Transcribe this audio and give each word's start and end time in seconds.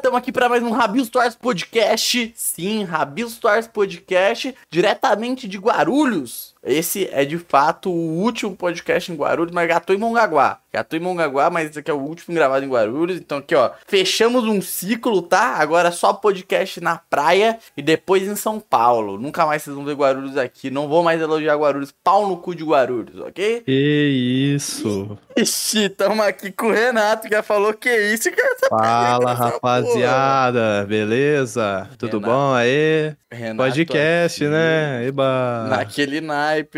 estamos 0.00 0.16
aqui 0.16 0.32
para 0.32 0.48
mais 0.48 0.62
um 0.62 0.70
Rabil 0.70 1.02
Stars 1.02 1.36
Podcast. 1.36 2.32
Sim, 2.34 2.84
Rabil 2.84 3.26
Stars 3.26 3.68
Podcast, 3.68 4.54
diretamente 4.70 5.46
de 5.46 5.58
Guarulhos. 5.58 6.54
Esse 6.64 7.08
é 7.12 7.24
de 7.24 7.38
fato 7.38 7.90
o 7.90 8.18
último 8.22 8.54
podcast 8.54 9.10
em 9.10 9.16
Guarulhos, 9.16 9.52
mas 9.52 9.66
gatou 9.68 9.94
em 9.96 9.98
Mongaguá. 9.98 10.58
Gatou 10.72 10.96
em 10.98 11.02
Mongaguá, 11.02 11.50
mas 11.50 11.68
esse 11.70 11.78
aqui 11.80 11.90
é 11.90 11.94
o 11.94 11.98
último 11.98 12.34
gravado 12.34 12.64
em 12.64 12.68
Guarulhos. 12.68 13.16
Então 13.16 13.38
aqui, 13.38 13.54
ó, 13.54 13.70
fechamos 13.88 14.44
um 14.44 14.60
ciclo, 14.62 15.20
tá? 15.22 15.54
Agora 15.56 15.90
só 15.90 16.12
podcast 16.12 16.80
na 16.80 16.96
praia 16.96 17.58
e 17.76 17.82
depois 17.82 18.22
em 18.28 18.36
São 18.36 18.60
Paulo. 18.60 19.18
Nunca 19.18 19.44
mais 19.46 19.62
vocês 19.62 19.74
vão 19.74 19.84
ver 19.84 19.94
Guarulhos 19.96 20.36
aqui. 20.36 20.70
Não 20.70 20.86
vou 20.86 21.02
mais 21.02 21.20
elogiar 21.20 21.56
Guarulhos. 21.56 21.92
Pau 22.04 22.28
no 22.28 22.36
cu 22.36 22.54
de 22.54 22.62
Guarulhos, 22.62 23.18
ok? 23.20 23.62
Que 23.62 24.52
isso. 24.54 25.18
Ixi, 25.36 25.88
tamo 25.88 26.22
aqui 26.22 26.52
com 26.52 26.66
o 26.66 26.72
Renato, 26.72 27.26
que 27.28 27.34
já 27.34 27.42
falou 27.42 27.72
que 27.74 27.90
isso, 28.12 28.30
que 28.30 28.40
essa 28.40 28.68
Fala, 28.68 29.32
rapaziada. 29.32 30.84
Beleza? 30.86 31.88
Tudo 31.98 32.18
Renato. 32.18 32.32
bom 32.32 32.52
aí? 32.54 33.12
Renato 33.32 33.56
Podcast, 33.68 34.44
aqui. 34.44 34.52
né? 34.52 35.06
Eba. 35.06 35.66
Naquele 35.68 36.20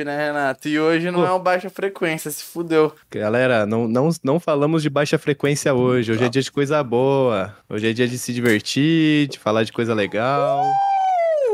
né, 0.05 0.27
Renato? 0.27 0.69
E 0.69 0.79
hoje 0.79 1.11
não 1.11 1.21
Pô. 1.21 1.27
é 1.27 1.33
um 1.33 1.39
baixa 1.39 1.71
frequência, 1.71 2.31
se 2.31 2.45
fudeu. 2.45 2.93
Galera, 3.11 3.67
não, 3.67 3.89
não, 3.89 4.11
não 4.23 4.41
falamos 4.41 4.83
de 4.83 4.91
baixa 4.91 5.19
frequência 5.19 5.73
hoje. 5.75 6.13
Hoje 6.13 6.25
é 6.25 6.29
dia 6.29 6.43
de 6.43 6.53
coisa 6.53 6.83
boa. 6.83 7.57
Hoje 7.69 7.91
é 7.91 7.93
dia 7.93 8.09
de 8.09 8.19
se 8.19 8.33
divertir, 8.33 9.29
de 9.29 9.39
falar 9.39 9.65
de 9.65 9.73
coisa 9.73 9.95
legal. 9.95 10.65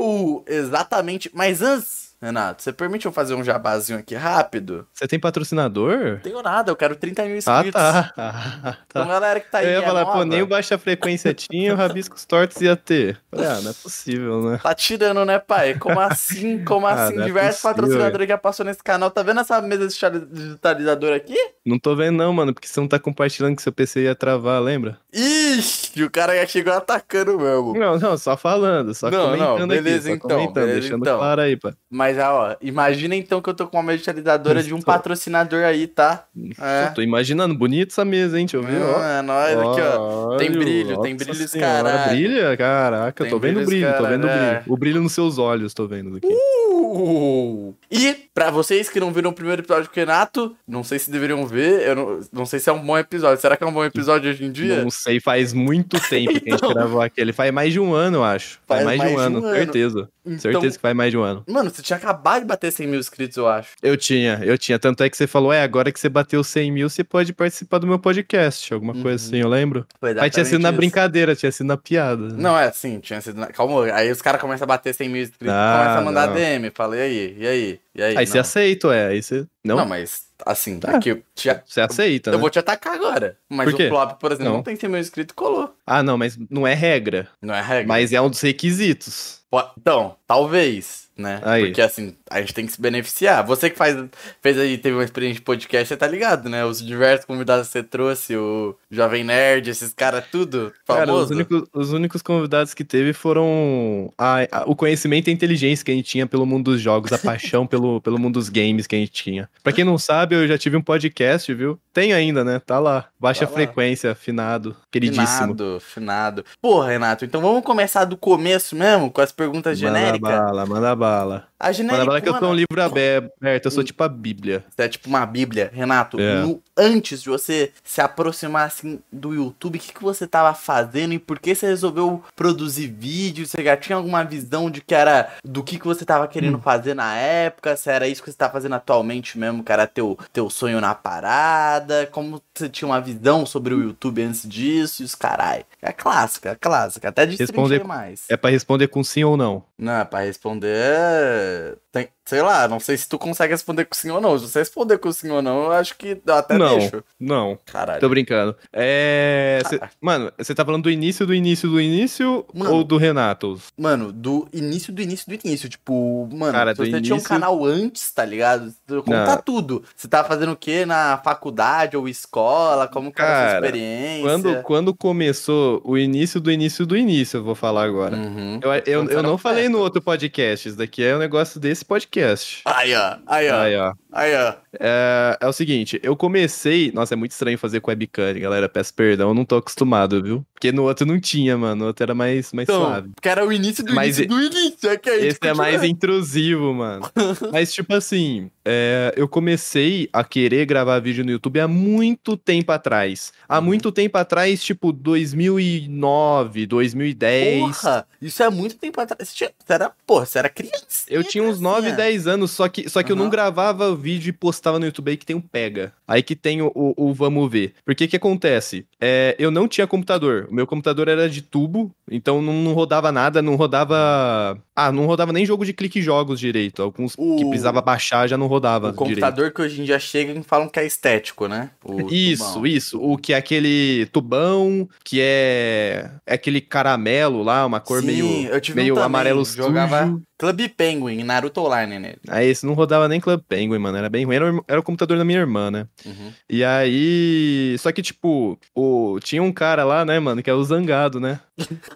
Uh, 0.00 0.42
exatamente. 0.46 1.30
Mas 1.34 1.60
antes, 1.60 2.07
Renato, 2.20 2.62
você 2.64 2.72
permite 2.72 3.06
eu 3.06 3.12
fazer 3.12 3.34
um 3.34 3.44
jabazinho 3.44 3.96
aqui 4.00 4.16
rápido? 4.16 4.84
Você 4.92 5.06
tem 5.06 5.20
patrocinador? 5.20 5.96
Não 6.14 6.18
tenho 6.18 6.42
nada, 6.42 6.68
eu 6.70 6.74
quero 6.74 6.96
30 6.96 7.22
mil 7.24 7.34
Ah, 7.34 7.36
inscritos. 7.38 7.80
tá. 7.80 8.12
Ah, 8.18 8.76
Então, 8.86 9.02
tá. 9.06 9.08
galera 9.08 9.38
que 9.38 9.48
tá 9.50 9.58
aí. 9.58 9.66
Eu 9.66 9.72
ia 9.72 9.78
é 9.78 9.82
falar, 9.82 10.04
pô, 10.06 10.24
nem 10.24 10.42
o 10.42 10.46
baixa 10.46 10.76
frequência 10.76 11.32
tinha, 11.32 11.72
o 11.72 11.76
Rabiscos 11.76 12.24
Tortos 12.24 12.60
ia 12.60 12.74
ter. 12.76 13.20
Falei, 13.30 13.46
ah, 13.46 13.60
não 13.60 13.70
é 13.70 13.74
possível, 13.74 14.42
né? 14.50 14.58
Tá 14.60 14.74
tirando, 14.74 15.24
né, 15.24 15.38
pai? 15.38 15.74
Como 15.78 16.00
assim? 16.00 16.64
Como 16.64 16.86
Ah, 16.88 17.04
assim? 17.04 17.20
é 17.20 17.24
Diversos 17.24 17.60
possível, 17.62 17.82
patrocinadores 17.82 18.26
que 18.26 18.32
já 18.32 18.38
passou 18.38 18.66
nesse 18.66 18.82
canal. 18.82 19.10
Tá 19.12 19.22
vendo 19.22 19.38
essa 19.40 19.60
mesa 19.62 19.86
digitalizadora 19.86 21.14
aqui? 21.16 21.36
Não 21.64 21.78
tô 21.78 21.94
vendo 21.94 22.16
não, 22.16 22.32
mano, 22.32 22.52
porque 22.52 22.66
você 22.66 22.80
não 22.80 22.88
tá 22.88 22.98
compartilhando 22.98 23.54
que 23.54 23.62
seu 23.62 23.72
PC 23.72 24.02
ia 24.02 24.14
travar, 24.16 24.60
lembra? 24.60 24.98
Ixi, 25.10 26.02
o 26.02 26.10
cara 26.10 26.36
já 26.36 26.46
chegou 26.46 26.72
atacando 26.72 27.38
mesmo. 27.38 27.72
Não, 27.72 27.98
não, 27.98 28.18
só 28.18 28.36
falando, 28.36 28.94
só 28.94 29.10
Não, 29.10 29.24
comentando 29.30 29.58
não, 29.60 29.68
beleza, 29.68 30.08
aqui, 30.12 30.16
então, 30.18 30.36
comentando, 30.36 30.64
beleza, 30.64 30.80
deixando 30.80 31.00
então. 31.02 31.18
claro 31.18 31.40
aí, 31.40 31.56
pá. 31.56 31.72
Mas, 31.90 32.18
ó, 32.18 32.56
imagina 32.60 33.16
então 33.16 33.40
que 33.40 33.48
eu 33.48 33.54
tô 33.54 33.66
com 33.66 33.78
uma 33.78 33.82
mesa 33.82 33.96
digitalizadora 33.98 34.62
de 34.62 34.74
um 34.74 34.82
patrocinador 34.82 35.64
aí, 35.64 35.86
tá? 35.86 36.26
É. 36.60 36.88
Eu 36.88 36.94
tô 36.94 37.00
imaginando, 37.00 37.54
bonito 37.54 37.90
essa 37.90 38.04
mesa, 38.04 38.38
hein, 38.38 38.44
deixa 38.44 38.58
eu 38.58 38.62
ver, 38.62 38.82
ó. 38.82 38.98
Ah, 39.00 39.18
é 39.18 39.22
nóis 39.22 39.58
aqui, 39.58 39.80
ó. 39.80 40.36
Tem 40.36 40.50
brilho, 40.50 41.00
tem 41.00 41.16
brilho 41.16 41.34
dos 41.34 41.50
senhora, 41.50 41.90
caralho. 41.90 42.10
Brilha, 42.10 42.56
caraca, 42.56 43.24
Tem 43.24 43.26
eu 43.26 43.30
tô 43.30 43.38
vendo 43.38 43.64
brilho 43.64 43.66
brilho, 43.66 43.96
tô 43.96 44.06
vendo 44.06 44.24
o 44.24 44.28
caralho, 44.28 44.44
é. 44.44 44.54
brilho. 44.60 44.72
O 44.74 44.76
brilho 44.76 45.00
nos 45.00 45.12
seus 45.12 45.38
olhos, 45.38 45.72
tô 45.72 45.86
vendo 45.86 46.18
aqui. 46.18 46.28
Uh! 46.28 47.74
E 47.90 48.27
pra 48.38 48.50
vocês 48.52 48.88
que 48.88 49.00
não 49.00 49.12
viram 49.12 49.30
o 49.30 49.32
primeiro 49.32 49.62
episódio 49.62 49.86
com 49.88 49.92
o 49.92 49.96
Renato, 49.98 50.56
não 50.66 50.84
sei 50.84 50.98
se 50.98 51.10
deveriam 51.10 51.44
ver, 51.46 51.88
eu 51.88 51.96
não, 51.96 52.20
não 52.32 52.46
sei 52.46 52.60
se 52.60 52.70
é 52.70 52.72
um 52.72 52.78
bom 52.80 52.96
episódio. 52.96 53.40
Será 53.40 53.56
que 53.56 53.64
é 53.64 53.66
um 53.66 53.72
bom 53.72 53.84
episódio 53.84 54.30
hoje 54.30 54.44
em 54.44 54.52
dia? 54.52 54.82
Não 54.82 54.90
sei, 54.90 55.18
faz 55.18 55.52
muito 55.52 55.98
tempo 56.08 56.32
que 56.40 56.48
a 56.48 56.52
gente 56.52 56.54
Então. 56.54 56.72
gravou 56.72 57.00
aquele. 57.00 57.32
Faz 57.32 57.52
mais 57.52 57.72
de 57.72 57.80
um 57.80 57.92
ano, 57.94 58.18
eu 58.18 58.24
acho. 58.24 58.60
Faz, 58.66 58.84
mais, 58.84 59.00
de 59.00 59.06
um 59.08 59.18
ano, 59.18 59.42
certeza. 59.42 60.08
Então, 60.24 60.38
Certeza 60.52 60.76
que 60.76 60.82
faz 60.82 60.94
mais 60.94 61.10
de 61.10 61.16
um 61.16 61.22
ano. 61.22 61.42
Mano, 61.48 61.70
você 61.70 61.80
tinha 61.80 61.96
acabado 61.96 62.40
de 62.42 62.46
bater 62.46 62.70
100 62.70 62.86
mil 62.86 63.00
inscritos, 63.00 63.36
eu 63.38 63.48
acho. 63.48 63.70
Eu 63.82 63.96
tinha, 63.96 64.40
eu 64.44 64.58
tinha. 64.58 64.78
Tanto 64.78 65.02
é 65.02 65.08
que 65.08 65.16
você 65.16 65.26
falou, 65.26 65.50
é, 65.52 65.62
agora 65.62 65.90
que 65.90 65.98
você 65.98 66.08
bateu 66.08 66.44
100 66.44 66.70
mil, 66.70 66.88
você 66.90 67.02
pode 67.02 67.32
participar 67.32 67.78
do 67.78 67.86
meu 67.86 67.98
podcast. 67.98 68.72
Alguma 68.74 68.92
Uhum. 68.94 69.02
coisa 69.02 69.24
assim, 69.26 69.38
eu 69.38 69.48
lembro. 69.48 69.86
Aí 70.20 70.28
tinha 70.30 70.44
sido 70.44 70.56
exatamente 70.56 70.62
na 70.62 70.68
isso. 70.68 70.76
brincadeira, 70.76 71.34
tinha 71.34 71.50
sido 71.50 71.66
na 71.66 71.76
piada. 71.78 72.22
né? 72.28 72.34
Não, 72.36 72.58
é 72.58 72.66
assim, 72.68 73.00
tinha 73.00 73.20
sido. 73.22 73.40
Na... 73.40 73.46
Calma, 73.46 73.86
aí 73.92 74.10
os 74.12 74.20
caras 74.20 74.38
começam 74.40 74.64
a 74.64 74.68
bater 74.68 74.94
100 74.94 75.08
mil 75.08 75.22
inscritos, 75.22 75.48
Ah, 75.48 75.78
começam 75.80 76.02
a 76.02 76.04
mandar 76.04 76.26
não. 76.28 76.34
DM. 76.34 76.70
Falei, 76.74 77.00
e 77.00 77.02
aí? 77.02 77.36
E 77.40 77.46
aí? 77.46 77.80
E 77.98 78.02
aí? 78.02 78.16
Aí 78.16 78.26
você 78.26 78.38
aceita, 78.38 78.94
é. 78.94 79.08
Aí 79.08 79.20
você. 79.22 79.44
Não, 79.64 79.76
Não, 79.76 79.84
mas 79.84 80.22
assim, 80.46 80.78
Tá. 80.78 81.00
eu 81.04 81.20
tinha. 81.34 81.62
você 81.66 81.80
aceita, 81.80 82.30
Eu 82.30 82.34
né? 82.34 82.40
vou 82.40 82.48
te 82.48 82.56
atacar 82.60 82.94
agora. 82.94 83.36
Mas 83.48 83.74
o 83.74 83.76
Flop, 83.76 84.20
por 84.20 84.30
exemplo, 84.30 84.50
não. 84.50 84.56
Não. 84.58 84.62
tem 84.62 84.76
100 84.76 84.88
mil 84.88 85.00
inscritos, 85.00 85.34
colou. 85.34 85.74
Ah, 85.84 86.00
não, 86.00 86.16
mas 86.16 86.38
não 86.48 86.64
é 86.64 86.74
regra. 86.74 87.28
Não 87.42 87.52
é 87.52 87.60
regra. 87.60 87.88
Mas 87.88 88.12
é 88.12 88.20
um 88.20 88.30
dos 88.30 88.40
requisitos. 88.40 89.40
Então, 89.76 90.14
talvez, 90.28 91.08
né? 91.16 91.40
Aí. 91.42 91.64
Porque 91.64 91.82
assim, 91.82 92.16
a 92.30 92.40
gente 92.40 92.54
tem 92.54 92.66
que 92.66 92.72
se 92.72 92.80
beneficiar. 92.80 93.44
Você 93.46 93.70
que 93.70 93.76
faz, 93.76 93.96
fez 94.42 94.58
aí, 94.58 94.78
teve 94.78 94.96
uma 94.96 95.04
experiência 95.04 95.36
de 95.36 95.42
podcast, 95.42 95.88
você 95.88 95.96
tá 95.96 96.06
ligado, 96.06 96.48
né? 96.48 96.64
Os 96.64 96.84
diversos 96.84 97.24
convidados 97.26 97.66
que 97.66 97.72
você 97.72 97.82
trouxe, 97.82 98.36
o 98.36 98.76
Jovem 98.90 99.24
Nerd, 99.24 99.70
esses 99.70 99.92
caras, 99.94 100.24
tudo 100.30 100.72
Cara, 100.86 101.02
os 101.02 101.06
famoso. 101.06 101.34
únicos, 101.34 101.62
os 101.72 101.92
únicos 101.92 102.22
convidados 102.22 102.74
que 102.74 102.84
teve 102.84 103.12
foram 103.12 104.12
a- 104.18 104.46
a- 104.50 104.64
o 104.66 104.74
conhecimento 104.74 105.28
e 105.28 105.30
a 105.30 105.34
inteligência 105.34 105.84
que 105.84 105.90
a 105.90 105.94
gente 105.94 106.08
tinha 106.08 106.26
pelo 106.26 106.44
mundo 106.46 106.70
dos 106.72 106.80
jogos, 106.80 107.12
a 107.12 107.18
paixão 107.18 107.66
pelo, 107.66 108.00
pelo 108.00 108.18
mundo 108.18 108.34
dos 108.34 108.48
games 108.48 108.86
que 108.86 108.94
a 108.96 108.98
gente 108.98 109.12
tinha. 109.12 109.48
Pra 109.62 109.72
quem 109.72 109.84
não 109.84 109.98
sabe, 109.98 110.34
eu 110.34 110.46
já 110.46 110.58
tive 110.58 110.76
um 110.76 110.82
podcast, 110.82 111.52
viu? 111.54 111.78
Tem 111.92 112.12
ainda, 112.12 112.44
né? 112.44 112.60
Tá 112.64 112.78
lá. 112.78 113.06
Baixa 113.18 113.44
Tá 113.46 113.50
lá. 113.50 113.56
frequência, 113.56 114.12
afinado, 114.12 114.76
queridíssimo. 114.90 115.26
Finado, 115.48 115.78
finado. 115.80 116.44
Porra, 116.60 116.88
Renato, 116.90 117.24
então 117.24 117.40
vamos 117.40 117.62
começar 117.64 118.04
do 118.04 118.16
começo 118.16 118.76
mesmo, 118.76 119.10
com 119.10 119.20
as 119.20 119.32
perguntas 119.32 119.80
Manda 119.80 119.98
genéricas? 119.98 120.30
bala, 120.30 120.66
manda 120.66 120.94
bala. 120.96 121.48
A 121.58 121.66
Manda 121.66 121.72
genérica. 121.76 122.17
Que 122.20 122.28
eu 122.28 122.38
sou 122.38 122.48
um 122.50 122.54
livro 122.54 122.82
aberto, 122.82 123.30
eu 123.64 123.70
sou 123.70 123.84
tipo 123.84 124.02
a 124.04 124.08
Bíblia. 124.08 124.64
Você 124.70 124.82
é 124.82 124.88
tipo 124.88 125.08
uma 125.08 125.24
bíblia. 125.26 125.70
Renato, 125.72 126.18
É. 126.20 126.40
no- 126.42 126.62
antes 126.76 127.22
de 127.22 127.28
você 127.28 127.72
se 127.82 128.00
aproximar 128.00 128.66
assim 128.66 129.00
do 129.12 129.34
YouTube, 129.34 129.76
o 129.76 129.80
que, 129.80 129.92
que 129.92 130.02
você 130.02 130.26
tava 130.26 130.54
fazendo 130.54 131.12
e 131.14 131.18
por 131.18 131.38
que 131.38 131.54
você 131.54 131.66
resolveu 131.66 132.22
produzir 132.36 132.86
vídeo? 132.86 133.46
Você 133.46 133.62
já 133.64 133.76
tinha 133.76 133.96
alguma 133.96 134.22
visão 134.24 134.70
de 134.70 134.80
que 134.80 134.94
era 134.94 135.28
do 135.44 135.62
que, 135.64 135.78
que 135.78 135.84
você 135.86 136.04
tava 136.04 136.28
querendo 136.28 136.58
Hum. 136.58 136.62
fazer 136.62 136.94
na 136.94 137.16
época? 137.16 137.76
Se 137.76 137.90
era 137.90 138.06
isso 138.06 138.22
que 138.22 138.30
você 138.30 138.36
tá 138.36 138.48
fazendo 138.48 138.74
atualmente 138.74 139.36
mesmo, 139.38 139.64
que 139.64 139.72
era 139.72 139.86
teu, 139.86 140.16
teu 140.32 140.48
sonho 140.48 140.80
na 140.80 140.94
parada? 140.94 142.06
Como 142.12 142.40
você 142.54 142.68
tinha 142.68 142.86
uma 142.88 143.00
visão 143.00 143.44
sobre 143.46 143.74
o 143.74 143.82
YouTube 143.82 144.22
antes 144.22 144.48
disso? 144.48 145.02
E 145.02 145.04
os 145.04 145.14
carai. 145.14 145.64
É 145.82 145.92
clássica, 145.92 146.50
é 146.50 146.54
clássica. 146.54 147.08
Até 147.08 147.26
destrinchei 147.26 147.54
Responder- 147.56 147.84
mais. 147.84 148.24
É 148.28 148.36
pra 148.36 148.50
responder 148.50 148.88
com 148.88 149.02
sim 149.02 149.24
ou 149.24 149.36
não. 149.36 149.62
Não, 149.78 150.04
pra 150.06 150.20
responder. 150.20 151.78
Tem, 151.92 152.07
like 152.08 152.17
sei 152.28 152.42
lá, 152.42 152.68
não 152.68 152.78
sei 152.78 152.94
se 152.98 153.08
tu 153.08 153.18
consegue 153.18 153.54
responder 153.54 153.86
com 153.86 153.94
sim 153.94 154.10
ou 154.10 154.20
não. 154.20 154.38
Se 154.38 154.46
você 154.46 154.58
responder 154.58 154.98
com 154.98 155.10
sim 155.10 155.30
ou 155.30 155.40
não, 155.40 155.64
eu 155.64 155.72
acho 155.72 155.96
que 155.96 156.20
eu 156.26 156.34
até 156.34 156.58
não, 156.58 156.78
deixo. 156.78 157.02
não. 157.18 157.58
Caralho. 157.64 158.00
Tô 158.00 158.08
brincando. 158.10 158.54
É. 158.70 159.60
cê- 159.66 159.78
Caralho. 159.78 159.96
mano, 159.98 160.32
você 160.36 160.54
tá 160.54 160.62
falando 160.62 160.82
do 160.82 160.90
início, 160.90 161.26
do 161.26 161.34
início, 161.34 161.70
do 161.70 161.80
início 161.80 162.44
Mano. 162.52 162.74
ou 162.74 162.84
do 162.84 162.98
Renato? 162.98 163.58
Mano, 163.78 164.12
do 164.12 164.46
início 164.52 164.92
do 164.92 165.00
início 165.00 165.24
do 165.26 165.34
início. 165.42 165.70
Tipo, 165.70 166.28
mano, 166.30 166.52
Cara, 166.52 166.74
você 166.74 166.84
tinha 166.84 166.96
um 166.96 166.98
início- 167.16 167.22
canal 167.28 167.64
antes, 167.64 168.10
tá 168.12 168.26
ligado? 168.26 168.74
Contar 169.04 169.38
tudo. 169.38 169.82
Você 169.96 170.06
tava 170.06 170.28
fazendo 170.28 170.52
o 170.52 170.56
que 170.56 170.84
na 170.84 171.16
faculdade 171.24 171.96
ou 171.96 172.06
escola? 172.06 172.86
Como 172.86 173.10
que 173.10 173.22
era 173.22 173.30
a 173.46 173.48
sua 173.50 173.54
experiência? 173.66 174.22
Quando, 174.28 174.62
quando 174.64 174.94
começou 174.94 175.80
o 175.82 175.96
início 175.96 176.38
do 176.40 176.52
início 176.52 176.84
do 176.84 176.94
início, 176.94 177.38
eu 177.38 177.42
vou 177.44 177.54
falar 177.54 177.84
agora. 177.84 178.14
Uhum. 178.16 178.60
Eu, 178.62 178.70
eu, 178.86 179.10
eu 179.10 179.22
não 179.22 179.38
falei 179.38 179.68
no 179.70 179.78
outro 179.78 180.02
podcast, 180.02 180.68
isso 180.68 180.76
daqui 180.76 181.02
é 181.02 181.14
um 181.16 181.18
negócio 181.18 181.58
desse 181.58 181.84
podcast. 181.84 182.17
Aí, 182.64 182.94
ó. 182.94 183.16
Aí, 183.26 183.50
ó. 183.50 183.60
Aí, 183.60 183.76
ó. 183.76 183.94
Aí, 184.18 184.34
ó. 184.34 184.54
É, 184.80 185.38
é 185.40 185.46
o 185.46 185.52
seguinte, 185.52 186.00
eu 186.02 186.16
comecei. 186.16 186.90
Nossa, 186.92 187.14
é 187.14 187.16
muito 187.16 187.30
estranho 187.30 187.56
fazer 187.58 187.80
com 187.80 187.90
webcam, 187.90 188.38
galera. 188.40 188.68
Peço 188.68 188.92
perdão, 188.92 189.28
eu 189.28 189.34
não 189.34 189.44
tô 189.44 189.56
acostumado, 189.56 190.22
viu? 190.22 190.44
Porque 190.52 190.72
no 190.72 190.82
outro 190.84 191.06
não 191.06 191.20
tinha, 191.20 191.56
mano. 191.56 191.76
No 191.76 191.86
outro 191.86 192.02
era 192.02 192.14
mais, 192.14 192.52
mais 192.52 192.68
Então, 192.68 192.80
suave. 192.84 193.10
porque 193.14 193.28
era 193.28 193.46
o 193.46 193.52
início 193.52 193.84
do 193.84 193.94
Mas 193.94 194.18
início 194.18 194.28
do 194.28 194.42
início. 194.42 194.90
É 194.90 194.96
que 194.96 195.08
aí, 195.08 195.26
Esse 195.28 195.38
é 195.42 195.54
mais 195.54 195.84
intrusivo, 195.84 196.74
mano. 196.74 197.08
Mas, 197.52 197.72
tipo 197.72 197.94
assim, 197.94 198.50
é, 198.64 199.14
eu 199.16 199.28
comecei 199.28 200.08
a 200.12 200.24
querer 200.24 200.66
gravar 200.66 200.98
vídeo 200.98 201.24
no 201.24 201.30
YouTube 201.30 201.60
há 201.60 201.68
muito 201.68 202.36
tempo 202.36 202.72
atrás. 202.72 203.32
Há 203.48 203.58
Uhum. 203.58 203.64
muito 203.66 203.92
tempo 203.92 204.18
atrás, 204.18 204.60
tipo, 204.62 204.92
2009, 204.92 206.66
2010. 206.66 207.60
Porra, 207.60 208.06
isso 208.20 208.42
é 208.42 208.50
muito 208.50 208.76
tempo 208.76 209.00
atrás. 209.00 209.28
Você, 209.28 209.34
tinha, 209.36 209.50
você 209.64 209.72
era, 209.72 209.92
porra, 210.06 210.26
você 210.26 210.38
era 210.40 210.48
criança. 210.48 211.04
Eu 211.08 211.22
tinha 211.22 211.44
uns 211.44 211.60
9, 211.60 211.92
10 211.92 212.26
anos, 212.26 212.50
só 212.50 212.68
que, 212.68 212.88
só 212.90 213.02
que 213.02 213.12
eu 213.12 213.16
não 213.16 213.30
gravava 213.30 213.94
vídeo 213.94 214.07
e 214.08 214.32
postava 214.32 214.78
no 214.78 214.86
YouTube 214.86 215.10
aí 215.10 215.16
que 215.16 215.26
tem 215.26 215.36
um 215.36 215.40
pega. 215.40 215.92
Aí 216.06 216.22
que 216.22 216.34
tem 216.34 216.62
o, 216.62 216.72
o, 216.74 216.94
o 216.96 217.12
vamos 217.14 217.50
ver. 217.50 217.74
Porque 217.84 218.06
que 218.08 218.16
acontece? 218.16 218.86
É, 219.00 219.34
eu 219.38 219.50
não 219.50 219.68
tinha 219.68 219.86
computador. 219.86 220.46
O 220.50 220.54
meu 220.54 220.66
computador 220.66 221.08
era 221.08 221.28
de 221.28 221.42
tubo, 221.42 221.90
então 222.10 222.40
não, 222.42 222.52
não 222.54 222.72
rodava 222.72 223.12
nada, 223.12 223.42
não 223.42 223.54
rodava. 223.56 224.58
Ah, 224.74 224.92
não 224.92 225.06
rodava 225.06 225.32
nem 225.32 225.44
jogo 225.44 225.64
de 225.64 225.72
clique 225.72 226.00
jogos 226.00 226.38
direito. 226.40 226.82
Alguns 226.82 227.14
que 227.16 227.20
O- 227.22 227.48
precisava 227.50 227.80
baixar 227.80 228.28
já 228.28 228.36
não 228.38 228.46
rodava 228.46 228.88
O 228.88 228.92
direito. 228.92 229.08
computador 229.20 229.52
que 229.52 229.60
hoje 229.62 229.80
em 229.80 229.84
dia 229.84 229.98
chega 229.98 230.32
e 230.32 230.42
falam 230.42 230.68
que 230.68 230.78
é 230.78 230.86
estético, 230.86 231.48
né? 231.48 231.70
O 231.84 232.08
Isso, 232.12 232.44
tubão. 232.54 232.66
isso. 232.66 233.00
O 233.02 233.16
que 233.18 233.32
é 233.32 233.36
aquele 233.36 234.06
tubão, 234.12 234.88
que 235.04 235.20
é, 235.20 236.10
é 236.26 236.34
aquele 236.34 236.60
caramelo 236.60 237.42
lá, 237.42 237.66
uma 237.66 237.80
cor 237.80 238.00
Sim, 238.00 238.06
meio, 238.06 238.26
um 238.26 238.74
meio 238.74 238.94
também, 238.94 239.04
amarelo 239.04 239.44
jogava- 239.44 240.06
sujo. 240.06 240.22
Club 240.38 240.68
Penguin, 240.76 241.24
Naruto 241.24 241.60
Online 241.60 241.98
nele. 241.98 242.18
Aí 242.28 242.46
esse 242.48 242.64
não 242.64 242.74
rodava 242.74 243.08
nem 243.08 243.18
Club 243.20 243.42
Penguin, 243.48 243.78
mano. 243.78 243.98
Era 243.98 244.08
bem 244.08 244.24
ruim. 244.24 244.36
Era, 244.36 244.54
o- 244.54 244.64
era 244.68 244.78
o 244.80 244.82
computador 244.84 245.18
da 245.18 245.24
minha 245.24 245.40
irmã, 245.40 245.68
né? 245.70 245.86
Uhum. 246.06 246.32
E 246.48 246.62
aí. 246.64 247.76
Só 247.78 247.90
que, 247.90 248.00
tipo, 248.02 248.56
o... 248.74 249.18
tinha 249.20 249.42
um 249.42 249.52
cara 249.52 249.84
lá, 249.84 250.04
né, 250.04 250.18
mano, 250.20 250.40
que 250.42 250.48
é 250.48 250.54
o 250.54 250.62
Zangado, 250.62 251.18
né? 251.18 251.40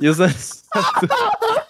E 0.00 0.08
o 0.08 0.12
Zangado. 0.12 0.36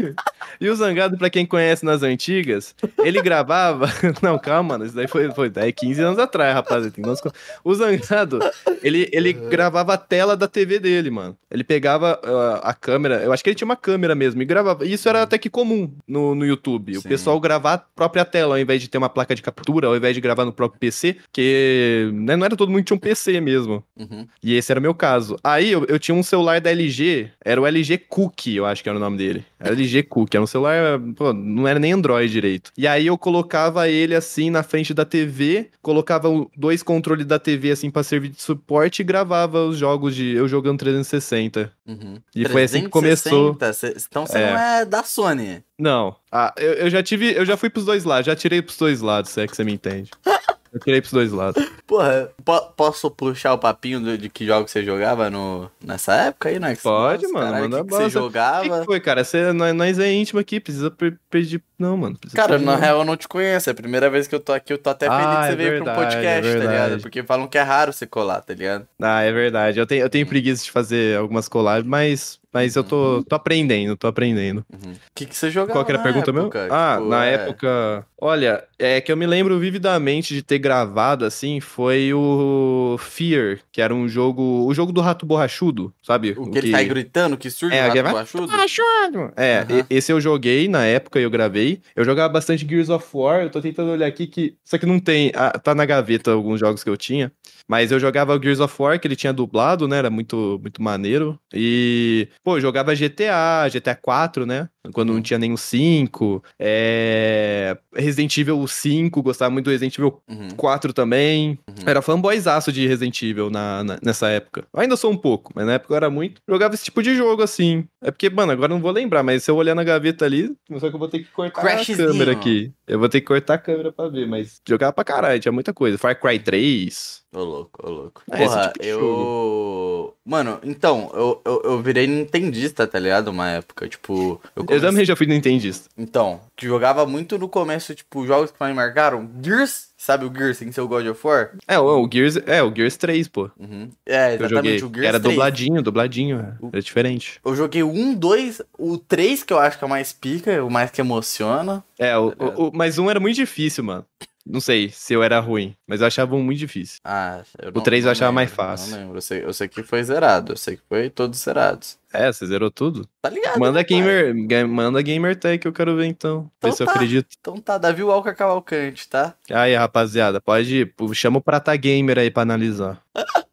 E 0.60 0.68
o 0.68 0.74
Zangado, 0.74 1.16
pra 1.16 1.30
quem 1.30 1.46
conhece 1.46 1.84
nas 1.84 2.02
antigas, 2.02 2.74
ele 3.02 3.22
gravava. 3.22 3.86
Não, 4.20 4.38
calma, 4.38 4.70
mano. 4.74 4.84
Isso 4.84 4.94
daí 4.94 5.06
foi, 5.06 5.30
foi 5.30 5.48
daí 5.48 5.72
15 5.72 6.02
anos 6.02 6.18
atrás, 6.18 6.54
rapaz. 6.54 6.90
Co- 7.22 7.32
O 7.64 7.74
Zangado, 7.74 8.38
ele, 8.82 9.08
ele 9.12 9.32
gravava 9.32 9.94
a 9.94 9.96
tela 9.96 10.36
da 10.36 10.46
TV 10.48 10.78
dele, 10.78 11.10
mano. 11.10 11.36
Ele 11.50 11.64
pegava 11.64 12.20
ah, 12.22 12.60
a 12.70 12.74
câmera, 12.74 13.22
eu 13.22 13.32
acho 13.32 13.42
que 13.42 13.50
ele 13.50 13.54
tinha 13.56 13.64
uma 13.66 13.76
câmera 13.76 14.14
mesmo, 14.14 14.42
e 14.42 14.44
gravava. 14.44 14.84
Isso 14.84 15.08
era 15.08 15.22
até 15.22 15.38
que 15.38 15.48
comum 15.48 15.90
no, 16.06 16.34
no 16.34 16.44
YouTube. 16.44 16.96
O 16.98 17.00
Sim. 17.02 17.08
pessoal 17.08 17.38
gravar 17.40 17.74
a 17.74 17.78
própria 17.78 18.24
tela, 18.24 18.56
ao 18.56 18.60
invés 18.60 18.82
de 18.82 18.88
ter 18.88 18.98
uma 18.98 19.08
placa 19.08 19.34
de 19.34 19.42
captura, 19.42 19.86
ao 19.86 19.96
invés 19.96 20.14
de 20.14 20.20
gravar 20.20 20.44
no 20.44 20.52
próprio 20.52 20.78
PC, 20.80 21.16
que 21.32 22.10
né, 22.12 22.36
não 22.36 22.44
era 22.44 22.56
todo 22.56 22.68
mundo 22.70 22.80
que 22.80 22.86
tinha 22.86 22.96
um 22.96 23.00
PC 23.00 23.40
mesmo. 23.40 23.82
Uhum. 23.96 24.26
E 24.42 24.54
esse 24.54 24.70
era 24.72 24.78
o 24.78 24.82
meu 24.82 24.94
caso. 24.94 25.36
Aí 25.42 25.70
eu, 25.70 25.84
eu 25.88 25.98
tinha 25.98 26.14
um 26.14 26.22
celular 26.22 26.60
da 26.60 26.70
LG, 26.70 27.30
era 27.44 27.60
o 27.60 27.66
LG 27.66 27.98
Cookie, 28.08 28.56
eu 28.56 28.66
acho 28.66 28.82
que 28.82 28.88
era 28.88 28.98
o 28.98 29.00
nome 29.00 29.16
dele. 29.16 29.44
Era 29.58 29.72
LG 29.72 29.89
Cookie, 30.02 30.36
era 30.36 30.44
um 30.44 30.46
celular, 30.46 30.98
pô, 31.16 31.32
não 31.32 31.66
era 31.66 31.78
nem 31.78 31.92
Android 31.92 32.30
direito. 32.32 32.70
E 32.76 32.86
aí 32.86 33.06
eu 33.06 33.18
colocava 33.18 33.88
ele 33.88 34.14
assim 34.14 34.50
na 34.50 34.62
frente 34.62 34.94
da 34.94 35.04
TV, 35.04 35.70
colocava 35.82 36.28
dois 36.56 36.82
controles 36.82 37.26
da 37.26 37.38
TV 37.38 37.70
assim 37.72 37.90
pra 37.90 38.02
servir 38.02 38.28
de 38.30 38.40
suporte 38.40 39.00
e 39.00 39.04
gravava 39.04 39.64
os 39.64 39.76
jogos 39.76 40.14
de 40.14 40.34
eu 40.34 40.46
jogando 40.48 40.78
360. 40.78 41.72
Uhum. 41.86 42.18
E 42.34 42.48
foi 42.48 42.62
assim 42.64 42.82
que 42.82 42.88
começou. 42.88 43.54
360, 43.54 44.06
então 44.10 44.26
você 44.26 44.38
É. 44.38 44.50
não 44.52 44.58
é 44.60 44.84
da 44.84 45.02
Sony. 45.02 45.62
Não, 45.78 46.14
ah, 46.30 46.52
eu, 46.56 46.72
eu 46.74 46.90
já 46.90 47.02
tive, 47.02 47.32
eu 47.32 47.44
já 47.44 47.56
fui 47.56 47.70
pros 47.70 47.84
dois 47.84 48.04
lados, 48.04 48.26
já 48.26 48.36
tirei 48.36 48.60
pros 48.62 48.76
dois 48.76 49.00
lados, 49.00 49.30
se 49.30 49.40
é 49.40 49.46
que 49.46 49.56
você 49.56 49.64
me 49.64 49.72
entende. 49.72 50.10
Eu 50.72 50.78
tirei 50.80 51.00
pros 51.00 51.12
dois 51.12 51.32
lados. 51.32 51.62
Porra, 51.86 52.30
po- 52.44 52.70
posso 52.76 53.10
puxar 53.10 53.52
o 53.54 53.58
papinho 53.58 54.00
do- 54.00 54.16
de 54.16 54.28
que 54.28 54.46
jogo 54.46 54.68
você 54.68 54.84
jogava 54.84 55.28
no, 55.28 55.70
nessa 55.84 56.14
época 56.14 56.48
aí, 56.48 56.60
né? 56.60 56.76
Pode, 56.76 57.24
Nossa, 57.24 57.34
mano, 57.34 57.46
caralho, 57.46 57.70
manda 57.70 57.84
que 57.84 57.88
que 57.88 57.94
você 57.96 58.02
O 58.04 58.06
que, 58.06 58.10
jogava? 58.12 58.78
que 58.80 58.84
foi, 58.84 59.00
cara? 59.00 59.24
Você, 59.24 59.52
nós, 59.52 59.74
nós 59.74 59.98
é 59.98 60.12
íntimo 60.12 60.38
aqui, 60.40 60.60
precisa 60.60 60.90
pedir. 61.28 61.62
Não, 61.80 61.96
mano. 61.96 62.16
Cara, 62.34 62.58
na 62.58 62.76
real 62.76 62.98
eu 62.98 63.04
não 63.04 63.16
te 63.16 63.26
conheço. 63.26 63.70
É 63.70 63.72
a 63.72 63.74
primeira 63.74 64.10
vez 64.10 64.28
que 64.28 64.34
eu 64.34 64.40
tô 64.40 64.52
aqui. 64.52 64.72
Eu 64.72 64.78
tô 64.78 64.90
até 64.90 65.06
feliz 65.08 65.24
Ah, 65.24 65.40
que 65.40 65.46
você 65.46 65.52
é 65.52 65.56
veio 65.56 65.70
verdade, 65.70 65.98
podcast, 65.98 66.50
é 66.50 66.52
tá 66.58 66.58
ligado? 66.70 67.00
Porque 67.00 67.22
falam 67.22 67.48
que 67.48 67.56
é 67.56 67.62
raro 67.62 67.92
você 67.92 68.06
colar, 68.06 68.42
tá 68.42 68.52
ligado? 68.52 68.86
Ah, 69.00 69.22
é 69.22 69.32
verdade. 69.32 69.80
Eu 69.80 69.86
tenho, 69.86 70.02
eu 70.02 70.10
tenho 70.10 70.26
preguiça 70.26 70.62
de 70.62 70.70
fazer 70.70 71.16
algumas 71.16 71.48
collabs, 71.48 71.88
mas, 71.88 72.38
mas 72.52 72.76
eu 72.76 72.84
tô, 72.84 73.24
tô 73.26 73.34
aprendendo, 73.34 73.96
tô 73.96 74.06
aprendendo. 74.06 74.62
Uhum. 74.70 74.92
O 74.92 74.96
que, 75.14 75.24
que 75.24 75.34
você 75.34 75.50
jogava 75.50 75.72
Qual 75.72 75.84
que 75.86 75.92
era 75.92 76.00
a 76.00 76.02
pergunta 76.04 76.30
meu? 76.32 76.50
Ah, 76.70 76.96
Tipo, 76.98 77.08
na 77.08 77.24
é- 77.26 77.34
época. 77.34 78.06
Olha, 78.22 78.62
é 78.78 79.00
que 79.00 79.10
eu 79.10 79.16
me 79.16 79.26
lembro 79.26 79.58
vividamente 79.58 80.34
de 80.34 80.42
ter 80.42 80.58
gravado 80.58 81.24
assim, 81.24 81.58
foi 81.58 82.12
o 82.12 82.96
Fear, 83.00 83.60
que 83.72 83.80
era 83.80 83.94
um 83.94 84.06
jogo. 84.06 84.66
O 84.66 84.74
jogo 84.74 84.92
do 84.92 85.00
rato 85.00 85.24
borrachudo, 85.24 85.90
sabe? 86.02 86.34
O 86.36 86.50
que 86.50 86.58
ele 86.58 86.70
sai 86.70 86.84
gritando, 86.84 87.38
que 87.38 87.48
surge 87.50 87.74
É, 87.74 87.84
o 87.84 87.88
rato 87.88 88.02
borrachudo? 88.10 88.46
Borrachudo! 88.46 89.32
É, 89.36 89.64
e- 89.70 89.96
esse 89.96 90.12
eu 90.12 90.20
joguei 90.20 90.68
na 90.68 90.84
época, 90.84 91.18
eu 91.18 91.30
gravei. 91.30 91.69
Eu 91.94 92.04
jogava 92.04 92.32
bastante 92.32 92.66
Gears 92.66 92.88
of 92.88 93.06
War, 93.12 93.42
eu 93.42 93.50
tô 93.50 93.60
tentando 93.60 93.90
olhar 93.90 94.06
aqui 94.06 94.26
que. 94.26 94.56
Só 94.64 94.78
que 94.78 94.86
não 94.86 94.98
tem. 94.98 95.30
ah, 95.34 95.50
tá 95.58 95.74
na 95.74 95.84
gaveta 95.84 96.32
alguns 96.32 96.58
jogos 96.58 96.82
que 96.82 96.90
eu 96.90 96.96
tinha. 96.96 97.32
Mas 97.70 97.92
eu 97.92 98.00
jogava 98.00 98.34
o 98.36 98.42
Gears 98.42 98.58
of 98.58 98.74
War, 98.82 98.98
que 98.98 99.06
ele 99.06 99.14
tinha 99.14 99.32
dublado, 99.32 99.86
né? 99.86 99.98
Era 99.98 100.10
muito, 100.10 100.58
muito 100.60 100.82
maneiro. 100.82 101.38
E, 101.54 102.26
pô, 102.42 102.56
eu 102.56 102.60
jogava 102.60 102.96
GTA, 102.96 103.68
GTA 103.72 103.94
4, 103.94 104.44
né? 104.44 104.68
Quando 104.92 105.12
não 105.12 105.22
tinha 105.22 105.38
nem 105.38 105.52
o 105.52 105.56
5. 105.56 106.42
É... 106.58 107.76
Resident 107.94 108.36
Evil 108.38 108.66
5, 108.66 109.22
gostava 109.22 109.50
muito 109.52 109.66
do 109.66 109.70
Resident 109.70 109.96
Evil 109.96 110.20
Uhum. 110.28 110.48
4 110.56 110.92
também. 110.92 111.58
Uhum. 111.68 111.74
Era 111.86 112.02
fanboyzaço 112.02 112.72
de 112.72 112.86
Resident 112.88 113.22
Evil 113.22 113.50
na, 113.50 113.84
na- 113.84 113.98
nessa 114.02 114.28
época. 114.28 114.64
Eu 114.72 114.80
ainda 114.80 114.96
sou 114.96 115.12
um 115.12 115.16
pouco, 115.16 115.52
mas 115.54 115.64
na 115.66 115.74
época 115.74 115.92
eu 115.92 115.96
era 115.96 116.10
muito. 116.10 116.40
Jogava 116.48 116.74
esse 116.74 116.84
tipo 116.84 117.02
de 117.02 117.14
jogo, 117.14 117.42
assim. 117.42 117.84
É 118.02 118.10
porque, 118.10 118.28
mano, 118.30 118.50
agora 118.52 118.72
eu 118.72 118.76
não 118.76 118.82
vou 118.82 118.90
lembrar, 118.90 119.22
mas 119.22 119.44
se 119.44 119.50
eu 119.50 119.56
olhar 119.56 119.74
na 119.76 119.84
gaveta 119.84 120.24
ali, 120.24 120.52
só 120.78 120.88
que 120.88 120.94
eu 120.94 120.98
vou 120.98 121.08
ter 121.08 121.20
que 121.20 121.30
cortar 121.30 121.60
Crashzinho. 121.60 122.02
a 122.02 122.06
câmera 122.12 122.32
aqui. 122.32 122.72
Eu 122.88 122.98
vou 122.98 123.08
ter 123.08 123.20
que 123.20 123.26
cortar 123.28 123.54
a 123.54 123.58
câmera 123.58 123.92
pra 123.92 124.08
ver, 124.08 124.26
mas 124.26 124.60
jogava 124.68 124.92
pra 124.92 125.04
caralho, 125.04 125.38
tinha 125.40 125.52
muita 125.52 125.72
coisa. 125.72 125.96
Far 125.98 126.18
Cry 126.18 126.38
3. 126.38 127.20
Ô, 127.32 127.38
louco, 127.44 127.86
ô, 127.86 127.90
louco. 127.90 128.22
É, 128.32 128.42
esse 128.44 128.54
Porra, 128.54 128.72
tipo 128.72 128.84
eu. 128.84 130.14
Mano, 130.24 130.58
então, 130.64 131.10
eu, 131.14 131.40
eu, 131.44 131.62
eu 131.64 131.82
virei 131.82 132.06
nintendista, 132.06 132.86
tá 132.86 132.98
ligado? 132.98 133.28
Uma 133.28 133.50
época, 133.50 133.88
tipo. 133.88 134.40
Eu 134.56 134.62
Eu 134.62 134.64
comecei- 134.64 134.88
também 134.88 135.04
já 135.04 135.14
fui 135.14 135.26
Nintendista. 135.26 135.88
Então, 135.96 136.40
que 136.56 136.66
jogava 136.66 137.06
muito 137.06 137.38
no 137.38 137.48
começo, 137.48 137.94
tipo, 137.94 138.26
jogos 138.26 138.50
que 138.50 138.56
mais 138.58 138.72
me 138.72 138.76
marcaram. 138.76 139.28
Gears, 139.42 139.90
sabe 139.96 140.24
o 140.24 140.32
Gears 140.34 140.58
sem 140.58 140.72
ser 140.72 140.80
o 140.80 140.88
God 140.88 141.06
of 141.06 141.24
War? 141.24 141.52
É, 141.68 141.78
o, 141.78 142.02
o 142.04 142.08
Gears, 142.12 142.36
é, 142.46 142.62
o 142.62 142.74
Gears 142.74 142.96
3, 142.96 143.28
pô. 143.28 143.48
Uhum. 143.58 143.88
É, 144.04 144.30
Eu 144.32 144.46
exatamente, 144.46 144.84
o 144.84 144.88
Gears 144.92 145.08
Era 145.08 145.20
3. 145.20 145.34
dubladinho, 145.34 145.82
dubladinho, 145.82 146.40
é. 146.40 146.66
era 146.72 146.82
diferente. 146.82 147.40
Eu 147.44 147.54
joguei 147.54 147.82
o 147.84 147.90
1, 147.90 148.14
2, 148.14 148.60
o 148.76 148.98
3, 148.98 149.44
que 149.44 149.52
eu 149.52 149.58
acho 149.58 149.78
que 149.78 149.84
é 149.84 149.86
o 149.86 149.90
mais 149.90 150.12
pica, 150.12 150.64
o 150.64 150.70
mais 150.70 150.90
que 150.90 151.00
emociona. 151.00 151.84
É, 151.96 152.16
o, 152.18 152.32
Tá 152.32 152.44
o, 152.44 152.68
o- 152.68 152.70
mas 152.74 152.98
um 152.98 153.08
era 153.08 153.20
muito 153.20 153.36
difícil, 153.36 153.84
mano. 153.84 154.04
Não 154.50 154.60
sei 154.60 154.88
se 154.90 155.12
eu 155.14 155.22
era 155.22 155.38
ruim, 155.38 155.76
mas 155.86 156.00
eu 156.00 156.06
achava 156.06 156.34
um 156.34 156.42
muito 156.42 156.58
difícil. 156.58 156.98
Ah, 157.04 157.42
eu 157.62 157.70
O 157.74 157.80
três 157.80 158.04
eu 158.04 158.10
achava 158.10 158.32
mais 158.32 158.50
lembro, 158.50 158.64
fácil. 158.64 158.90
Não 158.92 158.98
lembro, 158.98 159.16
eu 159.18 159.22
sei, 159.22 159.44
eu 159.44 159.52
sei 159.52 159.68
que 159.68 159.82
foi 159.82 160.02
zerado, 160.02 160.52
eu 160.52 160.56
sei 160.56 160.76
que 160.76 160.82
foi 160.88 161.08
todos 161.08 161.38
zerados. 161.40 161.98
É, 162.12 162.32
você 162.32 162.44
zerou 162.46 162.70
tudo? 162.70 163.08
Tá 163.22 163.30
ligado? 163.30 163.58
Manda 163.60 163.78
né, 163.78 163.84
gamer, 163.84 164.34
ga- 164.46 164.66
manda 164.66 165.00
gamer 165.00 165.36
tag 165.38 165.58
que 165.58 165.68
eu 165.68 165.72
quero 165.72 165.94
ver 165.96 166.06
então. 166.06 166.50
Então 166.58 166.70
ver 166.70 166.76
se 166.76 166.82
eu 166.82 166.86
tá. 166.86 166.92
acredito. 166.94 167.28
Então 167.40 167.56
tá, 167.58 167.78
Davi 167.78 168.02
Walker 168.02 168.34
Cavalcante, 168.34 169.08
tá? 169.08 169.34
Aí, 169.50 169.74
rapaziada, 169.76 170.40
pode 170.40 170.74
ir. 170.76 170.94
Chama 171.14 171.38
o 171.38 171.42
Prata 171.42 171.74
Gamer 171.76 172.18
aí 172.18 172.30
pra 172.30 172.42
analisar. 172.42 173.00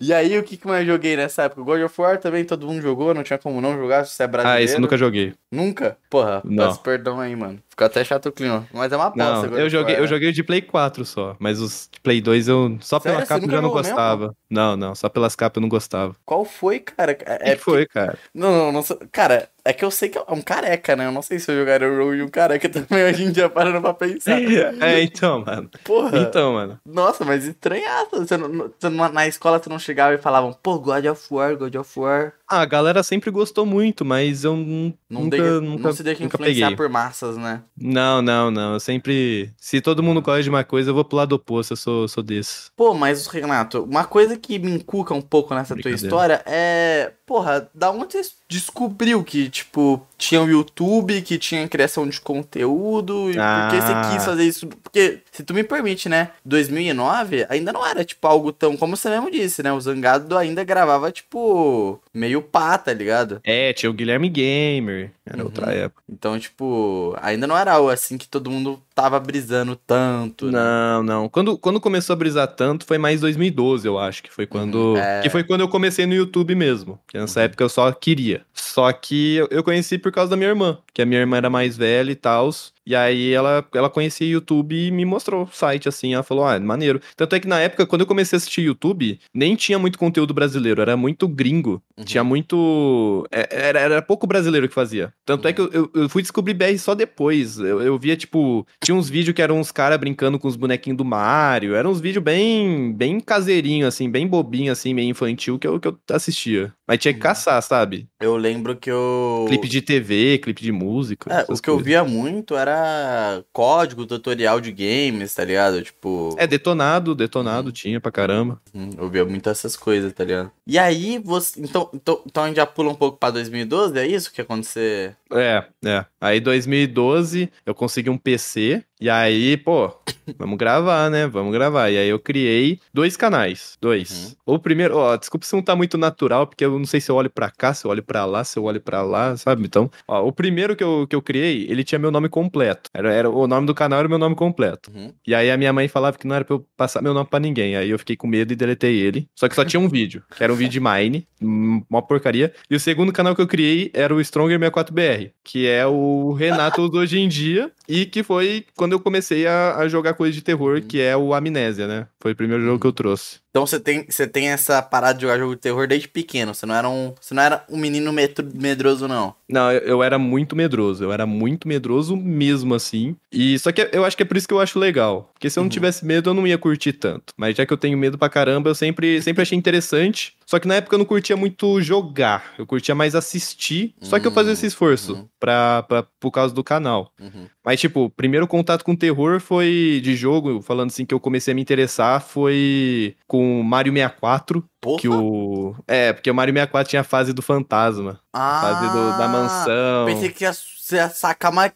E 0.00 0.14
aí, 0.14 0.38
o 0.38 0.44
que 0.44 0.56
que 0.56 0.66
mais 0.66 0.86
joguei 0.86 1.16
nessa 1.16 1.42
época? 1.42 1.62
God 1.62 1.82
of 1.82 2.00
War 2.00 2.16
também 2.18 2.44
todo 2.44 2.66
mundo 2.66 2.80
jogou, 2.80 3.12
não 3.12 3.24
tinha 3.24 3.38
como 3.38 3.60
não 3.60 3.76
jogar 3.76 4.04
se 4.06 4.12
você 4.14 4.22
é 4.22 4.26
brasileiro. 4.28 4.60
Ah, 4.60 4.62
esse 4.62 4.76
eu 4.76 4.80
nunca 4.80 4.96
joguei. 4.96 5.34
Nunca? 5.50 5.98
Porra, 6.08 6.40
Não. 6.44 6.68
peço 6.68 6.80
perdão 6.82 7.18
aí, 7.18 7.34
mano. 7.34 7.58
Ficou 7.72 7.86
até 7.86 8.04
chato 8.04 8.26
o 8.26 8.32
clima. 8.32 8.68
Mas 8.70 8.92
é 8.92 8.96
uma 8.96 9.10
Não, 9.16 9.26
aposta. 9.30 9.48
God 9.48 9.58
eu 9.60 9.70
joguei, 9.70 9.98
eu 9.98 10.06
joguei 10.06 10.28
o 10.28 10.32
de 10.32 10.42
Play 10.44 10.60
4 10.60 11.06
só, 11.06 11.34
mas 11.38 11.58
os 11.58 11.88
de 11.90 12.00
Play 12.00 12.20
2 12.20 12.46
eu 12.46 12.76
só 12.82 13.00
Sério? 13.00 13.16
pela 13.16 13.26
capa 13.26 13.46
eu 13.46 13.50
já 13.50 13.62
não 13.62 13.70
gostava. 13.70 14.36
Não, 14.50 14.76
não, 14.76 14.94
só 14.94 15.08
pelas 15.08 15.34
capas 15.34 15.56
eu 15.56 15.62
não 15.62 15.70
gostava. 15.70 16.14
Qual 16.22 16.44
foi, 16.44 16.80
cara? 16.80 17.12
O 17.12 17.16
É, 17.26 17.56
que, 17.56 17.62
foi, 17.62 17.86
cara? 17.86 18.18
Não, 18.34 18.70
não, 18.70 18.72
não. 18.72 18.82
Cara, 19.10 19.48
é 19.64 19.72
que 19.72 19.82
eu 19.82 19.90
sei 19.90 20.10
que 20.10 20.18
é 20.18 20.24
um 20.28 20.42
careca, 20.42 20.94
né? 20.94 21.06
Eu 21.06 21.12
não 21.12 21.22
sei 21.22 21.38
se 21.38 21.50
eu 21.50 21.56
jogaria 21.56 21.88
o 21.90 21.96
jogo 21.96 22.14
de 22.14 22.22
um 22.22 22.28
careca 22.28 22.68
também 22.68 23.04
hoje 23.04 23.24
em 23.24 23.32
dia 23.32 23.48
parando 23.48 23.80
pra 23.80 23.94
pensar. 23.94 24.38
é, 24.82 25.02
então, 25.02 25.42
mano. 25.42 25.70
Porra. 25.82 26.18
Então, 26.18 26.52
mano. 26.52 26.78
Nossa, 26.84 27.24
mas 27.24 27.44
estranhaço. 27.46 28.10
Você 28.12 28.36
não, 28.36 28.48
não- 28.48 28.72
você 28.78 28.88
não- 28.90 29.08
na 29.10 29.26
escola 29.26 29.58
tu 29.58 29.70
não 29.70 29.78
chegava 29.78 30.12
e 30.14 30.18
falavam, 30.18 30.52
pô, 30.52 30.78
God 30.78 31.06
of 31.06 31.26
War, 31.30 31.56
God 31.56 31.74
of 31.76 31.98
War. 31.98 32.34
Ah, 32.46 32.60
a 32.60 32.66
galera 32.66 33.02
sempre 33.02 33.30
gostou 33.30 33.64
muito, 33.64 34.04
mas 34.04 34.44
eu 34.44 34.54
Não, 34.56 34.92
nunca, 35.08 35.36
deixa, 35.38 35.60
nunca, 35.62 35.82
não 35.84 35.92
se 35.94 36.02
deixa 36.02 36.22
influenciar 36.24 36.66
peguei. 36.66 36.76
por 36.76 36.88
massas, 36.90 37.38
né? 37.38 37.62
Não, 37.76 38.20
não, 38.20 38.50
não. 38.50 38.74
Eu 38.74 38.80
sempre. 38.80 39.52
Se 39.56 39.80
todo 39.80 40.02
mundo 40.02 40.20
gosta 40.20 40.42
de 40.42 40.50
uma 40.50 40.62
coisa, 40.62 40.90
eu 40.90 40.94
vou 40.94 41.04
pro 41.04 41.16
lado 41.16 41.32
oposto. 41.32 41.72
Eu 41.72 41.76
sou, 41.76 42.08
sou 42.08 42.22
desse. 42.22 42.70
Pô, 42.76 42.94
mas 42.94 43.26
Renato, 43.26 43.82
uma 43.82 44.04
coisa 44.04 44.36
que 44.36 44.58
me 44.58 44.70
encuca 44.70 45.14
um 45.14 45.22
pouco 45.22 45.54
nessa 45.54 45.74
tua 45.76 45.90
história 45.90 46.42
é, 46.46 47.12
porra, 47.26 47.70
da 47.74 47.90
onde 47.90 48.12
você 48.12 48.30
descobriu 48.48 49.24
que, 49.24 49.48
tipo, 49.48 50.06
tinha 50.22 50.40
o 50.40 50.48
YouTube, 50.48 51.20
que 51.22 51.36
tinha 51.36 51.66
criação 51.68 52.08
de 52.08 52.20
conteúdo, 52.20 53.28
e 53.30 53.34
por 53.34 53.70
que 53.70 53.80
você 53.80 53.92
Ah. 53.92 54.10
quis 54.12 54.24
fazer 54.24 54.44
isso? 54.44 54.66
Porque, 54.68 55.18
se 55.32 55.42
tu 55.42 55.52
me 55.52 55.64
permite, 55.64 56.08
né, 56.08 56.30
2009 56.44 57.44
ainda 57.48 57.72
não 57.72 57.84
era, 57.84 58.04
tipo, 58.04 58.24
algo 58.26 58.52
tão, 58.52 58.76
como 58.76 58.96
você 58.96 59.10
mesmo 59.10 59.30
disse, 59.30 59.62
né, 59.62 59.72
o 59.72 59.80
Zangado 59.80 60.36
ainda 60.38 60.62
gravava, 60.64 61.10
tipo, 61.10 62.00
meio 62.14 62.40
pá, 62.40 62.78
tá 62.78 62.92
ligado? 62.92 63.40
É, 63.42 63.72
tinha 63.72 63.90
o 63.90 63.94
Guilherme 63.94 64.28
Gamer. 64.28 65.10
Era 65.26 65.38
Uhum. 65.38 65.44
outra 65.44 65.72
época. 65.72 66.02
Então, 66.08 66.38
tipo, 66.38 67.16
ainda 67.22 67.46
não 67.46 67.56
era 67.56 67.72
algo 67.72 67.88
assim 67.90 68.18
que 68.18 68.28
todo 68.28 68.50
mundo 68.50 68.80
tava 68.94 69.18
brisando 69.20 69.74
tanto, 69.76 70.46
né? 70.46 70.52
Não, 70.58 71.02
não. 71.02 71.28
Quando, 71.28 71.56
quando 71.58 71.80
começou 71.80 72.14
a 72.14 72.16
brisar 72.16 72.46
tanto, 72.48 72.84
foi 72.86 72.98
mais 72.98 73.20
2012, 73.20 73.86
eu 73.86 73.98
acho. 73.98 74.22
Que 74.22 74.32
foi 74.32 74.46
quando. 74.46 74.74
Uhum, 74.74 74.96
é. 74.96 75.20
Que 75.22 75.30
foi 75.30 75.42
quando 75.44 75.60
eu 75.62 75.68
comecei 75.68 76.06
no 76.06 76.14
YouTube 76.14 76.54
mesmo. 76.54 76.98
Que 77.08 77.18
nessa 77.18 77.40
Uhum. 77.40 77.44
época 77.46 77.64
eu 77.64 77.68
só 77.68 77.90
queria. 77.92 78.42
Só 78.52 78.90
que 78.92 79.36
eu, 79.36 79.48
eu 79.50 79.62
conheci 79.64 79.98
por 79.98 80.12
causa 80.12 80.30
da 80.30 80.36
minha 80.36 80.48
irmã. 80.48 80.78
Que 80.92 81.02
a 81.02 81.06
minha 81.06 81.20
irmã 81.20 81.36
era 81.36 81.50
mais 81.50 81.76
velha 81.76 82.10
e 82.12 82.16
tal. 82.16 82.50
E 82.86 82.96
aí 82.96 83.32
ela, 83.32 83.64
ela 83.74 83.88
conhecia 83.88 84.26
YouTube 84.26 84.74
e 84.74 84.90
me 84.90 85.04
mostrou 85.04 85.44
o 85.44 85.48
site, 85.52 85.88
assim. 85.88 86.14
Ela 86.14 86.22
falou, 86.22 86.44
ah, 86.44 86.58
maneiro. 86.58 87.00
Tanto 87.16 87.34
é 87.36 87.40
que 87.40 87.46
na 87.46 87.60
época, 87.60 87.86
quando 87.86 88.00
eu 88.02 88.06
comecei 88.06 88.36
a 88.36 88.38
assistir 88.38 88.62
YouTube, 88.62 89.18
nem 89.32 89.54
tinha 89.54 89.78
muito 89.78 89.98
conteúdo 89.98 90.34
brasileiro, 90.34 90.80
era 90.82 90.96
muito 90.96 91.28
gringo. 91.28 91.82
Uhum. 91.96 92.04
Tinha 92.04 92.24
muito. 92.24 93.26
é- 93.30 93.48
Era, 93.68 93.80
era 93.80 94.02
pouco 94.02 94.26
brasileiro 94.26 94.68
que 94.68 94.74
fazia. 94.74 95.12
Tanto 95.24 95.46
é 95.46 95.50
Uhum. 95.50 95.54
que 95.54 95.60
eu, 95.60 95.70
eu, 95.94 96.02
eu 96.02 96.08
fui 96.08 96.22
descobrir 96.22 96.54
BR 96.54 96.76
só 96.78 96.94
depois. 96.94 97.58
Eu, 97.58 97.80
eu 97.82 97.98
via, 97.98 98.16
tipo, 98.16 98.66
tinha 98.82 98.94
uns 98.94 99.08
vídeos 99.08 99.34
que 99.34 99.42
eram 99.42 99.58
uns 99.60 99.70
caras 99.70 99.98
brincando 99.98 100.38
com 100.38 100.48
os 100.48 100.56
bonequinhos 100.56 100.96
do 100.96 101.04
Mario. 101.04 101.74
Eram 101.74 101.90
uns 101.90 102.00
vídeos 102.00 102.24
bem, 102.24 102.92
bem 102.92 103.20
caseirinho, 103.20 103.86
assim, 103.86 104.10
bem 104.10 104.26
bobinho, 104.26 104.72
assim, 104.72 104.92
meio 104.94 105.08
infantil 105.08 105.58
que 105.58 105.66
eu, 105.66 105.78
que 105.78 105.88
eu 105.88 105.98
assistia. 106.10 106.72
Mas 106.92 106.98
tinha 107.00 107.14
que 107.14 107.20
Uhum. 107.20 107.22
caçar, 107.22 107.62
sabe? 107.62 108.06
Eu 108.20 108.36
lembro 108.36 108.76
que 108.76 108.90
eu. 108.90 109.46
Clipe 109.48 109.66
de 109.66 109.80
TV, 109.80 110.36
clipe 110.36 110.60
de 110.62 110.70
música. 110.70 111.32
É, 111.32 111.40
o 111.44 111.46
que 111.46 111.70
eu 111.70 111.74
coisas. 111.76 111.82
via 111.86 112.04
muito 112.04 112.54
era 112.54 113.42
código, 113.50 114.04
tutorial 114.04 114.60
de 114.60 114.70
games, 114.70 115.32
tá 115.34 115.42
ligado? 115.42 115.80
Tipo. 115.80 116.34
É, 116.36 116.46
detonado, 116.46 117.14
detonado 117.14 117.68
Uhum. 117.68 117.72
tinha 117.72 117.98
pra 117.98 118.12
caramba. 118.12 118.60
Hum, 118.74 118.90
Eu 118.98 119.08
via 119.08 119.24
muito 119.24 119.48
essas 119.48 119.74
coisas, 119.74 120.12
tá 120.12 120.22
ligado? 120.22 120.50
E 120.66 120.78
aí, 120.78 121.18
você. 121.18 121.60
Então, 121.62 121.88
então, 121.94 122.20
então 122.26 122.44
a 122.44 122.46
gente 122.48 122.56
já 122.56 122.66
pula 122.66 122.90
um 122.90 122.94
pouco 122.94 123.16
pra 123.16 123.30
2012, 123.30 123.98
é 123.98 124.06
isso 124.06 124.30
que 124.30 124.42
ia 124.42 124.44
acontecer? 124.44 125.16
É, 125.32 125.64
é. 125.86 126.04
Aí 126.20 126.40
2012 126.40 127.50
eu 127.64 127.74
consegui 127.74 128.10
um 128.10 128.18
PC. 128.18 128.84
E 129.02 129.10
aí, 129.10 129.56
pô, 129.56 129.92
vamos 130.38 130.56
gravar, 130.56 131.10
né? 131.10 131.26
Vamos 131.26 131.52
gravar. 131.52 131.90
E 131.90 131.98
aí 131.98 132.08
eu 132.08 132.20
criei 132.20 132.78
dois 132.94 133.16
canais. 133.16 133.76
Dois. 133.80 134.36
O 134.46 134.60
primeiro, 134.60 134.96
ó, 134.96 135.16
desculpa 135.16 135.44
se 135.44 135.56
não 135.56 135.60
tá 135.60 135.74
muito 135.74 135.98
natural, 135.98 136.46
porque 136.46 136.64
eu 136.64 136.78
não 136.78 136.86
sei 136.86 137.00
se 137.00 137.10
eu 137.10 137.16
olho 137.16 137.28
pra 137.28 137.50
cá, 137.50 137.74
se 137.74 137.84
eu 137.84 137.90
olho 137.90 138.04
pra 138.04 138.24
lá, 138.24 138.44
se 138.44 138.56
eu 138.56 138.62
olho 138.62 138.80
pra 138.80 139.02
lá, 139.02 139.36
sabe? 139.36 139.64
Então, 139.64 139.90
ó, 140.06 140.24
o 140.24 140.30
primeiro 140.30 140.76
que 140.76 140.84
eu, 140.84 141.04
que 141.10 141.16
eu 141.16 141.20
criei, 141.20 141.66
ele 141.68 141.82
tinha 141.82 141.98
meu 141.98 142.12
nome 142.12 142.28
completo. 142.28 142.90
Era, 142.94 143.12
era, 143.12 143.28
o 143.28 143.44
nome 143.48 143.66
do 143.66 143.74
canal 143.74 143.98
era 143.98 144.06
o 144.06 144.08
meu 144.08 144.20
nome 144.20 144.36
completo. 144.36 144.88
Uhum. 144.94 145.12
E 145.26 145.34
aí 145.34 145.50
a 145.50 145.56
minha 145.56 145.72
mãe 145.72 145.88
falava 145.88 146.16
que 146.16 146.24
não 146.24 146.36
era 146.36 146.44
pra 146.44 146.54
eu 146.54 146.64
passar 146.76 147.02
meu 147.02 147.12
nome 147.12 147.26
pra 147.28 147.40
ninguém. 147.40 147.74
Aí 147.74 147.90
eu 147.90 147.98
fiquei 147.98 148.14
com 148.14 148.28
medo 148.28 148.52
e 148.52 148.56
deletei 148.56 149.00
ele. 149.00 149.28
Só 149.34 149.48
que 149.48 149.56
só 149.56 149.64
tinha 149.64 149.80
um 149.80 149.88
vídeo, 149.90 150.22
que 150.36 150.44
era 150.44 150.52
um 150.52 150.56
vídeo 150.56 150.70
de 150.70 150.80
Mine, 150.80 151.26
uma 151.40 152.02
porcaria. 152.02 152.52
E 152.70 152.76
o 152.76 152.80
segundo 152.80 153.12
canal 153.12 153.34
que 153.34 153.42
eu 153.42 153.48
criei 153.48 153.90
era 153.92 154.14
o 154.14 154.22
Stronger 154.22 154.60
64BR, 154.60 155.32
que 155.42 155.66
é 155.66 155.84
o 155.84 156.32
Renato 156.34 156.88
hoje 156.96 157.18
em 157.18 157.26
dia. 157.26 157.72
E 157.88 158.06
que 158.06 158.22
foi 158.22 158.64
quando 158.76 158.91
eu 158.94 159.00
comecei 159.00 159.46
a, 159.46 159.76
a 159.76 159.88
jogar 159.88 160.14
coisa 160.14 160.32
de 160.32 160.42
terror, 160.42 160.80
que 160.80 161.00
é 161.00 161.16
o 161.16 161.34
Amnésia, 161.34 161.86
né? 161.86 162.06
Foi 162.20 162.32
o 162.32 162.36
primeiro 162.36 162.62
jogo 162.62 162.80
que 162.80 162.86
eu 162.86 162.92
trouxe. 162.92 163.41
Então 163.52 163.66
você 163.66 163.78
tem, 163.78 164.06
você 164.08 164.26
tem 164.26 164.48
essa 164.48 164.80
parada 164.80 165.12
de 165.18 165.22
jogar 165.22 165.38
jogo 165.38 165.54
de 165.54 165.60
terror 165.60 165.86
desde 165.86 166.08
pequeno. 166.08 166.54
Você 166.54 166.64
não 166.64 166.74
era 166.74 166.88
um, 166.88 167.12
você 167.20 167.34
não 167.34 167.42
era 167.42 167.62
um 167.68 167.76
menino 167.76 168.10
metro- 168.10 168.48
medroso, 168.54 169.06
não. 169.06 169.34
Não, 169.46 169.70
eu, 169.70 169.80
eu 169.80 170.02
era 170.02 170.18
muito 170.18 170.56
medroso. 170.56 171.04
Eu 171.04 171.12
era 171.12 171.26
muito 171.26 171.68
medroso 171.68 172.16
mesmo, 172.16 172.74
assim. 172.74 173.14
E 173.30 173.58
só 173.58 173.70
que 173.70 173.86
eu 173.92 174.06
acho 174.06 174.16
que 174.16 174.22
é 174.22 174.26
por 174.26 174.38
isso 174.38 174.48
que 174.48 174.54
eu 174.54 174.60
acho 174.60 174.78
legal. 174.78 175.30
Porque 175.34 175.50
se 175.50 175.58
eu 175.58 175.60
não 175.60 175.66
Uhum. 175.66 175.70
tivesse 175.70 176.02
medo, 176.06 176.30
eu 176.30 176.34
não 176.34 176.46
ia 176.46 176.56
curtir 176.56 176.94
tanto. 176.94 177.34
Mas 177.36 177.54
já 177.54 177.66
que 177.66 177.72
eu 177.72 177.76
tenho 177.76 177.98
medo 177.98 178.16
pra 178.16 178.30
caramba, 178.30 178.70
eu 178.70 178.74
sempre, 178.74 179.20
sempre 179.20 179.42
achei 179.42 179.58
interessante. 179.58 180.32
Só 180.46 180.58
que 180.58 180.66
na 180.68 180.76
época 180.76 180.94
eu 180.94 180.98
não 180.98 181.04
curtia 181.06 181.36
muito 181.36 181.80
jogar. 181.82 182.54
Eu 182.58 182.66
curtia 182.66 182.94
mais 182.94 183.14
assistir. 183.14 183.94
Só 184.00 184.18
que 184.18 184.26
eu 184.26 184.32
fazia 184.32 184.54
esse 184.54 184.64
esforço 184.66 185.12
Uhum. 185.14 185.28
pra, 185.38 185.82
pra, 185.82 186.02
por 186.18 186.30
causa 186.30 186.54
do 186.54 186.64
canal. 186.64 187.12
Uhum. 187.20 187.46
Mas, 187.64 187.78
tipo, 187.80 188.04
o 188.06 188.10
primeiro 188.10 188.46
contato 188.46 188.82
com 188.84 188.96
terror 188.96 189.40
foi 189.40 190.00
de 190.02 190.16
jogo, 190.16 190.62
falando 190.62 190.88
assim, 190.88 191.04
que 191.04 191.12
eu 191.14 191.20
comecei 191.20 191.52
a 191.52 191.54
me 191.54 191.60
interessar, 191.62 192.20
foi 192.20 193.14
com 193.26 193.41
Mario 193.64 193.92
64. 193.92 194.64
Porra. 194.80 194.98
Que 195.00 195.08
o. 195.08 195.74
É, 195.86 196.12
porque 196.12 196.30
o 196.30 196.34
Mario 196.34 196.52
64 196.54 196.90
tinha 196.90 197.00
a 197.00 197.04
fase 197.04 197.32
do 197.32 197.40
fantasma. 197.42 198.18
Ah, 198.32 198.60
Fase 198.62 198.88
do- 198.92 199.18
da 199.18 199.28
mansão. 199.28 200.06
Pensei 200.06 200.30
que 200.30 200.44
ia, 200.44 200.52
você 200.52 201.08
sacar 201.10 201.50
uma 201.52 201.70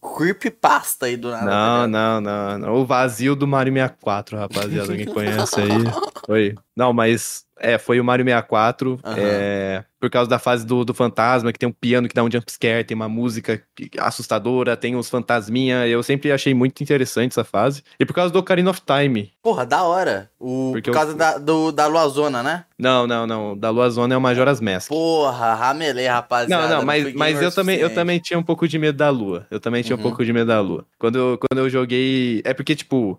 creepypasta 0.00 1.06
aí 1.06 1.16
do 1.16 1.30
nada. 1.30 1.46
tá 1.46 1.50
Não, 1.50 1.88
não, 1.88 2.20
não, 2.20 2.58
não. 2.58 2.74
O 2.74 2.84
vazio 2.86 3.34
do 3.34 3.46
Mario 3.46 3.72
64, 3.72 4.36
rapaziada. 4.38 4.96
Quem 4.96 5.06
conhece 5.12 5.60
aí. 5.60 5.68
Foi. 6.26 6.54
Não, 6.76 6.92
mas. 6.92 7.44
É, 7.60 7.78
foi 7.78 8.00
o 8.00 8.04
Mario 8.04 8.24
64. 8.24 8.98
Aham. 9.04 9.16
É, 9.18 9.84
por 10.00 10.08
causa 10.10 10.30
da 10.30 10.38
fase 10.38 10.64
do, 10.64 10.84
do 10.84 10.94
fantasma, 10.94 11.52
que 11.52 11.58
tem 11.58 11.68
um 11.68 11.72
piano 11.72 12.06
que 12.08 12.14
dá 12.14 12.22
um 12.22 12.30
jumpscare, 12.30 12.84
tem 12.84 12.94
uma 12.94 13.08
música 13.08 13.60
assustadora, 13.98 14.76
tem 14.76 14.94
os 14.96 15.08
fantasminha. 15.10 15.86
Eu 15.86 16.02
sempre 16.02 16.30
achei 16.30 16.54
muito 16.54 16.80
interessante 16.82 17.32
essa 17.32 17.44
fase. 17.44 17.82
E 17.98 18.06
por 18.06 18.12
causa 18.14 18.32
do 18.32 18.38
Ocarina 18.38 18.70
of 18.70 18.80
Time. 18.82 19.32
Porra, 19.42 19.66
da 19.66 19.82
hora. 19.82 20.30
O, 20.38 20.70
Porque 20.72 20.90
por 20.90 20.96
eu- 20.96 21.00
causa 21.00 21.14
da, 21.16 21.36
do, 21.38 21.72
da 21.72 21.86
Luazona, 21.86 22.42
né? 22.42 22.64
Não, 22.78 23.08
não, 23.08 23.26
não. 23.26 23.58
Da 23.58 23.70
Lua 23.70 23.90
Zona 23.90 24.14
é 24.14 24.16
o 24.16 24.20
Majora's 24.20 24.60
Mask. 24.60 24.88
Porra, 24.88 25.52
ramelei, 25.54 26.06
rapaziada. 26.06 26.68
Não, 26.68 26.76
não, 26.78 26.84
mas, 26.86 27.12
mas 27.12 27.42
eu 27.42 27.50
também, 27.50 27.76
eu 27.78 27.92
também 27.92 28.20
tinha 28.20 28.38
um 28.38 28.42
pouco 28.42 28.68
de 28.68 28.78
medo 28.78 28.96
da 28.96 29.10
lua. 29.10 29.48
Eu 29.50 29.58
também 29.58 29.82
tinha 29.82 29.96
Uhum. 29.96 30.00
um 30.00 30.02
pouco 30.04 30.24
de 30.24 30.32
medo 30.32 30.46
da 30.46 30.60
lua. 30.60 30.86
Quando 30.96 31.18
eu, 31.18 31.38
quando 31.38 31.58
eu 31.58 31.68
joguei. 31.68 32.40
É 32.44 32.54
porque, 32.54 32.76
tipo, 32.76 33.18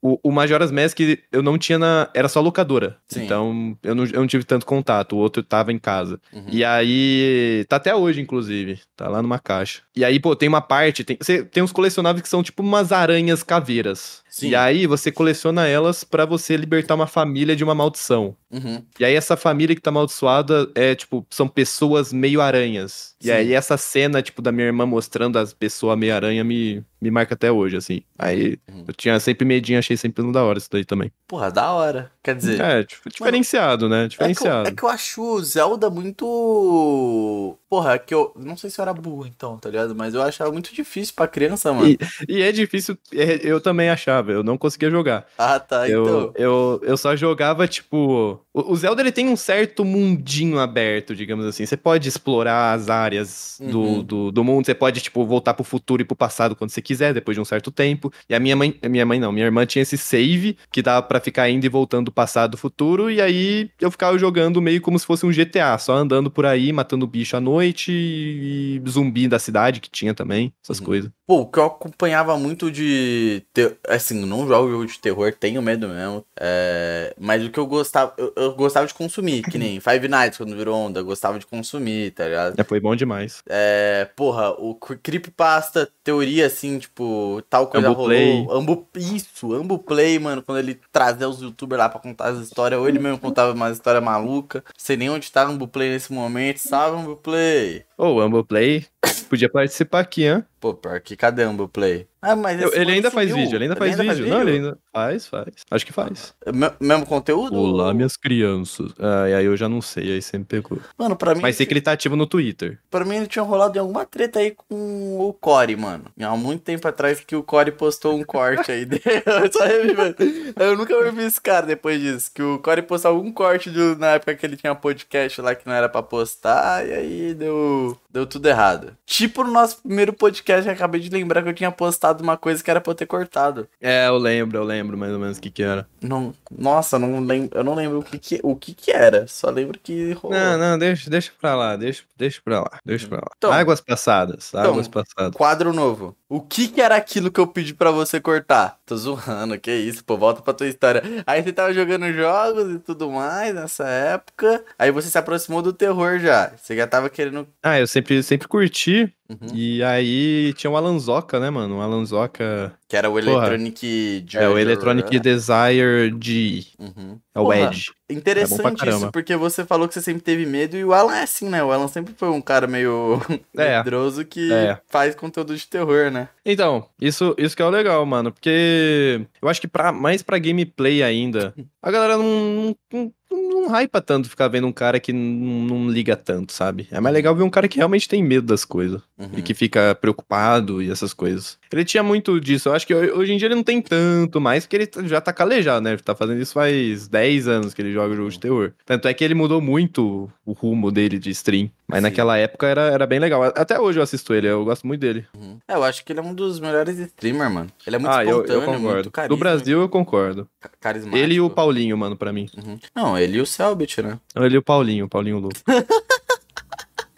o, 0.00 0.18
o 0.22 0.32
Majora's 0.32 0.70
Mask 0.72 0.98
eu 1.30 1.42
não 1.42 1.58
tinha 1.58 1.78
na. 1.78 2.08
Era 2.14 2.30
só 2.30 2.40
locadora. 2.40 2.96
Sim. 3.06 3.24
Então 3.24 3.73
eu 3.82 3.94
não, 3.94 4.04
eu 4.04 4.20
não 4.20 4.26
tive 4.26 4.44
tanto 4.44 4.66
contato. 4.66 5.14
O 5.14 5.18
outro 5.18 5.42
tava 5.42 5.72
em 5.72 5.78
casa. 5.78 6.20
Uhum. 6.32 6.46
E 6.50 6.64
aí. 6.64 7.64
Tá 7.68 7.76
até 7.76 7.94
hoje, 7.94 8.20
inclusive. 8.20 8.80
Tá 8.96 9.08
lá 9.08 9.22
numa 9.22 9.38
caixa. 9.38 9.82
E 9.94 10.04
aí, 10.04 10.18
pô, 10.18 10.34
tem 10.34 10.48
uma 10.48 10.60
parte. 10.60 11.04
Tem, 11.04 11.16
tem 11.16 11.62
uns 11.62 11.72
colecionáveis 11.72 12.22
que 12.22 12.28
são 12.28 12.42
tipo 12.42 12.62
umas 12.62 12.92
aranhas 12.92 13.42
caveiras. 13.42 14.23
Sim. 14.34 14.48
E 14.48 14.56
aí 14.56 14.84
você 14.84 15.12
coleciona 15.12 15.64
elas 15.68 16.02
pra 16.02 16.24
você 16.26 16.56
libertar 16.56 16.96
uma 16.96 17.06
família 17.06 17.54
de 17.54 17.62
uma 17.62 17.72
maldição. 17.72 18.36
Uhum. 18.50 18.82
E 18.98 19.04
aí 19.04 19.14
essa 19.14 19.36
família 19.36 19.76
que 19.76 19.80
tá 19.80 19.90
amaldiçoada 19.90 20.68
é, 20.74 20.92
tipo, 20.96 21.24
são 21.30 21.46
pessoas 21.46 22.12
meio 22.12 22.40
aranhas. 22.40 23.14
Sim. 23.20 23.28
E 23.28 23.30
aí 23.30 23.52
essa 23.52 23.76
cena, 23.76 24.20
tipo, 24.20 24.42
da 24.42 24.50
minha 24.50 24.66
irmã 24.66 24.84
mostrando 24.86 25.38
as 25.38 25.52
pessoas 25.52 25.96
meio 25.96 26.12
aranha 26.12 26.42
me, 26.42 26.84
me 27.00 27.12
marca 27.12 27.34
até 27.34 27.52
hoje, 27.52 27.76
assim. 27.76 28.02
Aí 28.18 28.58
Uhum. 28.68 28.84
eu 28.88 28.94
tinha 28.94 29.20
sempre 29.20 29.44
medinho, 29.46 29.78
achei 29.78 29.96
sempre 29.96 30.28
da 30.32 30.42
hora 30.42 30.58
isso 30.58 30.68
daí 30.68 30.84
também. 30.84 31.12
Porra, 31.28 31.48
da 31.52 31.70
hora. 31.70 32.10
Quer 32.20 32.34
dizer, 32.34 32.60
É, 32.60 32.82
tipo, 32.82 33.08
diferenciado, 33.08 33.88
né? 33.88 33.96
É 33.96 33.98
que, 34.00 34.04
eu, 34.04 34.08
Diferenciado. 34.08 34.68
é 34.68 34.72
que 34.72 34.82
eu 34.82 34.88
acho 34.88 35.22
o 35.22 35.40
Zelda 35.44 35.88
muito. 35.88 37.56
Porra, 37.74 37.94
é 37.94 37.98
que 37.98 38.14
eu. 38.14 38.32
Não 38.36 38.56
sei 38.56 38.70
se 38.70 38.80
eu 38.80 38.84
era 38.84 38.94
burro 38.94 39.26
então, 39.26 39.58
tá 39.58 39.68
ligado? 39.68 39.96
Mas 39.96 40.14
eu 40.14 40.22
achava 40.22 40.52
muito 40.52 40.72
difícil 40.72 41.12
pra 41.16 41.26
criança, 41.26 41.72
mano. 41.72 41.96
E 42.28 42.40
é 42.40 42.52
difícil, 42.52 42.96
é, 43.12 43.40
eu 43.42 43.60
também 43.60 43.90
achava, 43.90 44.30
eu 44.30 44.44
não 44.44 44.56
conseguia 44.56 44.88
jogar. 44.90 45.26
Ah, 45.36 45.58
tá. 45.58 45.88
Eu, 45.88 46.02
Então. 46.04 46.32
eu, 46.36 46.80
eu 46.84 46.96
só 46.96 47.16
jogava, 47.16 47.66
tipo. 47.66 48.40
O, 48.56 48.76
Zelda 48.76 49.02
ele 49.02 49.10
tem 49.10 49.28
um 49.28 49.36
certo 49.36 49.84
mundinho 49.84 50.60
aberto, 50.60 51.14
digamos 51.14 51.44
assim. 51.44 51.66
Você 51.66 51.76
pode 51.76 52.08
explorar 52.08 52.72
as 52.72 52.88
áreas 52.88 53.60
do, 53.60 53.80
Uhum. 53.80 54.02
do, 54.04 54.30
do 54.30 54.44
mundo, 54.44 54.64
você 54.64 54.74
pode, 54.74 55.00
tipo, 55.00 55.26
voltar 55.26 55.54
pro 55.54 55.64
futuro 55.64 56.00
e 56.02 56.04
pro 56.04 56.14
passado 56.14 56.54
quando 56.54 56.70
você 56.70 56.80
quiser, 56.80 57.12
depois 57.12 57.34
de 57.36 57.40
um 57.40 57.44
certo 57.44 57.72
tempo. 57.72 58.12
E 58.28 58.34
a 58.34 58.38
minha 58.38 58.54
mãe. 58.54 58.78
a 58.80 58.88
Minha 58.88 59.04
mãe 59.04 59.18
não, 59.18 59.32
minha 59.32 59.44
irmã 59.46 59.66
tinha 59.66 59.82
esse 59.82 59.98
save 59.98 60.56
que 60.70 60.80
dava 60.82 61.02
pra 61.04 61.18
ficar 61.20 61.50
indo 61.50 61.66
e 61.66 61.68
voltando 61.68 62.04
do 62.06 62.12
passado 62.12 62.52
do 62.52 62.56
futuro. 62.56 63.10
E 63.10 63.20
aí 63.20 63.70
eu 63.80 63.90
ficava 63.90 64.16
jogando 64.18 64.62
meio 64.62 64.80
como 64.80 64.98
se 65.00 65.04
fosse 65.06 65.26
um 65.26 65.32
GTA, 65.32 65.76
só 65.76 65.94
andando 65.96 66.30
por 66.30 66.46
aí, 66.46 66.72
matando 66.72 67.06
bicho 67.08 67.36
à 67.36 67.40
noite 67.40 67.90
e, 67.90 68.80
e 68.84 68.88
zumbi 68.90 69.26
da 69.26 69.38
cidade 69.40 69.80
que 69.80 69.90
tinha 69.90 70.14
também, 70.14 70.52
essas 70.62 70.78
Uhum. 70.78 70.86
coisas. 70.86 71.10
Pô, 71.26 71.40
o 71.40 71.46
que 71.50 71.58
eu 71.58 71.64
acompanhava 71.64 72.36
muito 72.38 72.70
de. 72.70 73.42
ter- 73.52 73.78
Assim, 73.88 74.24
não 74.26 74.46
jogo 74.46 74.70
jogo 74.70 74.86
de 74.86 74.98
terror, 74.98 75.32
tenho 75.32 75.60
medo 75.62 75.88
mesmo. 75.88 76.24
É, 76.38 77.14
Mas 77.18 77.44
o 77.44 77.50
que 77.50 77.58
eu 77.58 77.66
gostava. 77.66 78.12
Eu, 78.18 78.32
eu 78.44 78.54
gostava 78.54 78.86
de 78.86 78.94
consumir, 78.94 79.42
que 79.42 79.58
nem 79.58 79.80
Five 79.82 80.08
Nights 80.08 80.38
quando 80.38 80.56
virou 80.56 80.76
onda, 80.76 81.00
eu 81.00 81.04
gostava 81.04 81.38
de 81.38 81.46
consumir, 81.46 82.10
tá 82.12 82.24
ligado? 82.24 82.58
É, 82.58 82.64
foi 82.64 82.80
bom 82.80 82.94
demais. 82.96 83.42
É, 83.48 84.08
porra, 84.16 84.50
o 84.52 84.74
cre- 84.74 84.98
creepypasta, 85.02 85.88
teoria 86.02 86.46
assim, 86.46 86.78
tipo, 86.78 87.42
tal 87.48 87.66
coisa 87.66 87.88
Ambuplay. 87.88 88.42
rolou. 88.42 88.58
Ambu, 88.58 88.88
isso, 88.96 89.52
Ambuplay, 89.54 90.18
mano, 90.18 90.42
quando 90.42 90.58
ele 90.58 90.78
trazia 90.92 91.28
os 91.28 91.40
youtubers 91.40 91.78
lá 91.78 91.88
pra 91.88 92.00
contar 92.00 92.28
as 92.28 92.38
histórias, 92.38 92.80
ou 92.80 92.88
ele 92.88 92.98
mesmo 92.98 93.18
contava 93.20 93.52
umas 93.52 93.72
histórias 93.76 94.02
malucas. 94.02 94.62
Sei 94.76 94.96
nem 94.96 95.10
onde 95.10 95.30
tá 95.30 95.42
Ambuplay 95.44 95.90
nesse 95.90 96.12
momento, 96.12 96.58
salve 96.58 97.00
Ambuplay. 97.00 97.84
Ô, 97.96 98.14
o 98.14 98.20
Amboplay 98.20 98.86
podia 99.28 99.48
participar 99.48 100.00
aqui, 100.00 100.24
hein? 100.26 100.44
Pô, 100.60 100.72
pior 100.72 100.98
que 101.00 101.14
cadê 101.14 101.42
Ambuplay? 101.42 102.06
Ah, 102.22 102.34
mas 102.34 102.58
Eu- 102.58 102.72
ele 102.72 102.90
ainda 102.92 103.10
faz 103.10 103.30
vídeo, 103.30 103.54
ele 103.56 103.64
ainda 103.64 103.76
faz 103.76 103.98
vídeo. 103.98 104.26
Não, 104.26 104.40
ele 104.40 104.52
ainda 104.52 104.78
faz, 104.90 105.26
faz. 105.26 105.48
Acho 105.70 105.84
que 105.84 105.92
faz. 105.92 106.32
Me- 106.54 106.72
Mesmo 106.80 107.04
conteúdo? 107.04 107.54
Olá, 107.54 107.92
minhas 107.92 108.16
crianças. 108.16 108.90
Ah, 108.98 109.28
e 109.28 109.34
aí 109.34 109.44
eu 109.44 109.54
já 109.58 109.68
não 109.68 109.82
sei, 109.82 110.10
aí 110.14 110.22
você 110.22 110.38
me 110.38 110.44
pegou. 110.46 110.78
Mano, 110.96 111.14
pra 111.16 111.34
mim, 111.34 111.42
Mas 111.42 111.56
sei 111.56 111.66
que 111.66 111.74
ele 111.74 111.82
tá 111.82 111.92
ativo 111.92 112.16
no 112.16 112.26
Twitter. 112.26 112.78
pra 112.90 113.04
mim 113.04 113.16
ele 113.16 113.26
tinha 113.26 113.42
rolado 113.42 113.76
em 113.76 113.80
alguma 113.80 114.06
treta 114.06 114.38
aí 114.38 114.52
com 114.56 115.18
o 115.20 115.34
Core, 115.34 115.76
mano. 115.76 116.04
Há 116.18 116.34
muito 116.34 116.62
tempo 116.62 116.88
atrás 116.88 117.20
que 117.20 117.36
o 117.36 117.42
Core 117.42 117.72
postou 117.72 118.16
um 118.16 118.24
corte 118.24 118.72
aí 118.72 118.86
dele. 118.86 119.02
Eu 120.56 120.76
nunca 120.78 121.12
vi 121.12 121.24
esse 121.24 121.40
cara 121.40 121.66
depois 121.66 122.00
disso. 122.00 122.30
Que 122.34 122.42
o 122.42 122.58
Core 122.58 122.80
postou 122.80 123.10
algum 123.10 123.30
corte 123.30 123.68
do- 123.68 123.96
na 123.98 124.12
época 124.12 124.34
que 124.34 124.46
ele 124.46 124.56
tinha 124.56 124.74
podcast 124.74 125.42
lá 125.42 125.54
que 125.54 125.66
não 125.66 125.74
era 125.74 125.90
pra 125.90 126.02
postar. 126.02 126.86
E 126.88 126.92
aí 126.92 127.34
deu. 127.34 127.83
Ooh. 127.84 128.03
Deu 128.14 128.24
tudo 128.24 128.46
errado. 128.48 128.96
Tipo 129.04 129.42
no 129.42 129.50
nosso 129.50 129.82
primeiro 129.82 130.12
podcast, 130.12 130.66
eu 130.66 130.72
acabei 130.72 131.00
de 131.00 131.10
lembrar 131.10 131.42
que 131.42 131.48
eu 131.48 131.54
tinha 131.54 131.70
postado 131.72 132.22
uma 132.22 132.36
coisa 132.36 132.62
que 132.62 132.70
era 132.70 132.80
pra 132.80 132.92
eu 132.92 132.94
ter 132.94 133.06
cortado. 133.06 133.68
É, 133.80 134.06
eu 134.06 134.16
lembro, 134.16 134.56
eu 134.56 134.62
lembro 134.64 134.96
mais 134.96 135.12
ou 135.12 135.18
menos 135.18 135.36
o 135.36 135.40
que 135.40 135.50
que 135.50 135.62
era. 135.64 135.86
Não, 136.00 136.32
nossa, 136.56 136.96
não 136.98 137.18
lembro, 137.20 137.58
eu 137.58 137.64
não 137.64 137.74
lembro 137.74 137.98
o 137.98 138.02
que 138.04 138.18
que, 138.18 138.40
o 138.42 138.54
que 138.54 138.72
que 138.72 138.92
era. 138.92 139.26
Só 139.26 139.50
lembro 139.50 139.78
que 139.82 140.12
rolou. 140.12 140.38
Não, 140.38 140.56
não, 140.56 140.78
deixa, 140.78 141.10
deixa 141.10 141.32
pra 141.40 141.56
lá, 141.56 141.74
deixa, 141.76 142.04
deixa 142.16 142.40
pra 142.44 142.60
lá, 142.60 142.78
deixa 142.84 143.08
pra 143.08 143.18
lá. 143.18 143.30
Então- 143.36 143.52
águas 143.52 143.80
passadas, 143.80 144.54
águas 144.54 144.86
passadas. 144.86 145.34
Quadro 145.34 145.72
novo. 145.72 146.16
O 146.28 146.40
que 146.40 146.68
que 146.68 146.80
era 146.80 146.96
aquilo 146.96 147.30
que 147.30 147.40
eu 147.40 147.46
pedi 147.46 147.74
pra 147.74 147.90
você 147.90 148.20
cortar? 148.20 148.78
Tô 148.86 148.96
zoando, 148.96 149.58
que 149.58 149.72
isso, 149.72 150.04
pô, 150.04 150.16
volta 150.16 150.40
pra 150.42 150.52
tua 150.54 150.66
história. 150.66 151.02
Aí 151.26 151.42
você 151.42 151.52
tava 151.52 151.72
jogando 151.72 152.12
jogos 152.12 152.72
e 152.74 152.78
tudo 152.78 153.10
mais 153.10 153.54
nessa 153.54 153.86
época. 153.88 154.64
Aí 154.78 154.90
você 154.90 155.08
se 155.08 155.18
aproximou 155.18 155.62
do 155.62 155.72
terror 155.72 156.18
já. 156.18 156.52
Você 156.56 156.76
já 156.76 156.86
tava 156.86 157.08
querendo. 157.08 157.46
Ah, 157.62 157.78
eu 157.78 157.86
sempre, 157.86 158.03
sempre 158.22 158.48
curti, 158.48 159.12
Uhum. 159.26 159.48
e 159.54 159.82
aí 159.82 160.52
tinha 160.52 160.70
o 160.70 160.76
Alanzoca, 160.76 161.40
né, 161.40 161.48
mano? 161.48 161.78
O 161.78 161.80
Alanzoca 161.80 162.74
Que 162.86 162.94
era 162.94 163.08
o 163.08 163.18
Electronic 163.18 164.26
é 164.34 164.46
o 164.48 164.58
Electronic 164.58 165.14
né? 165.14 165.18
Desire 165.18 166.14
G, 166.22 166.66
Uhum. 166.78 167.18
é 167.34 167.40
o 167.40 167.44
Porra, 167.44 167.56
Edge. 167.60 167.86
Interessante 168.10 168.60
É 168.60 168.70
bom 168.70 168.76
pra 168.76 168.90
isso, 168.90 169.10
porque 169.10 169.34
você 169.34 169.64
falou 169.64 169.88
que 169.88 169.94
você 169.94 170.02
sempre 170.02 170.20
teve 170.20 170.44
medo 170.44 170.76
e 170.76 170.84
o 170.84 170.92
Alan 170.92 171.16
é 171.16 171.22
assim, 171.22 171.48
né? 171.48 171.64
O 171.64 171.72
Alan 171.72 171.88
sempre 171.88 172.12
foi 172.14 172.28
um 172.28 172.40
cara 172.42 172.66
meio 172.66 173.18
É. 173.56 173.78
medroso 173.78 174.26
que 174.26 174.52
É. 174.52 174.78
faz 174.88 175.14
conteúdo 175.14 175.56
de 175.56 175.66
terror, 175.66 176.10
né? 176.10 176.28
Então, 176.44 176.86
isso, 177.00 177.34
isso 177.38 177.56
que 177.56 177.62
é 177.62 177.64
o 177.64 177.70
legal, 177.70 178.04
mano, 178.04 178.30
porque 178.30 179.22
eu 179.40 179.48
acho 179.48 179.58
que 179.60 179.66
pra, 179.68 179.90
mais 179.90 180.22
pra 180.22 180.38
gameplay 180.38 181.02
ainda, 181.02 181.54
a 181.82 181.90
galera 181.90 182.18
não, 182.18 182.76
não, 182.92 183.12
não, 183.32 183.43
não 183.64 183.74
hypa 183.74 184.00
tanto 184.00 184.28
ficar 184.28 184.48
vendo 184.48 184.66
um 184.66 184.72
cara 184.72 185.00
que 185.00 185.12
não, 185.12 185.88
liga 185.90 186.16
tanto, 186.16 186.52
sabe? 186.52 186.86
É 186.90 187.00
mais 187.00 187.14
legal 187.14 187.34
ver 187.34 187.42
um 187.42 187.50
cara 187.50 187.68
que 187.68 187.78
realmente 187.78 188.08
tem 188.08 188.22
medo 188.22 188.46
das 188.46 188.64
coisas 188.64 189.00
Uhum. 189.16 189.30
e 189.36 189.42
que 189.42 189.54
fica 189.54 189.94
preocupado 189.94 190.82
e 190.82 190.90
essas 190.90 191.14
coisas. 191.14 191.56
Ele 191.72 191.84
tinha 191.84 192.02
muito 192.02 192.40
disso, 192.40 192.68
eu 192.68 192.72
acho 192.74 192.84
que 192.84 192.92
ho- 192.92 193.16
hoje 193.18 193.32
em 193.32 193.36
dia 193.36 193.46
ele 193.46 193.54
não 193.54 193.62
tem 193.62 193.80
tanto 193.80 194.40
mais, 194.40 194.66
porque 194.66 194.76
ele 194.76 195.08
já 195.08 195.20
tá 195.20 195.32
calejado, 195.32 195.84
né? 195.84 195.92
Ele 195.92 196.02
tá 196.02 196.14
fazendo 196.16 196.40
isso 196.42 196.52
faz 196.52 197.06
10 197.06 197.46
anos 197.46 197.72
que 197.72 197.80
ele 197.80 197.92
joga 197.92 198.14
jogo 198.16 198.28
de 198.30 198.40
terror. 198.40 198.72
Tanto 198.84 199.06
é 199.06 199.14
que 199.14 199.22
ele 199.22 199.34
mudou 199.34 199.60
muito 199.60 200.28
o 200.44 200.52
rumo 200.52 200.90
dele 200.90 201.18
de 201.18 201.30
stream, 201.30 201.70
mas 201.86 201.98
Sim. 201.98 202.02
naquela 202.02 202.36
época 202.36 202.66
era, 202.66 202.82
era 202.90 203.06
bem 203.06 203.20
legal. 203.20 203.42
Até 203.44 203.78
hoje 203.78 204.00
eu 204.00 204.02
assisto 204.02 204.34
ele, 204.34 204.48
eu 204.48 204.64
gosto 204.64 204.84
muito 204.86 205.00
dele. 205.00 205.24
Uhum. 205.36 205.58
É, 205.68 205.74
eu 205.74 205.84
acho 205.84 206.04
que 206.04 206.12
ele 206.12 206.18
é 206.18 206.22
um 206.22 206.34
dos 206.34 206.58
melhores 206.58 206.98
streamers, 206.98 207.52
mano. 207.52 207.70
Ele 207.86 207.94
é 207.96 207.98
muito 208.00 208.12
ah, 208.12 208.24
eu, 208.24 208.30
espontâneo, 208.42 208.54
eu 208.62 208.66
concordo. 208.66 208.94
muito 208.94 209.10
carisma, 209.12 209.36
Do 209.36 209.38
Brasil 209.38 209.80
eu 209.80 209.88
concordo. 209.88 210.48
ca- 210.60 210.70
carismático. 210.80 211.16
Ele 211.22 211.34
e 211.34 211.40
o 211.40 211.48
Paulinho, 211.48 211.96
mano, 211.96 212.16
pra 212.16 212.32
mim. 212.32 212.48
Uhum. 212.56 212.78
Não, 212.94 213.16
ele 213.18 213.38
e 213.38 213.40
o 213.40 213.46
Selbit, 213.46 214.02
né? 214.02 214.18
Ele 214.34 214.56
e 214.56 214.58
o 214.58 214.62
Paulinho, 214.62 215.04
o 215.06 215.08
Paulinho 215.08 215.38
louco. 215.38 215.54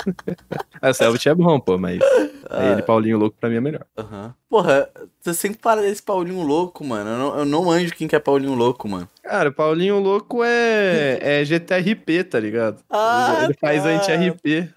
o 0.82 0.94
Selbit 0.94 1.28
é 1.28 1.34
bom, 1.34 1.58
pô, 1.60 1.78
mas 1.78 2.00
Ah. 2.50 2.72
ele 2.72 2.82
Paulinho 2.82 3.18
louco 3.18 3.36
pra 3.40 3.48
mim 3.48 3.56
é 3.56 3.60
melhor. 3.60 3.84
Aham. 3.96 4.34
Porra, 4.48 4.88
você 5.20 5.34
sempre 5.34 5.58
fala 5.60 5.82
desse 5.82 6.02
Paulinho 6.02 6.40
louco, 6.42 6.84
mano. 6.84 7.10
Eu 7.10 7.18
não, 7.18 7.38
eu 7.40 7.44
não 7.44 7.64
manjo 7.64 7.92
quem 7.94 8.06
que 8.06 8.14
é 8.14 8.18
Paulinho 8.20 8.54
louco, 8.54 8.88
mano. 8.88 9.08
Cara, 9.22 9.48
o 9.48 9.52
Paulinho 9.52 9.98
louco 9.98 10.42
é, 10.44 11.18
é 11.20 11.44
GTRP, 11.44 12.22
tá 12.24 12.38
ligado? 12.38 12.78
Ah, 12.88 13.40
ele 13.44 13.54
faz 13.54 13.82
tá. 13.82 13.88
anti-RP. 13.88 14.68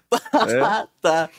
É. 0.48 0.60
Ah, 0.60 0.88
tá. 1.00 1.30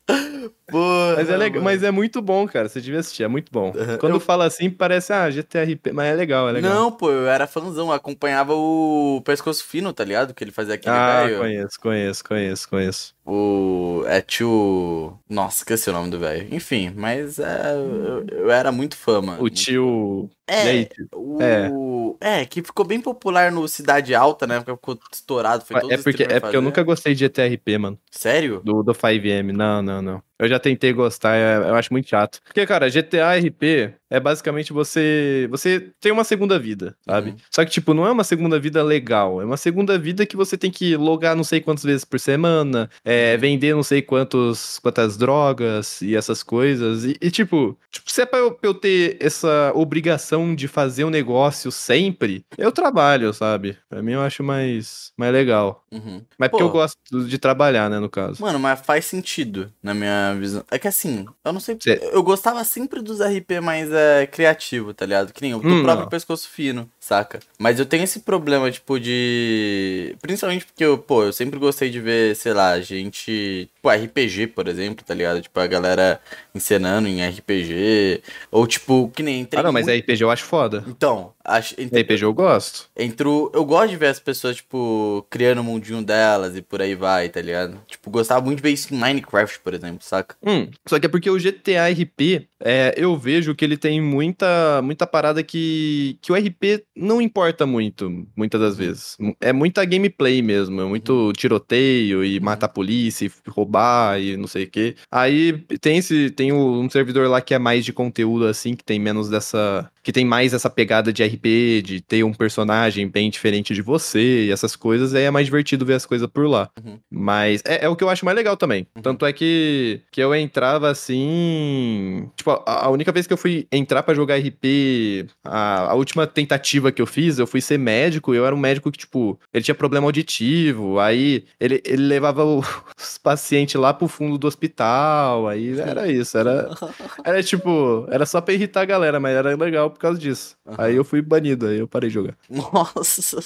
Porra, 0.68 1.16
Mas 1.18 1.30
é, 1.30 1.36
legal, 1.38 1.62
mas 1.62 1.84
é 1.84 1.92
muito 1.92 2.22
bom, 2.22 2.48
cara. 2.48 2.70
Você 2.70 2.80
devia 2.80 3.02
assistir, 3.02 3.24
é 3.24 3.28
muito 3.28 3.52
bom. 3.52 3.74
Aham. 3.76 3.98
Quando 3.98 4.16
Eu- 4.16 4.20
fala 4.20 4.46
assim, 4.46 4.70
parece, 4.70 5.12
ah, 5.12 5.30
GTRP. 5.30 5.92
Mas 5.92 6.08
é 6.08 6.16
legal, 6.16 6.48
é 6.48 6.54
legal. 6.54 6.74
Não, 6.74 6.92
pô, 6.92 7.12
eu 7.12 7.28
era 7.28 7.46
fãzão, 7.46 7.88
eu 7.88 7.94
acompanhava 7.94 8.54
o 8.56 9.22
Pescoço 9.26 9.66
Fino, 9.66 9.92
tá 9.92 10.06
ligado? 10.06 10.34
Que 10.34 10.44
ele 10.44 10.52
fazia 10.52 10.76
aquele 10.76 10.96
ah, 10.96 11.24
velho. 11.26 11.40
conheço, 11.40 11.80
conheço, 11.82 12.24
conheço, 12.24 12.70
conheço. 12.70 13.14
O. 13.26 14.04
É 14.08 14.22
tio. 14.22 15.20
Nossa, 15.30 15.58
esqueci 15.58 15.90
o 15.90 15.94
nome 15.94 16.10
do 16.10 16.18
velho. 16.22 16.48
Enfim, 16.54 16.94
mas 16.96 17.40
é, 17.40 17.74
eu, 17.74 18.26
eu 18.30 18.52
era 18.52 18.72
muito 18.72 18.96
fã, 18.96 19.22
mano. 19.22 19.44
O 19.44 19.50
tio. 19.50 20.30
É, 20.48 20.86
tio? 20.86 21.08
o... 21.14 22.18
é. 22.22 22.46
que 22.46 22.62
ficou 22.62 22.86
bem 22.86 23.02
popular 23.02 23.52
no 23.52 23.68
Cidade 23.68 24.14
Alta, 24.14 24.46
né? 24.46 24.60
Porque 24.60 24.72
ficou 24.72 25.00
estourado. 25.12 25.66
Foi 25.66 25.82
É 25.90 25.96
os 25.96 26.04
porque, 26.04 26.24
é 26.24 26.40
porque 26.40 26.56
eu 26.56 26.62
nunca 26.62 26.84
gostei 26.84 27.14
de 27.14 27.26
GTRP, 27.26 27.78
mano. 27.78 28.00
Sério? 28.10 28.62
Do, 28.64 28.84
do 28.84 28.94
5M. 28.94 29.52
Não, 29.52 29.82
não, 29.82 30.02
não. 30.02 30.24
Eu 30.42 30.48
já 30.48 30.58
tentei 30.60 30.92
gostar, 30.92 31.36
é- 31.36 31.58
eu 31.70 31.76
acho 31.76 31.94
muito 31.94 32.10
chato. 32.10 32.40
Porque, 32.44 32.66
cara, 32.66 32.90
GTA 32.90 33.36
RP 33.38 33.94
é 34.10 34.20
basicamente 34.20 34.74
você. 34.74 35.48
Você 35.52 35.92
tem 36.02 36.12
uma 36.12 36.24
segunda 36.24 36.58
vida, 36.58 36.96
sabe? 37.06 37.30
Uhum. 37.30 37.36
Só 37.52 37.64
que, 37.64 37.70
tipo, 37.70 37.94
não 37.94 38.08
é 38.08 38.12
uma 38.12 38.24
segunda 38.24 38.60
vida 38.60 38.82
legal. 38.84 39.40
É 39.40 39.46
uma 39.46 39.56
segunda 39.56 40.00
vida 40.00 40.26
que 40.26 40.36
você 40.36 40.58
tem 40.58 40.72
que 40.72 40.98
logar 40.98 41.36
não 41.36 41.44
sei 41.44 41.62
quantas 41.62 41.84
vezes 41.84 42.04
por 42.04 42.20
semana, 42.20 42.90
é, 43.06 43.38
vender 43.38 43.76
não 43.76 43.84
sei 43.84 44.02
quantos, 44.02 44.80
quantas 44.80 45.16
drogas 45.16 46.02
e 46.02 46.16
essas 46.16 46.42
coisas. 46.42 47.06
E, 47.06 47.16
e, 47.22 47.30
tipo, 47.30 47.78
tipo, 47.92 48.12
se 48.12 48.22
é 48.22 48.26
pra 48.26 48.40
eu, 48.40 48.52
pra 48.52 48.68
eu 48.68 48.74
ter 48.74 49.18
essa 49.20 49.72
obrigação 49.76 50.56
de 50.56 50.68
fazer 50.68 51.04
um 51.04 51.10
negócio 51.12 51.72
sempre, 51.72 52.44
eu 52.58 52.72
trabalho, 52.72 53.32
sabe? 53.32 53.78
Pra 53.88 54.02
mim 54.02 54.14
eu 54.14 54.22
acho 54.22 54.44
mais, 54.44 55.12
mais 55.16 55.32
legal. 55.32 55.86
Uhum. 55.92 56.22
Mas 56.38 56.50
porque 56.50 56.64
Pô. 56.64 56.70
eu 56.70 56.74
gosto 56.74 56.98
de 57.28 57.38
trabalhar, 57.38 57.90
né, 57.90 58.00
no 58.00 58.10
caso. 58.10 58.42
Mano, 58.42 58.60
mas 58.60 58.82
faz 58.82 59.06
sentido 59.06 59.72
na 59.84 59.94
minha 59.94 60.31
visão. 60.36 60.64
É 60.72 60.78
que 60.80 60.88
assim, 60.88 61.26
eu 61.44 61.54
não 61.54 61.60
sei. 61.60 61.78
Cê- 61.82 62.00
Eu 62.12 62.24
gostava 62.24 62.64
sempre 62.64 63.02
dos 63.02 63.20
RP 63.22 63.60
mais 63.62 63.92
é, 63.92 64.26
criativo, 64.28 64.94
tá 64.94 65.06
ligado? 65.06 65.32
Que 65.34 65.42
nem 65.42 65.54
o 65.54 65.60
do 65.60 65.68
Hum, 65.68 65.84
próprio 65.84 66.10
pescoço 66.10 66.50
fino, 66.50 66.90
saca? 67.02 67.40
Mas 67.60 67.80
eu 67.80 67.86
tenho 67.86 68.04
esse 68.06 68.20
problema, 68.22 68.72
tipo, 68.72 68.98
de. 69.00 70.16
Principalmente 70.22 70.66
porque 70.66 70.84
eu, 70.86 70.98
pô, 70.98 71.24
eu 71.24 71.34
sempre 71.34 71.60
gostei 71.60 71.90
de 71.90 72.00
ver, 72.00 72.36
sei 72.36 72.54
lá, 72.54 72.80
gente. 72.80 73.70
Tipo, 73.76 73.90
RPG, 73.90 74.48
por 74.48 74.68
exemplo, 74.68 75.04
tá 75.06 75.14
ligado? 75.14 75.42
Tipo, 75.42 75.60
a 75.60 75.68
galera 75.68 76.22
encenando 76.56 77.08
em 77.08 77.22
RPG. 77.28 78.22
Ou 78.52 78.66
tipo, 78.68 79.12
que 79.14 79.24
nem. 79.24 79.48
Ah, 79.56 79.64
não, 79.64 79.72
mas 79.74 79.86
muito- 79.88 79.98
RPG 80.00 80.24
eu 80.24 80.30
acho 80.32 80.44
foda. 80.46 80.84
Então, 80.88 81.34
acho. 81.44 81.74
entre- 81.80 82.02
RPG 82.02 82.24
eu 82.24 82.34
gosto. 82.34 82.90
entre 82.96 83.28
o- 83.28 83.52
Eu 83.54 83.66
gosto 83.66 83.90
de 83.90 83.98
ver 83.98 84.08
as 84.08 84.20
pessoas, 84.20 84.58
tipo, 84.58 85.26
criando 85.30 85.60
o 85.62 85.64
mundinho 85.64 86.02
delas 86.04 86.56
e 86.56 86.62
por 86.62 86.82
aí 86.82 86.94
vai, 86.96 87.28
tá 87.30 87.42
ligado? 87.42 87.82
Tipo, 87.88 88.10
gostava 88.12 88.40
muito 88.46 88.58
de 88.58 88.64
ver 88.64 88.72
isso 88.72 88.94
em 88.94 88.98
Minecraft, 88.98 89.60
por 89.62 89.74
exemplo, 89.74 90.00
saca? 90.02 90.36
Hum, 90.46 90.70
só 90.88 91.00
que 91.00 91.06
é 91.08 91.10
porque 91.10 91.30
o 91.30 91.40
GTA 91.40 91.88
RP, 91.90 92.48
é, 92.60 92.94
eu 92.96 93.18
vejo 93.18 93.56
que 93.56 93.66
ele 93.66 93.78
tem 93.78 94.00
muita, 94.00 94.82
muita 94.84 95.08
parada 95.08 95.42
que, 95.44 96.18
que 96.22 96.32
o 96.32 96.36
RP 96.36 96.84
não 96.96 97.22
importa 97.22 97.66
muito, 97.66 98.28
muitas 98.36 98.60
das 98.60 98.78
vezes. 98.78 99.18
É 99.40 99.54
muita 99.54 99.86
gameplay 99.86 100.42
mesmo, 100.42 100.82
é 100.82 100.86
muito 100.86 101.32
tiroteio 101.34 102.24
e 102.24 102.40
matar 102.40 102.66
a 102.68 102.70
polícia, 102.70 103.26
e 103.26 103.32
roubar 103.50 104.20
e 104.20 104.36
não 104.38 104.48
sei 104.48 104.66
o 104.66 104.70
quê. 104.70 104.96
Aí 105.10 105.54
tem 105.80 105.98
esse, 105.98 106.30
tem 106.32 106.52
um 106.52 106.90
servidor 106.90 107.30
lá 107.30 107.42
que 107.42 107.54
é 107.54 107.60
mais 107.60 107.86
de 107.86 107.94
conteúdo 107.94 108.46
assim, 108.46 108.76
que 108.76 108.84
tem 108.84 109.00
menos 109.00 109.30
dessa, 109.30 109.90
que 110.04 110.12
tem 110.12 110.26
mais 110.26 110.54
essa 110.54 110.70
pegada 110.70 111.14
de 111.14 111.24
RP, 111.24 111.82
de 111.84 112.02
ter 112.02 112.24
um 112.24 112.34
personagem 112.34 113.08
bem 113.08 113.30
diferente 113.30 113.74
de 113.74 113.82
você 113.82 114.46
e 114.46 114.52
essas 114.52 114.76
coisas, 114.76 115.14
aí 115.14 115.24
é 115.24 115.32
mais 115.32 115.46
divertido 115.46 115.86
ver 115.86 115.94
as 115.94 116.06
coisas 116.06 116.28
por 116.28 116.48
lá. 116.48 116.70
Uhum. 116.84 116.98
Mas 117.10 117.62
é, 117.66 117.86
é 117.86 117.90
o 117.90 117.96
que 117.96 118.04
eu 118.04 118.10
acho 118.10 118.26
mais 118.26 118.36
legal 118.36 118.58
também. 118.58 118.88
Tanto 119.02 119.26
é 119.26 119.34
que, 119.34 120.02
que 120.12 120.22
eu 120.22 120.34
entrava 120.36 120.90
assim. 120.90 122.30
Tipo, 122.36 122.52
a, 122.66 122.86
a 122.86 122.90
única 122.90 123.12
vez 123.12 123.28
que 123.28 123.34
eu 123.34 123.38
fui 123.38 123.68
entrar 123.72 124.04
pra 124.04 124.14
jogar 124.14 124.38
RP, 124.38 125.28
a, 125.44 125.92
a 125.92 125.94
última 125.94 126.26
tentativa 126.28 126.92
que 126.92 127.02
eu 127.02 127.06
fiz, 127.06 127.38
eu 127.40 127.48
fui 127.48 127.62
ser 127.62 127.78
médico. 127.78 128.34
e 128.34 128.38
Eu 128.38 128.46
era 128.46 128.56
um 128.56 128.60
médico 128.60 128.92
que, 128.92 128.98
tipo, 129.00 129.40
ele 129.54 129.64
tinha 129.64 129.76
problema 129.76 130.08
auditivo. 130.08 131.00
Aí 131.00 131.44
ele, 131.60 131.82
ele 131.86 132.04
levava 132.08 132.44
o- 132.46 132.60
os 133.00 133.18
pacientes 133.18 133.76
lá 133.76 133.94
pro 133.94 134.08
fundo 134.08 134.38
do 134.38 134.48
hospital. 134.48 135.48
Aí 135.48 135.80
era 135.80 136.12
isso. 136.12 136.38
Era, 136.38 136.70
era 137.24 137.44
tipo, 137.44 138.06
era 138.10 138.26
só 138.26 138.42
pra 138.42 138.54
irritar 138.54 138.82
a 138.82 138.86
galera, 138.86 139.20
mas 139.20 139.36
era 139.36 139.56
legal 139.56 139.91
por 139.92 140.00
causa 140.00 140.18
disso. 140.20 140.58
Aham. 140.66 140.76
Aí 140.80 140.96
eu 140.96 141.04
fui 141.04 141.22
banido, 141.22 141.68
aí 141.68 141.80
eu 141.80 141.88
parei 141.88 142.10
de 142.10 142.14
jogar. 142.14 142.38
Nossa. 142.50 143.40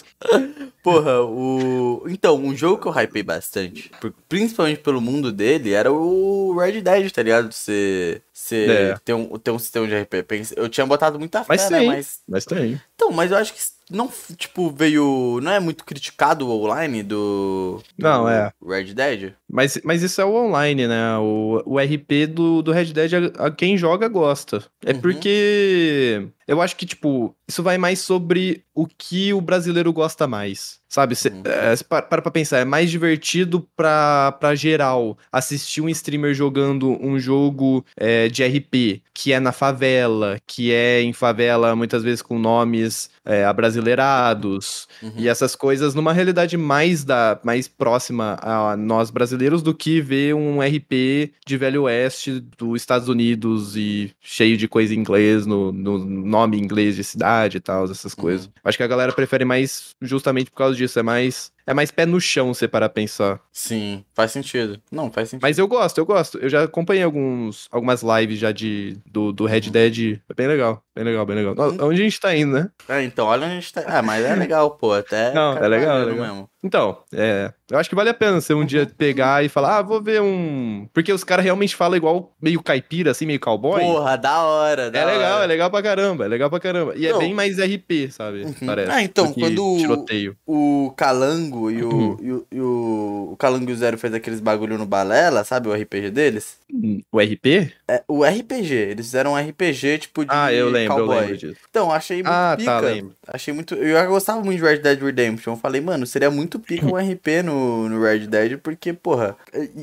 Porra, 0.86 1.20
o. 1.24 2.06
Então, 2.08 2.36
um 2.38 2.56
jogo 2.56 2.80
que 2.80 2.88
eu 2.88 2.92
hypei 2.92 3.24
bastante, 3.24 3.90
principalmente 4.30 4.82
pelo 4.82 5.02
mundo 5.02 5.32
dele, 5.32 5.74
era 5.74 5.92
o 5.92 6.56
Red 6.60 6.80
Dead, 6.82 7.12
tá 7.12 7.24
ligado? 7.24 7.52
Você. 7.52 8.22
Você 8.32 8.66
É. 8.70 8.98
ter, 9.04 9.14
um, 9.14 9.26
ter 9.40 9.50
um 9.50 9.58
sistema 9.58 9.88
de 9.88 9.96
RP. 9.96 10.22
Pense- 10.22 10.54
Eu 10.56 10.70
tinha 10.70 10.86
botado 10.86 11.18
muita 11.18 11.40
fé, 11.40 11.46
Mas 11.50 11.70
né? 11.72 11.80
tem. 11.80 11.88
Mas. 11.88 12.20
Mas 12.30 12.46
tem. 12.46 12.80
Então, 12.94 13.12
mas 13.12 13.32
eu 13.32 13.38
acho 13.38 13.52
que 13.54 13.60
não, 13.90 14.12
tipo, 14.38 14.70
veio. 14.70 15.40
Não 15.42 15.52
é 15.52 15.60
muito 15.60 15.84
criticado 15.84 16.48
o 16.48 16.52
online 16.64 17.02
do. 17.02 17.82
do 17.98 18.04
Não, 18.04 18.30
é. 18.30 18.52
Red 18.64 18.94
Dead? 18.94 19.34
Mas, 19.50 19.80
mas 19.84 20.04
isso 20.04 20.22
é 20.22 20.26
o 20.26 20.34
online, 20.36 20.88
né? 20.88 21.18
O, 21.18 21.64
o 21.66 21.80
RP 21.80 22.28
do, 22.28 22.62
do 22.62 22.72
Red 22.72 22.94
Dead, 22.94 23.12
a, 23.40 23.46
a 23.48 23.52
quem 23.52 23.76
joga 23.78 24.08
gosta. 24.08 24.64
É 24.86 24.92
Uhum. 24.92 25.02
porque 25.02 26.28
eu 26.48 26.62
acho 26.62 26.76
que, 26.76 26.86
tipo, 26.86 27.36
isso 27.48 27.64
vai 27.64 27.78
mais 27.78 28.00
sobre 28.00 28.64
o 28.74 28.86
que 28.86 29.34
o 29.34 29.42
brasileiro 29.42 29.92
gosta 29.92 30.28
mais. 30.28 30.80
Sabe? 30.88 31.16
Cê, 31.16 31.30
Uhum. 31.30 31.42
é, 31.46 31.76
para, 31.90 32.02
para 32.04 32.22
pra 32.22 32.32
pensar, 32.32 32.60
é 32.60 32.66
mais 32.66 32.90
divertido 32.92 33.68
pra, 33.76 34.32
pra 34.40 34.56
geral 34.56 35.18
assistir 35.32 35.82
um 35.82 35.90
streamer 35.90 36.34
jogando 36.34 36.92
um 37.06 37.20
jogo 37.20 37.84
é, 37.98 38.28
de 38.30 38.44
RP 38.44 39.02
que 39.14 39.32
é 39.34 39.40
na 39.40 39.52
favela, 39.52 40.38
que 40.46 40.72
é 40.74 41.02
em 41.02 41.14
favela 41.14 41.76
muitas 41.76 42.04
vezes 42.04 42.22
com 42.22 42.38
nomes 42.38 43.10
é, 43.26 43.46
abrasileirados 43.46 44.88
Uhum. 45.02 45.12
e 45.18 45.28
essas 45.28 45.56
coisas 45.56 45.94
numa 45.96 46.14
realidade 46.14 46.56
mais 46.58 47.04
da 47.04 47.40
mais 47.44 47.68
próxima 47.68 48.38
a 48.42 48.76
nós 48.78 49.10
brasileiros 49.10 49.62
do 49.62 49.74
que 49.74 50.00
ver 50.02 50.34
um 50.36 50.62
RP 50.62 51.32
de 51.46 51.58
Velho 51.58 51.84
Oeste 51.84 52.40
dos 52.58 52.82
Estados 52.82 53.08
Unidos 53.10 53.76
e 53.76 54.12
cheio 54.22 54.56
de 54.58 54.68
coisa 54.68 54.94
em 54.94 54.98
inglês, 55.00 55.46
no, 55.46 55.72
no 55.72 55.98
nome 56.00 56.58
inglês 56.58 56.96
de 56.96 57.04
cidade 57.04 57.58
e 57.58 57.60
tal, 57.60 57.86
essas 57.86 58.14
coisas. 58.16 58.50
Acho 58.64 58.78
que 58.78 58.84
a 58.84 58.88
galera 58.88 59.12
prefere 59.14 59.44
mais 59.46 59.90
justamente 60.02 60.50
por 60.52 60.58
causa 60.58 60.75
disso, 60.76 61.00
é 61.00 61.04
mais 61.04 61.52
é 61.68 61.74
mais 61.74 61.92
pé 61.92 62.06
no 62.06 62.20
chão, 62.22 62.54
você 62.54 62.68
para 62.68 62.88
pensar. 62.90 63.40
Sim, 63.52 64.04
faz 64.14 64.32
sentido. 64.32 64.80
Não, 64.92 65.12
faz 65.12 65.30
sentido. 65.30 65.42
Mas 65.44 65.58
eu 65.58 65.68
gosto, 65.68 65.98
eu 65.98 66.06
gosto. 66.06 66.38
Eu 66.38 66.50
já 66.50 66.64
acompanhei 66.64 67.04
alguns, 67.04 67.68
algumas 67.72 68.02
lives 68.04 68.40
já 68.40 68.52
de, 68.52 68.98
do, 69.06 69.32
do 69.32 69.46
Red 69.46 69.62
Dead. 69.62 70.20
É 70.30 70.34
bem 70.34 70.48
legal, 70.48 70.82
bem 70.96 71.04
legal, 71.04 71.26
bem 71.26 71.36
legal. 71.36 71.56
Ó, 71.58 71.88
Onde 71.88 72.02
a 72.02 72.04
gente 72.04 72.20
tá 72.20 72.36
indo, 72.36 72.54
né? 72.54 72.70
É, 72.88 73.04
então, 73.04 73.26
olha 73.28 73.46
onde 73.46 73.54
a 73.58 73.60
gente 73.60 73.74
tá. 73.74 73.84
Ah, 73.88 74.02
mas 74.02 74.24
é 74.26 74.36
legal, 74.36 74.72
pô. 74.72 74.94
Até. 74.94 75.32
Não, 75.36 75.58
é 75.58 75.68
legal, 75.68 76.02
é 76.02 76.06
legal. 76.06 76.26
mesmo. 76.28 76.50
Então, 76.64 76.98
é. 77.14 77.54
Eu 77.70 77.78
acho 77.78 77.88
que 77.90 77.96
vale 77.96 78.10
a 78.10 78.14
pena 78.14 78.42
você 78.42 78.54
um 78.54 78.66
dia 78.66 78.88
pegar 78.98 79.44
e 79.46 79.50
falar, 79.50 79.78
ah, 79.78 79.82
vou 79.84 80.02
ver 80.02 80.20
um. 80.22 80.88
Porque 80.94 81.14
os 81.14 81.24
caras 81.24 81.46
realmente 81.46 81.76
falam 81.76 81.96
igual 81.98 82.36
meio 82.42 82.62
caipira, 82.62 83.12
assim, 83.12 83.26
meio 83.26 83.40
cowboy. 83.40 83.82
Porra, 83.82 84.18
da 84.18 84.42
hora. 84.44 84.90
Da 84.90 85.00
é 85.00 85.06
legal, 85.06 85.36
hora. 85.36 85.44
é 85.44 85.48
legal 85.48 85.70
pra 85.70 85.84
caramba, 85.84 86.26
é 86.26 86.28
legal 86.28 86.50
pra 86.50 86.60
caramba. 86.60 86.94
E 86.96 87.08
Não. 87.08 87.18
é 87.18 87.20
bem 87.20 87.34
mais 87.36 87.58
RP, 87.60 88.10
sabe? 88.12 88.44
Uhum. 88.46 88.54
Parece. 88.66 88.92
Ah, 88.92 89.02
então, 89.04 89.32
quando- 89.32 89.78
Tiroteio. 89.78 90.36
O 90.46 90.92
Calango 90.98 91.55
e 91.72 91.84
o, 91.84 91.90
Uhum. 91.94 92.18
e 92.22 92.32
o, 92.32 92.48
e 92.52 92.62
o, 92.62 93.30
o 93.34 93.36
Calango 93.38 93.74
Zero 93.76 93.98
fez 93.98 94.14
aqueles 94.14 94.40
bagulho 94.40 94.78
no 94.78 94.86
Balela, 94.86 95.44
sabe? 95.44 95.68
O 95.70 95.74
RPG 95.74 96.12
deles. 96.12 96.58
Hum, 96.74 97.02
O 97.12 97.20
RP? 97.20 97.72
É, 97.88 98.04
o 98.08 98.24
RPG, 98.24 98.74
eles 98.74 99.06
fizeram 99.06 99.34
um 99.34 99.38
RPG 99.38 100.00
tipo 100.00 100.24
de 100.26 100.32
Ah, 100.32 100.52
eu 100.52 100.70
lembro, 100.70 100.96
cowboy. 100.98 101.16
eu 101.16 101.22
lembro 101.22 101.38
disso. 101.38 101.58
Então, 101.70 101.92
achei 101.92 102.18
muito 102.18 102.30
Ah, 102.32 102.56
pica. 102.58 102.72
tá, 102.72 102.80
lembro. 102.80 103.14
Achei 103.28 103.54
muito. 103.54 103.76
Eu 103.76 104.08
gostava 104.10 104.42
muito 104.42 104.60
de 104.60 104.64
Red 104.66 104.80
Dead 104.80 105.02
Redemption. 105.02 105.54
Eu 105.54 105.58
falei, 105.58 105.80
mano, 105.82 106.06
seria 106.06 106.30
muito 106.32 106.60
pica 106.60 106.86
um 106.86 106.96
RP 106.98 107.44
no, 107.44 107.88
no 107.90 108.02
Red 108.04 108.28
Dead, 108.28 108.58
porque, 108.60 108.92
porra, 108.94 109.36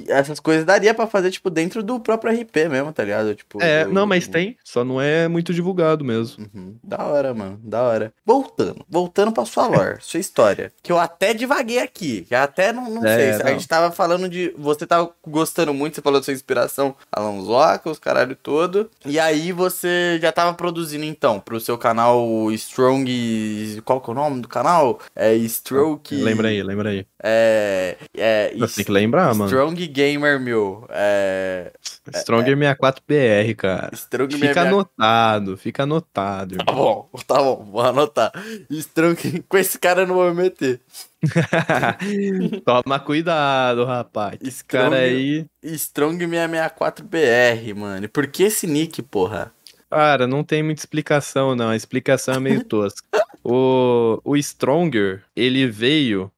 essas 0.09 0.39
coisas 0.41 0.65
daria 0.65 0.93
pra 0.95 1.07
fazer, 1.07 1.31
tipo, 1.31 1.49
dentro 1.51 1.83
do 1.83 1.99
próprio 2.01 2.33
RP 2.33 2.69
mesmo, 2.69 2.93
tá 2.93 3.05
ligado? 3.05 3.35
Tipo, 3.35 3.63
É, 3.63 3.85
do- 3.85 3.93
não, 3.93 4.07
mas 4.07 4.27
do- 4.27 4.33
tem, 4.33 4.57
só 4.65 4.85
não 4.85 5.01
é 5.01 5.29
muito 5.29 5.53
divulgado 5.55 6.05
mesmo. 6.05 6.47
Uhum. 6.55 6.75
Da 6.83 7.05
hora, 7.05 7.33
mano. 7.35 7.59
Da 7.63 7.83
hora. 7.83 8.13
Voltando. 8.25 8.85
Voltando 8.89 9.33
pra 9.33 9.45
sua 9.45 9.67
lore, 9.67 9.97
sua 10.01 10.21
história. 10.21 10.73
Que 10.83 10.91
eu 10.93 10.99
até 10.99 11.33
divaguei 11.63 11.79
aqui. 11.79 12.27
Até 12.31 12.73
não, 12.73 12.91
não 12.91 13.07
É, 13.07 13.17
sei. 13.17 13.31
A 13.41 13.45
não. 13.45 13.53
gente 13.53 13.69
tava 13.69 13.91
falando 13.93 14.29
de. 14.29 14.53
Você 14.59 14.87
tava 14.87 15.11
gostando 15.27 15.73
muito, 15.73 15.95
você 15.95 16.03
falou 16.03 16.21
da 16.21 16.25
sua 16.25 16.33
inspiração, 16.35 16.95
Alan 17.11 17.41
Zoca, 17.43 17.91
os 17.91 17.99
caralho 17.99 18.37
todo. 18.37 18.91
E 19.05 19.19
aí 19.19 19.53
você 19.53 20.19
já 20.21 20.33
tava 20.33 20.55
produzindo 20.55 21.05
então 21.05 21.41
pro 21.41 21.61
seu 21.61 21.79
canal 21.79 22.51
Strong. 22.53 23.81
Qual 23.85 24.01
que 24.01 24.11
é 24.11 24.13
o 24.13 24.15
nome 24.15 24.41
do 24.43 24.49
canal? 24.49 24.99
É 25.15 25.35
Stroke. 25.37 26.15
Lembra 26.17 26.49
aí, 26.49 26.63
lembra 26.63 26.91
aí. 26.91 27.07
É. 27.23 27.97
É. 28.17 28.53
Você 28.59 28.77
tem 28.77 28.85
que 28.85 28.93
lembrar, 28.93 29.35
mano. 29.35 29.47
Strong 29.47 29.87
Gamer 29.89 30.41
Meu. 30.41 30.87
É. 30.91 31.73
Stronger 32.15 32.57
64BR, 32.57 33.55
cara. 33.57 33.91
Strong 33.95 34.35
Fica 34.35 34.55
Gamer- 34.55 34.69
anotado, 34.69 35.57
fica 35.57 35.83
anotado. 35.85 36.57
Tá 36.59 36.73
bom, 36.73 37.09
tá 37.27 37.35
bom, 37.37 37.65
vou 37.71 37.81
anotar. 37.83 38.33
Strong, 38.71 39.45
com 39.49 39.57
esse 39.57 39.79
cara 39.79 40.03
eu 40.03 40.07
não 40.07 40.17
vou 40.17 40.29
me 40.35 40.43
meter. 40.43 40.81
Toma 42.65 42.99
cuidado, 43.01 43.85
rapaz. 43.85 44.39
Esse 44.41 44.59
Strong- 44.59 44.91
cara 44.91 45.03
aí. 45.03 45.47
Strong 45.63 46.25
664BR, 46.27 47.75
mano. 47.75 48.09
Por 48.09 48.27
que 48.27 48.45
esse 48.45 48.67
nick, 48.67 49.03
porra? 49.03 49.53
Cara, 49.91 50.27
não 50.27 50.43
tem 50.43 50.63
muita 50.63 50.81
explicação, 50.81 51.55
não. 51.55 51.69
A 51.69 51.77
explicação 51.77 52.35
é 52.35 52.41
meio 52.41 52.65
tosca. 52.65 53.03
O, 53.45 54.21
o 54.25 54.37
Stronger, 54.37 55.23
ele 55.37 55.67
veio. 55.67 56.31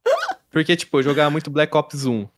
Porque, 0.54 0.76
tipo, 0.76 0.98
eu 0.98 1.02
jogava 1.02 1.28
muito 1.30 1.50
Black 1.50 1.76
Ops 1.76 2.06
1. 2.06 2.28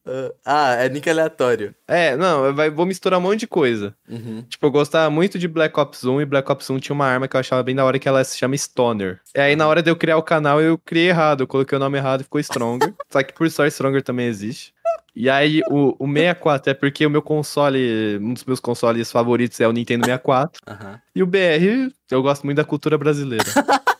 Ah, 0.44 0.72
é 0.76 0.88
nick 0.88 1.08
aleatório. 1.08 1.74
É, 1.86 2.16
não, 2.16 2.46
eu 2.46 2.54
vai- 2.54 2.70
vou 2.70 2.86
misturar 2.86 3.18
um 3.20 3.22
monte 3.22 3.40
de 3.40 3.46
coisa. 3.46 3.94
Uhum. 4.08 4.42
Tipo, 4.48 4.66
eu 4.66 4.70
gostava 4.70 5.10
muito 5.10 5.38
de 5.38 5.46
Black 5.46 5.78
Ops 5.78 6.02
1 6.04 6.22
e 6.22 6.24
Black 6.24 6.50
Ops 6.50 6.70
1 6.70 6.78
tinha 6.78 6.94
uma 6.94 7.04
arma 7.06 7.28
que 7.28 7.36
eu 7.36 7.40
achava 7.40 7.62
bem 7.62 7.74
da 7.74 7.84
hora 7.84 7.98
que 7.98 8.08
ela 8.08 8.24
se 8.24 8.38
chama 8.38 8.56
Stoner. 8.56 9.20
E 9.34 9.38
aí, 9.40 9.54
na 9.54 9.68
hora 9.68 9.82
de 9.82 9.90
eu 9.90 9.96
criar 9.96 10.16
o 10.16 10.22
canal, 10.22 10.62
eu 10.62 10.78
criei 10.78 11.10
errado. 11.10 11.42
Eu 11.42 11.46
coloquei 11.46 11.76
o 11.76 11.78
nome 11.78 11.98
errado 11.98 12.22
e 12.22 12.24
ficou 12.24 12.40
Stronger. 12.40 12.94
Só 13.12 13.22
que 13.22 13.34
por 13.34 13.50
sorte, 13.50 13.74
Stronger 13.74 14.02
também 14.02 14.26
existe. 14.26 14.72
E 15.14 15.28
aí, 15.28 15.60
o, 15.70 15.94
o 15.98 16.06
64 16.06 16.70
é 16.70 16.74
porque 16.74 17.04
o 17.06 17.10
meu 17.10 17.20
console, 17.22 18.18
um 18.20 18.32
dos 18.32 18.44
meus 18.44 18.60
consoles 18.60 19.12
favoritos 19.12 19.60
é 19.60 19.68
o 19.68 19.72
Nintendo 19.72 20.06
64. 20.06 20.60
Aham. 20.66 21.00
E 21.14 21.22
o 21.22 21.26
BR, 21.26 21.90
eu 22.10 22.22
gosto 22.22 22.44
muito 22.44 22.56
da 22.56 22.64
cultura 22.64 22.96
brasileira. 22.96 23.44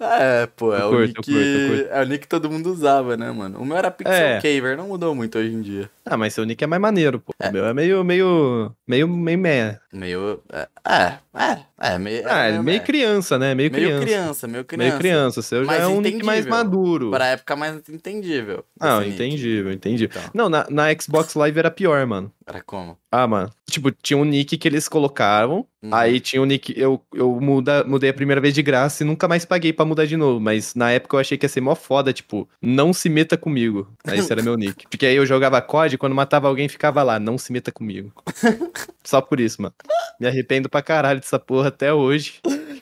É, 0.00 0.46
pô, 0.46 0.74
é 0.74 0.80
Eu 0.82 0.86
o 0.88 0.90
curto, 0.90 1.06
nick. 1.06 1.14
curto, 1.14 1.76
curto. 1.78 1.92
É 1.92 2.02
o 2.02 2.06
nick 2.06 2.18
que 2.20 2.28
todo 2.28 2.50
mundo 2.50 2.70
usava, 2.72 3.16
né, 3.16 3.30
mano? 3.30 3.58
O 3.60 3.64
meu 3.64 3.76
era 3.76 3.90
Pixel 3.90 4.14
É. 4.14 4.36
Caver, 4.40 4.76
não 4.76 4.88
mudou 4.88 5.14
muito 5.14 5.38
hoje 5.38 5.52
em 5.52 5.60
dia. 5.60 5.90
Ah, 6.06 6.18
mas 6.18 6.34
seu 6.34 6.44
nick 6.44 6.62
é 6.62 6.66
mais 6.66 6.82
maneiro, 6.82 7.18
pô. 7.18 7.32
O 7.42 7.52
meu 7.52 7.64
é 7.64 7.72
meio, 7.72 8.04
meio, 8.04 8.76
meio, 8.86 9.08
meio 9.08 9.38
meh. 9.38 9.78
Meio. 9.90 10.42
É, 10.52 10.68
é, 10.86 11.18
é, 11.34 11.58
é 11.78 11.98
meio. 11.98 12.22
Ah, 12.26 12.46
é, 12.46 12.56
é 12.56 12.62
meio 12.62 12.82
criança, 12.82 13.38
né? 13.38 13.54
Meio 13.54 13.72
meio 13.72 13.84
criança. 13.86 14.04
criança, 14.04 14.46
meio 14.46 14.64
criança. 14.64 14.88
Meio 14.88 14.98
criança. 14.98 15.40
O 15.40 15.42
seu 15.42 15.64
já 15.64 15.74
é 15.74 15.86
um 15.86 16.02
nick 16.02 16.22
mais 16.22 16.44
maduro. 16.44 17.10
Pra 17.10 17.28
época 17.28 17.56
mais 17.56 17.76
entendível. 17.88 18.64
Nick. 18.80 19.08
entendível, 19.08 19.72
entendível. 19.72 20.20
Então. 20.20 20.30
Não, 20.34 20.48
na, 20.50 20.66
na 20.68 20.84
Xbox 20.98 21.34
Live 21.34 21.58
era 21.58 21.70
pior, 21.70 22.06
mano. 22.06 22.30
Era 22.46 22.60
como? 22.60 22.98
Ah, 23.10 23.26
mano. 23.26 23.50
Tipo, 23.70 23.90
tinha 23.90 24.18
um 24.18 24.24
nick 24.24 24.58
que 24.58 24.68
eles 24.68 24.88
colocavam. 24.88 25.66
Uhum. 25.82 25.94
Aí 25.94 26.20
tinha 26.20 26.42
um 26.42 26.44
nick. 26.44 26.74
Eu, 26.76 27.00
eu 27.14 27.40
muda, 27.40 27.82
mudei 27.84 28.10
a 28.10 28.14
primeira 28.14 28.40
vez 28.40 28.52
de 28.52 28.62
graça 28.62 29.02
e 29.02 29.06
nunca 29.06 29.26
mais 29.26 29.44
paguei 29.44 29.72
pra 29.72 29.84
mudar 29.84 30.04
de 30.04 30.16
novo. 30.16 30.38
Mas 30.40 30.74
na 30.74 30.90
época 30.90 31.16
eu 31.16 31.20
achei 31.20 31.38
que 31.38 31.46
ia 31.46 31.48
ser 31.48 31.62
mó 31.62 31.74
foda, 31.74 32.12
tipo, 32.12 32.46
não 32.60 32.92
se 32.92 33.08
meta 33.08 33.36
comigo. 33.36 33.88
Aí 34.04 34.18
esse 34.18 34.30
era 34.30 34.42
meu 34.42 34.56
nick. 34.56 34.86
Porque 34.88 35.06
aí 35.06 35.16
eu 35.16 35.24
jogava 35.24 35.62
COD 35.62 35.93
e 35.94 35.98
quando 35.98 36.14
matava 36.14 36.48
alguém 36.48 36.68
ficava 36.68 37.02
lá, 37.02 37.18
não 37.18 37.38
se 37.38 37.52
meta 37.52 37.72
comigo. 37.72 38.12
Só 39.04 39.20
por 39.20 39.40
isso, 39.40 39.62
mano. 39.62 39.74
Me 40.20 40.26
arrependo 40.26 40.68
pra 40.68 40.82
caralho 40.82 41.20
dessa 41.20 41.38
porra 41.38 41.68
até 41.68 41.92
hoje. 41.92 42.40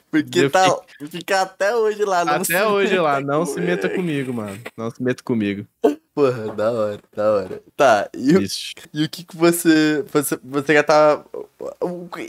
Porque 0.09 0.49
tá. 0.49 0.79
Fica 1.09 1.41
até 1.41 1.75
hoje 1.75 2.05
lá, 2.05 2.23
não 2.23 2.33
até 2.35 2.43
se 2.43 2.63
hoje 2.63 2.97
lá, 2.97 3.19
não 3.19 3.45
se 3.45 3.59
meta 3.59 3.89
comigo, 3.89 4.33
mano. 4.33 4.59
Não 4.77 4.91
se 4.91 5.01
meta 5.01 5.23
comigo. 5.23 5.65
Porra, 6.15 6.53
da 6.53 6.71
hora, 6.71 6.99
da 7.15 7.31
hora. 7.31 7.63
Tá, 7.75 8.07
e, 8.15 8.37
o- 8.37 8.43
e 8.93 9.03
o 9.03 9.09
que 9.09 9.23
que 9.23 9.35
você, 9.35 10.03
você. 10.11 10.37
Você 10.43 10.73
já 10.73 10.83
tava. 10.83 11.25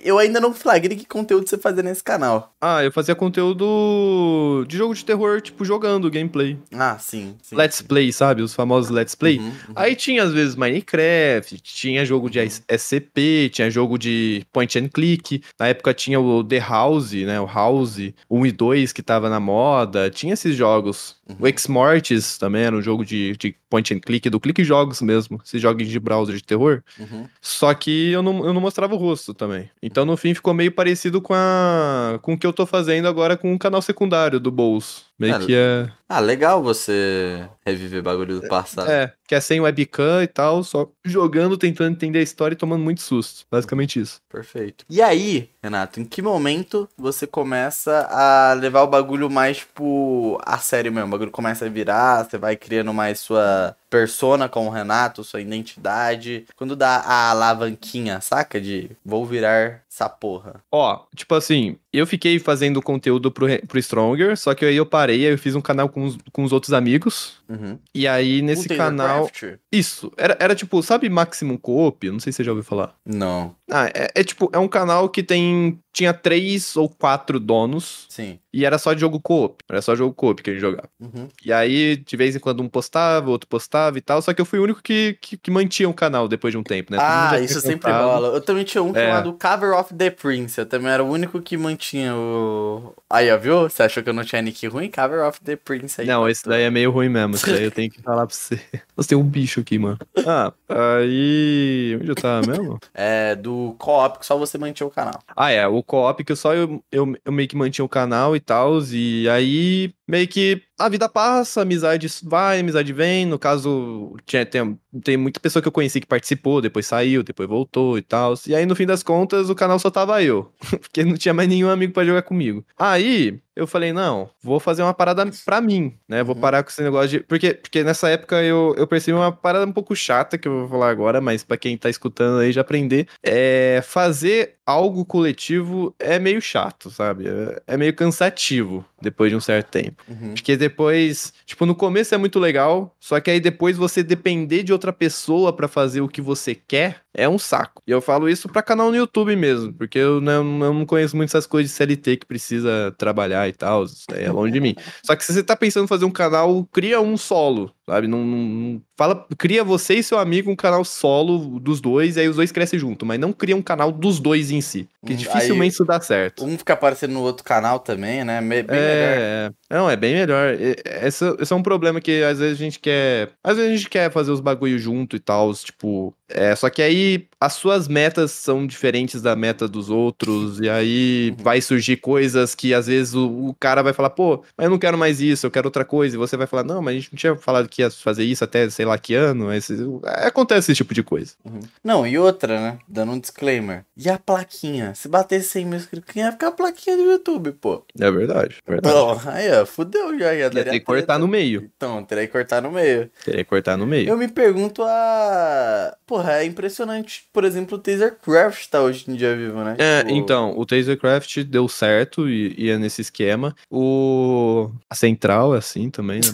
Eu 0.03 0.19
ainda 0.19 0.41
não 0.41 0.55
flagrei 0.55 0.97
que 0.97 1.05
conteúdo 1.05 1.47
você 1.49 1.59
fazia 1.59 1.83
nesse 1.83 2.03
canal. 2.03 2.55
Ah, 2.61 2.83
eu 2.83 2.91
fazia 2.91 3.15
conteúdo 3.15 4.65
de 4.67 4.77
jogo 4.77 4.95
de 4.95 5.05
terror, 5.05 5.41
tipo, 5.41 5.65
jogando 5.65 6.11
gameplay. 6.11 6.57
Ah, 6.73 6.97
sim. 6.99 7.37
sim 7.43 7.57
Let's 7.57 7.83
play, 7.83 8.11
sabe? 8.13 8.41
Os 8.43 8.55
famosos 8.55 8.91
let's 8.91 9.15
play. 9.15 9.39
Uhum, 9.39 9.47
uhum. 9.49 9.55
Aí 9.77 9.95
tinha 9.95 10.23
às 10.23 10.33
vezes 10.33 10.55
Minecraft, 10.57 11.59
tinha 11.61 12.05
jogo 12.07 12.31
de 12.31 12.39
SCP, 12.69 13.51
tinha 13.53 13.71
jogo 13.71 13.99
de 13.99 14.47
point 14.53 14.79
and 14.79 14.89
click. 14.89 15.43
Na 15.59 15.69
época 15.69 15.93
tinha 15.93 16.19
o 16.19 16.43
The 16.43 16.59
House, 16.59 17.13
né? 17.13 17.39
O 17.41 17.47
House 17.47 17.99
1 18.31 18.47
e 18.47 18.53
2 18.53 18.93
que 18.93 19.03
tava 19.03 19.29
na 19.29 19.41
moda. 19.41 20.09
Tinha 20.11 20.33
esses 20.35 20.57
jogos. 20.57 21.14
Uhum. 21.29 21.37
O 21.41 21.47
X-Mortis 21.47 22.37
também 22.37 22.63
era 22.63 22.77
um 22.77 22.83
jogo 22.83 23.05
de, 23.05 23.37
de 23.37 23.55
point 23.71 23.95
and 23.95 24.01
click, 24.01 24.29
do 24.29 24.39
click 24.39 24.63
jogos 24.63 25.01
mesmo. 25.01 25.41
Esses 25.45 25.61
jogos 25.61 25.89
de 25.89 25.99
browser 25.99 26.37
de 26.37 26.45
terror. 26.45 26.83
Uhum. 26.99 27.27
Só 27.41 27.73
que 27.73 28.11
eu 28.11 28.23
não, 28.23 28.45
eu 28.45 28.53
não 28.53 28.61
mostrava 28.61 28.95
o 28.95 28.99
rosto 28.99 29.33
também. 29.33 29.71
Então 29.83 30.05
no 30.05 30.17
fim 30.17 30.35
ficou 30.35 30.53
meio 30.53 30.73
parecido 30.73 31.21
com 31.21 31.35
a 31.35 32.19
com 32.23 32.35
o 32.35 32.39
que 32.39 32.47
eu 32.47 32.53
tô 32.53 32.67
fazendo 32.67 33.09
agora 33.09 33.37
com 33.37 33.55
o 33.55 33.59
canal 33.59 33.81
secundário 33.81 34.39
do 34.39 34.51
Bowls. 34.51 35.07
Meio 35.19 35.47
que 35.47 35.55
é. 35.55 35.89
Ah, 36.09 36.21
legal 36.21 36.63
você 36.63 37.49
reviver 37.65 38.03
bagulho 38.03 38.41
do 38.41 38.49
passado. 38.49 38.91
É, 38.91 39.13
que 39.27 39.35
é 39.35 39.41
sem 39.41 39.61
webcam 39.61 40.23
e 40.23 40.27
tal, 40.27 40.63
só 40.65 40.91
jogando, 41.05 41.57
tentando 41.57 41.93
entender 41.93 42.19
a 42.19 42.23
história 42.23 42.55
e 42.55 42.59
tomando 42.59 42.83
muito 42.83 43.01
susto. 43.01 43.47
Basicamente 43.51 44.01
isso. 44.01 44.21
Perfeito. 44.29 44.85
E 44.89 45.01
aí, 45.01 45.51
Renato, 45.63 46.01
em 46.01 46.05
que 46.05 46.21
momento 46.21 46.89
você 46.97 47.27
começa 47.27 48.07
a 48.11 48.53
levar 48.55 48.83
o 48.83 48.89
bagulho 48.89 49.31
mais, 49.31 49.59
tipo, 49.59 50.39
a 50.45 50.59
sério 50.59 50.93
mesmo? 50.93 51.09
O 51.09 51.11
bagulho 51.13 51.31
começa 51.31 51.67
a 51.67 51.69
virar, 51.69 52.25
você 52.25 52.37
vai 52.37 52.57
criando 52.57 52.93
mais 52.93 53.21
sua 53.21 53.77
persona 53.95 54.49
com 54.49 54.67
o 54.67 54.71
Renato, 54.71 55.23
sua 55.23 55.41
identidade. 55.41 56.47
Quando 56.57 56.75
dá 56.75 56.97
a 56.97 57.31
alavanquinha, 57.31 58.21
saca? 58.21 58.61
De 58.61 58.91
vou 59.05 59.25
virar 59.25 59.85
essa 59.89 60.09
porra. 60.09 60.61
Ó, 60.73 61.05
tipo 61.15 61.33
assim, 61.37 61.77
eu 61.93 62.05
fiquei 62.05 62.41
fazendo 62.41 62.83
conteúdo 62.83 63.31
pro, 63.31 63.47
pro 63.69 63.81
Stronger, 63.81 64.37
só 64.37 64.53
que 64.53 64.65
aí 64.65 64.75
eu 64.75 64.85
parei, 64.85 65.25
aí 65.25 65.33
eu 65.33 65.39
fiz 65.39 65.55
um 65.55 65.61
canal 65.61 65.89
com 65.89 66.03
os, 66.03 66.19
com 66.33 66.43
os 66.43 66.53
outros 66.53 66.73
amigos. 66.73 67.37
Uhum. 67.49 67.79
E 67.95 68.09
aí 68.09 68.43
nesse 68.43 68.65
Puta, 68.65 68.77
canal. 68.77 69.27
Intercraft? 69.27 69.61
Isso, 69.71 70.13
era, 70.17 70.37
era 70.41 70.57
tipo, 70.57 70.83
sabe 70.83 71.09
Maximum 71.09 71.57
Coop? 71.57 72.11
Não 72.11 72.19
sei 72.19 72.33
se 72.33 72.39
você 72.39 72.45
já 72.45 72.51
ouviu 72.51 72.65
falar. 72.65 72.97
Não. 73.07 73.55
Ah, 73.71 73.87
é, 73.95 74.11
é 74.17 74.25
tipo, 74.25 74.51
é 74.53 74.59
um 74.59 74.67
canal 74.67 75.09
que 75.09 75.23
tem 75.23 75.79
tinha 75.95 76.13
três 76.13 76.77
ou 76.77 76.89
quatro 76.89 77.39
donos 77.39 78.07
Sim. 78.09 78.39
e 78.53 78.65
era 78.65 78.79
só 78.79 78.95
jogo 78.97 79.21
co-op. 79.21 79.63
Era 79.71 79.81
só 79.81 79.95
jogo 79.95 80.13
co-op 80.13 80.43
que 80.43 80.51
a 80.51 80.53
gente 80.53 80.61
jogava. 80.61 80.89
Uhum. 81.01 81.29
E 81.45 81.53
aí, 81.53 81.97
de 81.97 82.17
vez 82.17 82.35
em 82.35 82.41
quando, 82.41 82.61
um 82.65 82.69
postava, 82.69 83.31
outro 83.31 83.49
postava 83.49 83.97
e 83.97 84.01
tal. 84.01 84.21
Só 84.21 84.35
que 84.35 84.41
eu 84.41 84.45
fui 84.45 84.59
o 84.59 84.65
único 84.65 84.83
que, 84.83 85.17
que, 85.21 85.37
que 85.37 85.51
mantinha 85.53 85.89
o 85.89 85.95
canal 85.95 86.27
depois 86.27 86.51
de 86.53 86.59
um 86.59 86.65
tempo, 86.65 86.91
né? 86.93 86.99
Ah, 87.01 87.39
isso 87.39 87.61
sempre 87.61 87.93
rola. 87.93 88.29
Eu 88.35 88.41
também 88.41 88.65
tinha 88.65 88.83
um 88.83 88.95
É. 88.95 89.07
chamado 89.07 89.33
Cover 89.41 89.73
of 89.79 89.95
the 89.95 90.11
Prince. 90.11 90.59
Eu 90.59 90.67
também 90.67 90.91
era 90.91 91.05
o 91.05 91.09
único 91.09 91.41
que 91.41 91.57
mantinha 91.57 92.13
o. 92.15 92.93
Aí, 93.09 93.31
ó, 93.31 93.39
viu? 93.39 93.63
Você 93.71 93.85
achou 93.85 94.03
que 94.03 94.09
eu 94.11 94.15
não 94.15 94.25
tinha 94.25 94.43
nick 94.43 94.67
ruim? 94.67 94.91
Cover 94.91 95.25
of 95.25 95.41
the 95.43 95.55
Prince 95.55 96.01
aí. 96.01 96.07
Não, 96.09 96.29
esse 96.29 96.45
daí 96.45 96.63
é 96.65 96.71
meio 96.71 96.91
ruim 96.91 97.09
mesmo. 97.09 97.37
Isso 97.37 97.47
daí 97.47 97.63
eu 97.63 97.71
tenho 97.71 97.89
que 97.89 98.03
falar 98.03 98.27
pra 98.27 98.35
você. 98.35 98.61
Você 98.97 99.11
tem 99.11 99.19
um 99.19 99.23
bicho 99.23 99.61
aqui, 99.61 99.79
mano. 99.79 99.99
Ah, 100.27 100.53
aí. 100.99 101.97
Onde 102.01 102.11
eu 102.11 102.15
tava 102.17 102.47
mesmo? 102.47 102.81
É 102.93 103.37
do 103.37 103.77
co-op 103.79 104.19
que 104.19 104.27
só 104.27 104.37
você 104.37 104.59
mantinha 104.59 104.87
o 104.87 104.91
canal. 104.91 105.21
Ah, 105.37 105.51
é, 105.51 105.67
o 105.69 105.84
co-op 105.85 106.25
que 106.25 106.35
só 106.37 106.55
eu, 106.55 106.83
eu, 106.91 107.15
eu 107.25 107.33
meio 107.33 107.49
que 107.49 107.57
mantinha 107.57 107.85
o 107.85 107.89
canal 107.89 108.35
e 108.35 108.41
tal, 108.41 108.81
e 108.93 109.29
aí 109.29 109.95
meio 110.09 110.27
que 110.29 110.63
a 110.79 110.89
vida 110.89 111.09
passa, 111.09 111.63
amizade 111.63 112.09
vai, 112.23 112.61
amizade 112.61 112.93
vem. 112.93 113.27
No 113.27 113.39
caso, 113.39 114.15
tinha, 114.27 114.45
tem, 114.45 114.79
tem 115.03 115.17
muita 115.17 115.41
pessoa 115.41 115.63
que 115.63 115.69
eu 115.69 115.73
conheci 115.73 116.01
que 116.01 116.07
participou, 116.07 116.61
depois 116.61 116.87
saiu, 116.87 117.23
depois 117.23 117.49
voltou 117.49 117.97
e 117.99 118.03
tal. 118.03 118.35
E 118.47 118.55
aí, 118.55 118.67
no 118.67 118.75
fim 118.77 118.87
das 118.87 119.03
contas, 119.03 119.49
o 119.51 119.55
canal 119.55 119.79
só 119.79 119.91
tava 119.91 120.23
eu, 120.23 120.51
porque 120.81 121.05
não 121.05 121.17
tinha 121.17 121.35
mais 121.35 121.49
nenhum 121.49 121.69
amigo 121.71 121.93
pra 121.93 122.05
jogar 122.05 122.23
comigo. 122.23 122.65
Aí 122.79 123.39
eu 123.57 123.69
falei, 123.69 123.93
não, 123.93 124.29
vou 124.43 124.59
fazer 124.59 124.83
uma 124.83 124.93
parada 124.93 125.25
pra 125.45 125.61
mim, 125.61 125.95
né? 126.09 126.25
Vou 126.25 126.35
Uhum. 126.35 126.41
parar 126.41 126.63
com 126.65 126.71
esse 126.71 126.83
negócio 126.83 127.09
de. 127.09 127.21
Porque, 127.21 127.55
porque 127.55 127.85
nessa 127.85 128.09
época 128.09 128.43
eu, 128.43 128.75
eu 128.77 128.85
percebi 128.87 129.17
uma 129.17 129.31
parada 129.31 129.65
um 129.65 129.71
pouco 129.73 129.95
chata 129.95 130.37
que 130.37 130.49
eu 130.49 130.61
vou 130.61 130.69
falar 130.69 130.91
agora, 130.91 131.21
mas 131.21 131.45
pra 131.45 131.57
quem 131.57 131.77
tá 131.79 131.89
escutando 131.89 132.41
aí 132.41 132.51
já 132.51 132.63
aprender. 132.63 133.07
É 133.23 133.81
fazer 133.87 134.55
algo 134.67 135.05
coletivo 135.05 135.95
é 136.01 136.19
meio 136.19 136.41
chato, 136.41 136.91
sabe? 136.91 137.29
É, 137.29 137.63
é 137.75 137.77
meio 137.77 137.95
cansativo 137.95 138.85
depois 139.01 139.31
de 139.31 139.37
um 139.37 139.41
certo 139.41 139.69
tempo. 139.69 140.03
Uhum. 140.09 140.33
Porque 140.35 140.57
depois, 140.65 141.33
tipo, 141.45 141.67
no 141.67 141.75
começo 141.75 142.15
é 142.15 142.19
muito 142.19 142.39
legal, 142.39 142.97
só 142.99 143.21
que 143.21 143.31
aí 143.31 143.39
depois 143.39 143.77
você 143.77 144.03
depender 144.03 144.63
de 144.63 144.73
outra 144.73 144.93
pessoa 144.93 145.53
pra 145.53 145.69
fazer 145.69 146.01
o 146.01 146.09
que 146.09 146.23
você 146.23 146.55
quer 146.55 147.04
é 147.15 147.29
um 147.29 147.39
saco. 147.39 147.83
E 147.87 147.91
eu 147.91 148.01
falo 148.01 148.29
isso 148.29 148.49
pra 148.49 148.63
canal 148.63 148.91
no 148.91 148.97
YouTube 148.97 149.35
mesmo, 149.37 149.73
porque 149.73 149.99
eu 149.99 150.21
não, 150.21 150.35
eu 150.65 150.75
não 150.75 150.85
conheço 150.87 151.17
muito 151.17 151.31
essas 151.31 151.47
coisas 151.47 151.71
de 151.71 151.77
CLT 151.77 152.17
que 152.19 152.27
precisa 152.27 152.95
trabalhar 152.99 153.49
e 153.49 153.53
tal, 153.53 153.85
isso 153.85 154.05
daí 154.09 154.25
é 154.25 154.31
longe 154.33 154.53
de 154.53 154.61
mim. 154.61 154.75
Só 155.05 155.15
que 155.15 155.25
se 155.25 155.33
você 155.33 155.43
tá 155.43 155.57
pensando 155.57 155.85
em 155.85 155.89
fazer 155.89 156.05
um 156.05 156.11
canal, 156.11 156.67
cria 156.73 157.01
um 157.01 157.17
solo, 157.17 157.71
sabe? 157.87 158.07
Não, 158.09 158.25
não- 158.25 158.39
não- 158.39 158.83
fala, 158.97 159.27
cria 159.39 159.65
você 159.65 159.95
e 159.95 160.03
seu 160.03 160.19
amigo 160.19 160.51
um 160.51 160.57
canal 160.57 160.85
solo 160.85 161.59
dos 161.61 161.81
dois, 161.81 162.17
e 162.17 162.21
aí 162.21 162.29
os 162.29 162.37
dois 162.37 162.53
crescem 162.53 162.79
junto, 162.79 163.05
mas 163.05 163.19
não 163.19 163.33
cria 163.33 163.57
um 163.57 163.63
canal 163.63 163.91
dos 163.91 164.21
dois 164.21 164.51
em 164.51 164.61
si, 164.61 164.89
que 165.05 165.13
Hum, 165.13 165.17
dificilmente 165.17 165.63
aí- 165.63 165.69
isso 165.69 165.85
dá 165.85 166.01
certo. 166.01 166.45
Um 166.45 166.57
fica 166.59 166.73
aparecendo 166.75 167.13
no 167.13 167.21
outro 167.23 167.45
canal 167.45 167.79
também, 167.81 168.25
né? 168.25 168.41
Bem 168.41 168.63
melhor. 168.65 168.69
É, 168.75 169.51
é. 169.71 169.75
não, 169.77 169.91
é 169.91 169.97
bem 169.97 170.15
melhor. 170.15 170.55
Esse, 171.03 171.25
esse 171.41 171.53
é 171.53 171.57
um 171.57 171.63
problema 171.63 172.01
que 172.01 172.23
às 172.23 172.39
vezes 172.39 172.55
a 172.61 172.65
gente 172.65 172.79
quer. 172.79 173.31
Às 173.43 173.57
vezes 173.57 173.73
a 173.73 173.77
gente 173.77 173.89
quer 173.91 174.11
fazer 174.13 174.31
os 174.31 174.41
bagulho 174.41 174.79
junto 174.79 175.17
e 175.17 175.21
tal, 175.21 175.53
tipo. 175.55 176.15
É, 176.29 176.55
só 176.57 176.71
que 176.71 176.81
aí 176.83 177.04
as 177.41 177.55
suas 177.55 177.89
metas 177.89 178.31
são 178.31 178.67
diferentes 178.67 179.21
da 179.21 179.37
meta 179.37 179.69
dos 179.69 179.91
outros, 179.91 180.61
e 180.61 180.69
aí 180.69 181.31
Uhum. 181.37 181.45
vai 181.45 181.61
surgir 181.61 181.97
coisas 181.99 182.55
que 182.55 182.73
às 182.75 182.87
vezes 182.87 183.15
o, 183.15 183.27
o 183.49 183.55
cara 183.59 183.83
vai 183.83 183.93
falar, 183.93 184.11
pô, 184.11 184.43
mas 184.57 184.65
eu 184.65 184.71
não 184.71 184.79
quero 184.79 184.97
mais 184.97 185.21
isso, 185.21 185.47
eu 185.47 185.51
quero 185.51 185.67
outra 185.67 185.85
coisa, 185.85 186.17
e 186.17 186.19
você 186.19 186.37
vai 186.37 186.47
falar, 186.47 186.65
não, 186.65 186.81
mas 186.83 186.93
a 186.93 186.99
gente 186.99 187.13
não 187.13 187.19
tinha 187.19 187.37
falado 187.37 187.69
que 187.69 187.83
ia 187.83 187.91
fazer 187.91 188.25
isso 188.25 188.43
até 188.45 188.69
sei 188.71 188.85
lá 188.85 188.97
que 188.99 189.15
ano. 189.15 189.53
Esse, 189.53 189.75
é, 190.05 190.27
acontece 190.27 190.73
esse 190.73 190.77
tipo 190.77 190.95
de 190.95 191.03
coisa. 191.03 191.33
Uhum. 191.45 191.61
Não, 191.83 192.07
e 192.07 192.17
outra, 192.19 192.61
né? 192.61 192.79
Dando 192.89 193.13
um 193.13 193.19
disclaimer. 193.19 193.85
E 193.97 194.09
a 194.09 194.19
plaquinha? 194.19 194.95
Se 194.95 195.09
bater 195.09 195.43
100 195.43 195.65
mil 195.67 195.79
inscritos, 195.79 196.15
ia 196.17 196.33
ficar 196.33 196.49
a 196.49 196.53
plaquinha 196.53 196.97
do 196.97 197.03
YouTube, 197.05 197.53
pô? 197.53 197.85
É 197.99 198.11
verdade, 198.11 198.57
é 198.67 198.71
verdade. 198.73 198.95
Então, 198.97 199.21
aí, 199.33 199.53
ó, 199.53 199.67
fudeu 199.67 200.19
já. 200.19 200.27
já 200.27 200.35
Ia 200.35 200.51
daria 200.51 200.73
ter 200.73 200.81
que 200.81 200.87
cortar 200.87 201.19
no 201.19 201.29
meio. 201.29 201.71
Então, 201.77 202.03
teria 202.05 202.27
que 202.27 202.33
cortar 202.33 202.63
no 202.63 202.71
meio. 202.71 203.11
Teria 203.25 203.45
que 203.45 203.51
cortar 203.51 203.77
no 203.77 203.87
meio. 203.87 204.09
Eu 204.09 204.17
me 204.17 204.29
pergunto 204.29 204.83
a. 204.83 205.97
Porra, 206.07 206.35
é 206.35 206.45
impressionante, 206.45 206.94
por 207.33 207.45
exemplo, 207.45 207.77
o 207.77 207.81
Tasercraft 207.81 208.69
tá 208.69 208.81
hoje 208.83 209.05
em 209.09 209.15
dia 209.15 209.35
vivo, 209.37 209.63
né? 209.63 209.77
É, 209.79 210.03
Tipo, 210.03 210.15
então, 210.15 210.59
o 210.59 210.65
Tasercraft 210.67 211.39
deu 211.45 211.69
certo 211.69 212.29
e 212.29 212.55
ia 212.59 212.79
nesse 212.79 213.01
esquema. 213.03 213.55
O. 213.71 214.71
A 214.89 214.95
central 214.95 215.55
é 215.55 215.59
assim 215.59 215.91
também, 215.91 216.21
né? 216.21 216.31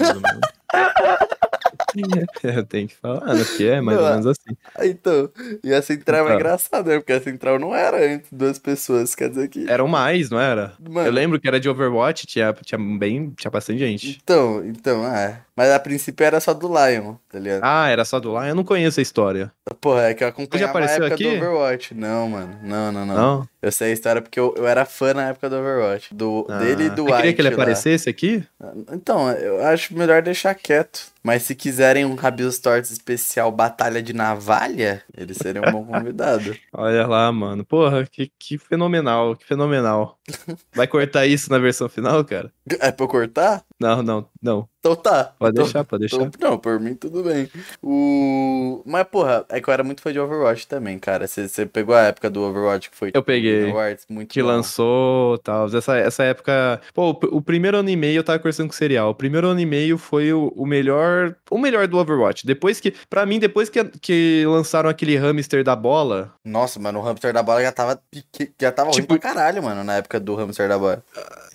Ou. 1.97 2.51
É, 2.51 2.63
tem 2.63 2.87
que 2.87 2.95
falar, 2.97 3.35
né? 3.35 3.45
Porque 3.45 3.65
é 3.65 3.81
mais 3.81 3.99
ou 3.99 4.05
Não, 4.05 4.11
menos 4.11 4.27
assim. 4.27 4.57
ah, 4.75 4.87
Então, 4.87 5.31
e 5.63 5.73
a 5.75 5.83
central 5.83 6.21
é 6.21 6.25
Então. 6.25 6.37
engraçada, 6.37 6.91
né? 6.91 6.99
Porque 6.99 7.13
a 7.13 7.21
central 7.21 7.59
não 7.59 7.75
era 7.75 8.07
entre 8.13 8.29
duas 8.33 8.59
pessoas, 8.59 9.15
quer 9.15 9.29
dizer 9.29 9.49
que. 9.49 9.69
Eram 9.71 9.87
mais, 9.89 10.31
não 10.31 10.41
era? 10.41 10.73
Mano, 10.81 11.07
Eu 11.09 11.13
lembro 11.13 11.41
que 11.41 11.47
era 11.49 11.61
de 11.61 11.69
Overwatch, 11.69 12.27
tinha, 12.27 12.53
tinha 12.65 12.79
bem. 12.99 13.31
Tinha 13.37 13.51
bastante 13.51 13.79
gente. 13.79 14.19
Então, 14.23 14.65
então, 14.65 15.07
é. 15.07 15.41
Mas 15.57 15.71
a 15.71 15.79
princípio 15.79 16.25
era 16.25 16.41
só 16.41 16.55
do 16.55 16.69
Lion, 16.69 17.17
tá 17.31 17.39
ligado? 17.39 17.61
Ah, 17.63 17.89
era 17.89 18.03
só 18.05 18.19
do 18.19 18.33
lá? 18.33 18.49
Eu 18.49 18.55
não 18.55 18.65
conheço 18.65 18.99
a 18.99 19.03
história. 19.03 19.53
Porra, 19.81 20.05
é 20.05 20.15
que 20.15 20.25
eu 20.25 20.29
acompanhava 20.29 20.79
a 20.79 20.83
época 20.85 21.15
aqui? 21.15 21.25
do 21.25 21.37
Overwatch. 21.37 21.95
Não, 21.95 22.29
mano. 22.31 22.59
Não, 22.63 22.91
não, 22.91 23.05
não. 23.05 23.15
Não? 23.15 23.49
Eu 23.61 23.71
sei 23.71 23.91
a 23.91 23.93
história 23.93 24.23
porque 24.23 24.41
eu, 24.41 24.55
eu 24.57 24.67
era 24.67 24.87
fã 24.87 25.13
na 25.13 25.29
época 25.29 25.51
do 25.51 25.57
Overwatch. 25.57 26.15
Do, 26.15 26.47
dele 26.61 26.85
e 26.85 26.91
do 26.91 27.03
Eu 27.03 27.07
queria 27.07 27.17
White 27.27 27.35
que 27.35 27.43
ele 27.43 27.49
lá. 27.51 27.55
aparecesse 27.55 28.09
aqui? 28.09 28.43
Então, 28.91 29.31
eu 29.33 29.63
acho 29.67 29.95
melhor 29.95 30.23
deixar 30.23 30.55
quieto. 30.55 31.09
Mas 31.23 31.43
se 31.43 31.55
quiserem 31.55 32.05
um 32.05 32.15
Rabil 32.15 32.51
Stories 32.51 32.91
especial 32.91 33.53
Batalha 33.53 34.03
de 34.03 34.13
Navalha, 34.13 35.03
ele 35.17 35.35
seria 35.35 35.61
um 35.61 35.71
bom 35.71 35.85
convidado. 35.85 36.57
Olha 36.73 37.07
lá, 37.07 37.31
mano. 37.31 37.65
Porra, 37.65 38.07
que, 38.07 38.33
que 38.39 38.57
fenomenal, 38.57 39.37
que 39.37 39.47
fenomenal. 39.47 40.19
Vai 40.75 40.87
cortar 40.87 41.27
isso 41.27 41.51
na 41.51 41.59
versão 41.59 41.89
final, 41.89 42.25
cara? 42.25 42.51
É 42.81 42.91
pra 42.91 43.05
eu 43.05 43.09
cortar? 43.09 43.63
Não, 43.79 44.03
não, 44.03 44.29
não. 44.43 44.69
Então 44.81 44.97
tá. 44.97 45.33
Pode 45.39 45.53
Então- 45.53 45.65
deixar, 45.65 45.85
pode 45.85 46.01
deixar. 46.01 46.23
então- 46.23 46.51
não, 46.53 46.59
por 46.59 46.81
mim 46.81 46.95
tudo 46.95 47.23
bem. 47.23 47.49
O... 47.83 48.83
Mas, 48.87 49.05
porra, 49.09 49.45
é 49.51 49.61
que 49.61 49.69
eu 49.69 49.75
era 49.75 49.85
muito 49.85 50.01
fã 50.01 50.11
de 50.11 50.19
Overwatch 50.19 50.67
também, 50.67 50.99
cara. 50.99 51.27
Você 51.27 51.67
pegou 51.67 51.95
a 51.95 52.03
época 52.05 52.31
do 52.31 52.41
Overwatch 52.43 52.89
que 52.91 52.97
foi... 52.97 53.11
Eu 53.13 53.23
peguei. 53.23 53.71
Awards, 53.71 54.07
muito 54.09 54.31
que 54.33 54.41
bom. 54.43 54.49
lançou 54.49 55.37
tal. 55.39 55.67
Essa, 55.67 55.99
essa 55.99 56.23
época. 56.25 56.81
Pô, 56.95 57.11
o, 57.11 57.37
o 57.37 57.43
primeiro 57.43 57.77
ano 57.77 57.91
e 57.91 57.97
meio 57.97 58.21
eu 58.21 58.25
tava 58.25 58.39
conversando 58.39 58.69
com 58.69 58.73
o 58.73 58.77
serial. 58.77 59.11
O 59.11 59.15
primeiro 59.15 59.49
ano 59.49 59.61
e 59.61 59.67
meio 59.67 59.99
foi 59.99 60.33
o, 60.33 60.49
o 60.57 60.65
melhor. 60.65 61.35
O 61.51 61.59
melhor 61.59 61.87
do 61.87 61.99
Overwatch. 61.99 62.47
Depois 62.47 62.81
que. 62.81 62.95
Pra 63.11 63.27
mim, 63.27 63.39
depois 63.39 63.69
que, 63.69 63.85
que 63.85 64.45
lançaram 64.47 64.89
aquele 64.89 65.15
hamster 65.17 65.63
da 65.63 65.77
bola. 65.77 66.33
Nossa, 66.45 66.81
mano, 66.81 67.01
o 67.01 67.03
Hamster 67.03 67.33
da 67.35 67.43
Bola 67.43 67.63
já 67.63 67.71
tava, 67.73 68.01
já 68.61 68.73
tava 68.73 68.89
ruim 68.91 69.01
Tipo- 69.03 69.19
pra 69.19 69.31
caralho, 69.35 69.63
mano, 69.63 69.85
na 69.85 69.97
época 69.97 70.19
do 70.19 70.35
Hamster 70.35 70.69
da 70.69 70.79
Bola. 70.79 71.05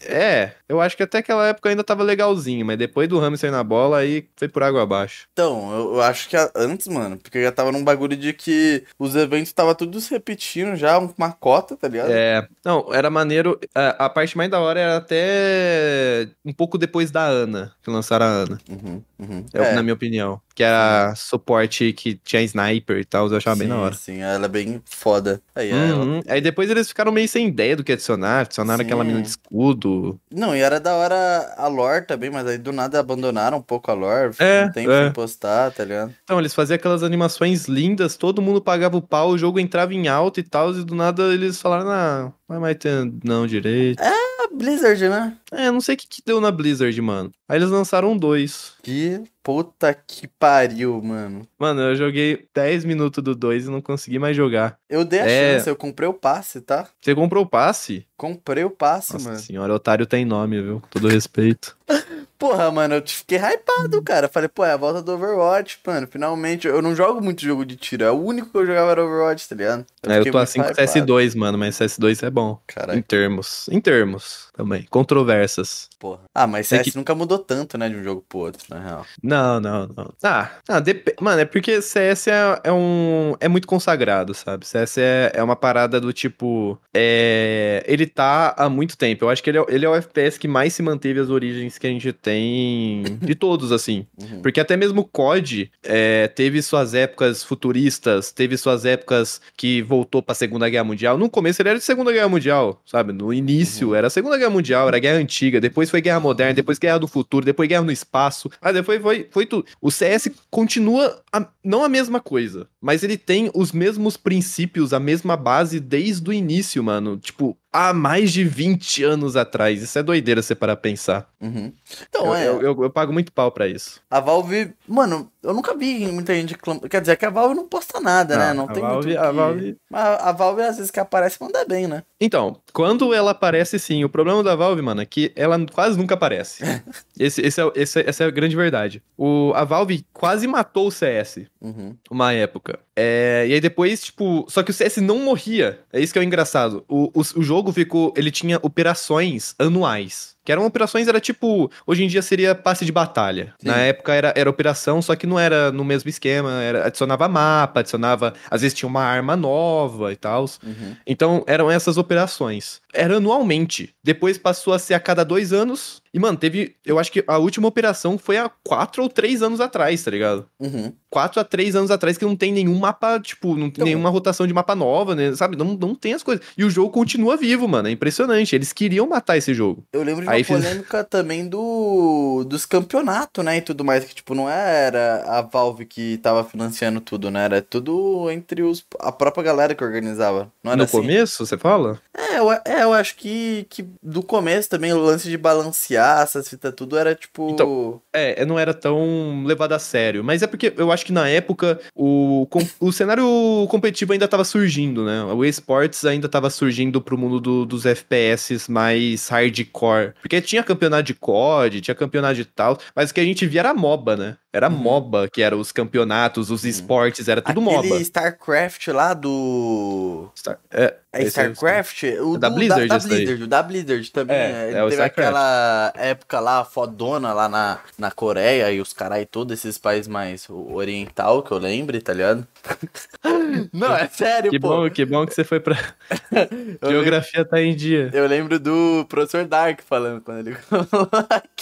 É, 0.07 0.51
eu 0.69 0.79
acho 0.79 0.95
que 0.95 1.03
até 1.03 1.17
aquela 1.17 1.47
época 1.47 1.69
ainda 1.69 1.83
tava 1.83 2.03
legalzinho, 2.03 2.65
mas 2.65 2.77
depois 2.77 3.07
do 3.09 3.14
hamster 3.19 3.51
na 3.51 3.63
bola, 3.63 3.97
aí 3.97 4.27
foi 4.35 4.47
por 4.47 4.63
água 4.63 4.83
abaixo. 4.83 5.27
Então, 5.33 5.71
eu, 5.73 6.01
acho 6.01 6.29
que 6.29 6.35
antes, 6.55 6.87
mano, 6.87 7.17
porque 7.17 7.41
já 7.41 7.51
tava 7.51 7.71
num 7.71 7.83
bagulho 7.83 8.15
de 8.15 8.33
que 8.33 8.83
os 8.97 9.15
eventos 9.15 9.51
tava 9.53 9.75
tudo 9.75 9.99
se 9.99 10.11
repetindo 10.11 10.75
já, 10.75 10.97
uma 10.97 11.31
cota, 11.31 11.75
tá 11.75 11.87
ligado? 11.87 12.11
É. 12.11 12.47
Não, 12.63 12.93
era 12.93 13.09
maneiro. 13.09 13.59
A, 13.73 14.05
a 14.05 14.09
parte 14.09 14.37
mais 14.37 14.49
da 14.49 14.59
hora 14.59 14.79
era 14.79 14.97
até 14.97 16.27
um 16.43 16.53
pouco 16.53 16.77
depois 16.77 17.11
da 17.11 17.25
Ana, 17.25 17.73
que 17.83 17.89
lançaram 17.89 18.25
a 18.25 18.29
Ana. 18.29 18.57
Uhum, 18.69 19.01
uhum. 19.19 19.45
É, 19.53 19.73
Na 19.73 19.83
minha 19.83 19.93
opinião. 19.93 20.39
Que 20.53 20.63
era 20.63 21.13
suporte 21.15 21.91
que 21.91 22.15
tinha 22.23 22.41
sniper 22.43 22.97
e 22.97 23.03
tal, 23.03 23.27
eu 23.27 23.35
achava 23.35 23.57
bem 23.57 23.67
sim, 23.67 23.73
da 23.73 23.79
hora. 23.79 23.93
Sim, 23.93 24.21
ela 24.21 24.45
é 24.45 24.49
bem 24.49 24.81
foda. 24.85 25.41
Aí, 25.53 25.69
é, 25.69 25.93
Uhum. 25.93 26.21
Aí 26.27 26.39
depois 26.39 26.69
eles 26.69 26.87
ficaram 26.87 27.11
meio 27.11 27.27
sem 27.27 27.47
ideia 27.47 27.75
do 27.75 27.83
que 27.83 27.91
adicionar. 27.91 28.41
Adicionaram 28.41 28.79
Sim. 28.79 28.85
aquela 28.85 29.03
mina 29.03 29.21
de 29.21 29.27
escudo. 29.27 30.19
Não, 30.31 30.55
e 30.55 30.59
era 30.59 30.79
da 30.79 30.95
hora 30.95 31.53
a 31.57 31.67
lore 31.67 32.05
também, 32.05 32.29
mas 32.29 32.47
aí 32.47 32.57
do 32.57 32.71
nada 32.71 32.99
abandonaram 32.99 33.57
um 33.57 33.61
pouco 33.61 33.91
a 33.91 33.93
lore. 33.93 34.33
É, 34.39 34.65
um 34.65 34.71
tempo 34.71 34.91
é. 34.91 35.09
postar, 35.09 35.71
tá 35.71 35.83
ligado? 35.83 36.13
Então, 36.23 36.39
eles 36.39 36.53
faziam 36.53 36.75
aquelas 36.75 37.03
animações 37.03 37.65
lindas, 37.65 38.15
todo 38.15 38.41
mundo 38.41 38.61
pagava 38.61 38.95
o 38.97 39.01
pau, 39.01 39.31
o 39.31 39.37
jogo 39.37 39.59
entrava 39.59 39.93
em 39.93 40.07
alta 40.07 40.39
e 40.39 40.43
tal, 40.43 40.71
e 40.71 40.83
do 40.83 40.95
nada 40.95 41.33
eles 41.33 41.61
falaram, 41.61 41.89
ah, 41.89 42.33
não 42.47 42.55
vai 42.55 42.59
mais 42.59 42.77
ter 42.77 43.11
não 43.23 43.47
direito. 43.47 44.01
A 44.01 44.47
Blizzard, 44.53 45.09
né? 45.09 45.37
É, 45.51 45.71
não 45.71 45.81
sei 45.81 45.95
o 45.95 45.97
que, 45.97 46.07
que 46.07 46.21
deu 46.25 46.39
na 46.39 46.51
Blizzard, 46.51 46.99
mano. 47.01 47.31
Aí 47.47 47.57
eles 47.57 47.69
lançaram 47.69 48.17
dois. 48.17 48.73
Que 48.83 49.23
puta 49.45 49.93
que 49.93 50.27
pariu, 50.27 50.99
mano. 51.03 51.47
Mano, 51.59 51.79
eu 51.81 51.95
joguei 51.95 52.47
10 52.51 52.83
minutos 52.83 53.23
do 53.23 53.35
2 53.35 53.67
e 53.67 53.69
não 53.69 53.79
consegui 53.79 54.17
mais 54.17 54.35
jogar. 54.35 54.75
Eu 54.89 55.05
dei 55.05 55.19
a 55.19 55.27
É. 55.29 55.53
chance, 55.53 55.69
eu 55.69 55.75
comprei 55.75 56.09
o 56.09 56.13
passe, 56.13 56.59
tá? 56.61 56.87
Você 56.99 57.13
comprou 57.13 57.43
o 57.43 57.47
passe? 57.47 58.07
Comprei 58.17 58.63
o 58.63 58.71
passe, 58.71 59.13
Nossa 59.13 59.29
mano. 59.29 59.39
senhora, 59.39 59.71
otário 59.73 60.07
tem 60.07 60.25
nome, 60.25 60.59
viu? 60.59 60.81
Com 60.81 60.87
todo 60.89 61.07
respeito. 61.07 61.77
Porra, 62.39 62.69
mano, 62.71 62.95
eu 62.95 63.03
fiquei 63.07 63.37
hypado, 63.37 64.01
cara. 64.01 64.27
Falei, 64.27 64.49
pô, 64.49 64.65
é 64.65 64.71
a 64.73 64.77
volta 64.77 65.01
do 65.01 65.13
Overwatch, 65.13 65.79
mano. 65.85 66.05
Finalmente, 66.11 66.67
eu 66.67 66.81
não 66.81 66.93
jogo 66.93 67.21
muito 67.21 67.41
jogo 67.41 67.65
de 67.65 67.75
tiro. 67.77 68.03
É 68.03 68.11
o 68.11 68.15
único 68.19 68.49
que 68.49 68.57
eu 68.57 68.65
jogava 68.65 68.91
era 68.91 69.05
Overwatch, 69.05 69.47
tá 69.47 69.55
ligado? 69.55 69.85
É, 70.03 70.19
eu 70.19 70.31
tô 70.31 70.37
assim 70.37 70.59
com 70.59 70.65
hypado. 70.69 70.81
CS2, 70.81 71.33
mano, 71.35 71.57
mas 71.57 71.75
CS2 71.77 72.23
é 72.27 72.29
bom. 72.29 72.59
Em 72.69 72.73
Caralho, 72.73 73.03
termos. 73.03 73.67
Em 73.71 73.79
termos 73.79 74.44
também. 74.55 74.85
Controvérsias. 74.89 75.89
porra. 75.99 76.21
Ah, 76.33 76.47
mas 76.47 76.67
CS 76.67 76.91
que- 76.91 76.97
nunca 76.97 77.13
mudou 77.13 77.37
tanto, 77.37 77.77
né, 77.77 77.89
de 77.89 77.95
um 77.95 78.03
jogo 78.03 78.23
pro 78.27 78.39
outro, 78.39 78.63
na 78.69 78.79
real. 78.79 79.05
Não, 79.21 79.59
não, 79.59 79.87
não. 79.95 80.13
Ah, 80.23 80.51
ah 80.67 80.79
dep... 80.79 81.15
mano, 81.19 81.41
é 81.41 81.45
porque 81.45 81.81
CS 81.81 82.27
é, 82.27 82.61
é, 82.63 82.71
um. 82.71 83.33
É 83.39 83.47
muito 83.47 83.67
consagrado, 83.67 84.33
sabe? 84.33 84.65
CS 84.65 84.97
é, 84.97 85.31
é 85.35 85.43
uma 85.43 85.55
parada 85.55 85.99
do 85.99 86.13
tipo. 86.13 86.79
É... 86.93 87.83
Ele 87.87 88.05
tá 88.05 88.55
há 88.57 88.69
muito 88.69 88.97
tempo. 88.97 89.25
Eu 89.25 89.29
acho 89.29 89.43
que 89.43 89.49
ele 89.49 89.59
é, 89.59 89.65
ele 89.67 89.85
é 89.85 89.89
o 89.89 89.95
FPS 89.95 90.39
que 90.39 90.47
mais 90.47 90.73
se 90.73 90.81
manteve 90.81 91.19
as 91.19 91.29
origens 91.29 91.77
que 91.77 91.87
a 91.87 91.89
gente 91.89 92.11
tem 92.13 93.03
de 93.21 93.35
todos, 93.35 93.71
assim. 93.71 94.05
Uhum. 94.19 94.41
Porque 94.41 94.59
até 94.59 94.77
mesmo 94.77 95.01
o 95.01 95.05
COD 95.05 95.71
é, 95.83 96.27
teve 96.27 96.61
suas 96.61 96.93
épocas 96.93 97.43
futuristas, 97.43 98.31
teve 98.31 98.57
suas 98.57 98.85
épocas 98.85 99.41
que 99.57 99.81
voltou 99.81 100.21
pra 100.21 100.35
Segunda 100.35 100.69
Guerra 100.69 100.83
Mundial. 100.83 101.17
No 101.17 101.29
começo 101.29 101.61
ele 101.61 101.69
era 101.69 101.79
de 101.79 101.83
Segunda 101.83 102.11
Guerra 102.11 102.29
Mundial, 102.29 102.81
sabe? 102.85 103.11
No 103.11 103.33
início 103.33 103.89
uhum. 103.89 103.95
era 103.95 104.09
Segunda 104.09 104.37
Guerra 104.37 104.44
Mundial, 104.49 104.87
era 104.87 104.99
Guerra 104.99 105.17
Antiga, 105.17 105.59
depois 105.61 105.89
foi 105.89 106.01
Guerra 106.01 106.19
Moderna, 106.19 106.53
depois 106.53 106.79
Guerra 106.79 106.97
do 106.97 107.07
Futuro, 107.07 107.45
depois 107.45 107.67
Guerra 107.67 107.83
no 107.83 107.91
Espaço. 107.91 108.49
Aí 108.61 108.73
depois 108.73 109.01
foi, 109.01 109.27
foi 109.31 109.45
tudo. 109.45 109.65
O 109.81 109.91
CS 109.91 110.29
continua 110.49 111.21
a, 111.31 111.47
não 111.63 111.83
a 111.83 111.89
mesma 111.89 112.19
coisa, 112.19 112.67
mas 112.85 113.01
ele 113.01 113.17
tem 113.17 113.49
os 113.55 113.71
mesmos 113.71 114.15
princípios, 114.15 114.93
a 114.93 114.99
mesma 114.99 115.35
base 115.35 115.79
desde 115.79 116.29
o 116.29 116.31
início, 116.31 116.83
mano. 116.83 117.17
Tipo, 117.17 117.57
há 117.73 117.91
mais 117.91 118.31
de 118.31 118.43
20 118.43 119.03
anos 119.03 119.35
atrás. 119.35 119.81
Isso 119.81 119.97
é 119.97 120.03
doideira 120.03 120.39
você 120.39 120.53
para 120.53 120.75
pensar. 120.75 121.27
Uhum. 121.41 121.73
Então, 122.07 122.27
eu, 122.27 122.35
é. 122.35 122.47
Eu, 122.47 122.61
eu, 122.61 122.83
eu, 122.83 122.89
pago 122.91 123.11
muito 123.11 123.33
pau 123.33 123.51
pra 123.51 123.67
isso. 123.67 123.99
A 124.09 124.19
Valve, 124.19 124.73
mano, 124.87 125.29
eu 125.43 125.53
nunca 125.53 125.75
vi 125.75 126.05
muita 126.07 126.33
gente. 126.35 126.55
Quer 126.89 127.01
dizer, 127.01 127.17
que 127.17 127.25
a 127.25 127.29
Valve 127.31 127.55
não 127.55 127.67
posta 127.67 127.99
nada, 127.99 128.37
né? 128.37 128.53
Não 128.53 128.67
tem 128.67 128.81
Valve, 128.81 129.07
muito. 129.07 129.19
A 129.19 129.31
Valve... 129.31 129.77
A, 129.91 130.29
a 130.29 130.31
Valve, 130.31 130.61
às 130.61 130.77
vezes, 130.77 130.91
que 130.91 130.99
aparece, 130.99 131.41
manda 131.41 131.65
bem, 131.65 131.87
né? 131.87 132.03
Então, 132.21 132.61
quando 132.71 133.13
ela 133.13 133.31
aparece, 133.31 133.77
sim. 133.77 134.03
O 134.05 134.09
problema 134.09 134.41
da 134.41 134.55
Valve, 134.55 134.81
mano, 134.81 135.01
é 135.01 135.05
que 135.05 135.33
ela 135.35 135.57
quase 135.73 135.97
nunca 135.97 136.13
aparece. 136.13 136.63
esse, 137.19 137.41
esse, 137.41 137.59
é, 137.59 137.71
esse, 137.75 137.99
essa 138.07 138.23
é 138.23 138.27
a 138.27 138.31
grande 138.31 138.55
verdade. 138.55 139.03
O, 139.17 139.51
a 139.55 139.63
Valve 139.63 140.05
quase 140.13 140.47
matou 140.47 140.87
o 140.87 140.91
CS 140.91 141.41
uhum. 141.59 141.95
uma 142.09 142.31
época. 142.31 142.74
É, 142.95 143.45
e 143.47 143.53
aí 143.53 143.61
depois, 143.61 144.03
tipo. 144.03 144.45
Só 144.49 144.63
que 144.63 144.71
o 144.71 144.73
CS 144.73 144.97
não 144.97 145.19
morria. 145.19 145.79
É 145.91 145.99
isso 145.99 146.13
que 146.13 146.19
é 146.19 146.21
o 146.21 146.25
engraçado. 146.25 146.83
O, 146.87 147.11
o, 147.13 147.21
o 147.21 147.43
jogo 147.43 147.71
ficou. 147.71 148.13
Ele 148.15 148.31
tinha 148.31 148.59
operações 148.61 149.55
anuais. 149.57 150.34
Que 150.45 150.51
eram 150.51 150.65
operações, 150.65 151.07
era 151.07 151.19
tipo. 151.19 151.71
Hoje 151.87 152.03
em 152.03 152.07
dia 152.07 152.21
seria 152.21 152.53
passe 152.53 152.85
de 152.85 152.91
batalha. 152.91 153.53
Sim. 153.59 153.67
Na 153.67 153.77
época 153.77 154.13
era, 154.13 154.31
era 154.35 154.49
operação, 154.49 155.01
só 155.01 155.15
que 155.15 155.25
não 155.25 155.39
era 155.39 155.71
no 155.71 155.83
mesmo 155.83 156.07
esquema. 156.07 156.61
Era, 156.61 156.85
adicionava 156.85 157.27
mapa, 157.27 157.79
adicionava. 157.79 158.33
Às 158.49 158.61
vezes 158.61 158.77
tinha 158.77 158.87
uma 158.87 159.03
arma 159.03 159.35
nova 159.35 160.13
e 160.13 160.15
tal. 160.15 160.45
Uhum. 160.63 160.95
Então 161.07 161.43
eram 161.47 161.71
essas 161.71 161.97
operações. 161.97 162.79
Era 162.93 163.17
anualmente. 163.17 163.93
Depois 164.03 164.37
passou 164.37 164.73
a 164.73 164.79
ser 164.79 164.93
a 164.93 164.99
cada 164.99 165.25
dois 165.25 165.51
anos. 165.51 166.01
E, 166.13 166.19
mano, 166.19 166.37
teve. 166.37 166.75
Eu 166.85 166.97
acho 166.97 167.11
que 167.11 167.23
a 167.27 167.37
última 167.37 167.67
operação 167.67 168.17
foi 168.17 168.37
há 168.37 168.49
quatro 168.63 169.03
ou 169.03 169.09
três 169.09 169.41
anos 169.41 169.59
atrás, 169.59 170.01
tá 170.01 170.09
ligado? 170.09 170.45
Uhum. 170.57 170.93
Quatro 171.09 171.41
a 171.41 171.43
três 171.43 171.75
anos 171.75 171.91
atrás 171.91 172.17
que 172.17 172.23
não 172.23 172.37
tem 172.37 172.53
nenhum 172.53 172.79
mapa, 172.79 173.19
tipo, 173.19 173.49
não 173.49 173.63
tem 173.63 173.67
então, 173.67 173.85
nenhuma 173.85 174.09
rotação 174.09 174.47
de 174.47 174.53
mapa 174.53 174.75
nova, 174.75 175.13
né? 175.13 175.33
Sabe? 175.35 175.57
Não, 175.57 175.73
não 175.73 175.93
tem 175.93 176.13
as 176.13 176.23
coisas. 176.23 176.45
E 176.57 176.63
o 176.63 176.69
jogo 176.69 176.89
continua 176.89 177.35
vivo, 177.35 177.67
mano. 177.67 177.89
É 177.89 177.91
impressionante. 177.91 178.55
Eles 178.55 178.71
queriam 178.71 179.07
matar 179.07 179.35
esse 179.35 179.53
jogo. 179.53 179.83
Eu 179.91 180.03
lembro 180.03 180.25
de 180.25 180.29
Aí 180.35 180.45
uma 180.47 180.59
polêmica 180.59 180.99
fiz... 180.99 181.07
também 181.09 181.47
do 181.47 182.45
dos 182.47 182.65
campeonatos, 182.65 183.43
né? 183.43 183.57
E 183.57 183.61
tudo 183.61 183.83
mais. 183.83 184.03
Que, 184.05 184.15
tipo, 184.15 184.35
não 184.35 184.49
era 184.49 185.23
a 185.25 185.41
Valve 185.41 185.85
que 185.85 186.17
tava 186.17 186.43
financiando 186.43 187.01
tudo, 187.01 187.31
né? 187.31 187.45
Era 187.45 187.61
tudo 187.61 188.29
entre 188.31 188.61
os, 188.61 188.85
a 188.99 189.11
própria 189.11 189.43
galera 189.43 189.75
que 189.75 189.83
organizava. 189.83 190.51
Não 190.63 190.71
era 190.71 190.77
no 190.77 190.83
assim? 190.83 190.97
começo, 190.97 191.45
você 191.45 191.57
fala? 191.57 191.99
É, 192.15 192.39
eu, 192.39 192.51
é, 192.51 192.83
eu 192.83 192.93
acho 192.93 193.15
que, 193.15 193.65
que 193.69 193.85
do 194.01 194.23
começo 194.23 194.69
também 194.69 194.93
o 194.93 194.99
lance 194.99 195.29
de 195.29 195.37
balancear 195.37 196.21
essas 196.21 196.47
fitas 196.47 196.73
tudo 196.75 196.97
era 196.97 197.15
tipo. 197.15 197.49
Então, 197.49 198.01
é, 198.13 198.45
não 198.45 198.59
era 198.59 198.73
tão 198.73 199.43
levado 199.45 199.73
a 199.73 199.79
sério. 199.79 200.23
Mas 200.23 200.41
é 200.41 200.47
porque 200.47 200.73
eu 200.77 200.91
acho 200.91 201.05
que 201.05 201.11
na 201.11 201.27
época 201.27 201.79
o, 201.95 202.47
o 202.79 202.91
cenário 202.91 203.25
competitivo 203.69 204.13
ainda 204.13 204.27
tava 204.27 204.43
surgindo, 204.43 205.05
né? 205.05 205.23
O 205.23 205.43
esportes 205.43 206.05
ainda 206.05 206.27
tava 206.27 206.49
surgindo 206.49 207.01
pro 207.01 207.17
mundo 207.17 207.39
do, 207.39 207.65
dos 207.65 207.85
FPS 207.85 208.69
mais 208.69 209.27
hardcore. 209.27 210.13
Porque 210.25 210.41
tinha 210.41 210.63
campeonato 210.63 211.03
de 211.03 211.13
COD, 211.13 211.81
tinha 211.81 211.93
campeonato 211.93 212.33
de 212.33 212.45
tal, 212.45 212.79
mas 212.95 213.11
o 213.11 213.13
que 213.13 213.19
a 213.19 213.23
gente 213.23 213.45
via 213.45 213.59
era 213.59 213.75
MOBA, 213.75 214.17
né? 214.17 214.37
Era 214.55 214.69
uhum. 214.69 214.77
MOBA, 214.77 215.27
que 215.27 215.41
eram 215.41 215.59
os 215.59 215.73
campeonatos, 215.73 216.49
os 216.49 216.63
uhum. 216.63 216.69
esportes, 216.69 217.27
era 217.27 217.41
tudo 217.41 217.59
Aquele 217.59 217.89
MOBA. 217.89 218.01
StarCraft 218.01 218.87
lá 218.87 219.13
do. 219.13 220.29
Star... 220.33 220.57
É, 220.71 220.95
é 221.11 221.23
StarCraft? 221.23 222.03
É 222.03 222.21
o 222.21 222.37
da 222.37 222.49
Blizzard, 222.49 222.87
da, 222.87 222.97
da 222.97 223.03
Blizzard, 223.03 223.43
o 223.43 223.47
da 223.47 223.63
Blizzard 223.63 224.11
também. 224.11 224.37
É, 224.37 224.71
é, 224.71 224.77
é 224.77 224.89
teve 224.89 225.01
aquela 225.01 225.91
época 225.95 226.39
lá, 226.39 226.63
fodona 226.63 227.33
lá 227.33 227.49
na, 227.49 227.79
na 227.97 228.11
Coreia 228.11 228.71
e 228.71 228.79
os 228.79 228.93
carai 228.93 229.25
todos 229.25 229.57
esses 229.57 229.77
países 229.77 230.07
mais 230.07 230.47
oriental, 230.49 231.43
que 231.43 231.51
eu 231.51 231.57
lembre, 231.57 231.99
tá 231.99 232.13
ligado? 232.13 232.47
Não, 233.73 233.95
é 233.95 234.07
sério, 234.07 234.51
que 234.51 234.59
pô. 234.59 234.69
Bom, 234.69 234.89
que 234.89 235.05
bom 235.05 235.25
que 235.25 235.33
você 235.33 235.43
foi 235.43 235.59
pra... 235.59 235.75
Geografia 236.87 237.39
lembro... 237.39 237.49
tá 237.49 237.61
em 237.61 237.75
dia. 237.75 238.09
Eu 238.13 238.27
lembro 238.27 238.59
do 238.59 239.05
Professor 239.09 239.45
Dark 239.45 239.81
falando 239.85 240.21
quando 240.21 240.47
ele 240.47 240.57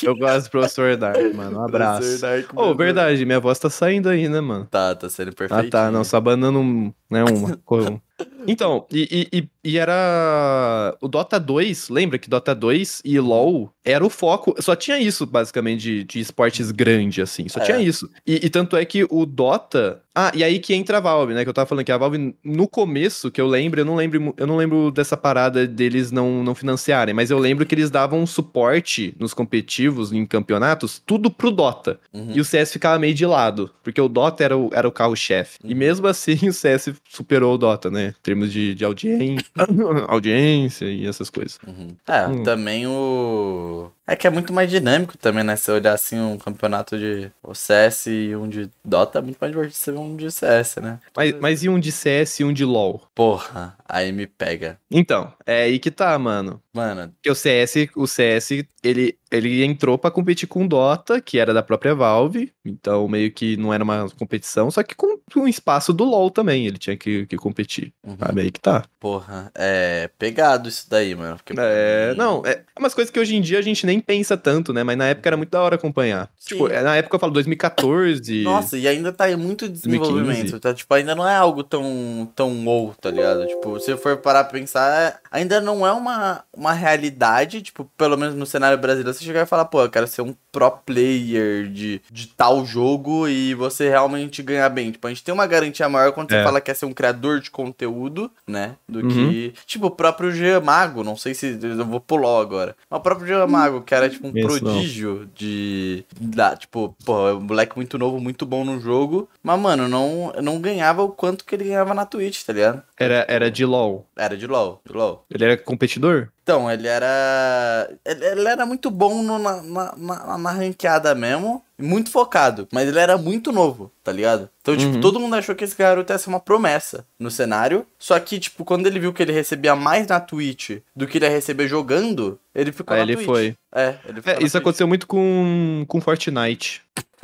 Eu 0.01 0.15
gosto 0.15 0.45
do 0.45 0.51
Professor 0.51 0.95
Dark, 0.95 1.33
mano. 1.33 1.59
Um 1.59 1.65
abraço. 1.65 2.01
Professor 2.01 2.27
Dark, 2.27 2.49
oh, 2.55 2.73
verdade, 2.83 3.25
minha 3.25 3.39
voz 3.39 3.59
tá 3.59 3.69
saindo 3.69 4.09
aí, 4.09 4.27
né, 4.27 4.41
mano? 4.41 4.65
Tá, 4.65 4.95
tá 4.95 5.09
sendo 5.09 5.33
perfeito. 5.33 5.67
Ah, 5.67 5.69
tá, 5.69 5.91
não, 5.91 6.03
só 6.03 6.17
abanando 6.17 6.59
um, 6.59 6.93
né, 7.09 7.23
uma... 7.25 8.01
Então, 8.47 8.85
e, 8.91 9.27
e, 9.31 9.49
e, 9.63 9.77
era. 9.77 10.95
O 11.01 11.07
Dota 11.07 11.39
2, 11.39 11.89
lembra 11.89 12.17
que 12.17 12.29
Dota 12.29 12.53
2 12.53 13.01
e 13.05 13.19
LoL 13.19 13.73
era 13.83 14.05
o 14.05 14.09
foco. 14.09 14.55
Só 14.59 14.75
tinha 14.75 14.99
isso, 14.99 15.25
basicamente, 15.25 15.81
de, 15.81 16.03
de 16.03 16.19
esportes 16.19 16.71
grande, 16.71 17.21
assim. 17.21 17.47
Só 17.47 17.59
é. 17.59 17.63
tinha 17.63 17.81
isso. 17.81 18.09
E, 18.25 18.45
e, 18.45 18.49
tanto 18.49 18.75
é 18.75 18.85
que 18.85 19.05
o 19.09 19.25
Dota. 19.25 20.01
Ah, 20.15 20.31
e 20.35 20.43
aí 20.43 20.59
que 20.59 20.75
entra 20.75 20.97
a 20.97 21.01
Valve, 21.01 21.33
né? 21.33 21.43
Que 21.43 21.49
eu 21.49 21.53
tava 21.53 21.65
falando 21.65 21.85
que 21.85 21.91
a 21.91 21.97
Valve, 21.97 22.35
no 22.43 22.67
começo, 22.67 23.31
que 23.31 23.41
eu 23.41 23.47
lembro, 23.47 23.81
eu 23.81 23.85
não 23.85 23.95
lembro, 23.95 24.33
eu 24.37 24.45
não 24.45 24.57
lembro 24.57 24.91
dessa 24.91 25.17
parada 25.17 25.65
deles 25.65 26.11
não, 26.11 26.43
não 26.43 26.53
financiarem, 26.53 27.15
mas 27.15 27.31
eu 27.31 27.39
lembro 27.39 27.65
que 27.65 27.73
eles 27.73 27.89
davam 27.89 28.25
suporte 28.27 29.15
nos 29.19 29.33
competitivos, 29.33 30.13
em 30.13 30.23
campeonatos, 30.25 31.01
tudo 31.03 31.31
pro 31.31 31.49
Dota. 31.49 31.99
Uhum. 32.13 32.31
E 32.35 32.39
o 32.39 32.45
CS 32.45 32.71
ficava 32.71 32.99
meio 32.99 33.15
de 33.15 33.25
lado, 33.25 33.71
porque 33.83 33.99
o 33.99 34.07
Dota 34.07 34.43
era 34.43 34.55
o, 34.55 34.69
era 34.71 34.87
o 34.87 34.91
carro-chefe. 34.91 35.57
Uhum. 35.63 35.71
E 35.71 35.75
mesmo 35.75 36.05
assim, 36.05 36.47
o 36.47 36.53
CS 36.53 36.93
superou 37.09 37.55
o 37.55 37.57
Dota, 37.57 37.89
né? 37.89 38.12
Em 38.19 38.21
termos 38.23 38.51
de, 38.51 38.75
de 38.75 38.85
audiência, 38.85 39.45
audiência 40.07 40.85
e 40.85 41.05
essas 41.05 41.29
coisas. 41.29 41.59
Uhum. 41.67 41.95
É, 42.07 42.27
hum. 42.27 42.43
também 42.43 42.87
o. 42.87 43.91
É 44.05 44.15
que 44.15 44.27
é 44.27 44.29
muito 44.29 44.51
mais 44.51 44.69
dinâmico 44.69 45.17
também, 45.17 45.43
né? 45.43 45.55
Se 45.55 45.71
olhar 45.71 45.93
assim 45.93 46.19
um 46.19 46.37
campeonato 46.37 46.97
de 46.97 47.31
CS 47.53 48.07
e 48.07 48.35
um 48.35 48.49
de 48.49 48.69
Dota, 48.83 49.19
é 49.19 49.21
muito 49.21 49.37
mais 49.39 49.51
divertido 49.51 49.77
ser 49.77 49.93
um 49.93 50.15
de 50.17 50.29
CS, 50.29 50.75
né? 50.77 50.99
Mas, 51.15 51.39
mas 51.39 51.63
e 51.63 51.69
um 51.69 51.79
de 51.79 51.91
CS 51.91 52.41
e 52.41 52.43
um 52.43 52.51
de 52.51 52.65
LoL? 52.65 53.01
Porra, 53.15 53.77
aí 53.87 54.11
me 54.11 54.27
pega. 54.27 54.77
Então, 54.91 55.31
é 55.45 55.63
aí 55.63 55.79
que 55.79 55.89
tá, 55.89 56.17
mano. 56.19 56.61
Mano. 56.73 57.13
Porque 57.13 57.29
o 57.29 57.35
CS, 57.35 57.87
o 57.95 58.07
CS, 58.07 58.65
ele, 58.83 59.15
ele 59.31 59.63
entrou 59.63 59.97
para 59.97 60.09
competir 60.09 60.47
com 60.47 60.67
Dota, 60.67 61.21
que 61.21 61.37
era 61.37 61.53
da 61.53 61.61
própria 61.61 61.93
Valve, 61.93 62.51
então 62.65 63.07
meio 63.07 63.31
que 63.31 63.55
não 63.57 63.71
era 63.71 63.83
uma 63.83 64.09
competição, 64.09 64.71
só 64.71 64.81
que 64.81 64.95
com 64.95 65.19
um 65.35 65.47
espaço 65.47 65.93
do 65.93 66.03
LoL 66.03 66.31
também, 66.31 66.65
ele 66.65 66.79
tinha 66.79 66.97
que, 66.97 67.27
que 67.27 67.37
competir. 67.37 67.93
Uhum. 68.03 68.17
Sabe 68.17 68.41
aí 68.41 68.51
que 68.51 68.59
tá. 68.59 68.85
Porra, 68.99 69.51
é 69.55 70.09
pegado 70.17 70.67
isso 70.67 70.89
daí, 70.89 71.13
mano. 71.13 71.37
Porque... 71.37 71.53
É, 71.55 72.15
não, 72.15 72.43
é 72.45 72.63
umas 72.77 72.95
coisas 72.95 73.11
que 73.11 73.19
hoje 73.19 73.35
em 73.35 73.41
dia 73.41 73.59
a 73.59 73.61
gente 73.61 73.85
nem 73.85 73.92
pensa 73.99 74.37
tanto, 74.37 74.73
né? 74.73 74.83
Mas 74.83 74.97
na 74.97 75.07
época 75.07 75.29
era 75.29 75.37
muito 75.37 75.49
da 75.49 75.61
hora 75.61 75.75
acompanhar. 75.75 76.29
Sim. 76.37 76.55
Tipo, 76.55 76.67
na 76.67 76.95
época 76.95 77.15
eu 77.15 77.19
falo 77.19 77.33
2014. 77.33 78.43
Nossa, 78.43 78.77
e 78.77 78.87
ainda 78.87 79.11
tá 79.11 79.29
em 79.29 79.35
muito 79.35 79.67
desenvolvimento. 79.67 80.51
2015. 80.51 80.59
Tá, 80.59 80.73
tipo, 80.73 80.93
ainda 80.93 81.15
não 81.15 81.27
é 81.27 81.35
algo 81.35 81.63
tão, 81.63 82.29
tão 82.35 82.65
wow, 82.65 82.93
tá 82.99 83.09
ligado? 83.11 83.45
Tipo, 83.47 83.79
se 83.79 83.95
for 83.97 84.17
parar 84.17 84.43
pra 84.43 84.59
pensar, 84.59 85.19
ainda 85.31 85.59
não 85.59 85.85
é 85.85 85.91
uma 85.91 86.43
uma 86.55 86.73
realidade, 86.73 87.61
tipo, 87.61 87.89
pelo 87.97 88.17
menos 88.17 88.35
no 88.35 88.45
cenário 88.45 88.77
brasileiro, 88.77 89.13
você 89.13 89.25
chegar 89.25 89.43
e 89.43 89.45
falar, 89.45 89.65
pô, 89.65 89.81
eu 89.81 89.89
quero 89.89 90.07
ser 90.07 90.21
um 90.21 90.35
pro 90.51 90.69
player 90.69 91.67
de, 91.67 91.99
de 92.11 92.27
tal 92.27 92.63
jogo 92.63 93.27
e 93.27 93.55
você 93.55 93.89
realmente 93.89 94.43
ganhar 94.43 94.69
bem. 94.69 94.91
Tipo, 94.91 95.07
a 95.07 95.09
gente 95.09 95.23
tem 95.23 95.33
uma 95.33 95.47
garantia 95.47 95.89
maior 95.89 96.11
quando 96.11 96.31
é. 96.31 96.37
você 96.37 96.43
fala 96.43 96.61
que 96.61 96.67
quer 96.67 96.75
ser 96.75 96.85
um 96.85 96.93
criador 96.93 97.39
de 97.39 97.49
conteúdo, 97.49 98.31
né? 98.47 98.75
Do 98.87 98.99
uhum. 98.99 99.09
que. 99.09 99.53
Tipo, 99.65 99.87
o 99.87 99.91
próprio 99.91 100.31
Jean 100.31 100.61
Mago, 100.61 101.03
não 101.03 101.17
sei 101.17 101.33
se. 101.33 101.57
Eu 101.61 101.85
vou 101.85 101.99
pular 101.99 102.39
agora. 102.39 102.75
Mas 102.87 102.99
o 102.99 103.03
próprio 103.03 103.27
Jean 103.27 103.47
Mago, 103.47 103.81
que 103.83 103.93
era, 103.93 104.09
tipo, 104.09 104.27
um 104.27 104.37
Isso 104.37 104.47
prodígio 104.47 105.19
não. 105.19 105.29
de. 105.35 106.05
Da, 106.19 106.55
tipo, 106.55 106.95
pô, 107.05 107.27
é 107.27 107.33
um 107.33 107.41
moleque 107.41 107.75
muito 107.75 107.97
novo, 107.97 108.19
muito 108.19 108.45
bom 108.45 108.63
no 108.63 108.79
jogo. 108.79 109.29
Mas, 109.43 109.59
mano, 109.59 109.89
não, 109.89 110.31
não 110.41 110.57
ganhava 110.57 111.03
o 111.03 111.09
quanto 111.09 111.43
que 111.43 111.53
ele 111.53 111.65
ganhava 111.65 111.93
na 111.93 112.05
Twitch, 112.05 112.43
tá 112.43 112.53
ligado? 112.53 112.81
Era, 112.97 113.25
era 113.27 113.51
de 113.51 113.65
LOL. 113.65 114.07
Era 114.15 114.37
de 114.37 114.47
LOL, 114.47 114.81
de 114.85 114.93
LOL. 114.93 115.25
Ele 115.29 115.43
era 115.43 115.57
competidor? 115.57 116.29
Então, 116.41 116.71
ele 116.71 116.87
era. 116.87 117.89
Ele, 118.05 118.47
era 118.47 118.65
muito 118.65 118.89
bom 118.89 119.21
no, 119.21 119.37
na, 119.37 119.61
na, 119.97 120.37
na 120.37 120.51
ranqueada 120.51 121.13
mesmo. 121.13 121.61
Muito 121.77 122.09
focado. 122.09 122.67
Mas 122.71 122.87
ele 122.87 122.99
era 122.99 123.17
muito 123.17 123.51
novo, 123.51 123.91
tá 124.01 124.13
ligado? 124.13 124.49
Então, 124.61 124.77
tipo, 124.77 124.95
uhum. 124.95 125.01
todo 125.01 125.19
mundo 125.19 125.35
achou 125.35 125.55
que 125.55 125.65
esse 125.65 125.75
garoto 125.75 126.13
ia 126.13 126.17
ser 126.17 126.29
uma 126.29 126.39
promessa 126.39 127.05
no 127.19 127.29
cenário. 127.29 127.85
Só 127.99 128.17
que, 128.19 128.39
tipo, 128.39 128.63
quando 128.63 128.87
ele 128.87 128.99
viu 128.99 129.11
que 129.11 129.23
ele 129.23 129.33
recebia 129.33 129.75
mais 129.75 130.07
na 130.07 130.21
Twitch 130.21 130.79
do 130.95 131.05
que 131.05 131.17
ele 131.17 131.25
ia 131.25 131.31
receber 131.31 131.67
jogando, 131.67 132.39
ele 132.55 132.71
ficou 132.71 132.93
Aí 132.93 132.99
na 132.99 133.03
ele 133.03 133.15
Twitch. 133.15 133.25
foi. 133.25 133.55
É, 133.75 133.95
ele 134.05 134.21
é, 134.25 134.31
Isso 134.31 134.39
Twitch. 134.39 134.55
aconteceu 134.55 134.87
muito 134.87 135.05
com, 135.05 135.83
com 135.87 135.99
Fortnite. 135.99 136.81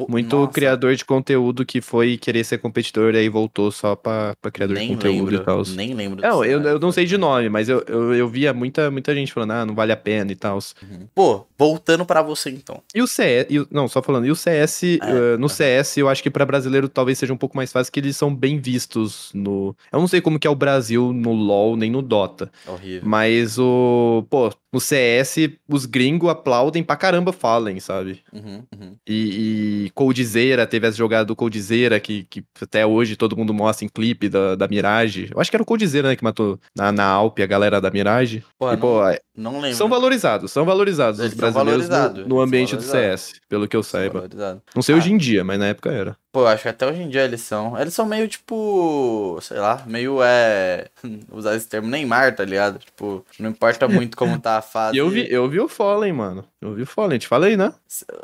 Muito 0.08 0.36
nossa, 0.36 0.52
criador 0.52 0.96
de 0.96 1.04
conteúdo 1.04 1.66
que 1.66 1.82
foi 1.82 2.18
querer 2.18 2.44
ser 2.44 2.60
competidor 2.60 3.14
e 3.16 3.18
aí 3.18 3.30
voltou 3.30 3.72
só 3.72 3.96
pra, 3.96 4.34
pra 4.42 4.52
criador 4.52 4.76
nem 4.78 4.90
de 4.90 4.96
conteúdo 4.96 5.30
lembro, 5.32 5.36
e 5.36 5.40
tal. 5.40 5.64
Nem 5.76 5.94
lembro. 5.94 6.22
Não, 6.22 6.46
eu, 6.46 6.62
eu 6.62 6.80
não 6.80 6.92
sei 6.92 7.06
de 7.06 7.18
nome, 7.18 7.50
mas 7.50 7.68
eu, 7.70 7.84
eu, 7.88 8.14
eu 8.14 8.28
via 8.30 8.54
muita, 8.54 8.90
muita 8.92 9.14
gente 9.14 9.34
falando, 9.34 9.52
ah, 9.52 9.66
não 9.66 9.76
vale 9.76 9.92
a 9.92 9.98
pena 9.98 10.32
e 10.32 10.36
tal. 10.36 10.60
Uhum. 10.82 11.08
Pô, 11.14 11.46
voltando 11.58 12.06
pra 12.06 12.22
você 12.22 12.50
então. 12.50 12.82
E 12.94 13.02
o 13.02 13.08
CS, 13.08 13.48
e 13.50 13.68
não, 13.72 13.88
só 13.88 14.02
falando, 14.02 14.26
e 14.26 14.32
o 14.32 14.36
CS, 14.36 14.84
É, 14.84 14.98
eh, 15.02 15.38
no. 15.38 15.50
CS 15.50 15.98
eu 15.98 16.08
acho 16.08 16.22
que 16.24 16.30
pra 16.30 16.46
brasileiro 16.46 16.88
talvez 16.88 17.18
seja 17.18 17.34
um 17.34 17.38
pouco 17.38 17.58
mais 17.58 17.72
fácil, 17.72 17.92
que 17.92 18.00
eles 18.00 18.16
são 18.16 18.34
bem 18.34 18.60
vistos 18.60 19.32
no... 19.34 19.76
Eu 19.92 20.00
não 20.00 20.08
sei 20.08 20.22
como 20.22 20.40
que 20.40 20.48
é 20.48 20.50
o 20.50 20.56
Brasil 20.56 21.12
no 21.12 21.34
LoL, 21.34 21.76
nem 21.76 21.90
no 21.92 22.02
Dota, 22.02 22.52
Horrível. 22.68 23.02
mas 23.04 23.58
o... 23.58 24.26
Pô, 24.30 24.52
no 24.72 24.80
CS, 24.80 25.36
os 25.68 25.86
gringos 25.86 26.30
aplaudem 26.30 26.84
pra 26.84 26.96
caramba 26.96 27.32
Fallen, 27.34 27.80
sabe? 27.80 28.22
Uhum, 28.32 28.64
uhum. 28.76 28.96
E, 29.08 29.86
e 29.86 29.90
Coldzera, 29.96 30.68
teve 30.68 30.88
essa 30.88 30.98
jogada 30.98 31.26
do 31.26 31.36
Coldzera, 31.36 32.00
que, 32.00 32.24
que 32.30 32.44
até 32.62 32.86
hoje 32.86 33.16
todo 33.16 33.36
mundo 33.36 33.54
mostra 33.54 33.86
em 33.86 33.90
clipe 33.90 34.30
da, 34.30 34.56
da 34.56 34.68
Mirage. 34.68 35.30
Eu 35.34 35.40
acho 35.42 35.50
que 35.50 35.56
era 35.56 35.64
o 35.64 35.66
Coldzera, 35.66 36.10
né, 36.10 36.16
que 36.16 36.24
matou 36.24 36.60
na, 36.76 36.92
na 36.92 37.06
Alp 37.06 37.40
a 37.40 37.46
galera 37.46 37.82
da 37.82 37.90
Mirage. 37.90 38.44
Pô, 38.58 38.72
e, 38.72 38.78
pô, 38.78 39.08
é- 39.08 39.20
Não 39.36 39.60
lembro. 39.60 39.76
são 39.78 39.90
valorizados, 39.90 40.52
são 40.52 40.66
valorizados 40.66 41.20
Eles 41.20 41.32
os 41.34 41.38
brasileiros 41.38 41.88
valorizados, 41.88 42.24
no, 42.28 42.36
no 42.36 42.42
ambiente 42.42 42.76
do. 42.76 42.82
CS, 42.84 43.34
pelo 43.50 43.68
que 43.68 43.76
eu 43.76 43.84
saiba. 43.84 44.28
Não 44.76 44.82
sei 44.82 44.96
Ah. 44.96 44.98
hoje 45.00 45.12
em 45.12 45.18
dia, 45.18 45.44
mas 45.44 45.58
na 45.60 45.68
época 45.68 45.90
era. 45.92 46.16
Pô, 46.32 46.46
acho 46.46 46.62
que 46.64 46.70
até 46.70 46.86
hoje 46.86 47.02
em 47.02 47.10
dia 47.10 47.24
eles 47.24 47.42
são. 47.42 47.76
Eles 47.80 47.92
são 47.94 48.06
meio 48.06 48.28
tipo. 48.28 49.40
Sei 49.42 49.58
lá, 49.58 49.84
meio 49.88 50.20
é. 50.22 50.86
Usar 51.32 51.56
esse 51.56 51.68
termo 51.68 51.88
Neymar, 51.88 52.36
tá 52.36 52.46
ligado? 52.46 52.78
Tipo, 52.78 53.26
não 53.40 53.50
importa 53.50 53.88
muito 53.88 54.16
como 54.16 54.40
tá 54.40 54.58
a 54.58 54.62
fase. 54.62 54.96
E 54.96 55.00
eu 55.00 55.10
vi, 55.10 55.26
eu 55.32 55.50
vi 55.50 55.60
o 55.60 55.68
Fallen, 55.68 56.14
mano. 56.14 56.46
Eu 56.62 56.76
vi 56.76 56.84
o 56.84 56.86
Fallen, 56.86 57.18
te 57.18 57.28
falei, 57.28 57.58
né? 57.58 57.74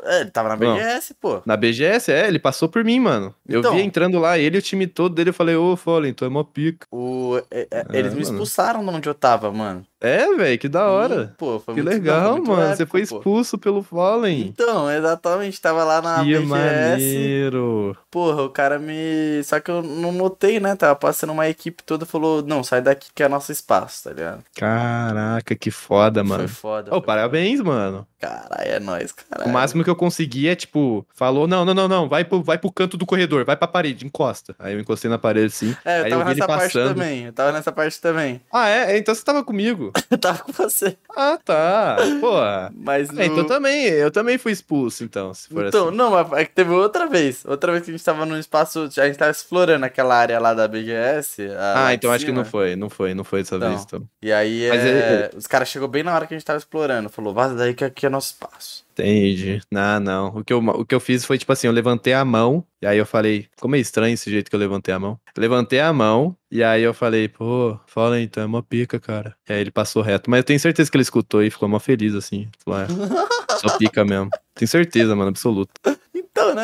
É, 0.04 0.20
ele 0.20 0.30
tava 0.30 0.50
na 0.50 0.56
Não. 0.56 0.76
BGS, 0.76 1.14
pô. 1.14 1.42
Na 1.44 1.56
BGS, 1.56 2.12
é, 2.12 2.28
ele 2.28 2.38
passou 2.38 2.68
por 2.68 2.84
mim, 2.84 3.00
mano. 3.00 3.34
Eu 3.48 3.60
Então. 3.60 3.74
vi 3.74 3.80
entrando 3.82 4.18
lá, 4.20 4.38
ele 4.38 4.56
e 4.56 4.60
o 4.60 4.62
time 4.62 4.86
todo 4.86 5.14
dele, 5.14 5.30
eu 5.30 5.34
falei, 5.34 5.56
ô, 5.56 5.74
Fallen, 5.76 6.12
tu 6.12 6.24
é 6.24 6.28
mó 6.28 6.44
pica. 6.44 6.86
O, 6.92 7.40
é- 7.50 7.66
é- 7.70 7.86
É, 7.92 7.98
eles 7.98 8.14
me 8.14 8.22
expulsaram 8.22 8.84
de 8.84 8.90
onde 8.90 9.08
eu 9.08 9.14
tava, 9.14 9.50
mano. 9.50 9.84
É, 10.00 10.26
velho, 10.34 10.58
que 10.58 10.68
da 10.68 10.86
hora. 10.90 11.34
Pô, 11.38 11.58
foi 11.58 11.74
que 11.74 11.82
muito- 11.82 11.94
legal, 11.94 12.36
foi 12.36 12.46
mano. 12.46 12.66
Você 12.76 12.82
épico, 12.82 12.90
foi 12.90 13.06
pô. 13.06 13.16
expulso 13.16 13.58
pelo 13.58 13.82
Fallen. 13.82 14.42
Então, 14.48 14.90
exatamente, 14.90 15.60
tava 15.60 15.84
lá 15.84 16.02
na 16.02 16.18
que 16.18 16.34
BGS. 16.34 16.46
maneiro. 16.46 17.96
Porra, 18.10 18.42
o 18.42 18.50
cara 18.50 18.78
me. 18.78 19.42
Só 19.44 19.58
que 19.60 19.70
eu 19.70 19.82
não 19.82 20.12
notei, 20.12 20.60
né? 20.60 20.74
Tava 20.76 20.94
passando 20.96 21.32
uma 21.32 21.48
equipe 21.48 21.82
toda 21.82 22.04
falou: 22.04 22.42
Não, 22.42 22.62
sai 22.62 22.80
daqui 22.82 23.08
que 23.14 23.22
é 23.22 23.28
nosso 23.28 23.50
espaço, 23.52 24.04
tá 24.04 24.10
ligado? 24.12 24.44
Caraca, 24.54 25.54
que 25.54 25.70
foda, 25.70 26.20
Foi 26.24 26.28
mano. 26.36 26.48
foda. 26.48 26.90
Ô, 26.90 26.94
foi 26.98 27.02
parabéns, 27.06 27.60
mano. 27.60 28.06
Caralho, 28.18 28.70
é 28.70 28.80
nóis, 28.80 29.12
caralho. 29.12 29.50
O 29.50 29.52
máximo 29.52 29.84
que 29.84 29.90
eu 29.90 29.94
consegui 29.96 30.48
é, 30.48 30.54
tipo, 30.54 31.06
falou, 31.14 31.46
não, 31.46 31.64
não, 31.66 31.74
não, 31.74 31.86
não, 31.86 32.08
vai 32.08 32.24
pro, 32.24 32.42
vai 32.42 32.56
pro 32.58 32.72
canto 32.72 32.96
do 32.96 33.04
corredor, 33.04 33.44
vai 33.44 33.56
pra 33.56 33.68
parede, 33.68 34.06
encosta. 34.06 34.54
Aí 34.58 34.72
eu 34.74 34.80
encostei 34.80 35.10
na 35.10 35.18
parede, 35.18 35.46
assim. 35.46 35.76
É, 35.84 36.00
eu 36.00 36.04
aí 36.04 36.10
tava 36.10 36.22
eu 36.22 36.26
vi 36.26 36.30
ele 36.32 36.40
nessa 36.40 36.46
parte 36.46 36.72
passando. 36.72 36.94
também. 36.94 37.24
Eu 37.26 37.32
tava 37.32 37.52
nessa 37.52 37.72
parte 37.72 38.00
também. 38.00 38.40
Ah, 38.52 38.68
é? 38.68 38.96
Então 38.98 39.14
você 39.14 39.22
tava 39.22 39.44
comigo. 39.44 39.85
Eu 40.10 40.18
tava 40.18 40.38
com 40.44 40.52
você. 40.52 40.96
Ah, 41.16 41.38
tá. 41.44 41.96
Pô. 42.20 42.32
Mas. 42.74 43.08
É, 43.16 43.24
então 43.26 43.38
no- 43.38 43.46
também, 43.46 43.84
eu 43.86 44.10
também 44.10 44.38
fui 44.38 44.52
expulso, 44.52 45.02
então, 45.04 45.32
se 45.34 45.48
for 45.48 45.66
Então, 45.66 45.88
assim. 45.88 45.96
não, 45.96 46.10
mas 46.10 46.32
é 46.32 46.44
que 46.44 46.52
teve 46.52 46.70
outra 46.70 47.06
vez. 47.06 47.44
Outra 47.44 47.72
vez 47.72 47.84
que 47.84 47.90
a 47.90 47.94
gente 47.96 48.04
tava 48.04 48.24
num 48.24 48.38
espaço. 48.38 48.88
A 48.98 49.06
gente 49.06 49.18
tava 49.18 49.30
explorando 49.30 49.84
aquela 49.84 50.14
área 50.16 50.38
lá 50.38 50.54
da 50.54 50.66
BGS. 50.68 51.48
Ah, 51.74 51.92
então 51.94 52.10
acho 52.12 52.24
que 52.24 52.32
não 52.32 52.44
foi, 52.44 52.76
não 52.76 52.88
foi, 52.88 53.14
não 53.14 53.24
foi 53.24 53.42
dessa 53.42 53.56
Então. 53.56 53.68
vez, 53.68 53.82
então. 53.82 54.02
E 54.22 54.32
aí, 54.32 54.68
Mas 54.68 54.80
é, 54.84 54.88
é- 54.88 55.30
os 55.36 55.46
caras 55.46 55.68
chegou 55.68 55.88
bem 55.88 56.02
na 56.02 56.14
hora 56.14 56.26
que 56.26 56.34
a 56.34 56.38
gente 56.38 56.46
tava 56.46 56.58
explorando. 56.58 57.08
Falou, 57.08 57.34
vaza 57.34 57.54
daí 57.54 57.74
que 57.74 57.84
aqui 57.84 58.06
é 58.06 58.08
nosso 58.08 58.28
espaço. 58.32 58.85
Entendi. 58.98 59.60
Não, 59.70 60.00
não. 60.00 60.28
O 60.28 60.44
que, 60.44 60.52
eu, 60.52 60.58
o 60.58 60.84
que 60.84 60.94
eu 60.94 61.00
fiz 61.00 61.24
foi, 61.24 61.36
tipo 61.36 61.52
assim, 61.52 61.66
eu 61.66 61.72
levantei 61.72 62.14
a 62.14 62.24
mão, 62.24 62.64
e 62.80 62.86
aí 62.86 62.96
eu 62.96 63.04
falei, 63.04 63.46
como 63.60 63.76
é 63.76 63.78
estranho 63.78 64.14
esse 64.14 64.30
jeito 64.30 64.48
que 64.48 64.56
eu 64.56 64.60
levantei 64.60 64.94
a 64.94 64.98
mão. 64.98 65.20
Levantei 65.36 65.80
a 65.80 65.92
mão, 65.92 66.34
e 66.50 66.62
aí 66.64 66.82
eu 66.82 66.94
falei, 66.94 67.28
pô, 67.28 67.78
fala 67.86 68.18
então, 68.20 68.42
é 68.42 68.46
uma 68.46 68.62
pica, 68.62 68.98
cara. 68.98 69.36
E 69.48 69.52
aí 69.52 69.60
ele 69.60 69.70
passou 69.70 70.02
reto. 70.02 70.30
Mas 70.30 70.38
eu 70.38 70.44
tenho 70.44 70.60
certeza 70.60 70.90
que 70.90 70.96
ele 70.96 71.02
escutou 71.02 71.42
e 71.42 71.50
ficou 71.50 71.68
mó 71.68 71.78
feliz, 71.78 72.14
assim. 72.14 72.48
É, 72.68 73.54
só 73.58 73.76
pica 73.76 74.04
mesmo. 74.04 74.30
Tenho 74.54 74.68
certeza, 74.68 75.14
mano, 75.14 75.28
absoluto. 75.28 75.72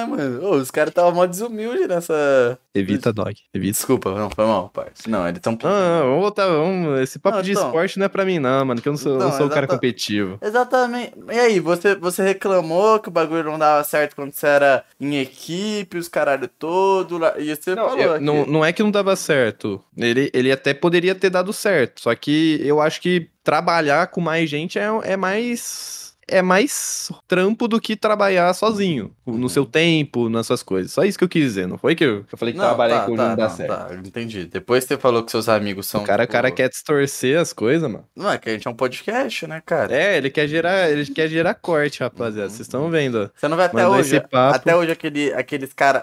Então, 0.00 0.16
né, 0.16 0.24
mano? 0.24 0.46
Ô, 0.46 0.50
os 0.56 0.70
caras 0.70 0.90
estavam 0.90 1.12
mó 1.12 1.26
desumilde 1.26 1.86
nessa. 1.86 2.58
Evita, 2.74 3.12
dog. 3.12 3.34
Evita. 3.54 3.72
Desculpa, 3.72 4.14
não, 4.14 4.30
foi 4.30 4.44
mal, 4.46 4.68
parça. 4.70 5.02
Não, 5.08 5.28
eles 5.28 5.40
tão. 5.40 5.58
Não, 5.62 5.70
não, 5.70 6.04
vamos 6.06 6.20
voltar, 6.22 6.46
vamos. 6.46 7.00
Esse 7.00 7.18
papo 7.18 7.36
Não, 7.36 7.42
de 7.42 7.52
então. 7.52 7.66
esporte 7.66 7.98
não 7.98 8.06
é 8.06 8.08
pra 8.08 8.24
mim, 8.24 8.38
não, 8.38 8.64
mano, 8.64 8.80
que 8.80 8.88
eu 8.88 8.92
não 8.92 8.98
sou, 8.98 9.12
eu 9.12 9.18
não 9.18 9.26
Então, 9.26 9.38
sou 9.38 9.46
o 9.46 9.50
cara 9.50 9.64
exata- 9.66 9.74
competitivo. 9.74 10.38
Exatamente. 10.40 11.12
E 11.30 11.38
aí, 11.38 11.60
você, 11.60 11.94
você 11.94 12.22
reclamou 12.22 12.98
que 13.00 13.08
o 13.08 13.12
bagulho 13.12 13.44
não 13.44 13.58
dava 13.58 13.84
certo 13.84 14.16
quando 14.16 14.32
você 14.32 14.46
era 14.46 14.84
em 15.00 15.16
equipe, 15.20 15.98
os 15.98 16.08
caralho 16.08 16.48
todo. 16.48 17.20
E 17.38 17.54
você 17.54 17.74
Não, 17.74 17.88
falou 17.88 18.00
eu- 18.02 18.20
não, 18.20 18.46
não 18.46 18.64
é 18.64 18.72
que 18.72 18.82
não 18.82 18.90
dava 18.90 19.14
certo. 19.16 19.82
Ele, 19.96 20.30
ele 20.32 20.50
até 20.50 20.72
poderia 20.74 21.14
ter 21.14 21.30
dado 21.30 21.52
certo. 21.52 22.00
Só 22.02 22.14
que 22.14 22.60
eu 22.64 22.80
acho 22.80 23.00
que 23.00 23.28
trabalhar 23.44 24.06
com 24.08 24.20
mais 24.20 24.48
gente 24.48 24.78
é, 24.78 24.86
é 25.04 25.16
mais. 25.16 26.01
É 26.28 26.40
mais 26.40 27.10
trampo 27.26 27.66
do 27.66 27.80
que 27.80 27.96
trabalhar 27.96 28.52
sozinho. 28.54 29.14
No 29.26 29.48
seu 29.48 29.64
tempo, 29.64 30.28
nas 30.28 30.46
suas 30.46 30.62
coisas. 30.62 30.92
Só 30.92 31.04
isso 31.04 31.18
que 31.18 31.24
eu 31.24 31.28
quis 31.28 31.42
dizer. 31.42 31.66
Não 31.66 31.76
foi 31.76 31.94
que 31.94 32.04
eu, 32.04 32.24
eu 32.30 32.38
falei 32.38 32.54
que 32.54 32.60
trabalhar 32.60 33.00
tá, 33.00 33.06
com 33.06 33.16
tá, 33.16 33.28
não 33.28 33.36
dá 33.36 33.48
não, 33.48 33.56
certo. 33.56 33.88
Tá, 33.88 33.94
entendi. 33.94 34.44
Depois 34.46 34.84
você 34.84 34.96
falou 34.96 35.22
que 35.22 35.30
seus 35.30 35.48
amigos 35.48 35.86
são. 35.86 36.02
O 36.02 36.04
cara, 36.04 36.22
o 36.22 36.26
tipo, 36.26 36.32
cara 36.32 36.50
quer 36.50 36.68
distorcer 36.68 37.38
as 37.38 37.52
coisas, 37.52 37.90
mano. 37.90 38.04
Não, 38.14 38.30
é 38.30 38.38
que 38.38 38.48
a 38.48 38.52
gente 38.52 38.66
é 38.66 38.70
um 38.70 38.74
podcast, 38.74 39.46
né, 39.46 39.62
cara? 39.64 39.94
É, 39.94 40.16
ele 40.16 40.30
quer 40.30 40.46
gerar, 40.46 40.90
ele 40.90 41.06
quer 41.06 41.28
gerar 41.28 41.54
corte, 41.54 42.00
rapaziada. 42.00 42.48
Vocês 42.48 42.60
estão 42.60 42.88
vendo? 42.90 43.30
Você 43.34 43.48
não 43.48 43.56
vê 43.56 43.64
até 43.64 43.82
Mandar 43.82 43.98
hoje. 43.98 44.22
Até 44.32 44.76
hoje 44.76 44.92
aquele, 44.92 45.32
aqueles 45.34 45.72
caras. 45.72 46.02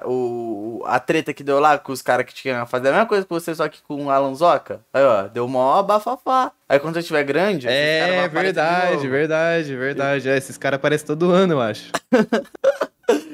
A 0.85 0.99
treta 0.99 1.33
que 1.33 1.43
deu 1.43 1.59
lá 1.59 1.77
com 1.77 1.91
os 1.91 2.01
caras 2.01 2.25
que 2.25 2.33
tinham 2.33 2.65
fazer 2.65 2.89
a 2.89 2.91
mesma 2.91 3.05
coisa 3.05 3.23
que 3.23 3.29
você, 3.29 3.53
só 3.55 3.67
que 3.67 3.81
com 3.81 4.05
o 4.05 4.09
Alan 4.09 4.35
Zoca. 4.35 4.81
Aí, 4.93 5.03
ó, 5.03 5.23
deu 5.23 5.47
mó 5.47 5.81
bafafá. 5.81 6.51
Aí 6.69 6.79
quando 6.79 6.93
você 6.93 6.99
estiver 6.99 7.23
grande. 7.23 7.67
É 7.67 8.25
aparecer 8.25 8.29
de 8.29 8.29
verdade, 8.29 8.95
novo. 8.97 9.09
verdade, 9.09 9.75
É, 10.15 10.37
esses 10.37 10.57
caras 10.57 10.77
aparecem 10.77 11.07
todo 11.07 11.31
ano, 11.31 11.53
eu 11.53 11.61
acho. 11.61 11.91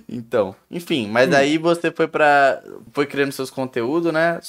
Então, 0.08 0.56
enfim, 0.72 1.08
mas 1.10 1.34
aí 1.34 1.58
você 1.58 1.92
foi 1.92 2.08
pra. 2.08 2.64
Foi 2.94 3.06
criando 3.06 3.34
seus 3.34 3.50
conteúdos, 3.50 4.14
né? 4.14 4.40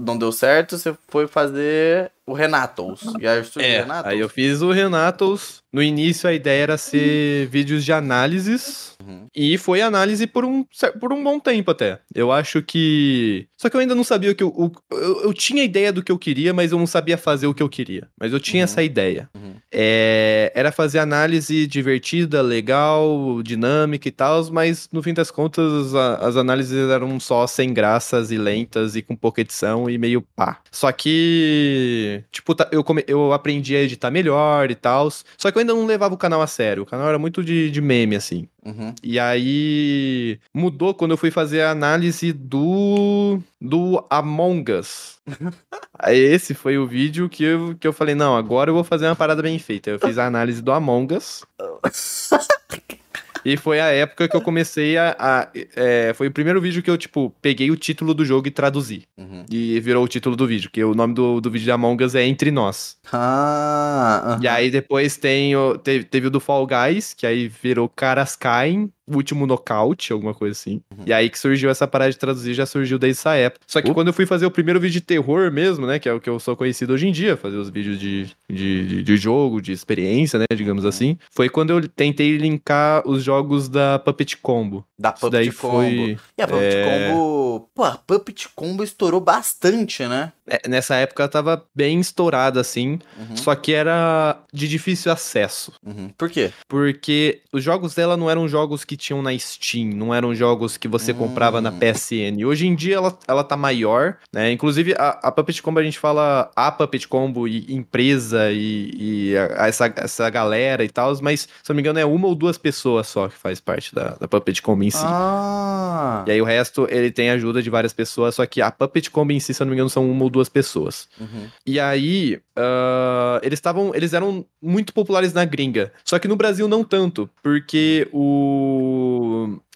Não 0.00 0.18
deu 0.18 0.32
certo, 0.32 0.76
você 0.76 0.96
foi 1.06 1.28
fazer 1.28 2.10
o 2.26 2.32
Renatos. 2.32 3.02
E 3.20 3.26
aí 3.26 3.44
surgiu 3.44 3.62
o 3.70 3.74
É, 3.74 3.80
Renatos. 3.80 4.10
aí 4.12 4.18
eu 4.20 4.28
fiz 4.28 4.62
o 4.62 4.70
Renatos. 4.72 5.62
No 5.72 5.82
início 5.82 6.28
a 6.28 6.32
ideia 6.32 6.62
era 6.62 6.78
ser 6.78 7.48
vídeos 7.48 7.84
de 7.84 7.92
análises. 7.92 8.94
Uhum. 9.04 9.26
E 9.34 9.58
foi 9.58 9.82
análise 9.82 10.24
por 10.26 10.44
um, 10.44 10.64
por 11.00 11.12
um 11.12 11.22
bom 11.22 11.40
tempo 11.40 11.70
até. 11.72 11.98
Eu 12.14 12.30
acho 12.30 12.62
que. 12.62 13.48
Só 13.58 13.68
que 13.68 13.76
eu 13.76 13.80
ainda 13.80 13.94
não 13.94 14.04
sabia 14.04 14.30
o 14.30 14.34
que 14.36 14.42
eu. 14.44 14.48
o- 14.48 14.70
eu, 14.92 15.22
eu 15.24 15.34
tinha 15.34 15.64
ideia 15.64 15.92
do 15.92 16.02
que 16.02 16.12
eu 16.12 16.18
queria, 16.18 16.54
mas 16.54 16.70
eu 16.70 16.78
não 16.78 16.86
sabia 16.86 17.18
fazer 17.18 17.48
o 17.48 17.54
que 17.54 17.62
eu 17.62 17.68
queria. 17.68 18.08
Mas 18.18 18.32
eu 18.32 18.38
tinha 18.38 18.60
Uhum. 18.60 18.64
essa 18.64 18.82
ideia. 18.84 19.28
Uhum. 19.34 19.54
É, 19.72 20.52
era 20.54 20.70
fazer 20.70 21.00
análise 21.00 21.66
divertida, 21.66 22.40
legal, 22.40 23.42
dinâmica 23.42 24.06
e 24.08 24.12
tal, 24.12 24.48
mas 24.52 24.88
no 24.92 25.02
fim 25.02 25.12
das 25.12 25.30
contas 25.32 25.92
a- 25.94 26.16
as 26.16 26.36
análises 26.36 26.88
eram 26.88 27.18
só 27.18 27.48
sem 27.48 27.74
graças 27.74 28.30
e 28.30 28.38
lentas 28.38 28.94
e 28.94 29.02
com 29.02 29.16
pouca 29.16 29.40
edição 29.40 29.90
e 29.90 29.98
meio 29.98 30.22
pá. 30.36 30.60
Só 30.70 30.92
que, 30.92 32.13
tipo, 32.30 32.54
tá- 32.54 32.68
eu, 32.72 32.82
come- 32.84 33.04
eu 33.06 33.32
aprendi 33.32 33.74
a 33.76 33.80
editar 33.82 34.10
melhor 34.10 34.70
e 34.70 34.74
tal, 34.74 35.10
só 35.10 35.50
que 35.50 35.58
eu 35.58 35.60
ainda 35.60 35.74
não 35.74 35.86
levava 35.86 36.14
o 36.14 36.18
canal 36.18 36.40
a 36.42 36.46
sério. 36.46 36.82
O 36.82 36.86
canal 36.86 37.08
era 37.08 37.18
muito 37.18 37.42
de, 37.44 37.70
de 37.70 37.80
meme, 37.80 38.16
assim. 38.16 38.48
Uhum. 38.64 38.94
E 39.02 39.18
aí 39.20 40.38
mudou 40.52 40.94
quando 40.94 41.10
eu 41.12 41.16
fui 41.16 41.30
fazer 41.30 41.62
a 41.62 41.70
análise 41.70 42.32
do 42.32 43.38
do 43.60 44.04
Among 44.10 44.72
Us. 44.72 45.18
Esse 46.08 46.54
foi 46.54 46.76
o 46.78 46.86
vídeo 46.86 47.28
que 47.28 47.44
eu, 47.44 47.76
que 47.78 47.86
eu 47.86 47.92
falei, 47.92 48.14
não, 48.14 48.36
agora 48.36 48.70
eu 48.70 48.74
vou 48.74 48.84
fazer 48.84 49.06
uma 49.06 49.16
parada 49.16 49.42
bem 49.42 49.58
feita. 49.58 49.90
Eu 49.90 49.98
fiz 49.98 50.18
a 50.18 50.26
análise 50.26 50.60
do 50.62 50.72
Among 50.72 51.14
Us. 51.14 51.44
E 53.44 53.56
foi 53.56 53.80
a 53.80 53.86
época 53.86 54.28
que 54.28 54.36
eu 54.36 54.40
comecei 54.40 54.96
a. 54.96 55.14
a- 55.18 55.48
é, 55.76 56.12
foi 56.14 56.28
o 56.28 56.30
primeiro 56.32 56.60
vídeo 56.60 56.82
que 56.82 56.90
eu, 56.90 56.96
tipo, 56.96 57.34
peguei 57.42 57.70
o 57.70 57.76
título 57.76 58.14
do 58.14 58.24
jogo 58.24 58.48
e 58.48 58.50
traduzi. 58.50 59.02
Uhum. 59.18 59.44
E 59.50 59.78
virou 59.80 60.04
o 60.04 60.08
título 60.08 60.34
do 60.36 60.46
vídeo, 60.46 60.70
que 60.70 60.82
o 60.82 60.94
nome 60.94 61.14
do, 61.14 61.40
do 61.40 61.50
vídeo 61.50 61.64
de 61.64 61.70
Among 61.70 62.02
Us 62.04 62.14
é 62.14 62.24
Entre 62.24 62.50
Nós. 62.50 62.96
Ah, 63.12 64.22
aham. 64.34 64.40
E 64.42 64.48
aí 64.48 64.70
depois 64.70 65.16
tem 65.16 65.54
o, 65.56 65.76
teve, 65.78 66.04
teve 66.04 66.26
o 66.26 66.30
do 66.30 66.40
Fall 66.40 66.66
Guys, 66.66 67.14
que 67.14 67.26
aí 67.26 67.48
virou 67.48 67.88
Caras 67.88 68.36
Caem, 68.36 68.90
o 69.06 69.16
último 69.16 69.46
nocaute, 69.46 70.12
alguma 70.12 70.32
coisa 70.34 70.52
assim. 70.52 70.80
E 71.06 71.12
aí 71.12 71.28
que 71.28 71.38
surgiu 71.38 71.68
essa 71.70 71.86
parada 71.86 72.10
de 72.10 72.18
traduzir, 72.18 72.54
já 72.54 72.64
surgiu 72.66 72.98
desde 72.98 73.20
essa 73.20 73.34
época. 73.34 73.64
Só 73.66 73.80
que 73.80 73.88
Opa. 73.88 73.94
quando 73.94 74.08
eu 74.08 74.12
fui 74.14 74.26
fazer 74.26 74.46
o 74.46 74.50
primeiro 74.50 74.80
vídeo 74.80 74.94
de 74.94 75.00
terror 75.00 75.50
mesmo, 75.52 75.86
né, 75.86 75.98
que 75.98 76.08
é 76.08 76.12
o 76.12 76.20
que 76.20 76.28
eu 76.30 76.38
sou 76.40 76.56
conhecido 76.56 76.92
hoje 76.94 77.06
em 77.08 77.12
dia, 77.12 77.36
fazer 77.36 77.56
os 77.56 77.68
vídeos 77.70 77.98
de, 77.98 78.26
de, 78.50 78.86
de, 78.86 79.02
de 79.02 79.16
jogo, 79.16 79.60
de 79.60 79.72
experiência, 79.72 80.38
né, 80.38 80.46
digamos 80.54 80.84
assim, 80.84 81.18
foi 81.30 81.48
quando 81.48 81.70
eu 81.70 81.88
tentei 81.88 82.36
linkar 82.36 83.02
os 83.06 83.22
jogos 83.22 83.68
da 83.68 83.98
Puppet 83.98 84.36
Combo. 84.38 84.84
Da 84.98 85.12
Isso 85.16 85.28
daí 85.28 85.50
Puppet 85.50 85.60
Combo. 85.60 85.76
foi... 85.76 86.18
E 86.38 86.42
a 86.42 86.46
Puppet 86.46 86.74
é, 86.76 87.08
Combo. 87.10 87.70
Pô, 87.74 87.84
a 87.84 87.96
Puppet 87.96 88.48
Combo 88.54 88.82
estourou 88.84 89.20
bastante, 89.20 90.06
né? 90.06 90.32
é, 90.48 90.68
Nessa 90.68 90.94
época 90.96 91.22
ela 91.22 91.30
tava 91.30 91.64
bem 91.74 92.00
estourada, 92.00 92.60
assim, 92.60 92.98
Uhum. 93.18 93.36
só 93.36 93.54
que 93.54 93.72
era 93.72 94.38
de 94.52 94.68
difícil 94.68 95.10
acesso. 95.12 95.72
Uhum. 95.84 96.08
Por 96.16 96.30
quê? 96.30 96.52
porque 96.68 97.40
os 97.52 97.62
jogos 97.62 97.94
dela 97.94 98.16
não 98.16 98.28
eram 98.30 98.48
jogos 98.48 98.84
que 98.84 98.93
que 98.94 98.96
tinham 98.96 99.20
na 99.20 99.36
Steam, 99.36 99.88
não 99.88 100.14
eram 100.14 100.32
jogos 100.34 100.76
que 100.76 100.86
você 100.86 101.12
comprava 101.12 101.60
na 101.60 101.70
Hum. 101.70 101.78
PSN. 101.80 102.44
Hoje 102.46 102.66
em 102.68 102.74
dia 102.76 102.94
ela, 102.96 103.18
ela 103.26 103.42
tá 103.42 103.56
maior, 103.56 104.18
né? 104.32 104.52
Inclusive 104.52 104.94
a, 104.96 105.18
a 105.22 105.32
Puppet 105.32 105.60
Combo 105.60 105.80
a 105.80 105.82
gente 105.82 105.98
fala 105.98 106.48
a 106.54 106.70
Puppet 106.70 107.08
Combo 107.08 107.48
e 107.48 107.66
empresa 107.74 108.52
e, 108.52 109.30
e 109.32 109.36
a- 109.36 109.66
essa, 109.66 109.92
essa 109.96 110.30
galera 110.30 110.84
e 110.84 110.88
tal, 110.88 111.12
mas 111.20 111.40
se 111.40 111.48
eu 111.68 111.72
não 111.72 111.76
me 111.76 111.82
engano 111.82 111.98
é 111.98 112.04
uma 112.04 112.28
ou 112.28 112.34
duas 112.36 112.56
pessoas 112.56 113.08
só 113.08 113.28
que 113.28 113.36
faz 113.36 113.60
parte 113.60 113.92
da, 113.94 114.10
da 114.20 114.28
Puppet 114.28 114.60
Combo 114.62 114.84
em 114.84 114.90
si. 114.90 114.98
Ah. 115.04 116.24
E 116.26 116.30
aí 116.30 116.40
o 116.40 116.44
resto 116.44 116.86
ele 116.90 117.10
tem 117.10 117.30
ajuda 117.30 117.60
de 117.62 117.70
várias 117.70 117.92
pessoas, 117.92 118.34
só 118.36 118.46
que 118.46 118.60
a 118.62 118.70
Puppet 118.70 119.10
Combo 119.10 119.32
em 119.32 119.40
si, 119.40 119.52
se 119.52 119.60
eu 119.62 119.64
não 119.64 119.70
me 119.70 119.76
engano, 119.76 119.90
são 119.90 120.08
uma 120.08 120.22
ou 120.24 120.30
duas 120.30 120.48
pessoas. 120.48 121.08
Uhum. 121.20 121.46
E 121.66 121.80
aí, 121.80 122.38
ah, 122.56 123.40
eles 123.42 123.58
estavam. 123.58 123.92
Eles 123.94 124.12
eram 124.12 124.44
muito 124.62 124.92
populares 124.92 125.32
na 125.32 125.44
gringa. 125.44 125.92
Só 126.04 126.18
que 126.18 126.28
no 126.28 126.36
Brasil 126.36 126.68
não 126.68 126.84
tanto. 126.84 127.28
Porque 127.42 128.08
o. 128.12 128.83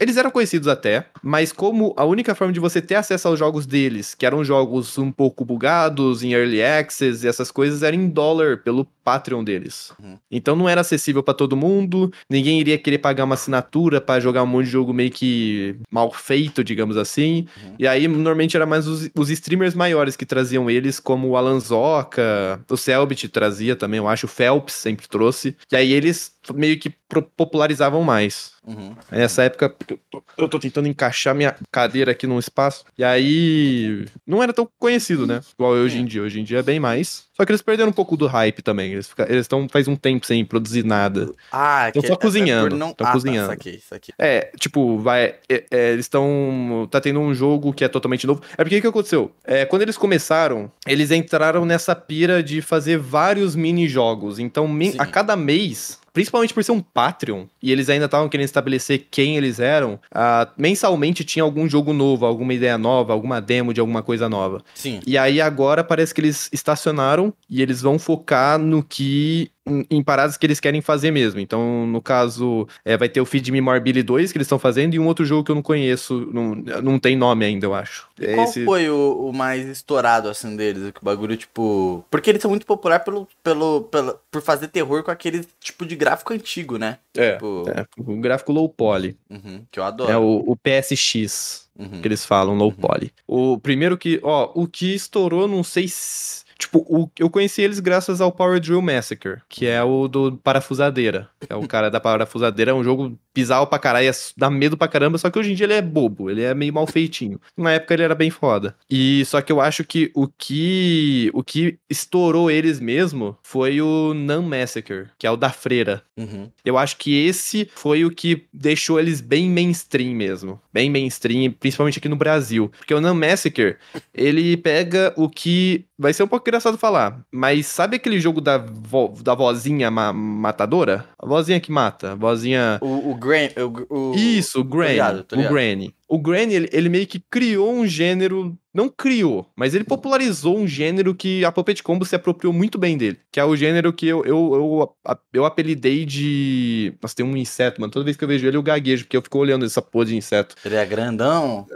Eles 0.00 0.16
eram 0.16 0.30
conhecidos 0.30 0.68
até, 0.68 1.06
mas 1.22 1.52
como 1.52 1.94
a 1.96 2.04
única 2.04 2.34
forma 2.34 2.52
de 2.52 2.61
você 2.61 2.80
ter 2.80 2.94
acesso 2.94 3.28
aos 3.28 3.38
jogos 3.38 3.66
deles, 3.66 4.14
que 4.14 4.26
eram 4.26 4.44
jogos 4.44 4.96
um 4.98 5.11
pouco 5.11 5.44
bugados, 5.44 6.22
em 6.22 6.32
early 6.32 6.62
access 6.62 7.24
e 7.24 7.28
essas 7.28 7.50
coisas, 7.50 7.82
era 7.82 7.94
em 7.94 8.09
dólar 8.09 8.59
pelo 8.59 8.86
Patreon 9.09 9.42
deles. 9.42 9.90
Uhum. 9.98 10.18
Então 10.30 10.54
não 10.54 10.68
era 10.68 10.82
acessível 10.82 11.22
pra 11.22 11.32
todo 11.32 11.56
mundo, 11.56 12.12
ninguém 12.28 12.61
iria 12.61 12.76
querer 12.76 12.98
pagar 12.98 13.24
uma 13.24 13.36
assinatura 13.36 14.02
pra 14.02 14.20
jogar 14.20 14.42
um 14.42 14.46
monte 14.46 14.66
de 14.66 14.72
jogo 14.72 14.92
meio 14.92 15.11
que 15.11 15.76
mal 15.90 16.12
feito, 16.12 16.62
digamos 16.62 16.98
assim. 16.98 17.46
Uhum. 17.64 17.74
E 17.78 17.88
aí, 17.88 18.06
normalmente, 18.06 18.54
era 18.54 18.66
mais 18.66 18.86
os, 18.86 19.09
os 19.16 19.30
streamers 19.30 19.74
maiores 19.74 20.14
que 20.14 20.26
traziam 20.26 20.68
eles, 20.68 21.00
como 21.00 21.28
o 21.28 21.36
Alan 21.38 21.59
Zoca, 21.59 22.61
o 22.68 22.76
Selbit 22.76 23.30
trazia 23.30 23.74
também, 23.74 23.96
eu 23.96 24.06
acho, 24.06 24.26
o 24.26 24.28
Phelps 24.28 24.74
sempre 24.74 25.09
trouxe. 25.09 25.56
E 25.72 25.76
aí 25.76 25.90
eles 25.90 26.36
meio 26.54 26.78
que 26.78 26.92
popularizavam 27.36 28.02
mais. 28.02 28.52
Uhum. 28.66 28.94
Nessa 29.11 29.44
época, 29.44 29.74
eu 29.88 29.98
tô, 30.11 30.22
eu 30.36 30.48
tô 30.48 30.59
tentando 30.59 30.88
encaixar 30.88 31.34
minha 31.34 31.56
cadeira 31.72 32.12
aqui 32.12 32.26
num 32.26 32.38
espaço. 32.38 32.84
E 32.96 33.02
aí, 33.02 34.04
não 34.26 34.42
era 34.42 34.52
tão 34.52 34.68
conhecido, 34.78 35.26
né? 35.26 35.40
Igual 35.54 35.76
é 35.76 35.80
hoje 35.80 35.98
em 35.98 36.04
dia. 36.04 36.22
Hoje 36.22 36.40
em 36.40 36.44
dia 36.44 36.59
é 36.59 36.62
bem 36.62 36.78
mais. 36.78 37.27
Só 37.41 37.47
que 37.47 37.53
eles 37.53 37.62
perderam 37.62 37.91
um 37.91 37.93
pouco 37.93 38.16
do 38.16 38.26
hype 38.26 38.61
também. 38.62 38.91
Eles 38.93 39.14
estão 39.30 39.68
faz 39.68 39.86
um 39.86 39.95
tempo 39.95 40.26
sem 40.26 40.45
produzir 40.45 40.84
nada. 40.84 41.30
Ah, 41.53 41.89
Tão 41.93 42.03
que- 42.03 42.09
só 42.09 42.14
é- 42.14 42.16
é 42.16 42.20
cozinhando, 42.20 42.70
por 42.70 42.76
não... 42.76 42.93
tão 42.93 43.07
ah, 43.07 43.12
cozinhando. 43.12 43.49
Tá, 43.51 43.55
saquei, 43.55 43.80
saquei. 43.89 44.14
É, 44.18 44.51
tipo, 44.59 44.99
vai. 44.99 45.36
é- 45.49 45.64
é, 45.70 45.93
eles 45.93 46.07
estão. 46.07 46.89
Tá 46.91 47.01
tendo 47.01 47.20
um 47.20 47.32
jogo 47.32 47.72
que 47.72 47.84
é 47.84 47.89
totalmente 47.89 48.26
novo. 48.26 48.43
É 48.57 48.64
porque 48.64 48.78
o 48.78 48.80
que 48.80 48.86
aconteceu? 48.89 49.30
É, 49.45 49.64
quando 49.64 49.82
eles 49.82 49.97
começaram, 49.97 50.68
eles 50.84 51.12
entraram 51.12 51.64
nessa 51.64 51.95
pira 51.95 52.43
de 52.43 52.61
fazer 52.61 52.99
vários 52.99 53.55
mini-jogos. 53.55 54.41
Então, 54.41 54.66
Sim. 54.66 54.95
a 54.99 55.07
cada 55.07 55.36
mês. 55.36 55.99
Principalmente 56.12 56.54
por 56.54 56.64
ser 56.64 56.72
um 56.72 56.80
Patreon, 56.80 57.46
e 57.62 57.70
eles 57.70 57.88
ainda 57.88 58.06
estavam 58.06 58.28
querendo 58.28 58.46
estabelecer 58.46 59.06
quem 59.11 59.36
eles 59.36 59.61
eram, 59.61 60.00
ah, 60.12 60.48
mensalmente 60.56 61.24
tinha 61.24 61.42
algum 61.42 61.68
jogo 61.68 61.92
novo, 61.92 62.26
alguma 62.26 62.54
ideia 62.54 62.78
nova, 62.78 63.12
alguma 63.12 63.40
demo 63.40 63.72
de 63.74 63.80
alguma 63.80 64.02
coisa 64.02 64.28
nova. 64.28 64.62
Sim. 64.74 65.00
E 65.06 65.16
aí 65.16 65.40
agora 65.40 65.84
parece 65.84 66.14
que 66.14 66.20
eles 66.20 66.48
estacionaram 66.52 67.32
e 67.48 67.62
eles 67.62 67.80
vão 67.80 67.98
focar 67.98 68.59
no 68.59 68.82
que. 68.82 69.50
Em, 69.90 70.02
paradas 70.02 70.36
que 70.36 70.46
eles 70.46 70.60
querem 70.60 70.80
fazer 70.80 71.10
mesmo. 71.10 71.40
Então, 71.40 71.86
no 71.86 72.00
caso, 72.02 72.66
é, 72.84 72.96
vai 72.96 73.08
ter 73.08 73.20
o 73.20 73.26
Feed 73.26 73.50
Me 73.52 73.60
More 73.60 73.80
Billy 73.80 74.02
2 74.02 74.32
que 74.32 74.38
eles 74.38 74.46
estão 74.46 74.58
fazendo 74.58 74.94
e 74.94 74.98
um 74.98 75.06
outro 75.06 75.24
jogo 75.24 75.44
que 75.44 75.50
eu 75.50 75.54
não 75.54 75.62
conheço, 75.62 76.28
não, 76.32 76.54
não 76.82 76.98
tem 76.98 77.16
nome 77.16 77.44
ainda, 77.44 77.66
eu 77.66 77.74
acho. 77.74 78.08
E 78.18 78.26
qual 78.34 78.44
Esse- 78.48 78.64
foi 78.64 78.88
o, 78.90 79.28
o 79.28 79.32
mais 79.32 79.66
estourado, 79.68 80.28
assim, 80.28 80.56
deles? 80.56 80.90
Que 80.92 81.00
o 81.00 81.04
bagulho, 81.04 81.36
tipo... 81.36 82.04
Porque 82.10 82.30
eles 82.30 82.42
são 82.42 82.50
muito 82.50 82.66
populares 82.66 83.04
pelo, 83.04 83.28
pelo, 83.42 83.82
pelo, 83.82 84.18
por 84.30 84.42
fazer 84.42 84.68
terror 84.68 85.02
com 85.02 85.10
aquele 85.10 85.44
tipo 85.60 85.84
de 85.86 85.94
gráfico 85.96 86.32
antigo, 86.32 86.78
né? 86.78 86.98
É, 87.16 87.32
Tipo... 87.34 87.64
é, 87.68 87.86
o 87.98 88.16
gráfico 88.20 88.52
low 88.52 88.68
poly. 88.68 89.16
Uhum, 89.30 89.62
que 89.70 89.78
eu 89.78 89.84
adoro. 89.84 90.10
É 90.10 90.16
o, 90.16 90.42
o 90.46 90.56
PSX. 90.56 91.68
Uhum. 91.78 92.00
que 92.02 92.08
eles 92.08 92.24
falam, 92.26 92.56
low 92.56 92.70
Uhum. 92.70 92.74
poly. 92.74 93.12
O 93.24 93.56
primeiro 93.56 93.96
que, 93.96 94.18
ó, 94.24 94.50
o 94.52 94.66
que 94.66 94.92
estourou, 94.96 95.46
não 95.46 95.62
sei 95.62 95.86
se. 95.86 96.42
Tipo, 96.59 96.78
o, 96.88 97.09
eu 97.18 97.30
conheci 97.30 97.62
eles 97.62 97.78
graças 97.78 98.20
ao 98.20 98.32
Power 98.32 98.59
Drill 98.59 98.82
Massacre, 98.82 99.36
que 99.48 99.64
é 99.66 99.82
o 99.82 100.09
do 100.09 100.36
Parafusadeira. 100.38 101.28
É 101.48 101.54
o 101.54 101.66
cara 101.68 101.88
da 101.88 102.00
Parafusadeira, 102.00 102.72
é 102.72 102.74
um 102.74 102.82
jogo 102.82 103.16
bizarro 103.34 103.66
pra 103.68 103.78
caralho, 103.78 104.09
é- 104.09 104.12
dá 104.36 104.50
medo 104.50 104.76
pra 104.76 104.88
caramba, 104.88 105.16
só 105.18 105.30
que 105.30 105.38
hoje 105.38 105.52
em 105.52 105.54
dia 105.54 105.66
ele 105.66 105.74
é 105.74 105.80
bobo, 105.82 106.28
ele 106.28 106.42
é 106.42 106.52
meio 106.54 106.72
mal 106.74 106.86
feitinho. 106.86 107.40
Na 107.56 107.72
época 107.72 107.94
ele 107.94 108.02
era 108.02 108.14
bem 108.14 108.30
foda. 108.30 108.74
E 108.90 109.24
só 109.26 109.40
que 109.40 109.52
eu 109.52 109.61
acho 109.61 109.84
que 109.84 110.11
o 110.14 110.26
que 110.26 111.30
o 111.32 111.42
que 111.44 111.78
estourou 111.88 112.50
eles 112.50 112.80
mesmo 112.80 113.36
foi 113.42 113.80
o 113.80 114.12
Nun 114.12 114.42
Massacre, 114.42 115.06
que 115.16 115.26
é 115.26 115.30
o 115.30 115.36
da 115.36 115.50
freira. 115.50 116.02
Uhum. 116.16 116.50
Eu 116.64 116.76
acho 116.76 116.96
que 116.96 117.14
esse 117.26 117.70
foi 117.74 118.04
o 118.04 118.11
que 118.11 118.46
deixou 118.52 118.98
eles 118.98 119.20
bem 119.20 119.48
mainstream 119.48 120.14
mesmo. 120.14 120.61
Bem 120.72 120.90
mainstream, 120.90 121.52
principalmente 121.52 121.98
aqui 122.00 122.09
no 122.09 122.16
Brasil. 122.16 122.70
Porque 122.76 122.92
o 122.94 123.00
Nun 123.00 123.14
Massacre, 123.14 123.76
ele 124.12 124.56
pega 124.56 125.12
o 125.16 125.28
que. 125.28 125.84
Vai 126.01 126.12
ser 126.12 126.22
um 126.22 126.28
pouco 126.28 126.49
engraçado 126.49 126.78
falar, 126.78 127.20
mas 127.32 127.66
sabe 127.66 127.96
aquele 127.96 128.20
jogo 128.20 128.40
da, 128.40 128.57
vo- 128.57 129.14
da 129.20 129.34
vozinha 129.34 129.90
ma- 129.90 130.12
matadora? 130.12 131.05
A 131.18 131.26
vozinha 131.26 131.59
que 131.59 131.72
mata, 131.72 132.12
a 132.12 132.14
vozinha. 132.14 132.78
O, 132.80 133.11
o 133.11 133.14
Gram... 133.16 133.49
O, 133.90 134.12
o... 134.12 134.14
Isso, 134.14 134.61
o 134.61 134.64
Granny. 134.64 134.92
ligado, 134.92 135.24
tô 135.24 135.34
o 135.34 135.38
ligado. 135.38 135.53
Granny. 135.53 135.94
O 136.09 136.18
Granny, 136.18 136.54
ele, 136.54 136.68
ele 136.72 136.88
meio 136.88 137.06
que 137.06 137.20
criou 137.20 137.70
um 137.70 137.86
gênero. 137.86 138.56
Não 138.74 138.88
criou, 138.88 139.46
mas 139.56 139.74
ele 139.74 139.82
popularizou 139.82 140.56
um 140.56 140.66
gênero 140.66 141.14
que 141.14 141.44
a 141.44 141.50
Puppet 141.50 141.82
Combo 141.82 142.04
se 142.04 142.14
apropriou 142.14 142.52
muito 142.52 142.78
bem 142.78 142.96
dele. 142.96 143.18
Que 143.32 143.40
é 143.40 143.44
o 143.44 143.56
gênero 143.56 143.92
que 143.92 144.06
eu, 144.06 144.24
eu, 144.24 144.54
eu, 144.54 145.16
eu 145.32 145.44
apelidei 145.44 146.04
de. 146.04 146.94
Nossa, 147.02 147.16
tem 147.16 147.26
um 147.26 147.36
inseto, 147.36 147.80
mano. 147.80 147.92
Toda 147.92 148.04
vez 148.04 148.16
que 148.16 148.22
eu 148.22 148.28
vejo 148.28 148.46
ele, 148.46 148.56
eu 148.56 148.62
gaguejo, 148.62 149.04
porque 149.04 149.16
eu 149.16 149.22
fico 149.22 149.38
olhando 149.38 149.64
essa 149.64 149.82
porra 149.82 150.04
de 150.04 150.16
inseto. 150.16 150.54
Ele 150.64 150.76
é 150.76 150.86
grandão. 150.86 151.66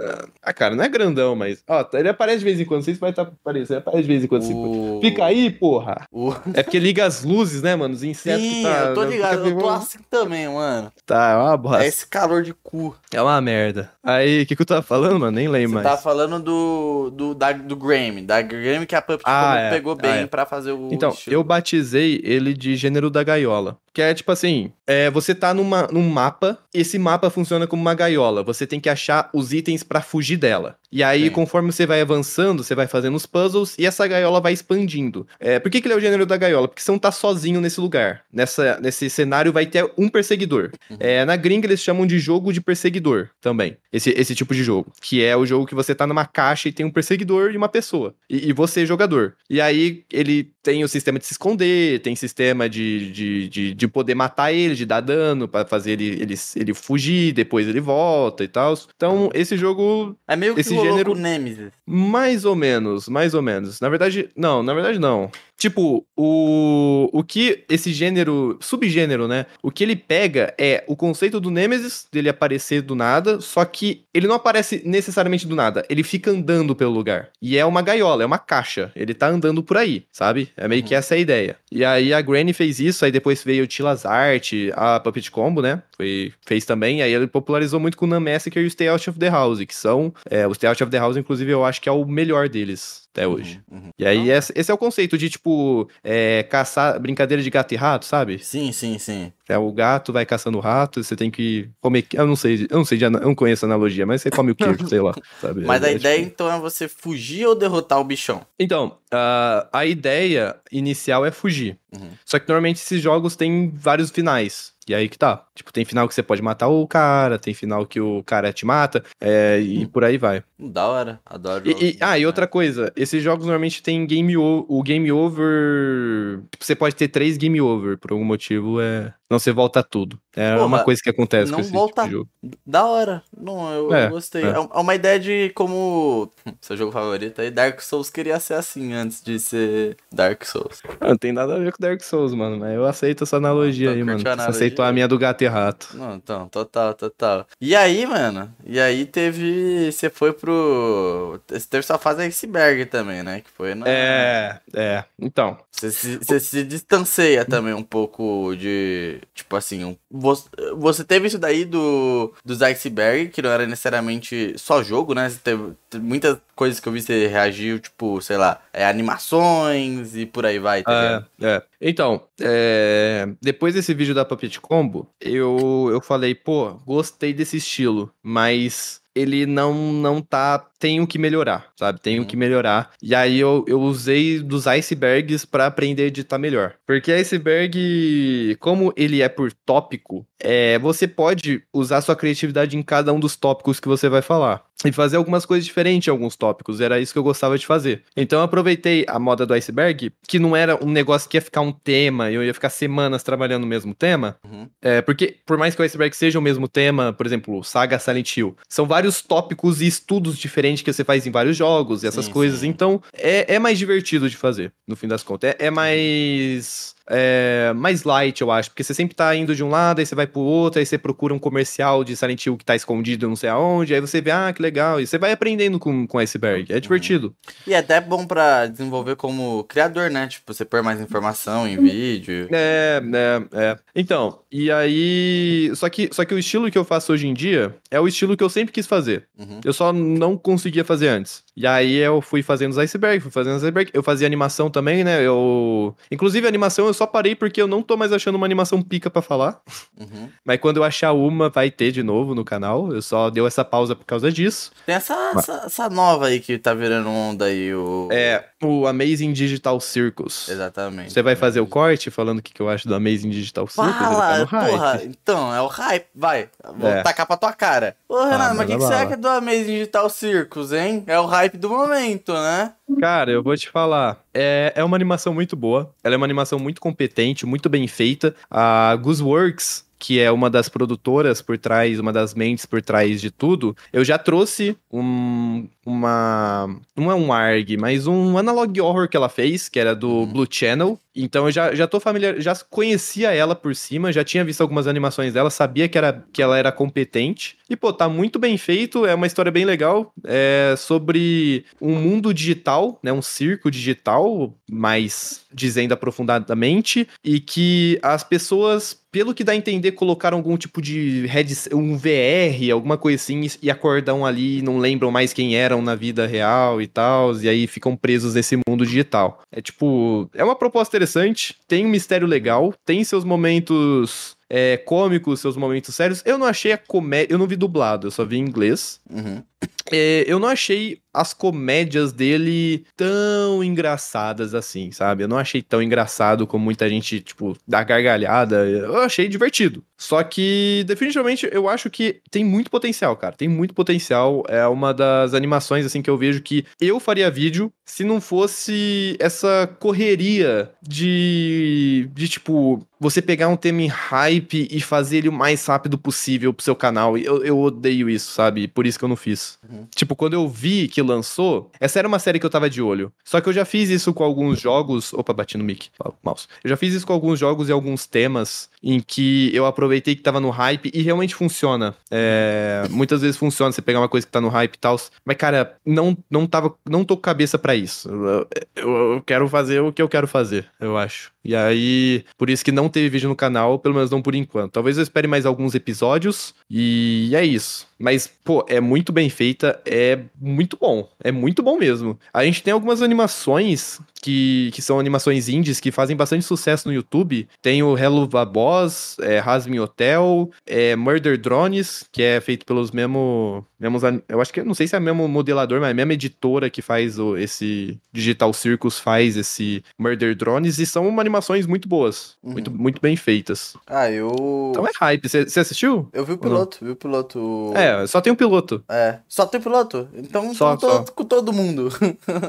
Ah, 0.40 0.52
cara, 0.52 0.76
não 0.76 0.84
é 0.84 0.88
grandão, 0.88 1.34
mas. 1.34 1.64
Ó, 1.68 1.84
ele 1.94 2.08
aparece 2.08 2.38
de 2.38 2.44
vez 2.44 2.60
em 2.60 2.64
quando. 2.64 2.80
Não 2.80 2.84
sei 2.84 2.94
se 2.94 3.00
vai 3.00 3.10
estar 3.10 3.22
aparecendo. 3.22 3.72
Ele 3.72 3.78
aparece 3.78 4.02
de 4.02 4.08
vez 4.08 4.24
em 4.24 4.26
quando. 4.28 4.42
assim. 4.42 4.54
O... 4.54 5.00
Fica 5.02 5.24
aí, 5.24 5.50
porra. 5.50 6.06
O... 6.12 6.32
É 6.54 6.62
porque 6.62 6.78
liga 6.78 7.04
as 7.04 7.24
luzes, 7.24 7.62
né, 7.62 7.74
mano? 7.74 7.94
Os 7.94 8.04
insetos 8.04 8.42
Sim, 8.42 8.62
que 8.62 8.62
tá. 8.62 8.84
eu 8.86 8.94
tô 8.94 9.04
ligado. 9.04 9.48
Eu 9.48 9.58
tô 9.58 9.68
assim 9.68 9.98
também, 10.08 10.46
mano. 10.46 10.92
Tá, 11.04 11.30
é 11.30 11.36
uma 11.36 11.56
bosta. 11.56 11.84
É 11.84 11.88
esse 11.88 12.06
calor 12.06 12.42
de 12.42 12.54
cu. 12.54 12.94
É 13.12 13.20
uma 13.20 13.40
merda. 13.40 13.90
Aí, 14.04 14.21
o 14.42 14.46
que, 14.46 14.56
que 14.56 14.62
eu 14.62 14.66
tava 14.66 14.82
falando, 14.82 15.18
mano? 15.18 15.32
Nem 15.32 15.48
lembro 15.48 15.78
Você 15.78 15.84
mais. 15.84 15.96
tá 15.96 15.96
falando 16.02 16.38
do, 16.40 17.10
do, 17.10 17.34
da, 17.34 17.52
do 17.52 17.76
Grammy. 17.76 18.22
Da 18.22 18.40
Grammy 18.42 18.86
que 18.86 18.94
a 18.94 19.02
Puppet 19.02 19.22
Ah, 19.24 19.56
é. 19.58 19.70
pegou 19.70 19.92
Ah, 19.92 20.02
bem 20.02 20.12
é. 20.22 20.26
pra 20.26 20.44
fazer 20.46 20.72
o 20.72 20.88
Então, 20.92 21.10
estilo. 21.10 21.34
eu 21.36 21.44
batizei 21.44 22.20
ele 22.24 22.54
de 22.54 22.76
gênero 22.76 23.10
da 23.10 23.22
gaiola. 23.22 23.76
Que 23.92 24.02
é 24.02 24.14
tipo 24.14 24.32
assim: 24.32 24.72
é, 24.86 25.10
você 25.10 25.34
tá 25.34 25.52
numa, 25.54 25.86
num 25.88 26.08
mapa, 26.08 26.58
esse 26.72 26.98
mapa 26.98 27.30
funciona 27.30 27.66
como 27.66 27.82
uma 27.82 27.94
gaiola. 27.94 28.42
Você 28.42 28.66
tem 28.66 28.80
que 28.80 28.88
achar 28.88 29.30
os 29.32 29.52
itens 29.52 29.82
pra 29.82 30.00
fugir 30.00 30.36
dela. 30.36 30.76
E 30.90 31.02
aí, 31.02 31.24
Sim. 31.24 31.30
conforme 31.30 31.72
você 31.72 31.86
vai 31.86 32.02
avançando, 32.02 32.62
você 32.62 32.74
vai 32.74 32.86
fazendo 32.86 33.14
os 33.14 33.24
puzzles 33.24 33.74
e 33.78 33.86
essa 33.86 34.06
gaiola 34.06 34.42
vai 34.42 34.52
expandindo. 34.52 35.26
É, 35.40 35.58
por 35.58 35.70
que, 35.70 35.80
que 35.80 35.86
ele 35.86 35.94
é 35.94 35.96
o 35.96 36.00
gênero 36.00 36.26
da 36.26 36.36
gaiola? 36.36 36.68
Porque 36.68 36.82
você 36.82 36.90
não 36.90 36.98
tá 36.98 37.10
sozinho 37.10 37.62
nesse 37.62 37.80
lugar. 37.80 38.24
Nessa, 38.30 38.78
nesse 38.78 39.08
cenário 39.08 39.52
vai 39.52 39.64
ter 39.64 39.90
um 39.96 40.08
perseguidor. 40.08 40.70
Uhum. 40.90 40.98
É, 41.00 41.24
na 41.24 41.34
gringa 41.34 41.66
eles 41.66 41.80
chamam 41.80 42.06
de 42.06 42.18
jogo 42.18 42.52
de 42.52 42.60
perseguidor 42.60 43.30
também. 43.40 43.78
Esse, 43.90 44.10
esse 44.10 44.34
tipo 44.34 44.54
de 44.54 44.62
jogo. 44.62 44.92
Que 45.00 45.24
é 45.24 45.34
o 45.34 45.46
jogo 45.46 45.66
que 45.66 45.74
você 45.74 45.94
tá 45.94 46.06
numa 46.06 46.26
caixa 46.26 46.68
e 46.68 46.72
tem 46.72 46.84
um 46.84 46.90
perseguidor 46.90 47.52
e 47.52 47.56
uma 47.56 47.70
pessoa. 47.70 48.14
E, 48.28 48.50
e 48.50 48.52
você, 48.52 48.84
jogador. 48.84 49.34
E 49.48 49.62
aí 49.62 50.04
ele 50.12 50.50
tem 50.62 50.84
o 50.84 50.88
sistema 50.88 51.18
de 51.18 51.24
se 51.24 51.32
esconder, 51.32 52.00
tem 52.00 52.14
sistema 52.14 52.68
de, 52.68 53.10
de, 53.10 53.48
de, 53.48 53.74
de 53.82 53.88
poder 53.88 54.14
matar 54.14 54.52
ele, 54.52 54.76
de 54.76 54.86
dar 54.86 55.00
dano, 55.00 55.48
pra 55.48 55.64
fazer 55.64 55.92
ele, 55.92 56.22
ele, 56.22 56.34
ele 56.54 56.72
fugir, 56.72 57.32
depois 57.32 57.66
ele 57.66 57.80
volta 57.80 58.44
e 58.44 58.48
tal. 58.48 58.74
Então, 58.94 59.28
esse 59.34 59.56
jogo 59.56 60.16
É 60.28 60.36
meio 60.36 60.54
que 60.54 60.60
esse 60.60 60.72
gênero- 60.78 61.16
Nemesis. 61.16 61.72
mais 61.84 62.44
ou 62.44 62.54
menos, 62.54 63.08
mais 63.08 63.34
ou 63.34 63.42
menos. 63.42 63.80
Na 63.80 63.88
verdade, 63.88 64.28
não, 64.36 64.62
na 64.62 64.72
verdade 64.72 65.00
não. 65.00 65.28
Tipo, 65.62 66.04
o, 66.16 67.08
o 67.12 67.22
que 67.22 67.62
esse 67.68 67.92
gênero, 67.92 68.58
subgênero, 68.60 69.28
né? 69.28 69.46
O 69.62 69.70
que 69.70 69.84
ele 69.84 69.94
pega 69.94 70.52
é 70.58 70.82
o 70.88 70.96
conceito 70.96 71.38
do 71.38 71.52
Nemesis, 71.52 72.04
dele 72.10 72.28
aparecer 72.28 72.82
do 72.82 72.96
nada, 72.96 73.40
só 73.40 73.64
que 73.64 74.02
ele 74.12 74.26
não 74.26 74.34
aparece 74.34 74.82
necessariamente 74.84 75.46
do 75.46 75.54
nada, 75.54 75.86
ele 75.88 76.02
fica 76.02 76.32
andando 76.32 76.74
pelo 76.74 76.90
lugar. 76.90 77.28
E 77.40 77.56
é 77.56 77.64
uma 77.64 77.80
gaiola, 77.80 78.24
é 78.24 78.26
uma 78.26 78.40
caixa. 78.40 78.90
Ele 78.96 79.14
tá 79.14 79.28
andando 79.28 79.62
por 79.62 79.76
aí, 79.76 80.04
sabe? 80.10 80.48
É 80.56 80.66
meio 80.66 80.82
que 80.82 80.94
Uhum. 80.94 80.98
essa 80.98 81.14
a 81.14 81.18
ideia. 81.18 81.54
E 81.70 81.84
aí 81.84 82.12
a 82.12 82.20
Granny 82.20 82.52
fez 82.52 82.80
isso, 82.80 83.04
aí 83.04 83.12
depois 83.12 83.44
veio 83.44 83.62
o 83.62 83.66
Tilas 83.68 84.04
Art, 84.04 84.50
a 84.74 84.98
Puppet 84.98 85.30
Combo, 85.30 85.62
né? 85.62 85.80
Foi, 85.96 86.32
fez 86.44 86.64
também, 86.64 87.02
aí 87.02 87.14
ele 87.14 87.28
popularizou 87.28 87.78
muito 87.78 87.96
com 87.96 88.04
o 88.04 88.08
Nun 88.08 88.18
Massacre 88.18 88.60
e 88.60 88.66
o 88.66 88.70
Stay 88.70 88.88
Out 88.88 89.10
of 89.10 89.16
the 89.16 89.30
House, 89.30 89.64
que 89.64 89.76
são. 89.76 90.12
É, 90.28 90.44
o 90.44 90.54
Stay 90.54 90.68
Out 90.68 90.82
of 90.82 90.90
the 90.90 90.98
House, 90.98 91.16
inclusive, 91.16 91.52
eu 91.52 91.64
acho 91.64 91.80
que 91.80 91.88
é 91.88 91.92
o 91.92 92.04
melhor 92.04 92.48
deles 92.48 93.01
até 93.12 93.28
hoje. 93.28 93.60
Uhum, 93.70 93.78
uhum. 93.78 93.90
E 93.98 94.06
aí, 94.06 94.30
esse, 94.30 94.52
esse 94.56 94.70
é 94.70 94.74
o 94.74 94.78
conceito 94.78 95.18
de, 95.18 95.28
tipo, 95.28 95.88
é, 96.02 96.42
caçar 96.44 96.98
brincadeira 96.98 97.42
de 97.42 97.50
gato 97.50 97.72
e 97.72 97.76
rato, 97.76 98.06
sabe? 98.06 98.38
Sim, 98.38 98.72
sim, 98.72 98.98
sim. 98.98 99.32
É, 99.48 99.58
o 99.58 99.70
gato 99.70 100.12
vai 100.12 100.24
caçando 100.24 100.56
o 100.56 100.60
rato, 100.60 101.04
você 101.04 101.14
tem 101.14 101.30
que 101.30 101.68
comer. 101.80 102.06
Eu 102.14 102.26
não 102.26 102.34
sei, 102.36 102.66
eu 102.70 102.78
não 102.78 102.84
sei, 102.84 102.98
eu 103.02 103.10
não 103.10 103.34
conheço 103.34 103.66
a 103.66 103.68
analogia, 103.68 104.06
mas 104.06 104.22
você 104.22 104.30
come 104.30 104.52
o 104.52 104.54
queijo, 104.56 104.88
sei 104.88 105.00
lá, 105.00 105.12
sabe? 105.40 105.60
Mas 105.66 105.82
É- 105.82 105.86
a 105.86 105.90
é, 105.90 105.94
ideia, 105.96 106.16
tipo- 106.18 106.28
então, 106.32 106.50
é 106.50 106.58
você 106.58 106.88
fugir 106.88 107.46
ou 107.46 107.54
derrotar 107.54 108.00
o 108.00 108.04
bichão. 108.04 108.40
Então, 108.58 108.96
ah, 109.12 109.68
a 109.72 109.84
ideia 109.84 110.56
inicial 110.72 111.26
é 111.26 111.30
fugir. 111.30 111.76
Uhum. 111.94 112.10
Só 112.24 112.38
que 112.38 112.48
normalmente 112.48 112.76
esses 112.76 113.00
jogos 113.02 113.36
têm 113.36 113.70
vários 113.74 114.10
finais. 114.10 114.72
E 114.88 114.94
aí 114.94 115.08
que 115.08 115.16
tá. 115.18 115.44
Tipo, 115.54 115.70
tem 115.72 115.84
final 115.84 116.08
que 116.08 116.14
você 116.14 116.22
pode 116.22 116.40
matar 116.40 116.68
o 116.68 116.86
cara, 116.86 117.38
tem 117.38 117.52
final 117.52 117.84
que 117.84 118.00
o 118.00 118.22
cara 118.24 118.52
te 118.52 118.64
mata, 118.64 119.04
é, 119.20 119.60
e 119.60 119.86
por 119.86 120.02
aí 120.02 120.16
vai. 120.16 120.42
Da 120.58 120.86
hora, 120.86 121.20
adoro. 121.26 121.68
E, 121.68 121.90
e- 121.90 121.96
ah, 122.00 122.18
e 122.18 122.24
outra 122.24 122.46
coisa, 122.46 122.90
esses 122.96 123.22
jogos 123.22 123.44
normalmente 123.44 123.82
tem 123.82 124.06
game 124.06 124.36
o, 124.36 124.64
o 124.68 124.82
game 124.82 125.10
over. 125.12 126.40
Tipo, 126.50 126.64
você 126.64 126.74
pode 126.74 126.94
ter 126.94 127.08
três 127.08 127.36
game 127.36 127.60
over, 127.60 127.98
por 127.98 128.12
algum 128.12 128.24
motivo, 128.24 128.80
é. 128.80 129.12
Não, 129.30 129.38
você 129.38 129.50
volta 129.50 129.82
tudo. 129.82 130.18
É 130.36 130.56
Pô, 130.56 130.66
uma 130.66 130.84
coisa 130.84 131.00
que 131.02 131.08
acontece 131.08 131.50
não 131.50 131.58
com 131.58 131.62
esse 131.62 131.72
volta- 131.72 132.02
tipo 132.02 132.06
de 132.08 132.12
jogo. 132.12 132.28
Da 132.66 132.84
hora. 132.84 133.22
Não, 133.34 133.72
eu, 133.72 133.94
É, 133.94 134.06
eu 134.06 134.10
gostei. 134.10 134.42
é. 134.44 134.48
É. 134.48 134.50
é 134.54 134.58
uma 134.78 134.94
ideia 134.94 135.18
de 135.18 135.50
como. 135.54 136.30
Seu 136.60 136.76
jogo 136.76 136.92
favorito 136.92 137.40
aí, 137.40 137.50
Dark 137.50 137.80
Souls 137.80 138.10
queria 138.10 138.38
ser 138.40 138.54
assim 138.54 138.92
antes 138.92 139.22
de 139.22 139.38
ser 139.38 139.96
Dark 140.12 140.44
Souls. 140.44 140.82
Ah, 141.00 141.08
não 141.08 141.16
tem 141.16 141.32
nada 141.32 141.56
a 141.56 141.58
ver 141.58 141.72
com 141.72 141.78
Dark 141.80 142.02
Souls, 142.02 142.34
mano, 142.34 142.58
mas 142.58 142.74
eu 142.74 142.84
aceito 142.84 143.24
essa 143.24 143.38
analogia 143.38 143.90
aí, 143.92 144.02
mano. 144.04 144.20
analogia? 144.20 144.46
aceitou 144.48 144.84
a 144.84 144.92
minha 144.92 145.08
do 145.08 145.18
gato 145.18 145.41
e 145.42 145.46
rato. 145.48 145.88
Não, 145.94 146.14
então, 146.16 146.48
total, 146.48 146.94
total. 146.94 147.46
E 147.60 147.74
aí, 147.76 148.06
mano? 148.06 148.52
E 148.64 148.78
aí 148.80 149.04
teve. 149.06 149.90
Você 149.92 150.08
foi 150.10 150.32
pro. 150.32 151.40
Você 151.48 151.66
teve 151.68 151.84
sua 151.86 151.98
fase 151.98 152.22
iceberg 152.22 152.86
também, 152.86 153.22
né? 153.22 153.40
Que 153.40 153.50
foi 153.50 153.74
na. 153.74 153.88
É, 153.88 154.60
é. 154.74 155.04
Então, 155.20 155.58
Você 155.70 155.90
se, 155.90 156.16
você 156.18 156.40
se 156.40 156.64
distancia 156.64 157.44
também 157.44 157.74
um 157.74 157.82
pouco 157.82 158.54
de. 158.56 159.20
Tipo 159.34 159.56
assim, 159.56 159.84
um- 159.84 159.96
você, 160.10 160.48
você 160.76 161.04
teve 161.04 161.26
isso 161.26 161.38
daí 161.38 161.64
do, 161.64 162.32
dos 162.44 162.60
iceberg, 162.62 163.28
que 163.30 163.42
não 163.42 163.50
era 163.50 163.66
necessariamente 163.66 164.54
só 164.58 164.82
jogo, 164.82 165.14
né? 165.14 165.28
Você 165.28 165.38
teve, 165.42 165.72
muitas 165.96 166.38
coisas 166.54 166.78
que 166.78 166.88
eu 166.88 166.92
vi 166.92 167.00
você 167.02 167.26
reagiu, 167.26 167.78
tipo, 167.78 168.20
sei 168.20 168.36
lá, 168.36 168.60
é, 168.72 168.84
animações 168.86 170.14
e 170.16 170.26
por 170.26 170.44
aí 170.46 170.58
vai, 170.58 170.82
tá? 170.82 171.24
É, 171.40 171.46
é. 171.46 171.62
Então, 171.80 172.22
é, 172.40 173.28
depois 173.40 173.74
desse 173.74 173.92
vídeo 173.94 174.14
da 174.14 174.24
Puppet 174.24 174.60
Combo, 174.60 175.08
eu, 175.32 175.88
eu 175.90 176.00
falei, 176.00 176.34
pô, 176.34 176.74
gostei 176.86 177.32
desse 177.32 177.56
estilo, 177.56 178.12
mas 178.22 179.00
ele 179.14 179.46
não, 179.46 179.74
não 179.92 180.20
tá. 180.22 180.66
Tenho 180.82 181.06
que 181.06 181.16
melhorar, 181.16 181.68
sabe? 181.78 182.00
Tenho 182.00 182.22
Uhum. 182.22 182.26
que 182.26 182.36
melhorar. 182.36 182.90
E 183.00 183.14
aí 183.14 183.38
eu, 183.38 183.64
eu 183.68 183.80
usei 183.80 184.40
dos 184.40 184.66
icebergs 184.66 185.44
pra 185.44 185.66
aprender 185.66 186.02
a 186.02 186.06
editar 186.06 186.38
melhor. 186.38 186.74
Porque 186.84 187.12
iceberg, 187.12 188.56
como 188.60 188.92
ele 188.96 189.22
é 189.22 189.28
por 189.28 189.52
tópico, 189.52 190.26
é, 190.40 190.78
você 190.80 191.06
pode 191.06 191.62
usar 191.72 192.00
sua 192.00 192.16
criatividade 192.16 192.76
em 192.76 192.82
cada 192.82 193.12
um 193.12 193.20
dos 193.20 193.36
tópicos 193.36 193.78
que 193.78 193.86
você 193.88 194.08
vai 194.08 194.22
falar. 194.22 194.64
E 194.84 194.90
fazer 194.90 195.16
algumas 195.16 195.46
coisas 195.46 195.64
diferentes 195.64 196.08
em 196.08 196.10
alguns 196.10 196.34
tópicos. 196.34 196.80
Era 196.80 196.98
isso 196.98 197.12
que 197.12 197.18
eu 197.18 197.22
gostava 197.22 197.56
de 197.56 197.64
fazer. 197.64 198.02
Então 198.16 198.40
eu 198.40 198.44
aproveitei 198.44 199.04
a 199.08 199.16
moda 199.16 199.46
do 199.46 199.54
iceberg, 199.54 200.10
que 200.26 200.40
não 200.40 200.56
era 200.56 200.84
um 200.84 200.90
negócio 200.90 201.30
que 201.30 201.36
ia 201.36 201.40
ficar 201.40 201.60
um 201.60 201.70
tema, 201.70 202.32
eu 202.32 202.42
ia 202.42 202.52
ficar 202.52 202.68
semanas 202.70 203.22
trabalhando 203.22 203.62
no 203.62 203.68
mesmo 203.68 203.94
tema. 203.94 204.36
Uhum. 204.44 204.68
É, 204.82 205.00
porque, 205.00 205.36
por 205.46 205.56
mais 205.56 205.76
que 205.76 205.80
o 205.82 205.84
iceberg 205.84 206.16
seja 206.16 206.36
o 206.36 206.42
mesmo 206.42 206.66
tema, 206.66 207.12
por 207.12 207.24
exemplo, 207.24 207.62
Saga 207.62 207.96
Silent 208.00 208.36
Hill, 208.36 208.56
são 208.68 208.84
vários 208.84 209.22
tópicos 209.22 209.80
e 209.80 209.86
estudos 209.86 210.36
diferentes 210.36 210.71
que 210.80 210.92
você 210.92 211.04
faz 211.04 211.26
em 211.26 211.30
vários 211.30 211.56
jogos 211.56 212.02
e 212.02 212.06
essas 212.06 212.26
Sim, 212.26 212.30
coisas. 212.32 212.60
sim. 212.60 212.68
Então, 212.68 213.02
é, 213.12 213.54
é 213.54 213.58
mais 213.58 213.78
divertido 213.78 214.30
de 214.30 214.36
fazer, 214.36 214.72
no 214.86 214.94
fim 214.96 215.08
das 215.08 215.22
contas. 215.22 215.50
É, 215.58 215.66
é 215.66 215.70
mais. 215.70 216.94
É, 217.08 217.72
mais 217.74 218.04
light, 218.04 218.40
eu 218.40 218.50
acho, 218.50 218.70
porque 218.70 218.84
você 218.84 218.94
sempre 218.94 219.14
tá 219.14 219.34
indo 219.34 219.54
de 219.54 219.62
um 219.62 219.68
lado, 219.68 219.98
aí 219.98 220.06
você 220.06 220.14
vai 220.14 220.26
pro 220.26 220.40
outro, 220.40 220.78
aí 220.78 220.86
você 220.86 220.96
procura 220.96 221.34
um 221.34 221.38
comercial 221.38 222.04
de 222.04 222.16
Silent 222.16 222.46
Hill 222.46 222.56
que 222.56 222.64
tá 222.64 222.76
escondido 222.76 223.28
não 223.28 223.36
sei 223.36 223.50
aonde, 223.50 223.94
aí 223.94 224.00
você 224.00 224.20
vê, 224.20 224.30
ah, 224.30 224.52
que 224.54 224.62
legal, 224.62 225.00
e 225.00 225.06
você 225.06 225.18
vai 225.18 225.32
aprendendo 225.32 225.78
com, 225.78 226.06
com 226.06 226.18
iceberg. 226.18 226.72
É 226.72 226.80
divertido. 226.80 227.34
E 227.66 227.74
é 227.74 227.78
até 227.78 228.00
bom 228.00 228.26
pra 228.26 228.66
desenvolver 228.66 229.16
como 229.16 229.64
criador, 229.64 230.10
né? 230.10 230.26
Tipo, 230.26 230.52
você 230.52 230.64
pôr 230.64 230.82
mais 230.82 231.00
informação 231.00 231.66
em 231.66 231.76
vídeo. 231.76 232.48
É, 232.50 233.02
é, 233.14 233.60
é. 233.60 233.76
Então, 233.94 234.40
e 234.50 234.70
aí. 234.70 235.70
Só 235.74 235.88
que, 235.88 236.08
só 236.12 236.24
que 236.24 236.34
o 236.34 236.38
estilo 236.38 236.70
que 236.70 236.78
eu 236.78 236.84
faço 236.84 237.12
hoje 237.12 237.26
em 237.26 237.34
dia 237.34 237.74
é 237.90 238.00
o 238.00 238.06
estilo 238.06 238.36
que 238.36 238.44
eu 238.44 238.50
sempre 238.50 238.72
quis 238.72 238.86
fazer. 238.86 239.26
Uhum. 239.38 239.60
Eu 239.64 239.72
só 239.72 239.92
não 239.92 240.36
conseguia 240.36 240.84
fazer 240.84 241.08
antes. 241.08 241.42
E 241.56 241.66
aí 241.66 241.96
eu 241.96 242.22
fui 242.22 242.42
fazendo 242.42 242.70
os 242.70 242.78
iceberg, 242.78 243.20
fui 243.20 243.30
fazendo 243.30 243.56
os 243.56 243.62
iceberg. 243.62 243.90
Eu 243.92 244.02
fazia 244.02 244.26
animação 244.26 244.70
também, 244.70 245.04
né? 245.04 245.24
Eu. 245.24 245.94
Inclusive, 246.10 246.46
a 246.46 246.48
animação 246.48 246.86
eu 246.86 246.94
só 246.94 247.06
parei 247.06 247.34
porque 247.34 247.60
eu 247.60 247.66
não 247.66 247.82
tô 247.82 247.96
mais 247.96 248.12
achando 248.12 248.36
uma 248.36 248.46
animação 248.46 248.80
pica 248.80 249.10
pra 249.10 249.20
falar. 249.20 249.60
Uhum. 249.98 250.28
Mas 250.44 250.58
quando 250.60 250.78
eu 250.78 250.84
achar 250.84 251.12
uma, 251.12 251.50
vai 251.50 251.70
ter 251.70 251.92
de 251.92 252.02
novo 252.02 252.34
no 252.34 252.44
canal. 252.44 252.92
Eu 252.92 253.02
só 253.02 253.28
deu 253.28 253.46
essa 253.46 253.64
pausa 253.64 253.94
por 253.94 254.04
causa 254.06 254.32
disso. 254.32 254.72
Tem 254.86 254.94
essa, 254.94 255.32
essa, 255.36 255.62
essa 255.66 255.90
nova 255.90 256.26
aí 256.26 256.40
que 256.40 256.58
tá 256.58 256.72
virando 256.72 257.08
onda 257.08 257.46
aí, 257.46 257.74
o. 257.74 258.08
É 258.10 258.44
o 258.62 258.86
Amazing 258.86 259.32
Digital 259.32 259.80
Circus. 259.80 260.48
Exatamente. 260.48 261.12
Você 261.12 261.22
vai 261.22 261.34
fazer 261.36 261.60
o 261.60 261.66
corte 261.66 262.10
falando 262.10 262.38
o 262.38 262.42
que 262.42 262.52
que 262.52 262.60
eu 262.60 262.68
acho 262.68 262.86
do 262.88 262.94
Amazing 262.94 263.30
Digital 263.30 263.66
Circus? 263.66 263.92
Tá 263.92 263.98
Fala, 263.98 264.44
hype. 264.44 264.70
porra, 264.70 265.00
então, 265.04 265.54
é 265.54 265.60
o 265.60 265.66
hype, 265.66 266.06
vai, 266.14 266.48
vou 266.76 266.88
É. 266.90 267.02
tacar 267.02 267.26
pra 267.26 267.36
tua 267.36 267.52
cara. 267.52 267.96
Ô, 268.08 268.24
Renato, 268.24 268.54
mas 268.54 268.64
o 268.64 268.66
que, 268.70 268.76
que 268.76 268.82
você 268.82 268.94
acha 268.94 269.16
do 269.16 269.28
Amazing 269.28 269.64
Digital 269.78 270.08
Circus, 270.10 270.72
hein? 270.72 271.04
É 271.06 271.18
o 271.18 271.26
hype 271.26 271.56
do 271.56 271.68
momento, 271.68 272.32
né? 272.32 272.72
Cara, 273.00 273.30
eu 273.30 273.42
vou 273.42 273.56
te 273.56 273.68
falar. 273.70 274.18
É, 274.34 274.72
é 274.76 274.84
uma 274.84 274.96
animação 274.96 275.32
muito 275.32 275.56
boa. 275.56 275.92
Ela 276.04 276.14
é 276.14 276.16
uma 276.16 276.26
animação 276.26 276.58
muito 276.58 276.80
competente, 276.80 277.46
muito 277.46 277.68
bem 277.68 277.86
feita. 277.88 278.34
A 278.50 278.94
Gooseworks, 278.96 279.84
que 280.02 280.18
é 280.18 280.32
uma 280.32 280.50
das 280.50 280.68
produtoras 280.68 281.40
por 281.40 281.56
trás, 281.56 282.00
uma 282.00 282.12
das 282.12 282.34
mentes 282.34 282.66
por 282.66 282.82
trás 282.82 283.20
de 283.20 283.30
tudo, 283.30 283.76
eu 283.92 284.04
já 284.04 284.18
trouxe 284.18 284.76
um, 284.90 285.68
uma. 285.86 286.68
Não 286.96 287.08
é 287.08 287.14
um 287.14 287.32
ARG, 287.32 287.76
mas 287.76 288.08
um 288.08 288.36
analog 288.36 288.80
horror 288.80 289.08
que 289.08 289.16
ela 289.16 289.28
fez, 289.28 289.68
que 289.68 289.78
era 289.78 289.94
do 289.94 290.08
Uhum. 290.08 290.26
Blue 290.26 290.46
Channel. 290.50 290.98
Então 291.14 291.46
eu 291.46 291.52
já, 291.52 291.72
já 291.72 291.86
tô 291.86 292.00
familiar, 292.00 292.40
já 292.40 292.52
conhecia 292.68 293.32
ela 293.32 293.54
por 293.54 293.76
cima, 293.76 294.12
já 294.12 294.24
tinha 294.24 294.44
visto 294.44 294.60
algumas 294.60 294.86
animações 294.88 295.34
dela, 295.34 295.50
sabia 295.50 295.88
que, 295.88 295.96
era, 295.96 296.24
que 296.32 296.42
ela 296.42 296.58
era 296.58 296.72
competente. 296.72 297.56
E, 297.70 297.76
pô, 297.76 297.92
tá 297.92 298.08
muito 298.08 298.38
bem 298.38 298.56
feito, 298.58 299.06
é 299.06 299.14
uma 299.14 299.26
história 299.26 299.52
bem 299.52 299.64
legal. 299.64 300.12
É 300.24 300.74
sobre 300.76 301.64
um 301.80 301.94
mundo 301.94 302.34
digital, 302.34 302.98
né? 303.02 303.12
Um 303.12 303.22
circo 303.22 303.70
digital, 303.70 304.52
mais 304.68 305.42
dizendo 305.52 305.92
aprofundadamente, 305.92 307.06
e 307.22 307.38
que 307.40 307.98
as 308.02 308.24
pessoas, 308.24 308.98
pelo 309.12 309.34
que 309.34 309.44
dá 309.44 309.52
a 309.52 309.56
entender, 309.56 309.92
colocaram 309.92 310.38
algum 310.38 310.56
tipo 310.56 310.80
de 310.80 311.26
head, 311.26 311.54
um 311.72 311.96
VR, 311.96 312.72
alguma 312.72 312.96
coisa 312.96 313.22
assim, 313.22 313.46
e 313.60 313.70
acordam 313.70 314.24
ali 314.24 314.62
não 314.62 314.78
lembram 314.78 315.10
mais 315.10 315.34
quem 315.34 315.54
eram 315.54 315.82
na 315.82 315.94
vida 315.94 316.26
real 316.26 316.80
e 316.80 316.86
tal, 316.86 317.38
e 317.38 317.46
aí 317.46 317.66
ficam 317.66 317.94
presos 317.94 318.34
nesse 318.34 318.58
mundo 318.66 318.86
digital. 318.86 319.42
É 319.52 319.60
tipo, 319.60 320.28
é 320.34 320.42
uma 320.42 320.56
proposta 320.56 320.96
interessante, 320.96 321.54
tem 321.68 321.84
um 321.84 321.90
mistério 321.90 322.26
legal, 322.26 322.74
tem 322.86 323.04
seus 323.04 323.22
momentos 323.22 324.34
é, 324.48 324.78
cômicos, 324.78 325.40
seus 325.40 325.56
momentos 325.58 325.94
sérios. 325.94 326.22
Eu 326.24 326.38
não 326.38 326.46
achei 326.46 326.72
a 326.72 326.78
comédia, 326.78 327.34
eu 327.34 327.38
não 327.38 327.46
vi 327.46 327.56
dublado, 327.56 328.06
eu 328.06 328.10
só 328.10 328.24
vi 328.24 328.38
em 328.38 328.40
inglês. 328.40 328.98
Uhum. 329.10 329.42
É, 329.90 330.24
eu 330.26 330.38
não 330.38 330.48
achei 330.48 330.98
as 331.12 331.34
comédias 331.34 332.12
dele 332.12 332.84
tão 332.96 333.62
engraçadas 333.62 334.54
assim, 334.54 334.90
sabe? 334.90 335.22
Eu 335.22 335.28
não 335.28 335.36
achei 335.36 335.60
tão 335.60 335.82
engraçado 335.82 336.46
como 336.46 336.64
muita 336.64 336.88
gente, 336.88 337.20
tipo, 337.20 337.56
dá 337.68 337.82
gargalhada. 337.84 338.66
Eu 338.66 338.96
achei 339.00 339.28
divertido. 339.28 339.84
Só 339.98 340.22
que, 340.22 340.82
definitivamente, 340.86 341.48
eu 341.52 341.68
acho 341.68 341.90
que 341.90 342.20
tem 342.30 342.42
muito 342.42 342.70
potencial, 342.70 343.14
cara. 343.16 343.36
Tem 343.36 343.48
muito 343.48 343.74
potencial. 343.74 344.42
É 344.48 344.66
uma 344.66 344.94
das 344.94 345.34
animações, 345.34 345.84
assim, 345.84 346.00
que 346.00 346.10
eu 346.10 346.16
vejo 346.16 346.40
que 346.40 346.64
eu 346.80 346.98
faria 346.98 347.30
vídeo 347.30 347.70
se 347.84 348.02
não 348.02 348.20
fosse 348.20 349.16
essa 349.20 349.68
correria 349.78 350.70
de, 350.82 352.08
de 352.14 352.28
tipo, 352.28 352.86
você 352.98 353.20
pegar 353.20 353.48
um 353.48 353.56
tema 353.56 353.82
em 353.82 353.86
hype 353.86 354.68
e 354.70 354.80
fazer 354.80 355.18
ele 355.18 355.28
o 355.28 355.32
mais 355.32 355.64
rápido 355.66 355.98
possível 355.98 356.54
pro 356.54 356.64
seu 356.64 356.74
canal. 356.74 357.18
Eu, 357.18 357.44
eu 357.44 357.58
odeio 357.60 358.08
isso, 358.08 358.32
sabe? 358.32 358.66
Por 358.66 358.86
isso 358.86 358.98
que 358.98 359.04
eu 359.04 359.08
não 359.08 359.16
fiz. 359.16 359.51
Tipo, 359.94 360.16
quando 360.16 360.34
eu 360.34 360.48
vi 360.48 360.88
que 360.88 361.02
lançou, 361.02 361.70
essa 361.80 361.98
era 361.98 362.08
uma 362.08 362.18
série 362.18 362.38
que 362.38 362.46
eu 362.46 362.50
tava 362.50 362.68
de 362.68 362.80
olho. 362.82 363.12
Só 363.24 363.40
que 363.40 363.48
eu 363.48 363.52
já 363.52 363.64
fiz 363.64 363.90
isso 363.90 364.12
com 364.12 364.24
alguns 364.24 364.60
jogos. 364.60 365.12
Opa, 365.12 365.32
bati 365.32 365.56
no 365.56 365.64
mic, 365.64 365.90
mouse. 366.22 366.46
Eu 366.62 366.70
já 366.70 366.76
fiz 366.76 366.94
isso 366.94 367.06
com 367.06 367.12
alguns 367.12 367.38
jogos 367.38 367.68
e 367.68 367.72
alguns 367.72 368.06
temas 368.06 368.68
em 368.82 369.00
que 369.00 369.50
eu 369.54 369.64
aproveitei 369.66 370.14
que 370.16 370.22
tava 370.22 370.40
no 370.40 370.50
hype 370.50 370.90
e 370.92 371.02
realmente 371.02 371.34
funciona. 371.34 371.94
É, 372.10 372.84
muitas 372.90 373.20
vezes 373.22 373.36
funciona 373.36 373.70
você 373.72 373.80
pegar 373.82 374.00
uma 374.00 374.08
coisa 374.08 374.26
que 374.26 374.32
tá 374.32 374.40
no 374.40 374.48
hype 374.48 374.74
e 374.74 374.78
tal. 374.78 374.96
Mas, 375.24 375.36
cara, 375.36 375.76
não, 375.86 376.16
não 376.30 376.46
tava. 376.46 376.74
Não 376.88 377.04
tô 377.04 377.16
com 377.16 377.22
cabeça 377.22 377.58
pra 377.58 377.74
isso. 377.74 378.08
Eu, 378.08 378.46
eu- 378.76 379.12
eu 379.14 379.22
quero 379.24 379.48
fazer 379.48 379.80
o 379.80 379.92
que 379.92 380.02
eu 380.02 380.08
quero 380.08 380.26
fazer, 380.26 380.66
eu 380.80 380.96
acho. 380.96 381.30
E 381.44 381.56
aí, 381.56 382.24
por 382.38 382.48
isso 382.48 382.64
que 382.64 382.70
não 382.70 382.88
teve 382.88 383.08
vídeo 383.08 383.28
no 383.28 383.34
canal, 383.36 383.78
pelo 383.78 383.94
menos 383.96 384.10
não 384.10 384.22
por 384.22 384.34
enquanto. 384.34 384.72
Talvez 384.72 384.96
eu 384.96 385.02
espere 385.02 385.26
mais 385.26 385.44
alguns 385.44 385.74
episódios 385.74 386.54
e 386.70 387.32
é 387.34 387.44
isso. 387.44 387.86
Mas, 387.98 388.26
pô, 388.44 388.64
é 388.68 388.80
muito 388.80 389.12
bem 389.12 389.28
feita, 389.28 389.80
é 389.84 390.18
muito 390.40 390.76
bom. 390.80 391.08
É 391.22 391.30
muito 391.32 391.62
bom 391.62 391.76
mesmo. 391.76 392.18
A 392.32 392.44
gente 392.44 392.62
tem 392.62 392.72
algumas 392.72 393.02
animações 393.02 394.00
que, 394.22 394.70
que 394.72 394.80
são 394.80 394.98
animações 394.98 395.48
indies 395.48 395.80
que 395.80 395.90
fazem 395.92 396.16
bastante 396.16 396.44
sucesso 396.44 396.88
no 396.88 396.94
YouTube. 396.94 397.46
Tem 397.60 397.82
o 397.82 397.98
Hello 397.98 398.26
Boss, 398.46 399.16
é, 399.20 399.38
Rasmin 399.40 399.80
Hotel, 399.80 400.48
é, 400.66 400.96
Murder 400.96 401.36
Drones, 401.38 402.04
que 402.12 402.22
é 402.22 402.40
feito 402.40 402.64
pelos 402.64 402.90
mesmos. 402.92 403.64
an- 404.04 404.22
eu 404.28 404.40
acho 404.40 404.52
que 404.52 404.62
não 404.62 404.74
sei 404.74 404.86
se 404.86 404.94
é 404.94 404.98
o 404.98 405.02
mesmo 405.02 405.26
modelador, 405.28 405.80
mas 405.80 405.88
é 405.88 405.92
a 405.92 405.94
mesma 405.94 406.12
editora 406.14 406.70
que 406.70 406.80
faz 406.80 407.18
o, 407.18 407.36
esse 407.36 407.98
Digital 408.12 408.52
Circus 408.52 408.98
faz 408.98 409.36
esse 409.36 409.82
Murder 409.98 410.36
Drones 410.36 410.78
e 410.78 410.86
são 410.86 411.18
animações 411.20 411.66
muito 411.66 411.88
boas, 411.88 412.36
Uhum. 412.42 412.52
muito, 412.52 412.70
muito 412.70 413.00
bem 413.00 413.16
feitas. 413.16 413.76
Ah, 413.86 414.10
eu. 414.10 414.68
Então 414.70 414.86
é 414.86 414.90
hype. 415.00 415.28
Você 415.28 415.58
assistiu? 415.60 416.08
Eu 416.12 416.24
vi 416.24 416.32
o 416.34 416.38
piloto, 416.38 416.78
vi 416.80 416.90
o 416.92 416.96
piloto. 416.96 417.72
É, 417.74 418.06
só 418.06 418.20
tem 418.20 418.32
um 418.32 418.36
piloto. 418.36 418.84
É. 418.88 419.18
Só 419.28 419.46
tem 419.46 419.60
piloto? 419.60 420.08
Então 420.14 420.54
Só, 420.54 420.76
tô, 420.76 420.88
só. 420.88 421.02
com 421.04 421.24
todo 421.24 421.52
mundo. 421.52 421.88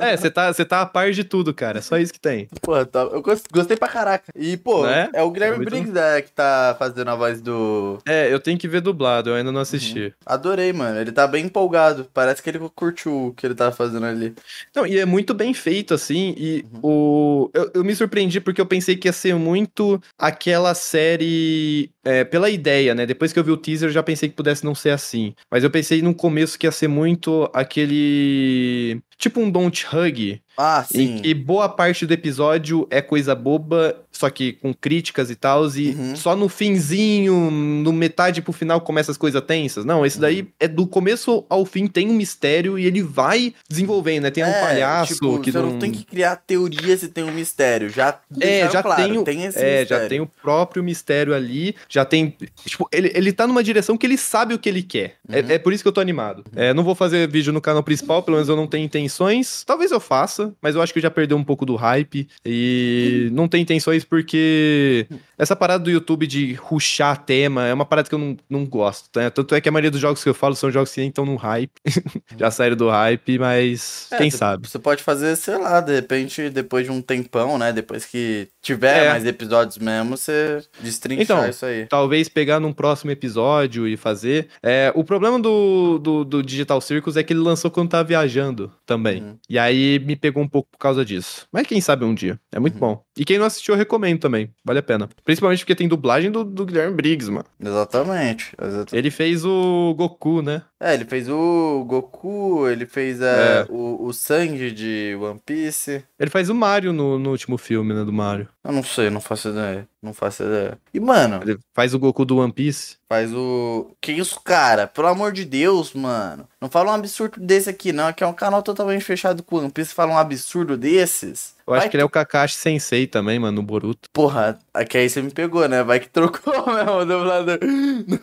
É, 0.01 0.15
você 0.15 0.29
tá, 0.29 0.53
você 0.53 0.63
tá 0.63 0.81
a 0.81 0.85
par 0.85 1.11
de 1.11 1.23
tudo, 1.23 1.53
cara. 1.53 1.62
É 1.77 1.81
só 1.81 1.97
isso 1.97 2.13
que 2.13 2.19
tem. 2.19 2.47
Pô, 2.61 2.85
tá- 2.85 3.01
eu 3.11 3.21
gos- 3.21 3.43
gostei 3.51 3.77
pra 3.77 3.87
caraca. 3.87 4.31
E, 4.35 4.57
pô, 4.57 4.85
Né? 4.85 5.09
é 5.13 5.21
o 5.23 5.31
Guilherme 5.31 5.63
É 5.63 5.65
Briggs 5.65 5.91
né, 5.91 6.21
que 6.21 6.31
tá 6.31 6.75
fazendo 6.77 7.09
a 7.09 7.15
voz 7.15 7.41
do. 7.41 7.97
É, 8.05 8.31
eu 8.33 8.39
tenho 8.39 8.57
que 8.57 8.67
ver 8.67 8.81
dublado, 8.81 9.29
eu 9.29 9.35
ainda 9.35 9.51
não 9.51 9.61
assisti. 9.61 10.13
Adorei, 10.25 10.71
mano. 10.73 10.99
Ele 10.99 11.11
tá 11.11 11.27
bem 11.27 11.45
empolgado. 11.45 12.07
Parece 12.13 12.41
que 12.41 12.49
ele 12.49 12.59
curtiu 12.75 13.27
o 13.27 13.33
que 13.33 13.45
ele 13.45 13.55
tava 13.55 13.71
fazendo 13.71 14.05
ali. 14.05 14.33
Não, 14.75 14.85
e 14.87 14.97
é 14.97 15.05
muito 15.05 15.33
bem 15.33 15.53
feito, 15.53 15.93
assim, 15.93 16.33
e 16.37 16.65
o... 16.81 17.49
Eu, 17.53 17.71
eu 17.75 17.83
me 17.83 17.95
surpreendi 17.95 18.39
porque 18.39 18.59
eu 18.61 18.65
pensei 18.65 18.95
que 18.95 19.07
ia 19.07 19.13
ser 19.13 19.35
muito 19.35 20.01
aquela 20.17 20.73
série... 20.73 21.89
é, 22.03 22.23
pela 22.23 22.49
ideia, 22.49 22.93
né? 22.95 23.05
Depois 23.05 23.31
que 23.33 23.39
eu 23.39 23.43
vi 23.43 23.51
o 23.51 23.57
teaser, 23.57 23.89
eu 23.89 23.93
já 23.93 24.03
pensei 24.03 24.29
que 24.29 24.35
pudesse 24.35 24.63
não 24.65 24.75
ser 24.75 24.89
assim. 24.91 25.33
Mas 25.49 25.63
eu 25.63 25.69
pensei 25.69 26.01
no 26.01 26.13
começo 26.13 26.57
que 26.57 26.65
ia 26.67 26.71
ser 26.71 26.87
muito 26.87 27.49
aquele... 27.53 29.01
Tipo 29.17 29.39
um 29.41 29.49
Don't 29.49 29.85
Hug, 29.87 30.41
Ah, 30.57 30.83
sim. 30.87 31.17
em 31.17 31.21
que 31.21 31.33
boa 31.33 31.69
parte 31.69 32.05
do 32.05 32.13
episódio 32.13 32.87
é 32.91 33.01
coisa 33.01 33.33
boba, 33.35 33.95
só 34.11 34.29
que 34.29 34.53
com 34.53 34.73
críticas 34.73 35.29
e 35.29 35.35
tal, 35.35 35.65
e 35.75 35.89
Uhum. 35.91 36.15
só 36.15 36.35
no 36.35 36.47
finzinho, 36.49 37.49
no 37.51 37.91
metade 37.93 38.41
pro 38.41 38.51
final, 38.53 38.81
começa 38.81 39.11
as 39.11 39.17
coisas 39.17 39.41
tensas. 39.41 39.85
Não, 39.85 40.05
esse 40.05 40.19
daí 40.19 40.41
Uhum. 40.41 40.47
é 40.59 40.67
do 40.67 40.85
começo 40.85 41.45
ao 41.49 41.65
fim, 41.65 41.87
tem 41.87 42.09
um 42.09 42.13
mistério 42.13 42.77
e 42.77 42.85
ele 42.85 43.01
vai 43.01 43.53
desenvolvendo, 43.69 44.23
né? 44.23 44.31
Tem 44.31 44.43
um 44.43 44.47
É, 44.47 44.59
palhaço 44.61 45.13
tipo, 45.15 45.39
que 45.39 45.51
você 45.51 45.57
não... 45.59 45.79
tem 45.79 45.91
que 45.91 46.03
criar 46.03 46.35
teoria 46.35 46.97
se 46.97 47.07
tem 47.07 47.23
um 47.23 47.31
mistério. 47.31 47.89
Já 47.89 48.19
É, 48.39 48.69
já 48.69 48.81
claro, 48.83 49.01
tem 49.03 49.17
o- 49.17 49.23
tem 49.23 49.43
esse 49.45 49.57
É, 49.59 49.79
mistério. 49.79 49.87
já 50.03 50.09
tem 50.09 50.19
o 50.21 50.27
próprio 50.27 50.83
mistério 50.83 51.33
ali, 51.33 51.75
já 51.89 52.03
tem. 52.05 52.35
Tipo, 52.65 52.87
ele, 52.91 53.11
ele 53.15 53.31
tá 53.31 53.47
numa 53.47 53.63
direção 53.63 53.97
que 53.97 54.05
ele 54.05 54.17
sabe 54.17 54.53
o 54.53 54.59
que 54.59 54.67
ele 54.69 54.83
quer. 54.83 55.15
Uhum. 55.27 55.35
É, 55.35 55.53
é 55.55 55.59
por 55.59 55.71
isso 55.73 55.83
que 55.83 55.87
eu 55.87 55.93
tô 55.93 56.01
animado. 56.01 56.43
É, 56.55 56.73
não 56.73 56.83
vou 56.83 56.95
fazer 56.95 57.27
vídeo 57.27 57.51
no 57.53 57.61
canal 57.61 57.83
principal, 57.83 58.21
pelo 58.23 58.35
menos 58.37 58.49
eu 58.49 58.55
não 58.55 58.67
tenho 58.67 58.85
intenções. 59.03 59.63
Talvez 59.63 59.91
eu 59.91 59.99
faça, 59.99 60.53
mas 60.61 60.75
eu 60.75 60.81
acho 60.81 60.93
que 60.93 60.99
já 60.99 61.11
perdeu 61.11 61.37
um 61.37 61.43
pouco 61.43 61.65
do 61.65 61.75
hype. 61.75 62.27
E 62.45 63.29
não 63.33 63.47
tem 63.47 63.61
intenções 63.61 64.03
porque 64.03 65.07
essa 65.37 65.55
parada 65.55 65.83
do 65.83 65.91
YouTube 65.91 66.25
de 66.25 66.53
ruxar 66.53 67.23
tema 67.23 67.67
é 67.67 67.73
uma 67.73 67.85
parada 67.85 68.09
que 68.09 68.15
eu 68.15 68.19
não, 68.19 68.37
não 68.49 68.65
gosto. 68.65 69.09
Né? 69.19 69.29
Tanto 69.29 69.55
é 69.55 69.61
que 69.61 69.69
a 69.69 69.71
maioria 69.71 69.91
dos 69.91 69.99
jogos 69.99 70.23
que 70.23 70.29
eu 70.29 70.33
falo 70.33 70.55
são 70.55 70.71
jogos 70.71 70.91
que 70.91 70.99
nem 70.99 71.09
estão 71.09 71.25
no 71.25 71.35
hype. 71.35 71.71
já 72.37 72.49
saíram 72.51 72.75
do 72.75 72.89
hype, 72.89 73.39
mas 73.39 74.07
É, 74.11 74.17
quem 74.17 74.31
sabe. 74.31 74.67
Você 74.67 74.79
pode 74.79 75.03
fazer, 75.03 75.35
sei 75.35 75.57
lá, 75.57 75.81
de 75.81 75.93
repente, 75.93 76.49
depois 76.49 76.85
de 76.85 76.91
um 76.91 77.01
tempão, 77.01 77.57
né? 77.57 77.71
Depois 77.71 78.05
que 78.05 78.47
tiver 78.63 79.05
É. 79.05 79.09
mais 79.09 79.25
episódios 79.25 79.77
mesmo, 79.77 80.17
você 80.17 80.63
destrinchar 80.79 81.21
Então, 81.23 81.47
isso 81.49 81.65
aí. 81.65 81.85
talvez 81.85 82.27
pegar 82.29 82.59
num 82.59 82.73
próximo 82.73 83.11
episódio 83.11 83.87
e 83.87 83.95
fazer. 83.97 84.47
É, 84.63 84.91
o 84.95 85.03
problema 85.03 85.37
do, 85.39 85.99
do, 85.99 86.23
do 86.25 86.41
Digital 86.41 86.79
Circus 86.81 87.15
é 87.17 87.21
que 87.23 87.33
ele 87.33 87.41
lançou 87.41 87.69
quando 87.69 87.89
tava 87.89 88.03
viajando 88.05 88.71
também. 88.85 89.21
Uhum. 89.21 89.37
E 89.49 89.59
aí 89.59 89.99
me 89.99 90.15
pegou 90.15 90.41
um 90.41 90.47
pouco 90.47 90.69
por 90.71 90.77
causa 90.79 91.03
disso. 91.05 91.45
Mas 91.51 91.67
quem 91.67 91.79
sabe 91.81 92.05
um 92.05 92.15
dia. 92.15 92.39
É 92.51 92.59
muito 92.59 92.75
Uhum. 92.75 92.79
bom. 92.79 93.03
E 93.17 93.23
quem 93.25 93.37
não 93.37 93.45
assistiu, 93.45 93.73
eu 93.75 93.77
recomendo 93.77 94.19
também. 94.19 94.49
Vale 94.65 94.79
a 94.79 94.83
pena. 94.83 95.07
Principalmente 95.23 95.59
porque 95.59 95.75
tem 95.75 95.87
dublagem 95.87 96.31
do, 96.31 96.43
do 96.43 96.65
Guilherme 96.65 96.95
Briggs, 96.95 97.29
mano. 97.29 97.45
Exatamente. 97.63 98.53
exatamente. 98.59 98.95
Ele 98.95 99.11
fez 99.11 99.43
o 99.45 99.93
Goku, 99.97 100.41
né? 100.41 100.61
É, 100.79 100.93
ele 100.93 101.05
fez 101.05 101.27
o 101.29 101.85
Goku, 101.87 102.67
ele 102.67 102.85
fez 102.85 103.21
é, 103.21 103.59
É. 103.61 103.65
o, 103.69 104.05
o 104.05 104.13
Sanji 104.13 104.71
de 104.71 105.15
One 105.19 105.39
Piece. 105.45 106.03
Ele 106.19 106.29
faz 106.29 106.49
o 106.49 106.55
Mario 106.55 106.93
no, 106.93 107.19
no 107.19 107.31
último 107.31 107.57
filme, 107.57 107.93
né? 107.93 108.03
Do 108.03 108.13
Mario. 108.13 108.47
Eu 108.63 108.71
não 108.71 108.83
sei, 108.83 109.09
não 109.09 109.19
faço 109.19 109.49
ideia. 109.49 109.85
Não 110.01 110.13
faço 110.13 110.43
ideia. 110.43 110.77
E, 110.93 110.99
mano, 110.99 111.39
Ele 111.43 111.57
faz 111.73 111.93
o 111.93 111.99
Goku 111.99 112.23
do 112.25 112.37
One 112.37 112.51
Piece. 112.51 112.95
faz 113.09 113.33
o. 113.33 113.91
Que 114.01 114.11
isso, 114.13 114.39
cara? 114.41 114.87
Pelo 114.87 115.07
amor 115.07 115.31
de 115.33 115.43
Deus, 115.43 115.93
mano. 115.93 116.47
Não 116.61 116.69
fala 116.69 116.91
um 116.91 116.95
absurdo 116.95 117.39
desse 117.41 117.69
aqui, 117.69 117.91
não. 117.91 118.07
Aqui 118.07 118.23
é 118.23 118.27
um 118.27 118.33
canal 118.33 118.61
totalmente 118.63 119.03
fechado 119.03 119.43
com 119.43 119.57
One 119.57 119.69
Piece. 119.69 119.93
Fala 119.93 120.13
um 120.13 120.17
absurdo 120.17 120.77
desses. 120.77 121.55
Eu 121.67 121.73
acho 121.73 121.81
Vai 121.83 121.89
que 121.89 121.95
ele 121.97 122.03
é 122.03 122.05
o 122.05 122.09
Kakashi 122.09 122.55
Sensei 122.55 123.07
também, 123.07 123.39
mano, 123.39 123.57
no 123.57 123.63
Boruto. 123.63 124.09
Porra, 124.11 124.59
aqui 124.73 124.97
aí 124.97 125.09
você 125.09 125.21
me 125.21 125.31
pegou, 125.31 125.67
né? 125.67 125.83
Vai 125.83 125.99
que 125.99 126.09
trocou 126.09 126.53
mesmo 126.73 126.91
o 126.91 127.05
dublador 127.05 127.59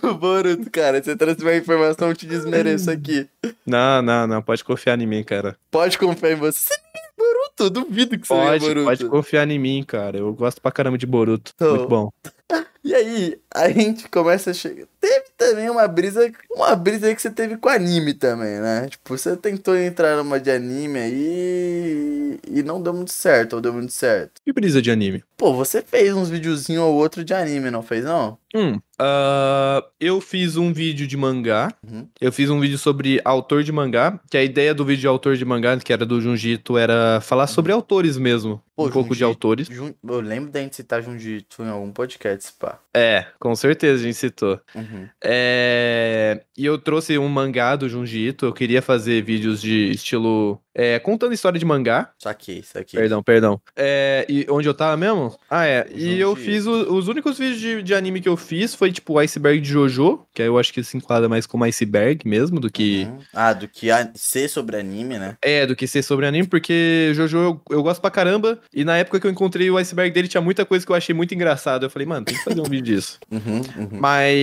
no 0.02 0.14
Boruto, 0.14 0.70
cara. 0.70 1.02
Você 1.02 1.16
trouxe 1.16 1.42
uma 1.42 1.54
informação, 1.54 2.08
eu 2.08 2.14
te 2.16 2.26
desmereço 2.26 2.90
aqui. 2.90 3.28
Não, 3.66 4.02
não, 4.02 4.26
não. 4.26 4.42
Pode 4.42 4.62
confiar 4.64 4.98
em 5.00 5.06
mim, 5.06 5.22
cara. 5.22 5.56
Pode 5.70 5.98
confiar 5.98 6.32
em 6.32 6.36
você. 6.36 6.74
Boruto, 7.20 7.70
duvido 7.70 8.18
que 8.18 8.26
Pode, 8.26 8.64
Boruto. 8.64 8.84
pode 8.84 9.08
confiar 9.08 9.48
em 9.50 9.58
mim, 9.58 9.82
cara. 9.86 10.18
Eu 10.18 10.32
gosto 10.32 10.60
pra 10.60 10.72
caramba 10.72 10.96
de 10.98 11.06
Boruto. 11.06 11.54
Tô. 11.56 11.70
Muito 11.76 11.88
bom. 11.88 12.10
E 12.82 12.94
aí, 12.94 13.38
a 13.54 13.68
gente 13.70 14.08
começa 14.08 14.52
a 14.52 14.54
chegar. 14.54 14.86
Teve 15.00 15.24
também 15.36 15.70
uma 15.70 15.88
brisa, 15.88 16.30
uma 16.50 16.76
brisa 16.76 17.06
aí 17.06 17.14
que 17.16 17.22
você 17.22 17.30
teve 17.30 17.56
com 17.56 17.68
anime 17.70 18.12
também, 18.12 18.60
né? 18.60 18.86
Tipo, 18.90 19.16
você 19.16 19.34
tentou 19.36 19.76
entrar 19.76 20.16
numa 20.16 20.38
de 20.38 20.50
anime 20.50 20.98
aí 20.98 22.38
e 22.46 22.62
não 22.62 22.82
deu 22.82 22.92
muito 22.92 23.10
certo, 23.12 23.54
ou 23.54 23.60
deu 23.62 23.72
muito 23.72 23.92
certo. 23.92 24.40
Que 24.44 24.52
brisa 24.52 24.82
de 24.82 24.90
anime? 24.90 25.24
Pô, 25.36 25.54
você 25.54 25.80
fez 25.80 26.12
uns 26.12 26.28
videozinhos 26.28 26.84
ou 26.84 26.94
outro 26.94 27.24
de 27.24 27.32
anime, 27.32 27.70
não 27.70 27.82
fez 27.82 28.04
não? 28.04 28.36
Hum, 28.54 28.78
ah, 28.98 29.82
eu 29.98 30.20
fiz 30.20 30.56
um 30.56 30.70
vídeo 30.72 31.06
de 31.06 31.16
mangá. 31.16 31.72
Uhum. 31.88 32.06
Eu 32.20 32.30
fiz 32.30 32.50
um 32.50 32.60
vídeo 32.60 32.76
sobre 32.76 33.20
autor 33.24 33.62
de 33.62 33.72
mangá. 33.72 34.20
Que 34.28 34.36
a 34.36 34.42
ideia 34.42 34.74
do 34.74 34.84
vídeo 34.84 35.00
de 35.02 35.06
autor 35.06 35.36
de 35.36 35.44
mangá, 35.44 35.78
que 35.78 35.92
era 35.92 36.04
do 36.04 36.20
Junjito, 36.20 36.76
era 36.76 37.20
falar 37.22 37.46
sobre 37.46 37.72
autores 37.72 38.18
mesmo. 38.18 38.60
Pô, 38.76 38.86
um 38.86 38.90
pouco 38.90 39.14
de 39.14 39.20
Junji- 39.20 39.24
autores. 39.24 39.68
Jun... 39.68 39.94
Eu 40.06 40.20
lembro 40.20 40.50
da 40.50 40.60
gente 40.60 40.76
citar 40.76 41.00
Junjitsu 41.02 41.62
em 41.62 41.68
algum 41.70 41.90
podcast, 41.90 42.52
pá. 42.58 42.78
É, 42.92 43.24
com 43.38 43.54
certeza 43.54 44.00
a 44.00 44.04
gente 44.04 44.16
citou. 44.16 44.60
Uhum. 44.74 44.89
É, 45.22 46.42
e 46.56 46.64
eu 46.66 46.78
trouxe 46.78 47.16
um 47.18 47.28
mangá 47.28 47.76
do 47.76 47.88
Junjito. 47.88 48.46
Eu 48.46 48.52
queria 48.52 48.82
fazer 48.82 49.22
vídeos 49.22 49.60
de 49.60 49.90
estilo. 49.90 50.60
é, 50.74 50.98
contando 50.98 51.32
história 51.34 51.58
de 51.58 51.64
mangá. 51.64 52.10
Saquei, 52.18 52.62
saquei. 52.62 52.98
Perdão, 53.00 53.22
perdão. 53.22 53.60
É, 53.76 54.24
e 54.28 54.46
onde 54.48 54.68
eu 54.68 54.74
tava 54.74 54.96
mesmo? 54.96 55.36
Ah, 55.50 55.66
é. 55.66 55.86
E 55.94 56.18
eu 56.18 56.30
Junji. 56.36 56.44
fiz 56.44 56.66
o- 56.66 56.94
os 56.94 57.08
únicos 57.08 57.36
vídeos 57.38 57.58
de, 57.60 57.82
de 57.82 57.94
anime 57.94 58.20
que 58.20 58.28
eu 58.28 58.36
fiz 58.36 58.74
foi 58.74 58.92
tipo 58.92 59.14
o 59.14 59.18
Iceberg 59.18 59.60
de 59.60 59.68
Jojo, 59.68 60.24
que 60.32 60.40
aí 60.42 60.48
eu 60.48 60.58
acho 60.58 60.72
que 60.72 60.82
se 60.84 60.96
enquadra 60.96 61.28
mais 61.28 61.44
como 61.46 61.64
iceberg 61.64 62.26
mesmo, 62.26 62.60
do 62.60 62.70
que. 62.70 63.04
Uhum. 63.04 63.18
Ah, 63.34 63.52
do 63.52 63.66
que 63.68 63.90
a... 63.90 64.10
ser 64.14 64.48
sobre 64.48 64.76
anime, 64.76 65.18
né? 65.18 65.36
É, 65.42 65.66
do 65.66 65.74
que 65.76 65.86
ser 65.86 66.02
sobre 66.02 66.24
anime, 66.26 66.46
porque 66.46 67.10
Jojo 67.14 67.36
eu, 67.38 67.60
eu 67.70 67.82
gosto 67.82 68.00
pra 68.00 68.10
caramba. 68.10 68.60
E 68.72 68.84
na 68.84 68.96
época 68.96 69.18
que 69.20 69.26
eu 69.26 69.30
encontrei 69.30 69.70
o 69.70 69.76
iceberg 69.76 70.12
dele, 70.14 70.28
tinha 70.28 70.40
muita 70.40 70.64
coisa 70.64 70.86
que 70.86 70.92
eu 70.92 70.96
achei 70.96 71.14
muito 71.14 71.34
engraçado. 71.34 71.84
Eu 71.84 71.90
falei, 71.90 72.06
mano, 72.06 72.24
tem 72.24 72.36
que 72.36 72.44
fazer 72.44 72.60
um 72.60 72.64
vídeo 72.64 72.94
disso. 72.94 73.18
Uhum, 73.30 73.60
uhum. 73.76 73.88
Mas, 74.00 74.36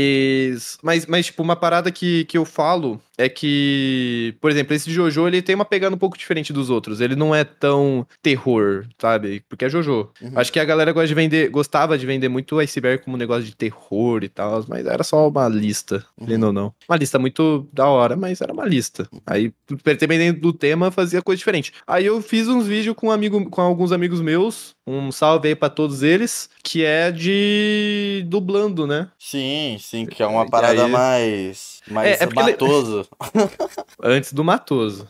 mas, 0.82 1.06
mas, 1.06 1.26
tipo, 1.28 1.42
uma 1.44 1.56
parada 1.56 1.92
que, 1.92 2.26
que 2.26 2.38
eu 2.38 2.46
falo 2.46 3.02
é 3.18 3.28
que, 3.28 4.36
por 4.40 4.52
exemplo, 4.52 4.74
esse 4.76 4.92
Jojo, 4.92 5.28
ele 5.28 5.42
tem 5.42 5.56
uma 5.56 5.66
pegada 5.66 5.96
um 5.96 5.98
pouco 5.98 6.18
diferente 6.18 6.54
dos 6.54 6.70
outros. 6.70 7.02
Ele 7.02 7.16
não 7.16 7.34
é 7.34 7.44
tão 7.44 8.06
terror, 8.22 8.86
sabe? 9.00 9.44
Porque 9.50 9.66
é 9.66 9.70
Jojo. 9.70 10.10
Uhum. 10.22 10.32
Acho 10.36 10.52
que 10.54 10.60
a 10.60 10.66
galera 10.66 10.92
gosta 10.92 11.08
de 11.08 11.14
vender, 11.16 11.50
gostava 11.50 11.98
de 11.98 12.06
vender 12.06 12.30
muito 12.30 12.56
o 12.56 12.60
Iceberg 12.60 13.04
como 13.04 13.16
um 13.16 13.20
negócio 13.20 13.44
de 13.44 13.56
terror 13.56 14.24
e 14.24 14.30
tal, 14.30 14.64
mas 14.68 14.86
era 14.86 15.04
só 15.04 15.28
uma 15.28 15.48
lista, 15.48 16.06
querendo 16.20 16.48
ou 16.48 16.54
não. 16.54 16.74
Uma 16.88 16.98
lista 16.98 17.18
muito 17.18 17.68
da 17.74 17.88
hora, 17.88 18.16
mas 18.16 18.40
era 18.42 18.54
uma 18.54 18.66
lista. 18.66 19.10
Aí, 19.26 19.52
dependendo 19.84 20.40
do 20.40 20.54
tema, 20.54 20.92
fazia 20.92 21.22
coisa 21.22 21.38
diferente. 21.38 21.74
Aí 21.88 22.06
eu 22.06 22.22
fiz 22.22 22.48
uns 22.48 22.68
vídeos 22.68 22.96
com, 22.96 23.08
um 23.08 23.12
amigo, 23.12 23.50
com 23.50 23.62
alguns 23.62 23.92
amigos 23.92 24.22
meus, 24.22 24.76
um 24.86 25.12
salve 25.12 25.48
aí 25.50 25.56
pra 25.56 25.70
todos 25.70 26.04
eles, 26.04 26.50
que 26.64 26.84
é 26.84 27.12
de 27.12 28.24
dublando, 28.28 28.86
né? 28.86 29.08
Sim, 29.18 29.78
sim, 29.80 30.06
que 30.06 30.22
é 30.22 30.28
uma 30.28 30.48
parada 30.50 30.86
aí- 30.86 30.92
mais. 30.92 31.77
Mais 31.90 32.20
É, 32.20 32.24
é 32.24 32.28
porque 32.28 32.40
ele- 32.40 32.52
matoso. 32.52 33.08
Antes 34.04 34.34
do 34.34 34.44
Matoso. 34.44 35.08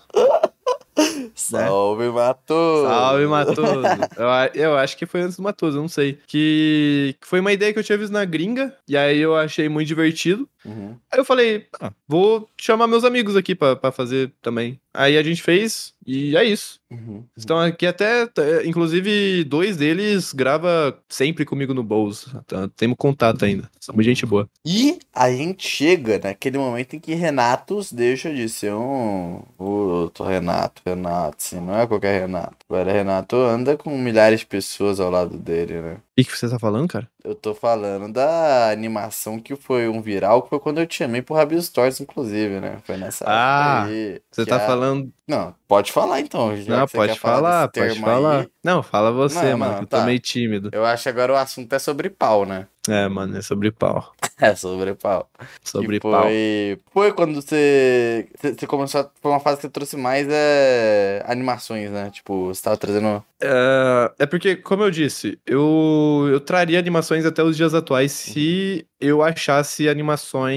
Salve, 1.36 2.10
Matoso! 2.10 2.88
Salve, 2.88 3.28
Matoso. 3.28 3.82
eu, 4.18 4.62
eu 4.64 4.78
acho 4.78 4.98
que 4.98 5.06
foi 5.06 5.22
antes 5.22 5.38
do 5.38 5.44
Matoso, 5.44 5.78
eu 5.78 5.82
não 5.82 5.88
sei. 5.88 6.18
Que, 6.26 7.16
que 7.22 7.28
foi 7.28 7.40
uma 7.40 7.54
ideia 7.54 7.72
que 7.72 7.78
eu 7.78 7.84
tinha 7.84 7.98
visto 7.98 8.12
na 8.12 8.26
gringa, 8.26 8.76
e 8.88 8.98
aí 8.98 9.20
eu 9.20 9.36
achei 9.36 9.70
muito 9.70 9.88
divertido. 9.88 10.50
Uhum. 10.66 10.96
Aí 11.12 11.20
eu 11.20 11.24
falei, 11.26 11.68
ah, 11.80 11.92
vou 12.08 12.50
chamar 12.60 12.88
meus 12.88 13.04
amigos 13.04 13.36
aqui 13.36 13.54
pra 13.54 13.92
fazer 13.92 14.34
também. 14.42 14.80
Aí 14.98 15.16
a 15.16 15.22
gente 15.22 15.44
fez 15.44 15.94
e 16.08 16.36
é 16.36 16.44
isso. 16.44 16.80
Uhum. 16.90 17.24
Estão 17.38 17.60
aqui 17.60 17.86
até, 17.86 18.28
inclusive, 18.66 19.44
dois 19.44 19.78
deles 19.78 20.34
grava 20.34 20.98
sempre 21.08 21.46
comigo 21.46 21.72
no 21.72 21.84
Bowls. 21.84 22.34
Tá- 22.48 22.68
Temos 22.76 22.96
contato 22.98 23.46
ainda. 23.46 23.70
Somos 23.80 24.04
gente 24.04 24.26
boa. 24.26 24.50
E 24.66 24.98
a 25.14 25.30
gente 25.30 25.68
chega 25.68 26.18
naquele 26.24 26.58
momento 26.58 26.96
em 26.96 27.00
que 27.00 27.14
Renatos 27.14 27.92
deixa 27.92 28.34
de 28.34 28.50
ser 28.50 28.74
um. 28.74 29.44
Outro 29.58 30.24
Renato, 30.26 30.82
Renato, 30.84 31.38
assim, 31.40 31.60
não 31.60 31.78
é 31.78 31.86
qualquer 31.86 32.22
Renato. 32.22 32.56
Agora 32.68 32.92
Renato 32.92 33.36
anda 33.36 33.78
com 33.78 33.96
milhares 33.98 34.40
de 34.40 34.46
pessoas 34.48 35.00
ao 35.00 35.12
lado 35.12 35.38
dele, 35.38 35.80
né? 35.82 35.94
O 35.94 36.00
que, 36.18 36.24
que 36.24 36.36
você 36.38 36.50
tá 36.50 36.58
falando, 36.58 36.88
cara? 36.88 37.08
Eu 37.28 37.36
tô 37.36 37.54
falando 37.54 38.14
da 38.14 38.70
animação 38.72 39.38
que 39.38 39.54
foi 39.54 39.90
um 39.90 40.02
viral, 40.02 40.42
que 40.44 40.50
foi 40.50 40.62
quando 40.62 40.80
eu 40.80 40.88
te 40.88 40.96
chamei 40.96 41.22
pro 41.22 41.36
Rabil 41.36 41.62
Stories, 41.62 42.00
inclusive, 42.00 42.62
né? 42.62 42.78
Foi 42.86 42.96
nessa 42.96 43.26
Ah, 43.28 43.84
aí. 43.84 44.22
Você 44.32 44.46
tá 44.46 44.56
a- 44.56 44.60
falando. 44.62 45.12
Não, 45.28 45.54
pode 45.68 45.92
falar 45.92 46.22
então. 46.22 46.56
Não, 46.66 46.88
pode 46.88 47.20
falar 47.20 47.68
falar, 47.68 47.68
pode 47.68 48.00
falar. 48.00 48.40
aí. 48.42 48.50
Não, 48.64 48.82
fala 48.82 49.12
você, 49.12 49.52
Não, 49.52 49.58
mano. 49.58 49.76
que 49.80 49.84
eu 49.84 49.88
tá. 49.88 50.00
tô 50.00 50.06
meio 50.06 50.20
tímido. 50.22 50.70
Eu 50.72 50.86
acho 50.86 51.04
que 51.04 51.10
agora 51.10 51.34
o 51.34 51.36
assunto 51.36 51.74
é 51.74 51.80
sobre 51.80 52.10
pau, 52.10 52.46
né? 52.46 52.66
É, 52.88 53.08
mano, 53.10 53.38
é 53.38 53.42
sobre 53.42 53.72
pau. 53.72 54.14
É 54.40 54.54
sobre 54.54 54.94
pau. 54.94 55.28
Sobre 55.64 55.96
E 55.96 56.00
pau. 56.00 56.22
foi, 56.22 56.80
foi 56.94 57.12
quando 57.12 57.34
você, 57.42 58.28
você 58.40 58.68
começou, 58.68 59.02
a- 59.02 59.10
foi 59.20 59.32
uma 59.32 59.40
fase 59.40 59.56
que 59.58 59.62
você 59.64 59.70
trouxe 59.70 59.98
mais 59.98 60.28
é, 60.30 61.24
animações, 61.26 61.90
né? 61.90 62.12
Tipo, 62.12 62.46
você 62.54 62.62
tava 62.62 62.78
trazendo... 62.78 63.24
É, 63.42 64.12
é 64.20 64.26
porque, 64.28 64.56
como 64.56 64.84
eu 64.84 64.92
disse, 64.92 65.40
eu, 65.46 66.28
eu 66.32 66.40
traria 66.40 66.78
animações 66.78 67.26
até 67.26 67.42
os 67.42 67.58
dias 67.58 67.74
atuais 67.74 68.12
se 68.12 68.86
eu 69.00 69.24
achasse 69.24 69.88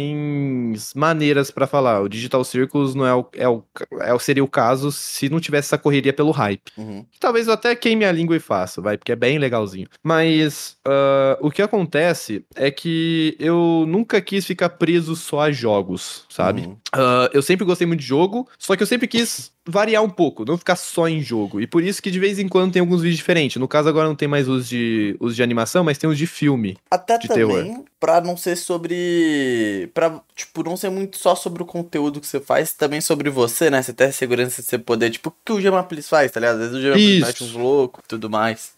animações 0.04 0.92
maneiras 0.94 1.50
pra 1.50 1.66
falar. 1.66 2.00
O 2.00 2.08
Digital 2.08 2.44
Circus 2.44 2.94
não 2.94 3.06
é 3.06 3.14
o, 3.14 3.26
é 3.34 3.48
o, 3.48 3.62
é 4.00 4.12
o- 4.14 4.18
seria 4.18 4.44
o 4.44 4.48
caso 4.48 4.90
se 4.92 5.28
não 5.28 5.40
tivesse 5.40 5.68
essa 5.68 5.78
correria 5.78 6.12
pelo 6.12 6.30
hype. 6.30 6.70
Uhum, 6.76 7.04
Talvez 7.18 7.46
eu 7.46 7.54
até 7.54 7.74
queime 7.74 8.04
a 8.04 8.12
língua 8.12 8.36
e 8.36 8.40
faça, 8.40 8.80
vai, 8.80 8.96
porque 8.98 9.12
é 9.12 9.16
bem 9.16 9.38
legalzinho. 9.38 9.88
Mas 10.02 10.76
ah, 10.86 11.38
o 11.40 11.50
que 11.50 11.62
acontece 11.62 12.10
é 12.54 12.70
que 12.70 13.36
eu 13.38 13.84
nunca 13.86 14.20
quis 14.20 14.46
ficar 14.46 14.70
preso 14.70 15.16
só 15.16 15.40
a 15.40 15.52
jogos, 15.52 16.24
sabe? 16.28 16.62
uhum. 16.62 16.76
Ah, 16.92 17.30
eu 17.32 17.42
sempre 17.42 17.64
gostei 17.64 17.86
muito 17.86 18.00
de 18.00 18.06
jogo, 18.06 18.48
só 18.58 18.74
que 18.74 18.82
eu 18.82 18.86
sempre 18.86 19.06
quis 19.06 19.52
variar 19.66 20.02
um 20.02 20.10
pouco, 20.10 20.44
não 20.44 20.58
ficar 20.58 20.76
só 20.76 21.08
em 21.08 21.20
jogo. 21.20 21.60
E 21.60 21.66
por 21.66 21.82
isso 21.82 22.02
que 22.02 22.10
de 22.10 22.18
vez 22.18 22.38
em 22.38 22.48
quando 22.48 22.72
tem 22.72 22.80
alguns 22.80 23.02
vídeos 23.02 23.18
diferentes. 23.18 23.56
No 23.60 23.68
caso, 23.68 23.88
agora 23.88 24.08
não 24.08 24.16
tem 24.16 24.26
mais 24.26 24.48
os 24.48 24.68
de, 24.68 25.16
os 25.20 25.36
de 25.36 25.42
animação, 25.42 25.84
mas 25.84 25.98
tem 25.98 26.10
os 26.10 26.18
de 26.18 26.26
filme. 26.26 26.76
Até 26.90 27.18
de 27.18 27.28
também 27.28 27.46
terror. 27.46 27.84
pra 27.98 28.20
não 28.20 28.36
ser 28.36 28.56
sobre... 28.56 29.90
Pra, 29.94 30.20
tipo, 30.34 30.62
não 30.64 30.76
ser 30.76 30.90
muito 30.90 31.16
só 31.18 31.34
sobre 31.34 31.62
o 31.62 31.66
conteúdo 31.66 32.20
que 32.20 32.26
você 32.26 32.40
faz, 32.40 32.72
também 32.72 33.00
sobre 33.00 33.30
você, 33.30 33.70
né? 33.70 33.82
Você 33.82 33.92
ter 33.92 34.04
a 34.04 34.12
segurança 34.12 34.62
de 34.62 34.68
você 34.68 34.78
poder... 34.78 35.10
Tipo, 35.10 35.30
o 35.30 35.34
que 35.44 35.52
o 35.52 35.60
Gemapliz 35.60 36.08
faz, 36.08 36.32
tá 36.32 36.40
ligado? 36.40 36.56
Às 36.56 36.60
vezes 36.60 36.76
o 36.76 36.82
Gemapliz 36.82 37.08
Isso. 37.08 37.26
mete 37.26 37.44
uns 37.44 37.52
loucos 37.52 38.02
e 38.04 38.08
tudo 38.08 38.28
mais. 38.28 38.72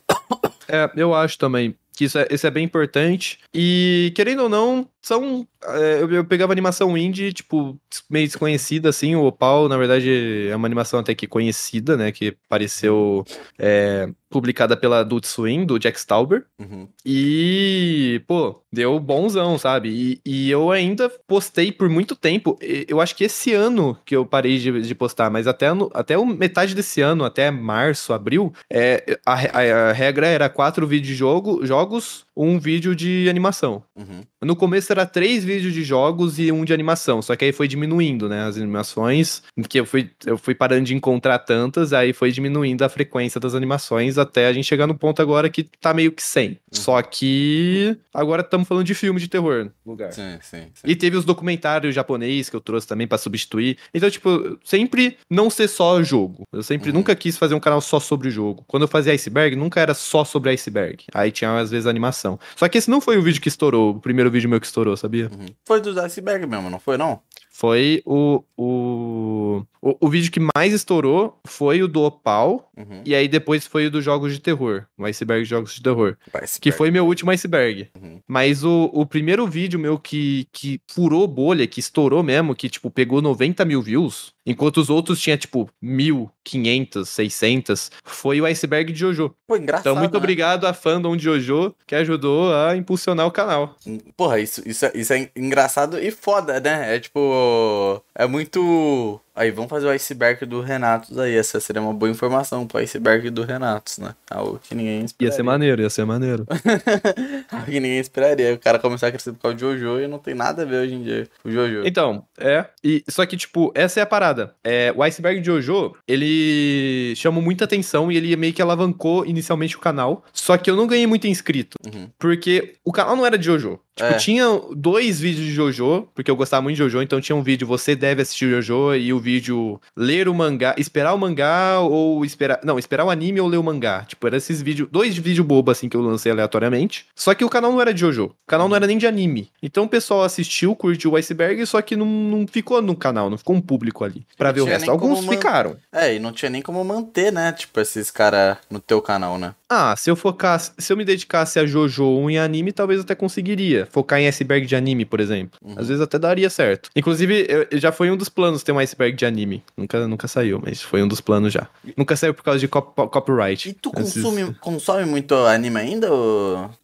É, 0.68 0.90
eu 0.96 1.14
acho 1.14 1.38
também 1.38 1.74
que 1.94 2.04
isso 2.04 2.18
é, 2.18 2.26
isso 2.30 2.46
é 2.46 2.50
bem 2.50 2.64
importante. 2.64 3.38
E, 3.54 4.12
querendo 4.14 4.44
ou 4.44 4.48
não, 4.48 4.88
são. 5.02 5.46
é, 5.64 6.02
eu, 6.02 6.10
eu 6.12 6.24
pegava 6.24 6.52
animação 6.52 6.96
indie, 6.96 7.32
tipo, 7.32 7.78
meio 8.08 8.26
desconhecida, 8.26 8.88
assim. 8.88 9.14
O 9.16 9.24
Opal, 9.24 9.68
na 9.68 9.76
verdade, 9.76 10.48
é 10.48 10.56
uma 10.56 10.66
animação 10.66 11.00
até 11.00 11.14
que 11.14 11.26
conhecida, 11.26 11.96
né? 11.96 12.12
Que 12.12 12.36
apareceu 12.46 13.24
é, 13.58 14.08
publicada 14.30 14.76
pela 14.76 15.00
Adult 15.00 15.24
Swim, 15.26 15.64
do 15.66 15.78
Jack 15.78 15.98
Stauber. 15.98 16.44
Uhum. 16.58 16.88
E, 17.04 18.22
pô, 18.26 18.62
deu 18.72 18.98
bonzão, 18.98 19.58
sabe? 19.58 20.20
E, 20.24 20.46
e 20.46 20.50
eu 20.50 20.70
ainda 20.70 21.08
postei 21.26 21.70
por 21.72 21.88
muito 21.88 22.14
tempo. 22.16 22.58
Eu 22.88 23.00
acho 23.00 23.14
que 23.16 23.24
esse 23.24 23.52
ano 23.52 23.96
que 24.04 24.14
eu 24.16 24.24
parei 24.24 24.58
de, 24.58 24.82
de 24.82 24.94
postar, 24.94 25.30
mas 25.30 25.46
até, 25.46 25.72
no- 25.74 25.90
até 25.92 26.16
o 26.16 26.24
metade 26.26 26.74
desse 26.74 27.00
ano, 27.00 27.24
até 27.24 27.50
março, 27.50 28.12
abril, 28.12 28.52
é, 28.70 29.18
a, 29.26 29.34
a- 29.34 29.90
a 29.90 29.92
regra 29.92 30.26
era 30.26 30.48
quatro 30.48 30.86
vídeos 30.86 31.08
de 31.08 31.14
jogo, 31.14 31.64
jogos, 31.66 32.24
um 32.36 32.58
vídeo 32.58 32.94
de 32.96 33.28
animação. 33.28 33.82
Uhum. 33.96 34.22
No 34.42 34.56
começo 34.56 34.90
era 34.92 35.06
três 35.06 35.44
vídeos 35.44 35.72
de 35.72 35.84
jogos 35.84 36.38
e 36.38 36.50
um 36.50 36.64
de 36.64 36.72
animação, 36.72 37.22
só 37.22 37.36
que 37.36 37.44
aí 37.44 37.52
foi 37.52 37.68
diminuindo, 37.68 38.28
né, 38.28 38.42
as 38.44 38.56
animações, 38.56 39.42
porque 39.54 39.78
eu 39.78 39.86
fui, 39.86 40.10
eu 40.26 40.36
fui 40.36 40.54
parando 40.54 40.84
de 40.84 40.94
encontrar 40.94 41.38
tantas, 41.38 41.92
aí 41.92 42.12
foi 42.12 42.32
diminuindo 42.32 42.82
a 42.82 42.88
frequência 42.88 43.38
das 43.38 43.54
animações 43.54 44.18
até 44.18 44.46
a 44.48 44.52
gente 44.52 44.64
chegar 44.64 44.86
no 44.86 44.94
ponto 44.96 45.20
agora 45.22 45.48
que 45.48 45.62
tá 45.80 45.94
meio 45.94 46.10
que 46.10 46.22
100. 46.22 46.58
Só 46.72 47.00
que 47.02 47.96
agora 48.12 48.42
estamos 48.42 48.66
falando 48.66 48.84
de 48.86 48.94
filme 48.94 49.20
de 49.20 49.28
terror 49.28 49.70
no 49.84 49.92
lugar. 49.92 50.12
Sim, 50.12 50.38
sim, 50.42 50.62
sim. 50.74 50.82
E 50.86 50.96
teve 50.96 51.16
os 51.16 51.24
documentários 51.24 51.94
japonês 51.94 52.48
que 52.50 52.56
eu 52.56 52.60
trouxe 52.60 52.86
também 52.86 53.06
pra 53.06 53.18
substituir. 53.18 53.76
Então, 53.94 54.10
tipo, 54.10 54.58
sempre 54.64 55.16
não 55.30 55.48
ser 55.50 55.68
só 55.68 56.02
jogo. 56.02 56.42
Eu 56.52 56.62
sempre 56.62 56.90
Uhum. 56.90 56.96
nunca 56.96 57.14
quis 57.14 57.36
fazer 57.36 57.54
um 57.54 57.60
canal 57.60 57.80
só 57.80 58.00
sobre 58.00 58.28
o 58.28 58.30
jogo. 58.30 58.64
Quando 58.66 58.82
eu 58.84 58.88
fazia 58.88 59.12
iceberg, 59.12 59.54
nunca 59.54 59.80
era 59.80 59.94
só 59.94 60.24
sobre 60.24 60.50
iceberg. 60.50 61.04
Aí 61.14 61.30
tinha 61.30 61.56
às 61.58 61.70
vezes 61.70 61.86
animação. 61.86 62.21
Só 62.56 62.68
que 62.68 62.78
esse 62.78 62.90
não 62.90 63.00
foi 63.00 63.16
o 63.18 63.22
vídeo 63.22 63.40
que 63.40 63.48
estourou, 63.48 63.90
o 63.90 64.00
primeiro 64.00 64.30
vídeo 64.30 64.48
meu 64.48 64.60
que 64.60 64.66
estourou, 64.66 64.96
sabia? 64.96 65.30
Uhum. 65.32 65.46
Foi 65.66 65.80
dos 65.80 65.96
iceberg 65.96 66.46
mesmo, 66.46 66.68
não 66.70 66.78
foi 66.78 66.96
não? 66.96 67.20
Foi 67.54 68.02
o, 68.06 68.42
o, 68.56 69.62
o. 69.80 69.96
O 70.00 70.08
vídeo 70.08 70.32
que 70.32 70.40
mais 70.56 70.72
estourou 70.72 71.38
foi 71.46 71.82
o 71.82 71.88
do 71.88 72.00
Opal. 72.02 72.70
Uhum. 72.76 73.02
E 73.04 73.14
aí 73.14 73.28
depois 73.28 73.66
foi 73.66 73.86
o 73.86 73.90
dos 73.90 74.02
jogos 74.02 74.32
de 74.32 74.40
terror. 74.40 74.84
O 74.96 75.04
iceberg 75.04 75.44
de 75.44 75.50
jogos 75.50 75.74
de 75.74 75.82
terror. 75.82 76.16
O 76.28 76.30
Que 76.38 76.44
iceberg. 76.44 76.76
foi 76.78 76.90
meu 76.90 77.06
último 77.06 77.30
iceberg. 77.30 77.88
Uhum. 78.00 78.20
Mas 78.26 78.64
o, 78.64 78.90
o 78.92 79.04
primeiro 79.04 79.46
vídeo 79.46 79.78
meu 79.78 79.98
que, 79.98 80.48
que 80.50 80.80
furou 80.88 81.26
bolha, 81.28 81.66
que 81.66 81.78
estourou 81.78 82.22
mesmo, 82.22 82.54
que, 82.54 82.70
tipo, 82.70 82.90
pegou 82.90 83.20
90 83.20 83.64
mil 83.66 83.82
views, 83.82 84.32
enquanto 84.46 84.78
os 84.78 84.90
outros 84.90 85.20
tinha, 85.20 85.36
tipo, 85.36 85.68
1.500, 85.82 87.04
600, 87.06 87.90
foi 88.04 88.40
o 88.40 88.44
iceberg 88.46 88.92
de 88.92 88.98
Jojo. 89.00 89.34
Pô, 89.46 89.56
engraçado, 89.56 89.82
Então, 89.90 89.96
muito 89.96 90.12
né? 90.12 90.18
obrigado 90.18 90.66
à 90.66 90.72
fandom 90.72 91.16
de 91.16 91.24
Jojo, 91.24 91.74
que 91.86 91.94
ajudou 91.94 92.54
a 92.54 92.76
impulsionar 92.76 93.26
o 93.26 93.30
canal. 93.30 93.76
Porra, 94.16 94.40
isso, 94.40 94.62
isso, 94.66 94.84
é- 94.86 94.92
isso 94.94 95.12
é 95.12 95.30
engraçado 95.36 95.98
e 95.98 96.10
foda, 96.10 96.60
né? 96.60 96.96
É 96.96 97.00
tipo. 97.00 98.02
É 98.14 98.26
muito. 98.26 99.20
Aí, 99.34 99.50
vamos 99.50 99.70
fazer 99.70 99.86
o 99.86 99.90
iceberg 99.90 100.44
do 100.44 100.60
Renatos 100.60 101.18
aí. 101.18 101.34
Essa 101.34 101.58
seria 101.58 101.80
uma 101.80 101.94
boa 101.94 102.10
informação 102.10 102.66
pro 102.66 102.78
iceberg 102.78 103.30
do 103.30 103.42
Renatos, 103.44 103.96
né? 103.96 104.14
Algo 104.30 104.60
que 104.62 104.74
ninguém 104.74 104.98
Ia 104.98 105.04
esperaria. 105.06 105.36
ser 105.36 105.42
maneiro, 105.42 105.80
ia 105.82 105.88
ser 105.88 106.04
maneiro. 106.04 106.46
Algo 107.50 107.64
que 107.64 107.80
ninguém 107.80 107.98
esperaria. 107.98 108.52
O 108.52 108.58
cara 108.58 108.78
começar 108.78 109.06
a 109.06 109.10
crescer 109.10 109.32
por 109.32 109.40
causa 109.40 109.56
de 109.56 109.62
Jojo 109.62 110.00
e 110.00 110.06
não 110.06 110.18
tem 110.18 110.34
nada 110.34 110.60
a 110.60 110.64
ver 110.66 110.82
hoje 110.82 110.94
em 110.94 111.02
dia 111.02 111.28
com 111.42 111.48
o 111.48 111.52
Jojo. 111.52 111.82
Então, 111.86 112.24
é. 112.38 112.66
E, 112.84 113.02
só 113.08 113.24
que, 113.24 113.36
tipo, 113.38 113.72
essa 113.74 114.00
é 114.00 114.02
a 114.02 114.06
parada. 114.06 114.54
É, 114.62 114.92
o 114.94 115.02
Iceberg 115.02 115.40
de 115.40 115.46
Jojo, 115.46 115.94
ele 116.06 117.14
chamou 117.16 117.42
muita 117.42 117.64
atenção 117.64 118.12
e 118.12 118.16
ele 118.18 118.36
meio 118.36 118.52
que 118.52 118.60
alavancou 118.62 119.24
inicialmente 119.24 119.76
o 119.76 119.80
canal. 119.80 120.24
Só 120.32 120.58
que 120.58 120.70
eu 120.70 120.76
não 120.76 120.86
ganhei 120.86 121.06
muito 121.06 121.26
inscrito. 121.26 121.76
Uhum. 121.86 122.08
Porque 122.18 122.74
o 122.84 122.92
canal 122.92 123.16
não 123.16 123.24
era 123.24 123.38
de 123.38 123.46
Jojo. 123.46 123.80
Tipo, 123.94 124.10
É. 124.10 124.14
tinha 124.16 124.44
dois 124.74 125.20
vídeos 125.20 125.46
de 125.46 125.52
Jojo, 125.52 126.08
porque 126.14 126.30
eu 126.30 126.36
gostava 126.36 126.62
muito 126.62 126.76
de 126.76 126.82
Jojo, 126.82 127.02
então 127.02 127.20
tinha 127.20 127.36
um 127.36 127.42
vídeo 127.42 127.66
você 127.66 127.94
deve 128.02 128.22
assistir 128.22 128.50
Jojo 128.60 128.96
e 128.96 129.12
o 129.12 129.18
vídeo 129.20 129.80
ler 129.96 130.28
o 130.28 130.34
mangá, 130.34 130.74
esperar 130.76 131.14
o 131.14 131.18
mangá 131.18 131.78
ou 131.78 132.24
esperar, 132.24 132.58
não, 132.64 132.76
esperar 132.76 133.04
o 133.04 133.10
anime 133.10 133.40
ou 133.40 133.46
ler 133.46 133.58
o 133.58 133.62
mangá. 133.62 134.04
Tipo, 134.08 134.26
eram 134.26 134.36
esses 134.36 134.60
vídeos, 134.60 134.88
dois 134.90 135.16
vídeos 135.16 135.46
bobo 135.46 135.70
assim 135.70 135.88
que 135.88 135.96
eu 135.96 136.00
lancei 136.00 136.32
aleatoriamente. 136.32 137.06
Só 137.14 137.32
que 137.32 137.44
o 137.44 137.48
canal 137.48 137.70
não 137.70 137.80
era 137.80 137.94
de 137.94 138.00
Jojo, 138.00 138.24
o 138.26 138.34
canal 138.46 138.68
não 138.68 138.74
era 138.74 138.86
nem 138.88 138.98
de 138.98 139.06
anime. 139.06 139.48
Então 139.62 139.84
o 139.84 139.88
pessoal 139.88 140.24
assistiu, 140.24 140.74
curtiu 140.74 141.12
o 141.12 141.16
Iceberg, 141.16 141.64
só 141.64 141.80
que 141.80 141.94
não, 141.94 142.06
não 142.06 142.46
ficou 142.46 142.82
no 142.82 142.96
canal, 142.96 143.30
não 143.30 143.38
ficou 143.38 143.54
um 143.54 143.60
público 143.60 144.04
ali 144.04 144.26
pra 144.36 144.48
Não 144.48 144.54
ver 144.54 144.60
o 144.62 144.64
resto. 144.64 144.90
Alguns 144.90 145.24
man- 145.24 145.32
ficaram. 145.32 145.76
É, 145.92 146.14
e 146.14 146.18
não 146.18 146.32
tinha 146.32 146.50
nem 146.50 146.60
como 146.60 146.84
manter, 146.84 147.32
né? 147.32 147.52
Tipo, 147.52 147.78
esses 147.80 148.10
caras 148.10 148.56
no 148.68 148.80
teu 148.80 149.00
canal, 149.00 149.38
né? 149.38 149.54
Ah, 149.70 149.94
se 149.96 150.10
eu 150.10 150.16
focasse, 150.16 150.72
se 150.76 150.92
eu 150.92 150.96
me 150.96 151.04
dedicasse 151.04 151.58
a 151.58 151.64
Jojo 151.64 152.04
ou 152.04 152.28
em 152.30 152.36
anime, 152.38 152.72
talvez 152.72 153.00
até 153.00 153.14
conseguiria. 153.14 153.86
Focar 153.90 154.18
em 154.20 154.26
iceberg 154.28 154.66
de 154.66 154.76
anime, 154.76 155.04
por 155.04 155.20
exemplo. 155.20 155.58
Uhum. 155.64 155.74
Às 155.78 155.88
vezes 155.88 156.02
até 156.02 156.18
daria 156.18 156.50
certo. 156.50 156.90
Inclusive, 156.94 157.46
eu- 157.48 157.66
eu 157.70 157.78
já 157.92 157.96
foi 157.96 158.10
um 158.10 158.16
dos 158.16 158.28
planos 158.28 158.62
ter 158.62 158.72
um 158.72 158.78
iceberg 158.78 159.14
de 159.16 159.26
anime. 159.26 159.62
Nunca, 159.76 160.08
nunca 160.08 160.26
saiu, 160.26 160.60
mas 160.64 160.80
foi 160.82 161.02
um 161.02 161.08
dos 161.08 161.20
planos 161.20 161.52
já. 161.52 161.68
Nunca 161.96 162.16
saiu 162.16 162.32
por 162.34 162.42
causa 162.42 162.58
de 162.58 162.66
cop- 162.66 162.94
copyright. 163.10 163.68
E 163.68 163.72
tu 163.74 163.92
Esses- 163.96 164.22
consome, 164.22 164.54
consome 164.54 165.04
muito 165.04 165.34
anime 165.34 165.78
ainda, 165.78 166.08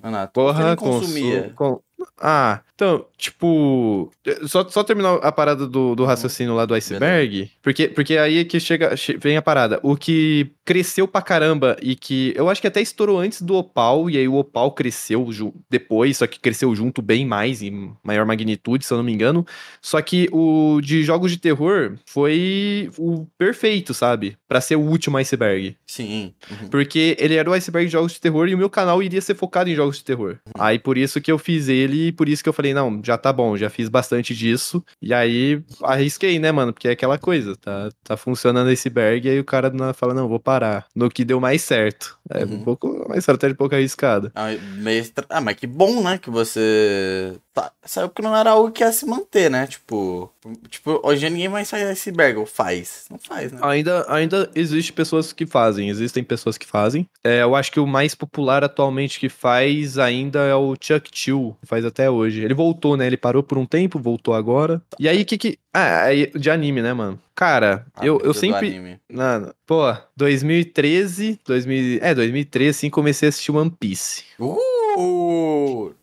Renato? 0.02 0.32
Porra, 0.32 0.76
consumia. 0.76 1.52
consu- 1.56 1.82
Ah, 2.20 2.60
então, 2.74 3.06
tipo. 3.16 4.10
Só, 4.46 4.68
só 4.68 4.84
terminar 4.84 5.14
a 5.16 5.32
parada 5.32 5.66
do, 5.66 5.94
do 5.94 6.04
raciocínio 6.04 6.54
lá 6.54 6.64
do 6.64 6.74
iceberg. 6.74 7.50
Porque, 7.62 7.88
porque 7.88 8.16
aí 8.16 8.38
é 8.38 8.44
que 8.44 8.60
chega, 8.60 8.96
che- 8.96 9.16
vem 9.16 9.36
a 9.36 9.42
parada. 9.42 9.80
O 9.82 9.96
que 9.96 10.50
cresceu 10.64 11.08
pra 11.08 11.22
caramba 11.22 11.76
e 11.82 11.96
que 11.96 12.32
eu 12.36 12.48
acho 12.48 12.60
que 12.60 12.66
até 12.66 12.80
estourou 12.80 13.18
antes 13.18 13.42
do 13.42 13.54
Opal, 13.54 14.08
e 14.10 14.16
aí 14.18 14.28
o 14.28 14.34
Opal 14.36 14.72
cresceu 14.72 15.26
depois, 15.68 16.18
só 16.18 16.26
que 16.26 16.38
cresceu 16.38 16.74
junto 16.74 17.00
bem 17.02 17.26
mais, 17.26 17.62
em 17.62 17.92
maior 18.02 18.24
magnitude, 18.26 18.84
se 18.84 18.92
eu 18.92 18.98
não 18.98 19.04
me 19.04 19.12
engano. 19.12 19.44
Só 19.82 20.00
que 20.02 20.28
o 20.32 20.80
de 20.80 21.02
jogos 21.02 21.30
de 21.32 21.38
terror 21.38 21.96
foi 22.06 22.90
o 22.98 23.26
perfeito, 23.36 23.92
sabe? 23.94 24.36
Pra 24.48 24.60
ser 24.60 24.76
o 24.76 24.80
último 24.80 25.16
iceberg. 25.18 25.76
Sim. 25.86 26.32
Uhum. 26.50 26.68
Porque 26.68 27.16
ele 27.20 27.34
era 27.36 27.48
o 27.48 27.52
iceberg 27.52 27.86
de 27.86 27.92
jogos 27.92 28.12
de 28.12 28.20
terror 28.20 28.48
e 28.48 28.54
o 28.54 28.58
meu 28.58 28.70
canal 28.70 29.02
iria 29.02 29.20
ser 29.20 29.34
focado 29.34 29.68
em 29.68 29.74
jogos 29.74 29.98
de 29.98 30.04
terror. 30.04 30.38
Aí 30.58 30.78
por 30.78 30.96
isso 30.96 31.20
que 31.20 31.30
eu 31.30 31.38
fiz 31.38 31.68
ele 31.68 32.08
e 32.08 32.12
por 32.12 32.28
isso 32.28 32.42
que 32.42 32.48
eu 32.48 32.52
falei, 32.52 32.72
não, 32.72 33.00
já 33.04 33.18
tá 33.18 33.32
bom, 33.32 33.56
já 33.56 33.68
fiz 33.70 33.88
bastante 33.88 34.34
disso. 34.34 34.82
E 35.02 35.12
aí 35.12 35.62
arrisquei, 35.82 36.38
né, 36.38 36.50
mano? 36.50 36.72
Porque 36.72 36.88
é 36.88 36.92
aquela 36.92 37.18
coisa, 37.18 37.54
tá, 37.56 37.90
tá 38.02 38.16
funcionando 38.16 38.68
iceberg 38.70 39.26
e 39.28 39.30
aí 39.32 39.38
o 39.40 39.44
cara 39.44 39.70
fala, 39.92 40.14
não, 40.14 40.28
vou 40.28 40.40
parar. 40.40 40.86
No 40.94 41.10
que 41.10 41.24
deu 41.24 41.38
mais 41.40 41.62
certo. 41.62 42.16
É 42.30 42.44
Uhum. 42.44 42.54
um 42.54 42.62
pouco, 42.64 42.88
uma 43.06 43.16
estratégia 43.16 43.54
um 43.54 43.56
pouco 43.56 43.74
arriscada. 43.74 44.30
Ah, 44.34 44.48
meio 44.76 45.00
estra- 45.00 45.24
ah, 45.30 45.40
mas 45.40 45.56
que 45.56 45.66
bom, 45.66 46.02
né? 46.02 46.18
Que 46.18 46.30
você. 46.30 47.34
Tá... 47.54 47.72
Saiu 47.84 48.08
que 48.10 48.20
não 48.22 48.36
era 48.36 48.50
algo 48.50 48.70
que 48.70 48.82
ia 48.82 48.92
se 48.92 49.06
manter, 49.06 49.50
né? 49.50 49.66
Tipo. 49.66 50.30
Tipo, 50.68 51.00
hoje 51.02 51.28
ninguém 51.30 51.48
mais 51.48 51.70
faz 51.70 51.84
iceberg, 51.88 52.38
ou 52.38 52.46
faz. 52.46 53.06
Não 53.10 53.18
faz, 53.18 53.50
né? 53.52 53.58
Ainda, 53.62 54.04
ainda 54.12 54.37
existe 54.54 54.92
pessoas 54.92 55.32
que 55.32 55.46
fazem, 55.46 55.88
existem 55.88 56.22
pessoas 56.22 56.58
que 56.58 56.66
fazem. 56.66 57.08
É, 57.24 57.42
eu 57.42 57.54
acho 57.54 57.72
que 57.72 57.80
o 57.80 57.86
mais 57.86 58.14
popular 58.14 58.62
atualmente 58.64 59.18
que 59.18 59.28
faz 59.28 59.98
ainda 59.98 60.40
é 60.40 60.54
o 60.54 60.74
Chuck 60.80 61.10
Chill, 61.12 61.56
que 61.60 61.66
faz 61.66 61.84
até 61.84 62.10
hoje. 62.10 62.42
Ele 62.42 62.54
voltou, 62.54 62.96
né? 62.96 63.06
Ele 63.06 63.16
parou 63.16 63.42
por 63.42 63.58
um 63.58 63.66
tempo, 63.66 63.98
voltou 63.98 64.34
agora. 64.34 64.82
E 64.98 65.08
aí, 65.08 65.22
o 65.22 65.24
que 65.24 65.38
que... 65.38 65.58
Ah, 65.72 66.06
de 66.34 66.50
anime, 66.50 66.82
né, 66.82 66.92
mano? 66.92 67.20
Cara, 67.34 67.86
A 67.94 68.04
eu, 68.04 68.20
eu 68.24 68.34
sempre... 68.34 68.98
Mano, 69.12 69.54
pô, 69.66 69.94
2013, 70.16 71.38
2000, 71.46 71.98
é, 72.02 72.14
2013, 72.14 72.70
assim, 72.70 72.90
comecei 72.90 73.28
a 73.28 73.30
assistir 73.30 73.52
One 73.52 73.70
Piece. 73.70 74.24
Uh! 74.40 74.77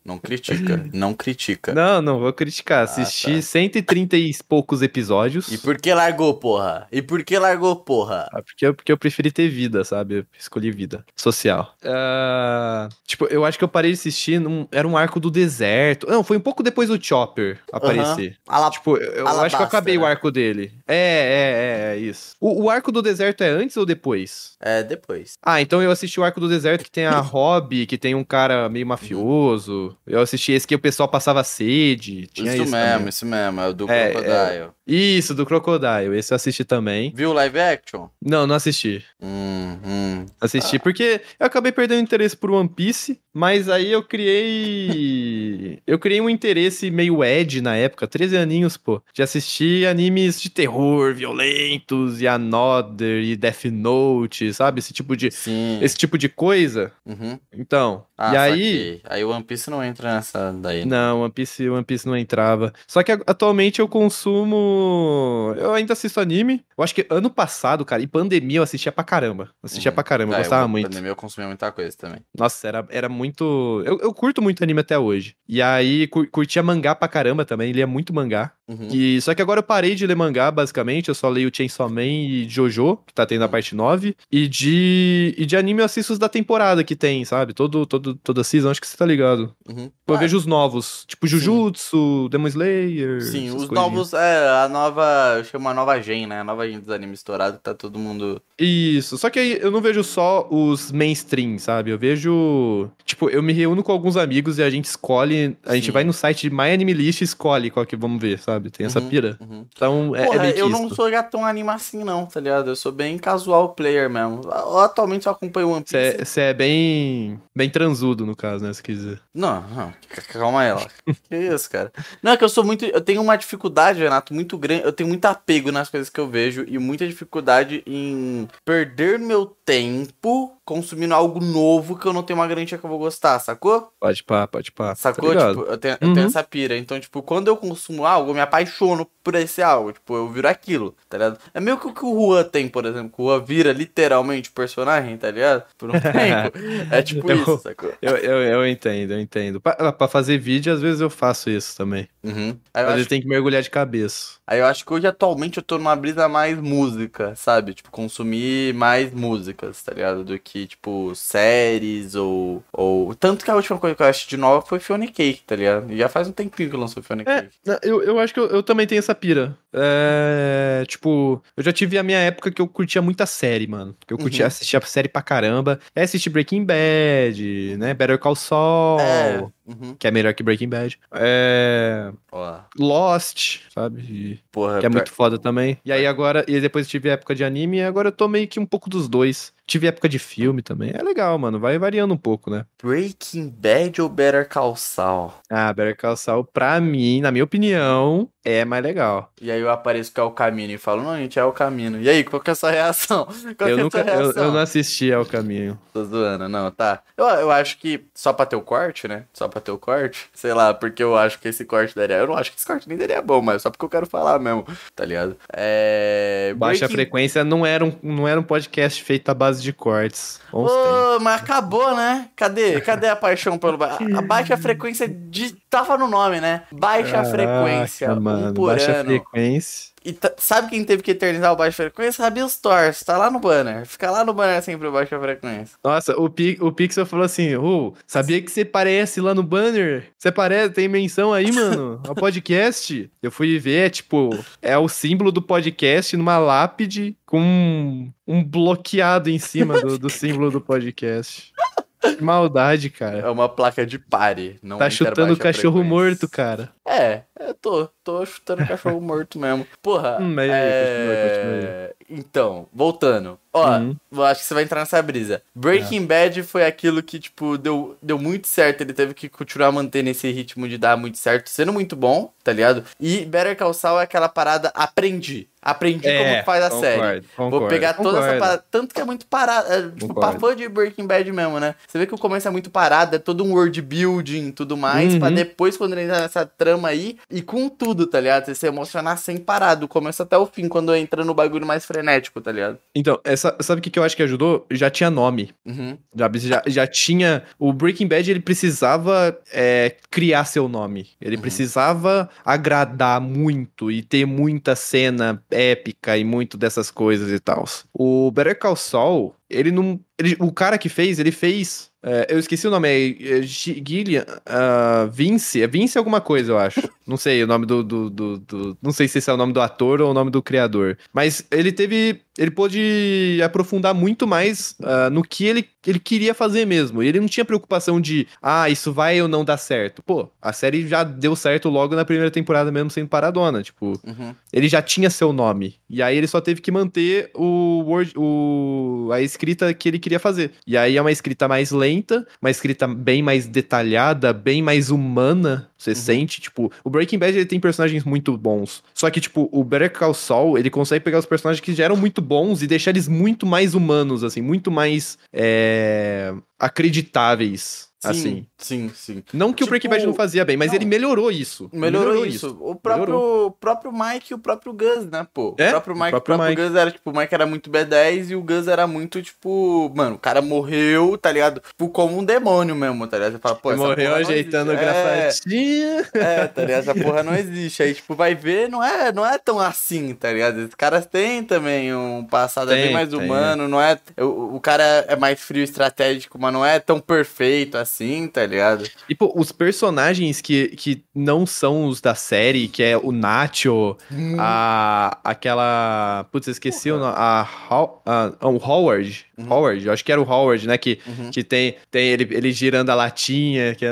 Não 0.04 0.18
critica, 0.18 0.84
não 0.92 1.14
critica. 1.14 1.74
Não, 1.74 2.00
não 2.00 2.18
vou 2.20 2.32
criticar. 2.32 2.84
Assisti 2.84 3.36
tá. 3.36 3.42
130 3.42 4.16
e 4.16 4.34
poucos 4.48 4.82
episódios. 4.82 5.50
E 5.52 5.58
por 5.58 5.76
que 5.78 5.92
largou, 5.92 6.34
porra? 6.34 6.86
E 6.92 7.02
por 7.02 7.22
que 7.24 7.38
largou, 7.38 7.76
porra? 7.76 8.28
Ah, 8.32 8.42
porque, 8.42 8.66
eu- 8.66 8.74
porque 8.74 8.92
eu 8.92 8.96
preferi 8.98 9.30
ter 9.30 9.48
vida, 9.48 9.84
sabe? 9.84 10.18
Eu 10.18 10.26
escolhi 10.38 10.70
vida 10.70 11.04
social. 11.16 11.74
Ah, 11.84 12.88
tipo, 13.06 13.26
eu 13.26 13.44
acho 13.44 13.58
que 13.58 13.64
eu 13.64 13.68
parei 13.68 13.92
de 13.92 13.98
assistir. 13.98 14.40
Num, 14.40 14.66
era 14.70 14.86
um 14.86 14.96
arco 14.96 15.18
do 15.18 15.30
deserto. 15.30 16.06
Não, 16.08 16.22
foi 16.22 16.36
um 16.36 16.40
pouco 16.40 16.62
depois 16.62 16.88
do 16.88 17.02
Chopper 17.02 17.58
aparecer. 17.72 18.36
Ala- 18.48 18.70
Tipo, 18.70 18.96
eu, 18.96 19.12
eu 19.26 19.28
acho 19.40 19.56
que 19.56 19.62
eu 19.62 19.66
acabei 19.66 19.96
o 19.96 20.00
né? 20.02 20.06
arco 20.08 20.30
dele. 20.30 20.72
É, 20.86 20.94
é, 20.96 21.92
é, 21.92 21.96
é 21.96 21.98
isso. 21.98 22.34
O, 22.40 22.64
o 22.64 22.70
arco 22.70 22.90
do 22.92 23.00
deserto 23.00 23.42
é 23.42 23.48
antes 23.48 23.76
ou 23.76 23.86
depois? 23.86 24.54
É, 24.60 24.82
depois. 24.82 25.34
Ah, 25.42 25.60
então 25.60 25.80
eu 25.82 25.90
assisti 25.90 26.18
o 26.20 26.24
arco 26.24 26.40
do 26.40 26.48
deserto 26.48 26.82
que 26.84 26.90
tem 26.90 27.06
a 27.06 27.20
Hobby, 27.20 27.86
que 27.86 27.96
tem 27.96 28.14
um 28.14 28.24
cara 28.24 28.68
meio 28.68 28.85
mafioso. 28.86 29.96
Eu 30.06 30.20
assisti 30.20 30.52
esse 30.52 30.66
que 30.66 30.74
o 30.74 30.78
pessoal 30.78 31.08
passava 31.08 31.42
sede. 31.44 32.26
Tinha 32.32 32.54
isso 32.54 32.62
isso 32.62 32.72
mesmo, 32.72 32.92
também. 32.92 33.08
isso 33.08 33.26
mesmo. 33.26 33.60
É 33.60 33.68
o 33.68 33.72
do 33.72 33.90
É, 33.90 34.10
Crocodile. 34.10 34.70
Isso, 34.86 35.34
do 35.34 35.44
Crocodile. 35.44 36.16
Esse 36.16 36.32
eu 36.32 36.36
assisti 36.36 36.64
também. 36.64 37.12
Viu 37.14 37.30
o 37.30 37.32
live 37.32 37.58
action? 37.58 38.08
Não, 38.22 38.46
não 38.46 38.54
assisti. 38.54 39.04
Hum, 39.20 39.78
hum. 39.84 40.26
Assisti, 40.40 40.78
porque 40.78 41.20
eu 41.38 41.46
acabei 41.46 41.72
perdendo 41.72 42.02
interesse 42.02 42.36
por 42.36 42.50
One 42.50 42.68
Piece, 42.68 43.18
mas 43.34 43.68
aí 43.68 43.90
eu 43.90 44.02
criei. 44.02 45.80
eu 45.86 45.98
criei 45.98 46.20
um 46.20 46.30
interesse 46.30 46.90
meio 46.90 47.24
Ed 47.24 47.60
na 47.60 47.74
época, 47.76 48.06
13 48.06 48.36
aninhos, 48.36 48.76
pô, 48.76 49.02
de 49.12 49.22
assistir 49.22 49.86
animes 49.86 50.40
de 50.40 50.50
terror, 50.50 51.14
violentos, 51.14 52.20
e 52.20 52.28
Another, 52.28 53.22
e 53.22 53.36
Death 53.36 53.64
Note, 53.66 54.52
sabe? 54.54 54.78
Esse 54.78 54.92
tipo 54.92 55.16
de, 55.16 55.30
Sim. 55.30 55.78
esse 55.82 55.96
tipo 55.96 56.16
de 56.16 56.28
coisa. 56.28 56.92
Uhum. 57.04 57.38
Então, 57.52 58.05
Ah, 58.18 58.32
e 58.34 58.36
aí. 58.38 59.00
Aí 59.04 59.24
o 59.24 59.30
One 59.30 59.44
Piece 59.44 59.68
não 59.70 59.82
entra 59.84 60.14
nessa 60.14 60.52
daí. 60.52 60.84
né? 60.84 60.96
Não, 60.96 61.20
One 61.22 61.32
Piece, 61.32 61.68
One 61.68 61.84
Piece 61.84 62.06
não 62.06 62.16
entrava. 62.16 62.72
Só 62.86 63.02
que 63.02 63.12
atualmente 63.12 63.80
eu 63.80 63.88
consumo. 63.88 65.54
Eu 65.56 65.72
ainda 65.72 65.92
assisto 65.92 66.20
anime. 66.20 66.64
Eu 66.76 66.84
acho 66.84 66.94
que 66.94 67.06
ano 67.10 67.30
passado, 67.30 67.84
cara, 67.84 68.02
em 68.02 68.06
pandemia 68.08 68.58
eu 68.58 68.62
assistia 68.62 68.92
pra 68.92 69.04
caramba. 69.04 69.50
Assistia 69.62 69.90
Uhum. 69.90 69.94
pra 69.94 70.04
caramba, 70.04 70.32
eu 70.34 70.36
É, 70.36 70.40
gostava 70.40 70.64
eu, 70.64 70.68
muito. 70.68 70.88
pandemia 70.88 71.10
eu 71.10 71.16
consumia 71.16 71.48
muita 71.48 71.70
coisa 71.72 71.96
também. 71.96 72.20
Nossa, 72.36 72.66
era, 72.68 72.86
era 72.90 73.08
muito. 73.08 73.82
Eu, 73.84 73.98
eu 74.00 74.12
curto 74.12 74.42
muito 74.42 74.62
anime 74.62 74.80
até 74.80 74.98
hoje. 74.98 75.34
E 75.48 75.60
aí, 75.62 76.06
cur- 76.08 76.28
curtia 76.30 76.62
mangá 76.62 76.94
pra 76.94 77.08
caramba 77.08 77.44
também, 77.44 77.72
lia 77.72 77.86
muito 77.86 78.14
mangá. 78.14 78.52
Uhum. 78.68 78.88
E, 78.92 79.20
só 79.20 79.34
que 79.34 79.40
agora 79.42 79.60
eu 79.60 79.64
parei 79.64 79.94
de 79.94 80.06
ler 80.06 80.16
mangá, 80.16 80.50
basicamente. 80.50 81.08
Eu 81.08 81.14
só 81.14 81.28
leio 81.28 81.50
Chainsaw 81.54 81.88
Man 81.88 82.02
e 82.04 82.48
Jojo, 82.48 82.96
que 83.06 83.14
tá 83.14 83.24
tendo 83.24 83.44
a 83.44 83.48
parte 83.48 83.74
9. 83.74 84.16
E 84.30 84.48
de, 84.48 85.34
e 85.38 85.46
de 85.46 85.56
anime 85.56 85.80
eu 85.80 85.84
assisto 85.84 86.12
os 86.12 86.18
da 86.18 86.28
temporada 86.28 86.82
que 86.82 86.96
tem, 86.96 87.24
sabe? 87.24 87.52
Todo, 87.54 87.86
todo, 87.86 88.05
toda 88.14 88.44
season, 88.44 88.70
acho 88.70 88.80
que 88.80 88.86
você 88.86 88.96
tá 88.96 89.04
ligado. 89.06 89.52
Uhum. 89.68 89.90
Eu 90.06 90.14
Ah, 90.14 90.18
vejo 90.18 90.36
os 90.36 90.46
novos, 90.46 91.04
tipo 91.06 91.26
Sim. 91.26 91.36
Jujutsu, 91.38 92.28
Demon 92.30 92.46
Slayer. 92.48 93.20
Sim, 93.22 93.48
os 93.48 93.66
coisinhas. 93.66 93.70
novos, 93.70 94.12
é, 94.12 94.48
a 94.64 94.68
nova, 94.68 95.42
chama 95.50 95.70
a 95.70 95.74
nova 95.74 96.00
gen, 96.00 96.26
né? 96.26 96.40
A 96.40 96.44
nova 96.44 96.66
gen 96.68 96.78
dos 96.78 96.90
animes 96.90 97.18
estourados, 97.20 97.58
tá 97.62 97.74
todo 97.74 97.98
mundo... 97.98 98.40
Isso, 98.58 99.18
só 99.18 99.28
que 99.28 99.38
aí 99.38 99.58
eu 99.60 99.70
não 99.70 99.80
vejo 99.82 100.02
só 100.02 100.46
os 100.50 100.90
mainstream, 100.90 101.58
sabe? 101.58 101.90
Eu 101.90 101.98
vejo. 101.98 102.88
Tipo, 103.04 103.28
eu 103.28 103.42
me 103.42 103.52
reúno 103.52 103.82
com 103.82 103.92
alguns 103.92 104.16
amigos 104.16 104.58
e 104.58 104.62
a 104.62 104.70
gente 104.70 104.86
escolhe. 104.86 105.56
A 105.66 105.74
gente 105.74 105.86
Sim. 105.86 105.90
vai 105.92 106.04
no 106.04 106.12
site 106.12 106.48
de 106.48 106.54
My 106.54 106.70
Anime 106.72 106.94
List 106.94 107.20
e 107.20 107.24
escolhe 107.24 107.70
qual 107.70 107.84
que 107.84 107.94
vamos 107.96 108.18
ver, 108.20 108.38
sabe? 108.38 108.70
Tem 108.70 108.86
essa 108.86 108.98
Uhum, 109.00 109.08
pira. 109.10 109.36
uhum. 109.40 109.66
Então 109.74 110.16
é, 110.16 110.22
é 110.22 110.26
Porra, 110.26 110.38
meio 110.40 110.54
que 110.54 110.60
eu 110.62 110.68
isso. 110.70 110.78
não 110.82 110.88
sou 110.88 111.10
já 111.10 111.22
tão 111.22 111.44
anima 111.44 111.74
assim 111.74 112.02
não, 112.02 112.24
tá 112.24 112.40
ligado? 112.40 112.70
Eu 112.70 112.76
sou 112.76 112.90
bem 112.92 113.18
casual 113.18 113.74
player 113.74 114.08
mesmo. 114.08 114.40
Eu 114.44 114.78
atualmente 114.78 115.24
só 115.24 115.30
acompanho 115.30 115.68
One 115.70 115.84
Piece. 115.84 116.24
Você 116.24 116.40
é, 116.40 116.54
bem. 116.54 117.38
bem 117.54 117.68
transudo, 117.96 118.26
no 118.26 118.36
caso, 118.36 118.64
né? 118.64 118.72
Se 118.72 118.82
quiser. 118.82 119.18
Não, 119.34 119.62
não, 119.68 119.94
calma 120.28 120.60
aí, 120.60 120.72
lá. 120.72 120.86
que 121.28 121.36
isso, 121.36 121.70
cara? 121.70 121.90
Não, 122.22 122.32
é 122.32 122.36
que 122.36 122.44
eu 122.44 122.48
sou 122.48 122.62
muito. 122.62 122.84
Eu 122.84 123.00
tenho 123.00 123.22
uma 123.22 123.36
dificuldade, 123.36 124.00
Renato, 124.00 124.34
muito 124.34 124.58
grande. 124.58 124.84
Eu 124.84 124.92
tenho 124.92 125.08
muito 125.08 125.24
apego 125.24 125.72
nas 125.72 125.88
coisas 125.88 126.10
que 126.10 126.20
eu 126.20 126.28
vejo 126.28 126.64
e 126.68 126.78
muita 126.78 127.06
dificuldade 127.06 127.82
em 127.86 128.46
perder 128.64 129.18
meu 129.18 129.46
tempo 129.46 130.55
consumindo 130.66 131.14
algo 131.14 131.40
novo 131.40 131.96
que 131.96 132.04
eu 132.06 132.12
não 132.12 132.22
tenho 132.22 132.38
uma 132.38 132.46
garantia 132.46 132.76
que 132.76 132.84
eu 132.84 132.90
vou 132.90 132.98
gostar, 132.98 133.38
sacou? 133.38 133.90
Pode 133.98 134.22
pá, 134.24 134.46
pode 134.46 134.70
pá. 134.72 134.94
Sacou? 134.94 135.32
Tá 135.34 135.48
tipo, 135.50 135.62
eu 135.62 135.78
tenho, 135.78 135.96
eu 136.00 136.08
Uhum. 136.08 136.14
tenho 136.14 136.26
essa 136.26 136.42
pira. 136.44 136.76
Então, 136.76 137.00
tipo, 137.00 137.22
quando 137.22 137.48
eu 137.48 137.56
consumo 137.56 138.04
algo, 138.04 138.30
eu 138.30 138.34
me 138.34 138.40
apaixono 138.40 139.06
por 139.24 139.34
esse 139.36 139.62
algo. 139.62 139.92
Tipo, 139.92 140.16
eu 140.16 140.28
viro 140.28 140.48
aquilo, 140.48 140.94
tá 141.08 141.16
ligado? 141.16 141.38
É 141.54 141.60
meio 141.60 141.78
que 141.78 141.86
o 141.86 141.94
que 141.94 142.04
o 142.04 142.14
Juan 142.32 142.44
tem, 142.44 142.68
por 142.68 142.84
exemplo. 142.84 143.10
que 143.16 143.22
O 143.22 143.26
Juan 143.28 143.44
vira 143.44 143.72
literalmente 143.72 144.50
o 144.50 144.52
personagem, 144.52 145.16
tá 145.16 145.30
ligado? 145.30 145.62
Por 145.78 145.88
um 145.90 145.92
tempo. 146.00 146.58
É 146.90 147.00
tipo 147.02 147.30
Eu- 147.30 147.36
isso, 147.36 147.58
sacou? 147.58 147.92
Eu, 148.02 148.16
eu, 148.16 148.42
eu 148.42 148.66
entendo, 148.66 149.12
eu 149.12 149.20
entendo. 149.20 149.60
Pra, 149.60 149.92
pra 149.92 150.08
fazer 150.08 150.38
vídeo, 150.38 150.72
às 150.72 150.80
vezes 150.80 151.00
eu 151.00 151.08
faço 151.10 151.48
isso 151.48 151.76
também. 151.76 152.08
Uhum. 152.24 152.58
Às 152.74 152.94
vezes 152.94 153.06
tem 153.06 153.20
que 153.20 153.28
mergulhar 153.28 153.62
de 153.62 153.70
cabeça. 153.70 154.34
Aí 154.46 154.58
eu 154.60 154.66
acho 154.66 154.84
que 154.84 154.92
hoje, 154.92 155.06
atualmente, 155.06 155.58
eu 155.58 155.62
tô 155.62 155.76
numa 155.78 155.94
brisa 155.96 156.28
mais 156.28 156.58
música, 156.60 157.34
sabe? 157.36 157.74
Tipo, 157.74 157.90
consumir 157.90 158.72
mais 158.74 159.12
músicas, 159.12 159.82
tá 159.82 159.92
ligado? 159.92 160.24
Do 160.24 160.38
que, 160.38 160.55
tipo, 160.64 161.12
séries 161.14 162.14
ou. 162.14 162.62
ou... 162.72 163.14
Tanto 163.16 163.44
que 163.44 163.50
a 163.50 163.56
última 163.56 163.78
coisa 163.78 163.96
que 163.96 164.02
eu 164.02 164.06
acho 164.06 164.28
de 164.28 164.36
nova 164.36 164.64
foi 164.64 164.78
Fiona 164.78 165.06
Cake, 165.08 165.42
tá 165.44 165.56
ligado? 165.56 165.92
E 165.92 165.98
já 165.98 166.08
faz 166.08 166.28
um 166.28 166.32
tempinho 166.32 166.70
que 166.70 166.76
lançou 166.76 167.02
Fiona 167.02 167.22
É, 167.26 167.42
Cake. 167.42 167.50
eu, 167.82 168.00
eu 168.02 168.18
acho 168.20 168.32
que 168.32 168.38
eu, 168.38 168.46
eu 168.46 168.62
também 168.62 168.86
tenho 168.86 169.00
essa 169.00 169.14
pira. 169.14 169.58
É, 169.72 170.84
tipo, 170.86 171.42
eu 171.56 171.62
já 171.62 171.72
tive 171.72 171.98
a 171.98 172.02
minha 172.02 172.18
época 172.18 172.50
que 172.50 172.62
eu 172.62 172.68
curtia 172.68 173.02
muita 173.02 173.26
série, 173.26 173.66
mano. 173.66 173.94
Que 174.06 174.14
eu 174.14 174.18
curtia 174.18 174.44
Uhum. 174.44 174.46
assistir 174.46 174.76
a 174.76 174.80
série 174.82 175.08
pra 175.08 175.20
caramba. 175.22 175.80
É 175.94 176.02
assistir 176.02 176.30
Breaking 176.30 176.64
Bad, 176.64 177.76
né? 177.78 177.92
Better 177.92 178.18
Call 178.18 178.36
Saul, 178.36 179.00
É. 179.00 179.42
Uhum. 179.66 179.96
que 179.98 180.06
é 180.06 180.10
melhor 180.10 180.32
que 180.32 180.42
Breaking 180.44 180.68
Bad. 180.68 180.98
É, 181.12 182.12
Ó, 182.30 182.58
Lost, 182.78 183.60
sabe? 183.74 184.00
E- 184.00 184.38
porra, 184.52 184.78
que 184.80 184.86
é 184.86 184.88
muito 184.88 185.10
foda 185.10 185.38
também. 185.38 185.78
E 185.84 185.90
aí 185.92 186.06
agora, 186.06 186.44
e 186.46 186.60
depois 186.60 186.86
tive 186.88 187.08
época 187.08 187.34
de 187.34 187.42
anime 187.44 187.78
e 187.78 187.82
agora 187.82 188.08
eu 188.08 188.12
tô 188.12 188.28
meio 188.28 188.46
que 188.46 188.60
um 188.60 188.66
pouco 188.66 188.88
dos 188.88 189.08
dois. 189.08 189.52
Tive 189.66 189.86
época 189.88 190.08
de 190.08 190.18
filme 190.18 190.62
também. 190.62 190.92
É 190.94 191.02
legal, 191.02 191.36
mano. 191.38 191.58
Vai 191.58 191.78
variando 191.78 192.14
um 192.14 192.16
pouco, 192.16 192.50
né? 192.50 192.64
Breaking 192.82 193.48
Bad 193.48 194.00
ou 194.00 194.08
Better 194.08 194.48
Call 194.48 194.76
Saul? 194.76 195.32
Ah, 195.50 195.72
Better 195.72 195.96
Call 195.96 196.16
Saul, 196.16 196.44
pra 196.44 196.80
mim, 196.80 197.20
na 197.20 197.30
minha 197.32 197.42
opinião, 197.44 198.28
é 198.44 198.64
mais 198.64 198.82
legal. 198.84 199.32
E 199.40 199.50
aí 199.50 199.60
eu 199.60 199.68
apareço 199.70 200.12
que 200.12 200.20
é 200.20 200.22
o 200.22 200.30
caminho 200.30 200.70
e 200.72 200.78
falo, 200.78 201.02
não, 201.02 201.16
gente, 201.16 201.38
é 201.38 201.44
o 201.44 201.52
caminho. 201.52 202.00
E 202.00 202.08
aí, 202.08 202.22
qual 202.22 202.40
que 202.40 202.50
é 202.50 202.52
a 202.52 202.54
sua 202.56 202.70
reação? 202.70 203.26
Qual 203.58 203.68
Eu 203.68 203.78
é 203.78 203.82
nunca, 203.82 204.02
sua 204.04 204.12
eu, 204.12 204.22
reação? 204.22 204.44
eu 204.44 204.52
não 204.52 204.60
assisti 204.60 205.12
ao 205.12 205.26
caminho. 205.26 205.78
Tô 205.92 206.04
zoando, 206.04 206.48
não, 206.48 206.70
tá. 206.70 207.02
Eu, 207.16 207.24
eu 207.26 207.50
acho 207.50 207.78
que 207.78 208.04
só 208.14 208.32
pra 208.32 208.46
ter 208.46 208.54
o 208.56 208.60
corte, 208.60 209.08
né? 209.08 209.24
Só 209.32 209.48
pra 209.48 209.60
ter 209.60 209.70
o 209.72 209.78
corte. 209.78 210.28
Sei 210.34 210.52
lá, 210.52 210.72
porque 210.74 211.02
eu 211.02 211.16
acho 211.16 211.38
que 211.40 211.48
esse 211.48 211.64
corte 211.64 211.94
daria. 211.96 212.16
Eu 212.16 212.26
não 212.28 212.36
acho 212.36 212.52
que 212.52 212.58
esse 212.58 212.66
corte 212.66 212.88
nem 212.88 212.96
daria 212.98 213.20
bom, 213.22 213.40
mas 213.42 213.62
só 213.62 213.70
porque 213.70 213.84
eu 213.84 213.88
quero 213.88 214.06
falar 214.06 214.38
mesmo, 214.38 214.64
tá 214.94 215.04
ligado? 215.04 215.36
É. 215.52 216.54
Baixa 216.56 216.80
Breaking- 216.86 216.94
Frequência 216.96 217.44
não 217.44 217.64
era, 217.66 217.84
um, 217.84 217.92
não 218.02 218.28
era 218.28 218.38
um 218.38 218.42
podcast 218.44 219.02
feito 219.02 219.28
à 219.28 219.34
base 219.34 219.55
de 219.62 219.72
cortes. 219.72 220.40
Ô, 220.52 221.18
mas 221.20 221.42
acabou, 221.42 221.94
né? 221.96 222.28
Cadê? 222.36 222.80
Cadê 222.80 223.08
a 223.08 223.16
paixão 223.16 223.58
pelo. 223.58 223.78
A 223.82 224.22
baixa 224.22 224.56
frequência 224.56 225.08
de... 225.08 225.54
tava 225.68 225.96
no 225.96 226.08
nome, 226.08 226.40
né? 226.40 226.62
Baixa 226.72 227.12
Caraca, 227.12 227.30
frequência. 227.30 228.12
um 228.12 228.20
mano. 228.20 228.54
por 228.54 228.68
Baixa 228.70 228.92
ano. 228.92 229.04
frequência. 229.06 229.95
E 230.06 230.12
tá- 230.12 230.32
sabe 230.38 230.70
quem 230.70 230.84
teve 230.84 231.02
que 231.02 231.10
eternizar 231.10 231.52
o 231.52 231.56
Baixa 231.56 231.82
Frequência? 231.82 232.22
Rabil 232.22 232.48
Stores, 232.48 233.02
tá 233.02 233.18
lá 233.18 233.28
no 233.30 233.40
banner. 233.40 233.84
Fica 233.84 234.08
lá 234.10 234.24
no 234.24 234.32
banner 234.32 234.62
sempre 234.62 234.86
o 234.86 234.92
Baixa 234.92 235.18
Frequência. 235.18 235.76
Nossa, 235.82 236.16
o, 236.16 236.30
Pi- 236.30 236.56
o 236.60 236.70
Pixel 236.70 237.04
falou 237.04 237.24
assim: 237.24 237.56
Ô, 237.56 237.92
sabia 238.06 238.40
que 238.40 238.50
você 238.50 238.64
parece 238.64 239.20
lá 239.20 239.34
no 239.34 239.42
banner? 239.42 240.04
Você 240.16 240.30
parece, 240.30 240.70
tem 240.74 240.86
menção 240.88 241.32
aí, 241.32 241.50
mano? 241.50 242.00
Ao 242.06 242.14
podcast? 242.16 243.10
Eu 243.20 243.32
fui 243.32 243.58
ver, 243.58 243.86
é 243.86 243.90
tipo, 243.90 244.30
é 244.62 244.78
o 244.78 244.88
símbolo 244.88 245.32
do 245.32 245.42
podcast 245.42 246.16
numa 246.16 246.38
lápide 246.38 247.16
com 247.26 247.40
um, 247.40 248.12
um 248.26 248.44
bloqueado 248.44 249.28
em 249.28 249.38
cima 249.40 249.80
do, 249.80 249.98
do 249.98 250.08
símbolo 250.08 250.50
do 250.52 250.60
podcast. 250.60 251.52
Que 252.00 252.22
maldade, 252.22 252.88
cara. 252.90 253.18
É 253.18 253.28
uma 253.28 253.48
placa 253.48 253.84
de 253.84 253.98
pare. 253.98 254.58
Não 254.62 254.78
Tá 254.78 254.88
chutando 254.88 255.32
o 255.32 255.36
cachorro 255.36 255.78
frequência. 255.80 255.88
morto, 255.88 256.28
cara. 256.28 256.70
É, 256.86 257.22
eu 257.40 257.52
tô, 257.54 257.88
tô 258.04 258.24
chutando 258.24 258.64
cachorro 258.66 259.00
morto 259.02 259.38
mesmo. 259.40 259.66
Porra. 259.82 260.18
Hum, 260.20 260.38
aí, 260.38 260.48
é... 260.52 261.92
Então, 262.08 262.68
voltando. 262.72 263.38
Ó, 263.52 263.66
Uhum. 263.78 263.96
acho 264.22 264.42
que 264.42 264.46
você 264.46 264.54
vai 264.54 264.62
entrar 264.64 264.80
nessa 264.80 265.00
brisa. 265.02 265.42
Breaking 265.54 266.04
Bad 266.06 266.42
foi 266.42 266.64
aquilo 266.64 267.02
que, 267.02 267.18
tipo, 267.18 267.56
deu, 267.58 267.96
deu 268.02 268.18
muito 268.18 268.46
certo. 268.46 268.82
Ele 268.82 268.92
teve 268.92 269.14
que 269.14 269.28
continuar 269.28 269.72
mantendo 269.72 270.10
esse 270.10 270.30
ritmo 270.30 270.68
de 270.68 270.76
dar 270.78 270.96
muito 270.96 271.16
certo, 271.18 271.48
sendo 271.48 271.72
muito 271.72 271.96
bom, 271.96 272.30
tá 272.44 272.52
ligado? 272.52 272.84
E 273.00 273.24
Better 273.24 273.56
Call 273.56 273.72
Saul 273.74 273.98
é 273.98 274.04
aquela 274.04 274.28
parada, 274.28 274.70
aprendi. 274.74 275.48
Aprendi 275.62 276.02
como 276.06 276.36
que 276.38 276.44
faz 276.44 276.62
a 276.64 276.70
série. 276.70 277.00
É, 277.00 277.04
concordo, 277.04 277.26
Vou 277.36 277.50
concordo, 277.50 277.68
pegar 277.68 277.94
toda 277.94 278.10
essa 278.18 278.18
concordo. 278.18 278.38
parada. 278.40 278.64
Tanto 278.70 278.94
que 278.94 279.00
é 279.00 279.04
muito 279.04 279.26
parada. 279.26 279.74
É, 279.74 279.82
tipo, 279.82 280.14
pra 280.14 280.32
Concordo. 280.32 280.40
fã 280.40 280.54
de 280.56 280.68
Breaking 280.68 281.06
Bad 281.06 281.32
mesmo, 281.32 281.58
né? 281.58 281.74
Você 281.88 281.98
vê 281.98 282.06
que 282.06 282.14
o 282.14 282.18
começo 282.18 282.46
é 282.46 282.50
muito 282.52 282.70
parado, 282.70 283.16
é 283.16 283.18
todo 283.18 283.42
um 283.42 283.52
world 283.52 283.82
building 283.82 284.48
e 284.48 284.52
tudo 284.52 284.76
mais. 284.76 285.16
Pra 285.16 285.28
Uhum. 285.28 285.34
depois, 285.34 285.76
quando 285.76 285.94
ele 285.94 286.02
entra 286.02 286.20
nessa 286.20 286.44
trama 286.46 286.75
aí, 286.84 287.16
e 287.30 287.40
com 287.40 287.68
tudo, 287.68 288.06
tá 288.06 288.20
ligado? 288.20 288.44
Você 288.46 288.54
se 288.54 288.66
emocionar 288.66 289.16
sem 289.18 289.36
parar, 289.38 289.76
do 289.76 289.86
começo 289.88 290.22
até 290.22 290.36
o 290.36 290.44
fim, 290.46 290.68
quando 290.68 290.94
entra 290.94 291.24
no 291.24 291.32
bagulho 291.32 291.64
mais 291.66 291.86
frenético, 291.86 292.40
tá 292.40 292.50
ligado? 292.52 292.78
Então, 292.94 293.18
essa, 293.24 293.56
sabe 293.60 293.78
o 293.78 293.82
que, 293.82 293.90
que 293.90 293.98
eu 293.98 294.02
acho 294.04 294.16
que 294.16 294.22
ajudou? 294.22 294.66
Já 294.72 294.90
tinha 294.90 295.08
nome. 295.10 295.54
Uhum. 295.64 295.96
Já, 296.14 296.30
já, 296.34 296.62
já 296.66 296.86
tinha. 296.86 297.44
O 297.58 297.72
Breaking 297.72 298.08
Bad 298.08 298.28
ele 298.30 298.40
precisava 298.40 299.38
é, 299.52 299.94
criar 300.10 300.44
seu 300.44 300.68
nome. 300.68 301.08
Ele 301.20 301.36
Uhum. 301.36 301.42
precisava 301.42 302.28
agradar 302.44 303.20
muito 303.20 303.90
e 303.90 304.02
ter 304.02 304.26
muita 304.26 304.74
cena 304.74 305.42
épica 305.50 306.16
e 306.18 306.24
muito 306.24 306.56
dessas 306.56 306.90
coisas 306.90 307.30
e 307.30 307.38
tal. 307.38 307.64
O 307.94 308.30
Better 308.30 308.58
Call 308.58 308.74
Saul, 308.76 309.34
ele 309.48 309.70
não. 309.70 310.00
ele- 310.18 310.36
o 310.40 310.50
cara 310.50 310.78
que 310.78 310.88
fez, 310.88 311.18
ele 311.18 311.30
fez. 311.30 311.90
É, 312.06 312.26
eu 312.30 312.38
esqueci 312.38 312.66
o 312.66 312.70
nome, 312.70 312.88
é, 312.88 313.38
é 313.38 313.42
Gi- 313.42 313.82
Gillian. 313.86 314.24
ah, 314.46 315.08
Vince. 315.12 315.60
É 315.60 315.66
Vince 315.66 315.98
alguma 315.98 316.20
coisa, 316.20 316.52
eu 316.52 316.58
acho. 316.58 316.80
não 317.06 317.16
sei 317.16 317.42
o 317.42 317.46
nome 317.46 317.66
do, 317.66 317.82
do, 317.82 318.08
do- 318.08 318.38
do- 318.38 318.78
Não 318.80 318.92
sei 318.92 319.08
se 319.08 319.18
esse 319.18 319.28
é 319.28 319.32
o 319.32 319.36
nome 319.36 319.52
do 319.52 319.60
ator 319.60 320.00
ou 320.00 320.10
o 320.10 320.14
nome 320.14 320.30
do 320.30 320.40
criador. 320.42 320.96
Mas 321.12 321.44
ele 321.50 321.72
teve. 321.72 322.20
Ele 322.38 322.50
pôde 322.50 323.40
aprofundar 323.42 323.94
muito 323.94 324.26
mais 324.26 324.74
ah, 324.82 325.08
no 325.08 325.22
que 325.22 325.46
ele, 325.46 325.66
ele 325.86 325.98
queria 325.98 326.34
fazer 326.34 326.66
mesmo. 326.66 327.02
E 327.02 327.08
ele 327.08 327.18
não 327.18 327.26
tinha 327.26 327.46
preocupação 327.46 327.98
de, 327.98 328.26
ah, 328.42 328.68
isso 328.68 328.92
vai 328.92 329.20
ou 329.22 329.26
não 329.26 329.42
dar 329.42 329.56
certo. 329.56 330.02
Pô, 330.02 330.28
a 330.42 330.52
série 330.52 330.86
já 330.86 331.02
deu 331.02 331.34
certo 331.34 331.70
logo 331.70 331.96
na 331.96 332.04
primeira 332.04 332.30
temporada, 332.30 332.70
mesmo 332.70 332.90
sendo 332.90 333.08
paradona. 333.08 333.62
Tipo, 333.62 333.98
Uhum. 334.06 334.34
ele 334.52 334.68
já 334.68 334.82
tinha 334.82 335.08
seu 335.08 335.32
nome. 335.32 335.76
E 335.88 336.02
aí 336.02 336.14
ele 336.18 336.26
só 336.26 336.38
teve 336.40 336.60
que 336.60 336.70
manter 336.70 337.30
o, 337.34 337.82
word, 337.86 338.12
o 338.16 339.08
a 339.12 339.22
escrita 339.22 339.72
que 339.72 339.88
ele 339.88 339.98
queria 339.98 340.20
fazer. 340.20 340.50
E 340.66 340.76
aí 340.76 340.96
é 340.96 341.00
uma 341.00 341.12
escrita 341.12 341.48
mais 341.48 341.70
lenta, 341.70 341.95
uma 342.40 342.50
escrita 342.50 342.86
bem 342.86 343.22
mais 343.22 343.46
detalhada, 343.46 344.32
bem 344.32 344.62
mais 344.62 344.90
humana. 344.90 345.70
Você 345.78 345.94
sente, 345.94 346.40
tipo, 346.40 346.72
o 346.82 346.90
Breaking 346.90 347.18
Bad 347.18 347.36
ele 347.36 347.46
tem 347.46 347.60
personagens 347.60 348.04
muito 348.04 348.36
bons. 348.36 348.82
Só 348.94 349.10
que, 349.10 349.20
tipo, 349.20 349.48
o 349.52 349.62
Better 349.62 349.92
Call 349.92 350.14
Saul, 350.14 350.58
ele 350.58 350.70
consegue 350.70 351.04
pegar 351.04 351.18
os 351.18 351.26
personagens 351.26 351.60
que 351.60 351.74
já 351.74 351.84
eram 351.84 351.96
muito 351.96 352.22
bons 352.22 352.62
e 352.62 352.66
deixar 352.66 352.90
eles 352.90 353.08
muito 353.08 353.46
mais 353.46 353.74
humanos, 353.74 354.24
assim, 354.24 354.40
muito 354.40 354.70
mais 354.70 355.18
é, 355.32 356.32
acreditáveis, 356.58 357.85
Sim, 358.12 358.46
assim. 358.58 358.88
sim, 358.88 358.90
sim. 358.94 359.22
Não 359.32 359.52
que 359.52 359.62
o 359.62 359.66
Tipo, 359.66 359.70
Breaking 359.70 359.88
Bad 359.88 360.06
não 360.06 360.14
fazia 360.14 360.44
bem, 360.44 360.56
mas 360.56 360.68
não. 360.68 360.76
ele 360.76 360.84
melhorou 360.84 361.30
isso. 361.30 361.68
Melhorou, 361.72 362.24
isso. 362.24 362.56
O 362.60 362.74
próprio, 362.74 363.46
o 363.46 363.50
próprio 363.50 363.92
Mike 363.92 364.32
e 364.32 364.34
o 364.34 364.38
próprio 364.38 364.72
Gus, 364.72 365.04
né, 365.06 365.26
pô? 365.32 365.54
É, 365.58 365.68
o 365.68 365.70
próprio 365.70 365.94
o 365.94 365.98
Mike 365.98 366.08
o 366.08 366.10
próprio 366.10 366.36
próprio 366.36 366.50
Mike. 366.50 366.62
Gus 366.62 366.76
era, 366.76 366.90
tipo, 366.90 367.10
o 367.10 367.16
Mike 367.16 367.34
era 367.34 367.46
muito 367.46 367.70
B10 367.70 368.30
e 368.30 368.36
o 368.36 368.42
Gus 368.42 368.68
era 368.68 368.86
muito, 368.86 369.22
tipo, 369.22 369.92
mano, 369.94 370.16
o 370.16 370.18
cara 370.18 370.40
morreu, 370.40 371.16
tá 371.18 371.32
ligado? 371.32 371.60
Tipo, 371.60 371.88
como 371.88 372.18
um 372.18 372.24
demônio 372.24 372.74
mesmo, 372.74 373.06
tá 373.06 373.16
ligado? 373.16 373.32
Você 373.32 373.38
fala, 373.38 373.56
pô, 373.56 373.72
essa 373.72 373.82
Morreu 373.82 374.14
ajeitando 374.14 374.70
o. 374.70 374.74
É, 374.74 374.76
grafatinho. 374.76 376.06
É, 376.14 376.46
tá 376.46 376.62
ligado? 376.62 376.80
Essa 376.80 376.94
porra 376.94 377.22
não 377.22 377.34
existe. 377.34 377.82
Aí, 377.82 377.94
tipo, 377.94 378.14
vai 378.14 378.34
ver, 378.34 378.68
não 378.68 378.82
é, 378.82 379.12
não 379.12 379.24
é 379.26 379.38
tão 379.38 379.58
assim, 379.58 380.14
tá 380.14 380.32
ligado? 380.32 380.58
Os 380.58 380.74
caras 380.74 381.06
têm 381.06 381.42
também 381.42 381.94
um 381.94 382.24
passado 382.24 382.68
Tem, 382.68 382.84
bem 382.84 382.92
mais 382.92 383.08
tem, 383.08 383.18
humano, 383.18 383.68
não 383.68 383.80
é. 383.80 383.98
O, 384.18 384.56
o 384.56 384.60
cara 384.60 385.04
é 385.08 385.16
mais 385.16 385.40
frio 385.40 385.62
estratégico, 385.62 386.38
mas 386.40 386.52
não 386.52 386.64
é 386.64 386.78
tão 386.78 387.00
perfeito 387.00 387.76
assim, 387.76 387.95
tá 388.28 388.44
ligado? 388.46 388.84
E, 389.08 389.14
pô, 389.14 389.32
os 389.36 389.52
personagens 389.52 390.40
que, 390.40 390.68
que 390.68 391.04
não 391.14 391.46
são 391.46 391.86
os 391.86 392.00
da 392.00 392.14
série, 392.14 392.68
que 392.68 392.82
é 392.82 392.96
o 392.96 393.12
Nacho, 393.12 393.96
Hum. 394.12 394.36
a, 394.38 395.18
aquela. 395.24 396.26
Putz, 396.30 396.48
esqueci 396.48 396.90
o 396.90 396.98
nome. 396.98 397.14
A, 397.16 397.46
How- 397.70 398.02
a- 398.06 398.32
o 398.48 398.56
Howard. 398.56 399.26
Howard, 399.50 399.86
eu 399.86 399.92
acho 399.92 400.02
que 400.02 400.10
era 400.10 400.20
o 400.20 400.24
Howard, 400.24 400.66
né? 400.66 400.78
Que, 400.78 400.98
Uhum. 401.06 401.30
que 401.30 401.44
tem, 401.44 401.76
tem 401.90 402.06
ele, 402.08 402.26
ele 402.34 402.52
girando 402.52 402.88
a 402.90 402.94
latinha. 402.94 403.74
Que 403.74 403.84
é, 403.84 403.90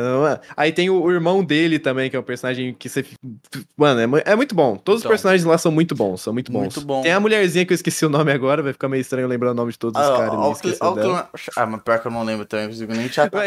aí 0.57 0.73
tem 0.73 0.89
o, 0.89 1.03
o 1.03 1.11
irmão 1.13 1.45
dele 1.45 1.79
também, 1.79 2.09
que 2.09 2.17
é 2.17 2.19
um 2.21 2.23
personagem 2.23 2.75
que 2.79 2.89
você. 2.89 3.05
Mano, 3.77 4.17
é, 4.19 4.23
é 4.33 4.37
muito 4.37 4.55
bom. 4.55 4.77
Todos 4.77 5.03
Então. 5.03 5.11
os 5.11 5.15
personagens 5.15 5.45
lá 5.45 5.59
são 5.59 5.71
muito 5.71 5.95
bons, 5.95 6.23
são 6.23 6.33
muito 6.33 6.51
bons. 6.51 6.61
Muito 6.63 6.81
bom. 6.81 7.03
Tem 7.03 7.13
a 7.13 7.21
mulherzinha 7.21 7.67
que 7.67 7.73
eu 7.73 7.77
esqueci 7.77 8.07
o 8.07 8.09
nome 8.09 8.33
agora, 8.33 8.63
vai 8.63 8.73
ficar 8.73 8.89
meio 8.89 9.01
estranho 9.03 9.29
lembrar 9.29 9.51
o 9.51 9.55
nome 9.55 9.73
de 9.73 9.79
todos 9.79 10.01
os 10.01 10.09
Ah, 10.09 10.17
caras. 10.17 10.57
esquecer 10.57 10.79
ó, 10.83 10.93
dela. 10.95 11.29
Ah, 11.57 11.67
mas 11.67 11.83
pior 11.83 11.99
que 12.01 12.07
eu 12.07 12.13
não 12.13 12.23
lembro 12.23 12.47
também, 12.47 12.65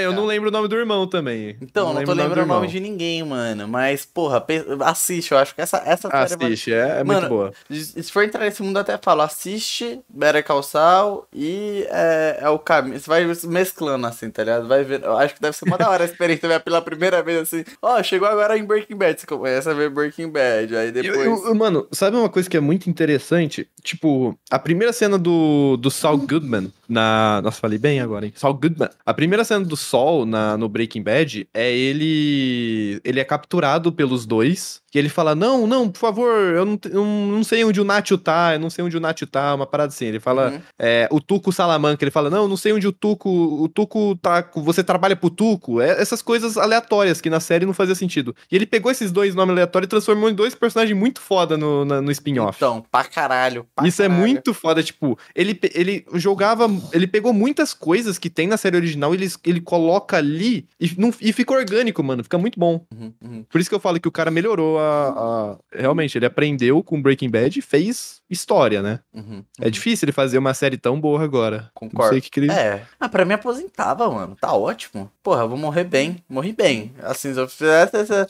eu 0.04 0.12
não 0.14 0.26
lembro 0.26 0.37
o 0.46 0.52
nome 0.52 0.68
do 0.68 0.76
irmão 0.76 1.08
também. 1.08 1.58
Então, 1.62 1.88
não, 1.88 1.94
tô 2.04 2.12
lembro 2.12 2.14
lembrando 2.16 2.46
o 2.46 2.54
nome 2.54 2.68
de 2.68 2.80
ninguém, 2.80 3.24
mano. 3.24 3.68
Mas, 3.68 4.06
porra, 4.06 4.46
assiste, 4.86 5.32
eu 5.32 5.38
acho 5.38 5.56
que 5.56 5.62
essa, 5.62 5.78
essa 5.86 6.10
série 6.10 6.36
vai- 6.38 6.48
Assiste, 6.48 6.74
é, 6.74 7.00
é 7.00 7.04
Mano, 7.04 7.20
muito 7.22 7.30
boa. 7.30 7.54
Se 7.72 8.04
for 8.12 8.24
entrar 8.24 8.42
nesse 8.46 8.62
mundo, 8.62 8.78
eu 8.78 8.82
até 8.82 8.98
falo, 9.02 9.22
assiste 9.22 10.00
Better 10.10 10.44
Call 10.46 10.62
Saul 10.64 11.26
e 11.34 11.86
é, 11.90 12.40
é 12.42 12.50
o 12.50 12.60
caminho. 12.60 13.00
Você 13.00 13.08
vai 13.10 13.26
mesclando 13.46 14.06
assim, 14.08 14.30
tá 14.30 14.44
ligado? 14.44 14.68
Vai 14.68 14.84
ver. 14.84 15.04
Eu 15.04 15.18
acho 15.18 15.36
que 15.36 15.42
deve 15.42 15.56
ser 15.56 15.66
uma 15.66 15.78
da 15.78 15.90
hora 15.90 16.04
a 16.04 16.06
experiência 16.06 16.48
ver 16.48 16.60
pela 16.62 16.82
primeira 16.82 17.22
vez 17.24 17.42
assim. 17.42 17.64
Ó, 17.82 18.02
chegou 18.04 18.28
agora 18.28 18.58
em 18.58 18.64
Breaking 18.64 18.96
Bad. 18.96 19.20
Você 19.20 19.28
começa 19.28 19.72
a 19.72 19.74
ver 19.74 19.90
Breaking 19.90 20.30
Bad. 20.30 20.76
Aí 20.76 20.92
depois. 20.92 21.26
eu- 21.26 21.48
eu- 21.48 21.56
mano, 21.56 21.88
sabe 21.92 22.18
uma 22.18 22.30
coisa 22.30 22.50
que 22.50 22.58
é 22.58 22.60
muito 22.62 22.90
interessante? 22.90 23.68
Tipo, 23.82 24.38
a 24.50 24.60
primeira 24.60 24.92
cena 24.94 25.18
do, 25.18 25.78
do 25.78 25.90
Saul 25.90 26.18
Goodman 26.18 26.72
na. 26.88 27.42
Nossa, 27.44 27.60
falei 27.60 27.78
bem 27.78 28.00
agora, 28.00 28.26
hein? 28.26 28.34
Saul 28.36 28.54
Goodman. 28.54 28.90
A 29.06 29.14
primeira 29.14 29.44
cena 29.44 29.64
do 29.64 29.78
Saul 29.78 30.26
na, 30.28 30.58
no 30.58 30.70
Breaking 30.70 31.02
Bad 31.02 31.48
é 31.54 31.76
ele. 31.76 33.02
Ele 33.04 33.20
é 33.20 33.24
capturado 33.24 33.92
pelos 33.92 34.26
dois. 34.26 34.82
E 34.98 35.00
ele 35.00 35.10
fala: 35.10 35.36
Não, 35.36 35.68
não, 35.68 35.88
por 35.90 36.00
favor, 36.00 36.28
eu 36.56 36.66
não, 36.66 36.80
eu 36.90 37.06
não 37.06 37.44
sei 37.44 37.64
onde 37.64 37.80
o 37.80 37.84
Nacho 37.84 38.18
tá, 38.18 38.56
eu 38.56 38.60
não 38.60 38.68
sei 38.72 38.84
onde 38.84 38.98
o 38.98 39.00
Nacho 39.00 39.28
tá, 39.28 39.54
uma 39.54 39.68
parada 39.68 39.90
assim. 39.90 40.06
Ele 40.08 40.20
fala: 40.20 40.50
Uhum. 40.50 40.60
é, 40.80 41.08
o 41.12 41.22
Tuco 41.22 41.52
Salamanca, 41.52 42.04
ele 42.04 42.10
fala, 42.10 42.32
não, 42.32 42.44
eu 42.44 42.48
não 42.48 42.58
sei 42.58 42.74
onde 42.74 42.88
o 42.88 42.92
Tuco, 42.92 43.30
o 43.30 43.68
Tuco 43.70 44.16
tá, 44.16 44.44
você 44.56 44.84
trabalha 44.84 45.16
pro 45.16 45.30
Tuco, 45.30 45.80
é, 45.80 46.02
essas 46.02 46.24
coisas 46.24 46.58
aleatórias 46.58 47.22
que 47.22 47.30
na 47.30 47.40
série 47.40 47.64
não 47.66 47.74
fazia 47.74 47.94
sentido. 47.94 48.36
E 48.52 48.56
ele 48.56 48.66
pegou 48.66 48.92
esses 48.92 49.12
dois 49.12 49.36
nomes 49.36 49.54
aleatórios 49.54 49.86
e 49.86 49.90
transformou 49.90 50.30
em 50.30 50.34
dois 50.34 50.56
personagens 50.56 50.98
muito 50.98 51.22
foda 51.22 51.56
no, 51.58 51.86
na- 51.86 52.02
no 52.02 52.10
spin-off. 52.12 52.58
Então, 52.58 52.84
pra 52.92 53.04
caralho. 53.04 53.68
pra 53.76 53.88
Isso 53.88 54.02
é 54.02 54.08
caralho. 54.08 54.20
muito 54.28 54.54
foda, 54.54 54.82
tipo, 54.82 55.18
ele, 55.36 55.60
ele 55.76 56.06
jogava, 56.16 56.68
ele 56.92 57.06
pegou 57.06 57.34
muitas 57.34 57.74
coisas 57.74 58.18
que 58.18 58.30
tem 58.32 58.48
na 58.48 58.58
série 58.58 58.76
original, 58.78 59.14
ele, 59.14 59.28
ele 59.46 59.62
coloca 59.62 60.18
ali 60.18 60.66
e, 60.80 60.92
não, 60.98 61.14
e 61.22 61.32
fica 61.32 61.54
orgânico, 61.54 62.02
mano, 62.04 62.24
fica 62.24 62.38
muito 62.38 62.60
bom. 62.60 62.82
Uhum, 62.92 63.14
uhum. 63.24 63.46
Por 63.50 63.62
isso 63.62 63.70
que 63.70 63.76
eu 63.76 63.80
falo 63.80 64.00
que 64.00 64.08
o 64.08 64.12
cara 64.12 64.32
melhorou 64.32 64.80
a, 64.80 64.87
a- 64.88 65.58
Realmente, 65.74 66.18
ele 66.18 66.26
aprendeu 66.26 66.82
com 66.84 67.02
Breaking 67.02 67.30
Bad 67.30 67.58
e 67.60 67.62
fez 67.62 68.22
história, 68.30 68.82
né? 68.82 69.00
Uhum, 69.14 69.44
É 69.60 69.70
difícil 69.70 70.06
ele 70.06 70.12
fazer 70.12 70.38
uma 70.38 70.54
série 70.54 70.78
tão 70.78 71.00
boa 71.00 71.24
agora. 71.24 71.58
Não 71.82 71.90
Concordo. 71.90 72.10
sei 72.12 72.20
o 72.20 72.22
que, 72.22 72.30
que 72.30 72.40
ele. 72.40 72.52
É. 72.52 72.84
Ah, 73.00 73.08
pra 73.10 73.24
mim 73.26 73.34
aposentava, 73.34 74.10
mano. 74.10 74.36
Tá 74.40 74.54
ótimo. 74.54 75.12
Porra, 75.24 75.42
eu 75.44 75.50
vou 75.50 75.58
morrer 75.58 75.84
bem. 75.84 76.24
Morri 76.30 76.54
bem. 76.54 76.94
Assim, 77.04 77.34
se 77.34 77.40
eu 77.40 77.48
fizesse 77.48 77.96
essa. 77.98 78.28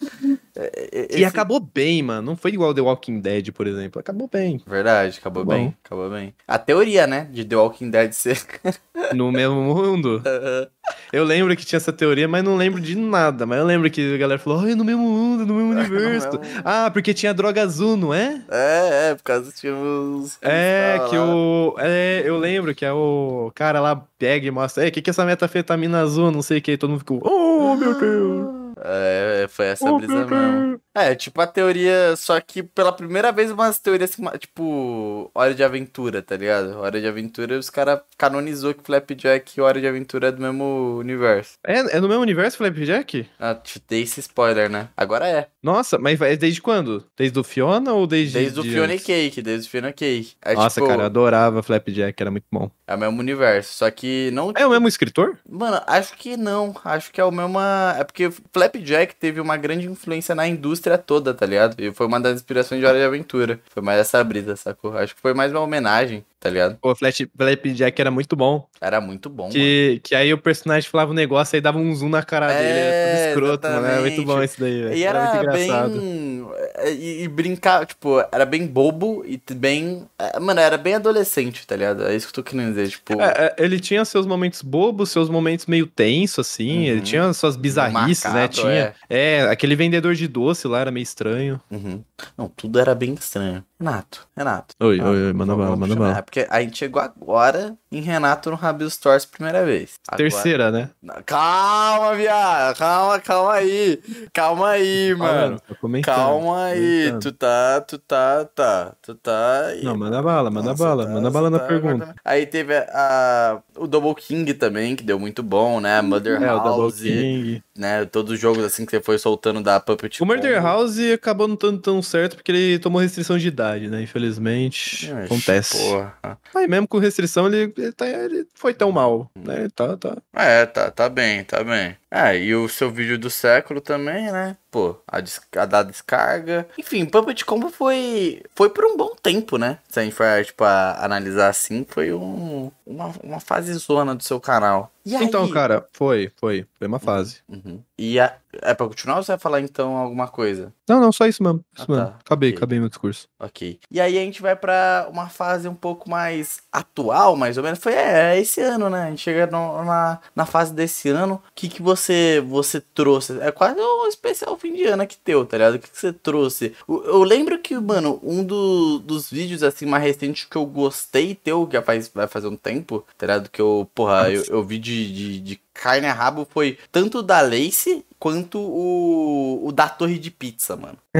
É, 0.57 0.89
é, 0.91 1.01
E 1.11 1.15
esse- 1.15 1.25
acabou 1.25 1.59
bem, 1.59 2.01
mano. 2.01 2.21
Não 2.21 2.35
foi 2.35 2.51
igual 2.51 2.73
The 2.73 2.81
Walking 2.81 3.19
Dead, 3.19 3.51
por 3.51 3.67
exemplo. 3.67 3.99
Acabou 3.99 4.29
bem. 4.31 4.61
Verdade, 4.65 5.17
acabou 5.19 5.45
Bom. 5.45 5.53
bem. 5.53 5.75
Acabou 5.83 6.09
bem. 6.09 6.33
A 6.47 6.57
teoria, 6.57 7.05
né? 7.05 7.27
De 7.31 7.45
The 7.45 7.55
Walking 7.55 7.89
Dead 7.89 8.11
ser. 8.13 8.37
No 9.13 9.31
mesmo 9.31 9.55
mundo. 9.61 10.21
Eu 11.13 11.23
lembro 11.23 11.55
que 11.55 11.65
tinha 11.65 11.77
essa 11.77 11.93
teoria, 11.93 12.27
mas 12.27 12.43
não 12.43 12.55
lembro 12.55 12.81
de 12.81 12.95
nada. 12.97 13.45
Mas 13.45 13.59
eu 13.59 13.65
lembro 13.65 13.89
que 13.91 14.15
a 14.15 14.17
galera 14.17 14.39
falou, 14.39 14.59
ai, 14.61 14.73
no 14.75 14.83
mesmo 14.83 15.03
mundo, 15.03 15.45
no 15.45 15.53
mesmo 15.53 15.71
universo. 15.79 16.31
No 16.33 16.39
mesmo- 16.39 16.61
Ah, 16.65 16.89
porque 16.91 17.13
tinha 17.13 17.33
droga 17.33 17.61
azul, 17.61 17.95
não 17.95 18.13
é? 18.13 18.41
É, 18.49 19.09
é, 19.11 19.15
por 19.15 19.23
causa 19.23 19.51
que 19.51 19.59
tinha 19.59 19.73
os. 19.73 20.37
É, 20.41 20.97
que 21.09 21.15
lá. 21.17 21.25
o. 21.35 21.75
É, 21.77 22.23
eu 22.25 22.37
lembro 22.37 22.73
que 22.75 22.83
é 22.85 22.91
o 22.91 23.51
cara 23.55 23.79
lá 23.79 23.95
pega 24.17 24.47
e 24.47 24.51
mostra. 24.51 24.85
É, 24.85 24.89
o 24.89 24.91
que, 24.91 25.01
que 25.01 25.09
é 25.09 25.11
essa 25.11 25.25
metafetamina 25.25 26.01
azul? 26.01 26.31
Não 26.31 26.41
sei 26.41 26.57
o 26.57 26.61
que. 26.61 26.77
Todo 26.77 26.89
mundo 26.89 26.99
ficou. 26.99 27.21
Oh, 27.23 27.75
meu 27.75 27.97
Deus! 27.99 28.66
É, 28.89 29.47
foi 29.49 29.65
essa 29.67 29.91
brisa 29.91 30.25
mesmo. 30.25 30.81
É, 30.97 31.13
tipo 31.13 31.39
a 31.39 31.45
teoria, 31.45 32.15
só 32.15 32.39
que 32.41 32.63
pela 32.63 32.91
primeira 32.91 33.31
vez 33.31 33.51
umas 33.51 33.77
teorias 33.77 34.15
que, 34.15 34.37
tipo, 34.39 35.29
Hora 35.33 35.53
de 35.53 35.63
Aventura, 35.63 36.23
tá 36.23 36.35
ligado? 36.35 36.77
Hora 36.79 36.99
de 36.99 37.07
Aventura, 37.07 37.57
os 37.57 37.69
caras 37.69 37.99
canonizou 38.17 38.73
que 38.73 38.83
Flapjack 38.83 39.53
e 39.55 39.61
Hora 39.61 39.79
de 39.79 39.87
Aventura 39.87 40.29
é 40.29 40.31
do 40.31 40.41
mesmo 40.41 40.97
universo. 40.99 41.53
É, 41.63 41.97
é 41.97 41.99
no 41.99 42.07
mesmo 42.07 42.23
universo, 42.23 42.57
Flapjack? 42.57 43.27
Ah, 43.39 43.53
te 43.53 43.81
dei 43.87 44.01
esse 44.01 44.19
spoiler, 44.21 44.69
né? 44.69 44.89
Agora 44.97 45.27
é. 45.27 45.47
Nossa, 45.61 45.99
mas 45.99 46.19
é 46.19 46.35
desde 46.35 46.61
quando? 46.61 47.05
Desde 47.15 47.37
o 47.37 47.43
Fiona 47.43 47.93
ou 47.93 48.07
desde... 48.07 48.39
Desde 48.39 48.59
o 48.59 48.63
de 48.63 48.71
Fiona 48.71 48.93
e 48.93 48.95
antes? 48.95 49.05
Cake, 49.05 49.41
desde 49.41 49.67
o 49.67 49.69
Fiona 49.69 49.89
e 49.89 49.93
Cake. 49.93 50.33
É, 50.43 50.55
Nossa, 50.55 50.81
tipo, 50.81 50.87
cara, 50.87 51.03
eu 51.03 51.05
adorava 51.05 51.61
Flapjack, 51.61 52.19
era 52.19 52.31
muito 52.31 52.45
bom. 52.51 52.71
É 52.87 52.95
o 52.95 52.97
mesmo 52.97 53.19
universo, 53.19 53.73
só 53.73 53.91
que 53.91 54.31
não... 54.31 54.51
É 54.55 54.65
o 54.65 54.71
mesmo 54.71 54.87
escritor? 54.87 55.37
Mano, 55.47 55.79
acho 55.85 56.15
que 56.15 56.37
não. 56.37 56.73
Acho 56.83 57.11
que 57.11 57.19
é 57.19 57.23
o 57.23 57.31
mesmo. 57.31 57.59
É 57.59 58.03
porque 58.03 58.31
Flapjack 58.53 59.15
teve 59.15 59.41
uma 59.41 59.57
grande 59.57 59.85
influência 59.87 60.33
na 60.33 60.47
indústria 60.47 60.86
toda, 60.95 61.33
tá 61.33 61.43
ligado? 61.47 61.75
E 61.81 61.91
foi 61.91 62.05
uma 62.05 62.19
das 62.19 62.35
inspirações 62.35 62.79
de 62.79 62.85
Hora 62.85 62.99
de 62.99 63.03
Aventura. 63.03 63.59
Foi 63.73 63.81
mais 63.81 63.99
essa 63.99 64.23
brisa, 64.23 64.55
sacou? 64.55 64.95
Acho 64.95 65.15
que 65.15 65.21
foi 65.21 65.33
mais 65.33 65.51
uma 65.51 65.61
homenagem, 65.61 66.23
tá 66.39 66.51
ligado? 66.51 66.77
Pô, 66.79 66.93
Flash- 66.95 67.25
Flapjack 67.35 67.99
era 67.99 68.11
muito 68.11 68.35
bom. 68.35 68.67
Era 68.79 69.01
muito 69.01 69.27
bom, 69.27 69.43
mano. 69.45 69.53
Que, 69.55 69.99
que 70.03 70.13
aí 70.13 70.31
o 70.31 70.37
personagem 70.37 70.87
falava 70.87 71.09
um 71.09 71.15
negócio 71.15 71.55
aí 71.55 71.61
dava 71.61 71.79
um 71.79 71.95
zoom 71.95 72.09
na 72.09 72.21
cara 72.21 72.47
dele. 72.49 72.59
Era 72.59 72.77
É, 72.95 73.15
todo 73.15 73.29
escroto, 73.43 73.67
mano. 73.67 73.87
Era 73.87 74.01
muito 74.01 74.23
bom 74.23 74.43
isso 74.43 74.59
daí, 74.59 74.83
velho. 74.83 74.95
E 74.95 75.03
Era, 75.03 75.35
era, 75.37 75.51
bem. 75.51 76.47
E, 76.85 77.23
e 77.23 77.27
brincar, 77.27 77.85
tipo, 77.87 78.23
era 78.31 78.45
bem 78.45 78.67
bobo 78.67 79.23
e 79.25 79.41
bem. 79.55 80.05
é, 80.19 80.39
Mano, 80.39 80.59
era 80.59 80.77
bem 80.77 80.93
adolescente, 80.93 81.65
tá 81.65 81.75
ligado? 81.75 82.05
É 82.05 82.15
isso 82.15 82.27
que 82.31 82.39
eu 82.39 82.43
tô 82.43 82.49
querendo 82.51 82.69
dizer, 82.69 82.89
tipo. 82.89 83.19
É, 83.19 83.55
é, 83.57 83.63
ele 83.63 83.79
tinha 83.79 84.05
seus 84.05 84.25
momentos 84.27 84.61
bobos, 84.61 85.09
seus 85.09 85.29
momentos 85.29 85.65
meio 85.65 85.87
tenso, 85.87 86.41
assim. 86.41 86.85
Ele 86.85 86.97
Uhum. 86.97 87.03
tinha 87.03 87.33
suas 87.33 87.55
bizarrices, 87.55 88.23
né? 88.25 88.41
Macabro, 88.41 88.61
Tinha. 88.61 88.93
É. 89.09 89.41
aquele 89.49 89.75
vendedor 89.75 90.13
de 90.13 90.27
doce 90.27 90.67
lá 90.67 90.76
era 90.79 90.91
meio 90.91 91.03
estranho. 91.03 91.59
Uhum. 91.71 92.03
Não, 92.37 92.47
tudo 92.47 92.79
era 92.79 92.93
bem 92.95 93.13
estranho. 93.13 93.63
Renato, 93.79 94.27
Renato. 94.35 94.73
Oi, 94.79 94.99
Ah, 94.99 95.09
oi, 95.09 95.25
oi, 95.27 95.33
manda 95.33 95.55
bala, 95.55 95.75
manda 95.75 95.95
bala. 95.95 96.17
É 96.17 96.21
porque 96.21 96.47
a 96.49 96.61
gente 96.61 96.77
chegou 96.77 96.99
agora 97.01 97.75
em 97.91 98.01
Renato 98.01 98.49
no 98.49 98.55
Rabil 98.55 98.89
Stores 98.89 99.23
primeira 99.25 99.63
vez. 99.63 99.93
Agora- 100.07 100.17
Terceira, 100.29 100.71
né? 100.71 100.89
Calma, 101.25 102.15
viado. 102.15 102.75
Calma, 102.77 103.19
calma 103.19 103.53
aí. 103.53 103.99
Calma 104.33 104.69
aí, 104.69 105.13
mano. 105.15 105.59
Tô 105.67 105.75
comentando, 105.75 106.15
Calma 106.15 106.63
aí. 106.65 107.05
comentando. 107.09 107.21
Tu 107.21 107.31
tá, 107.33 107.81
tu 107.81 107.97
tá, 107.99 108.45
tá. 108.45 108.93
Tu 109.01 109.15
tá 109.15 109.65
aí. 109.67 109.83
Não, 109.83 109.95
manda 109.95 110.21
bala, 110.23 110.49
manda 110.49 110.69
Nossa, 110.71 110.83
bala, 110.83 111.05
tá- 111.05 111.11
manda 111.11 111.29
bala 111.29 111.49
na 111.51 111.59
tá 111.59 111.65
pergunta. 111.67 112.03
agora- 112.03 112.15
Aí 112.25 112.45
teve 112.47 112.75
a, 112.75 112.87
a- 112.93 113.59
o 113.77 113.85
Double 113.87 114.15
King 114.15 114.53
também, 114.55 114.95
que 114.95 115.03
deu 115.03 115.19
muito 115.19 115.43
bom, 115.43 115.79
né? 115.79 116.01
Mother 116.01 116.41
É, 116.41 116.53
o 116.53 116.59
Double 116.59 116.81
House, 116.81 117.01
King. 117.01 117.63
né? 117.77 118.05
Todos 118.05 118.33
os 118.33 118.39
jogos 118.39 118.63
assim 118.63 118.85
que 118.85 118.91
você 118.91 119.01
foi 119.01 119.17
soltando 119.19 119.61
da 119.61 119.79
Puppet 119.79 120.23
O 120.23 120.25
Murder. 120.25 120.56
House 120.61 120.99
acabou 121.13 121.47
não 121.47 121.55
dando 121.55 121.79
tão 121.79 122.01
certo 122.01 122.35
porque 122.35 122.51
ele 122.51 122.79
tomou 122.79 123.01
restrição 123.01 123.37
de 123.37 123.47
idade, 123.47 123.89
né? 123.89 124.01
Infelizmente. 124.01 125.11
Acontece. 125.25 125.77
Porra. 125.77 126.17
Aí 126.55 126.67
mesmo 126.67 126.87
com 126.87 126.97
restrição, 126.97 127.47
ele, 127.47 127.73
ele, 127.77 127.91
tá- 127.91 128.07
ele 128.07 128.45
foi 128.53 128.73
tão 128.73 128.91
mal, 128.91 129.29
né? 129.35 129.67
Tá, 129.75 129.95
tá. 129.97 130.17
É, 130.35 130.65
tá, 130.65 130.91
tá 130.91 131.09
bem, 131.09 131.43
tá 131.43 131.63
bem. 131.63 131.95
É, 132.09 132.37
e 132.37 132.55
o 132.55 132.69
seu 132.69 132.89
vídeo 132.89 133.17
do 133.19 133.29
século 133.29 133.81
também, 133.81 134.31
né? 134.31 134.55
Pô, 134.71 134.95
a, 135.07 135.17
a 135.61 135.65
da 135.65 135.83
descarga. 135.83 136.67
Enfim, 136.77 137.05
Puppet 137.05 137.43
Combo 137.43 137.69
foi, 137.69 138.41
foi 138.55 138.69
por 138.69 138.85
um 138.85 138.95
bom 138.95 139.13
tempo, 139.21 139.57
né? 139.57 139.79
Se 139.89 139.99
a 139.99 140.03
gente 140.03 140.15
for, 140.15 140.45
tipo, 140.45 140.63
a- 140.63 141.03
analisar 141.03 141.49
assim, 141.49 141.85
foi 141.89 142.13
um, 142.13 142.71
uma, 142.85 143.11
uma 143.23 143.39
fase 143.39 143.73
zona 143.73 144.15
do 144.15 144.23
seu 144.23 144.39
canal. 144.39 144.91
E 145.05 145.15
Então, 145.15 145.45
aí? 145.45 145.51
cara, 145.51 145.85
foi, 145.93 146.31
foi. 146.37 146.65
Foi 146.77 146.87
uma 146.87 146.99
fase. 146.99 147.37
Uhum. 147.47 147.81
E 147.97 148.19
a- 148.19 148.35
é 148.61 148.73
pra 148.73 148.87
continuar 148.87 149.17
ou 149.17 149.23
você 149.23 149.31
vai 149.33 149.39
falar 149.39 149.61
então 149.61 149.95
alguma 149.95 150.27
coisa? 150.27 150.73
Não, 150.87 150.99
não, 150.99 151.11
só 151.11 151.25
isso 151.25 151.41
mesmo. 151.41 151.63
Isso 151.73 151.83
Ah, 151.83 151.85
tá. 151.85 151.93
mesmo. 152.03 152.15
Acabei, 152.25 152.49
Ok. 152.49 152.57
acabei 152.57 152.79
meu 152.79 152.89
discurso. 152.89 153.27
Ok. 153.39 153.79
E 153.89 153.99
aí 154.01 154.17
a 154.17 154.21
gente 154.21 154.41
vai 154.41 154.55
pra 154.55 155.07
uma 155.09 155.27
fase 155.29 155.67
um 155.67 155.73
pouco 155.75 156.09
mais 156.09 156.59
atual, 156.71 157.35
mais 157.37 157.57
ou 157.57 157.63
menos. 157.63 157.79
Foi 157.79 157.93
é, 157.93 158.37
esse 158.39 158.61
ano, 158.61 158.89
né? 158.89 159.03
A 159.05 159.09
gente 159.09 159.21
chega 159.21 159.47
no- 159.47 159.83
na, 159.85 160.19
na 160.35 160.45
fase 160.45 160.73
desse 160.73 161.09
ano. 161.09 161.35
O 161.35 161.41
que, 161.55 161.69
que 161.69 161.81
você 161.81 161.96
você 162.41 162.81
trouxe? 162.81 163.39
É 163.41 163.51
quase 163.51 163.79
um 163.79 164.07
especial 164.07 164.57
fim 164.57 164.73
de 164.73 164.83
ano 164.85 165.03
aqui 165.03 165.17
teu, 165.17 165.45
tá 165.45 165.57
ligado? 165.57 165.75
O 165.75 165.79
que, 165.79 165.89
que 165.89 165.97
você 165.97 166.11
trouxe? 166.13 166.73
Eu, 166.87 167.03
eu 167.05 167.23
lembro 167.23 167.57
que, 167.59 167.75
mano, 167.77 168.19
um 168.23 168.43
do- 168.43 168.99
dos 168.99 169.29
vídeos 169.29 169.63
assim 169.63 169.85
mais 169.85 170.03
recentes 170.03 170.45
que 170.45 170.55
eu 170.55 170.65
gostei 170.65 171.35
teu, 171.35 171.65
que 171.67 171.73
já 171.73 171.81
faz, 171.81 172.09
vai 172.09 172.27
fazer 172.27 172.47
um 172.47 172.55
tempo, 172.55 173.05
tá 173.17 173.25
ligado? 173.25 173.49
Que 173.49 173.61
eu, 173.61 173.89
porra, 173.93 174.31
eu, 174.31 174.43
eu 174.49 174.63
vi 174.63 174.77
de, 174.79 175.11
de, 175.13 175.39
de 175.39 175.61
carne 175.73 176.07
a 176.07 176.13
rabo 176.13 176.47
foi 176.49 176.77
tanto 176.91 177.21
da 177.21 177.39
Lace 177.41 178.03
quanto 178.19 178.57
o, 178.59 179.67
o 179.67 179.71
da 179.71 179.87
Torre 179.87 180.17
de 180.17 180.31
Pizza, 180.31 180.75
mano. 180.75 180.97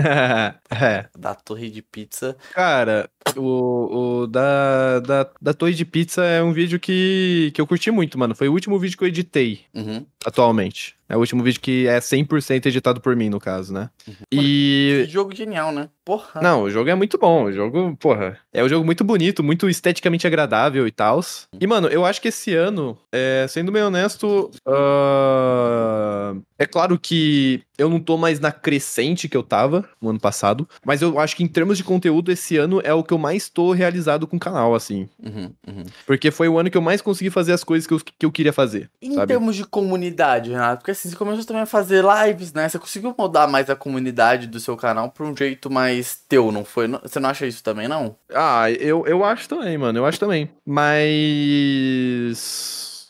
é. 0.70 1.08
Da 1.18 1.36
Torre 1.36 1.70
de 1.70 1.82
Pizza. 1.82 2.36
Cara, 2.54 3.10
o, 3.38 4.22
o 4.24 4.28
da, 4.28 5.00
da, 5.00 5.30
da 5.42 5.54
Torre 5.54 5.74
de 5.74 5.86
Pizza 5.86 6.24
é 6.26 6.42
um 6.44 6.52
vídeo 6.52 6.80
que, 6.80 7.52
que 7.54 7.62
eu 7.62 7.68
curti 7.68 7.92
muito, 7.92 8.18
mano. 8.18 8.36
Foi 8.36 8.50
o 8.50 8.54
último 8.54 8.78
vídeo 8.80 8.98
que 8.98 9.04
eu 9.04 9.08
editei 9.08 9.62
Uhum. 9.74 10.06
atualmente. 10.26 10.97
É 11.10 11.16
o 11.16 11.20
último 11.20 11.44
vídeo 11.44 11.62
que 11.62 11.88
é 11.88 12.00
100% 12.00 12.66
editado 12.66 13.00
por 13.00 13.16
mim, 13.16 13.30
no 13.30 13.40
caso, 13.40 13.74
né? 13.74 13.90
Que 14.30 15.06
E. 15.06 15.06
jogo 15.10 15.34
genial, 15.34 15.72
né? 15.72 15.90
Porra. 16.04 16.42
Não, 16.42 16.64
o 16.64 16.70
jogo 16.70 16.90
é 16.90 16.96
muito 16.96 17.18
bom. 17.18 17.46
O 17.46 17.52
jogo, 17.52 17.96
porra, 17.98 18.38
é 18.54 18.64
um 18.64 18.70
jogo 18.70 18.86
muito 18.86 19.04
bonito, 19.04 19.44
muito 19.44 19.70
esteticamente 19.70 20.26
agradável 20.26 20.88
e 20.88 20.92
tal. 20.92 21.20
E, 21.60 21.68
mano, 21.68 21.88
eu 21.88 22.06
acho 22.06 22.22
que 22.22 22.28
esse 22.28 22.54
ano, 22.54 22.98
é, 23.12 23.46
sendo 23.50 23.72
bem 23.72 23.84
honesto, 23.84 24.52
ah, 24.66 26.34
é 26.58 26.66
claro 26.66 26.98
que 26.98 27.62
eu 27.78 27.90
não 27.90 28.00
tô 28.00 28.18
mais 28.18 28.40
na 28.40 28.52
crescente 28.52 29.30
que 29.30 29.38
eu 29.38 29.44
tava 29.44 29.88
no 30.02 30.10
ano 30.10 30.20
passado, 30.20 30.68
mas 30.86 31.02
eu 31.02 31.20
acho 31.20 31.36
que 31.36 31.44
em 31.44 31.48
termos 31.48 31.78
de 31.78 31.84
conteúdo, 31.84 32.32
esse 32.32 32.58
ano 32.58 32.82
é 32.84 32.94
o 32.94 33.04
que 33.04 33.14
eu 33.14 33.18
mais 33.18 33.50
tô 33.50 33.72
realizado 33.72 34.26
com 34.26 34.38
o 34.38 34.40
canal, 34.40 34.74
assim. 34.74 35.08
Uhum, 35.24 35.52
uhum. 35.68 35.84
Porque 36.06 36.32
foi 36.32 36.48
o 36.48 36.58
ano 36.58 36.72
que 36.72 36.78
eu 36.78 36.82
mais 36.82 37.02
consegui 37.02 37.30
fazer 37.30 37.54
as 37.54 37.64
coisas 37.64 37.86
que 37.86 37.94
eu, 37.94 38.00
que 38.00 38.26
eu 38.26 38.32
queria 38.32 38.54
fazer. 38.54 38.90
Em 39.02 39.14
Sabe? 39.14 39.28
termos 39.28 39.56
de 39.56 39.66
comunidade, 39.66 40.50
Renato, 40.50 40.82
porque 40.82 40.94
assim, 40.98 41.10
você 41.10 41.16
começou 41.16 41.46
também 41.46 41.62
a 41.64 41.66
fazer 41.66 42.04
lives, 42.04 42.52
né? 42.54 42.68
Você 42.68 42.80
conseguiu 42.80 43.14
moldar 43.18 43.50
mais 43.50 43.70
a 43.70 43.76
comunidade 43.76 44.48
do 44.48 44.60
seu 44.60 44.76
canal 44.76 45.12
pra 45.12 45.26
um 45.26 45.36
jeito 45.36 45.70
mais 45.70 46.16
teu, 46.28 46.52
não 46.52 46.66
foi? 46.66 46.88
Você 46.88 47.20
não 47.20 47.30
acha 47.30 47.46
isso 47.46 47.64
também, 47.64 47.88
não? 47.88 48.16
Ah, 48.34 48.70
eu, 48.72 49.06
eu 49.08 49.24
acho 49.24 49.48
também, 49.48 49.78
mano. 49.78 50.00
Eu 50.00 50.06
acho 50.06 50.20
também. 50.20 50.50
Mas. 50.66 52.38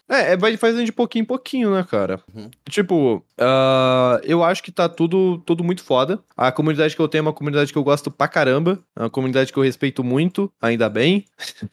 É, 0.09 0.33
é, 0.33 0.37
vai 0.37 0.55
fazendo 0.55 0.85
de 0.85 0.91
pouquinho 0.91 1.23
em 1.23 1.25
pouquinho, 1.25 1.71
né, 1.71 1.85
cara? 1.89 2.21
Uhum. 2.33 2.49
Tipo, 2.69 3.23
ah, 3.37 4.19
eu 4.23 4.43
acho 4.43 4.63
que 4.63 4.71
tá 4.71 4.87
tudo, 4.87 5.37
tudo 5.45 5.63
muito 5.63 5.83
foda. 5.83 6.19
A 6.35 6.51
comunidade 6.51 6.95
que 6.95 7.01
eu 7.01 7.07
tenho 7.07 7.19
é 7.19 7.23
uma 7.23 7.33
comunidade 7.33 7.71
que 7.71 7.77
eu 7.77 7.83
gosto 7.83 8.09
pra 8.09 8.27
caramba. 8.27 8.79
É 8.95 9.01
uma 9.01 9.09
comunidade 9.09 9.51
que 9.51 9.59
eu 9.59 9.63
respeito 9.63 10.03
muito, 10.03 10.51
ainda 10.61 10.89
bem. 10.89 11.25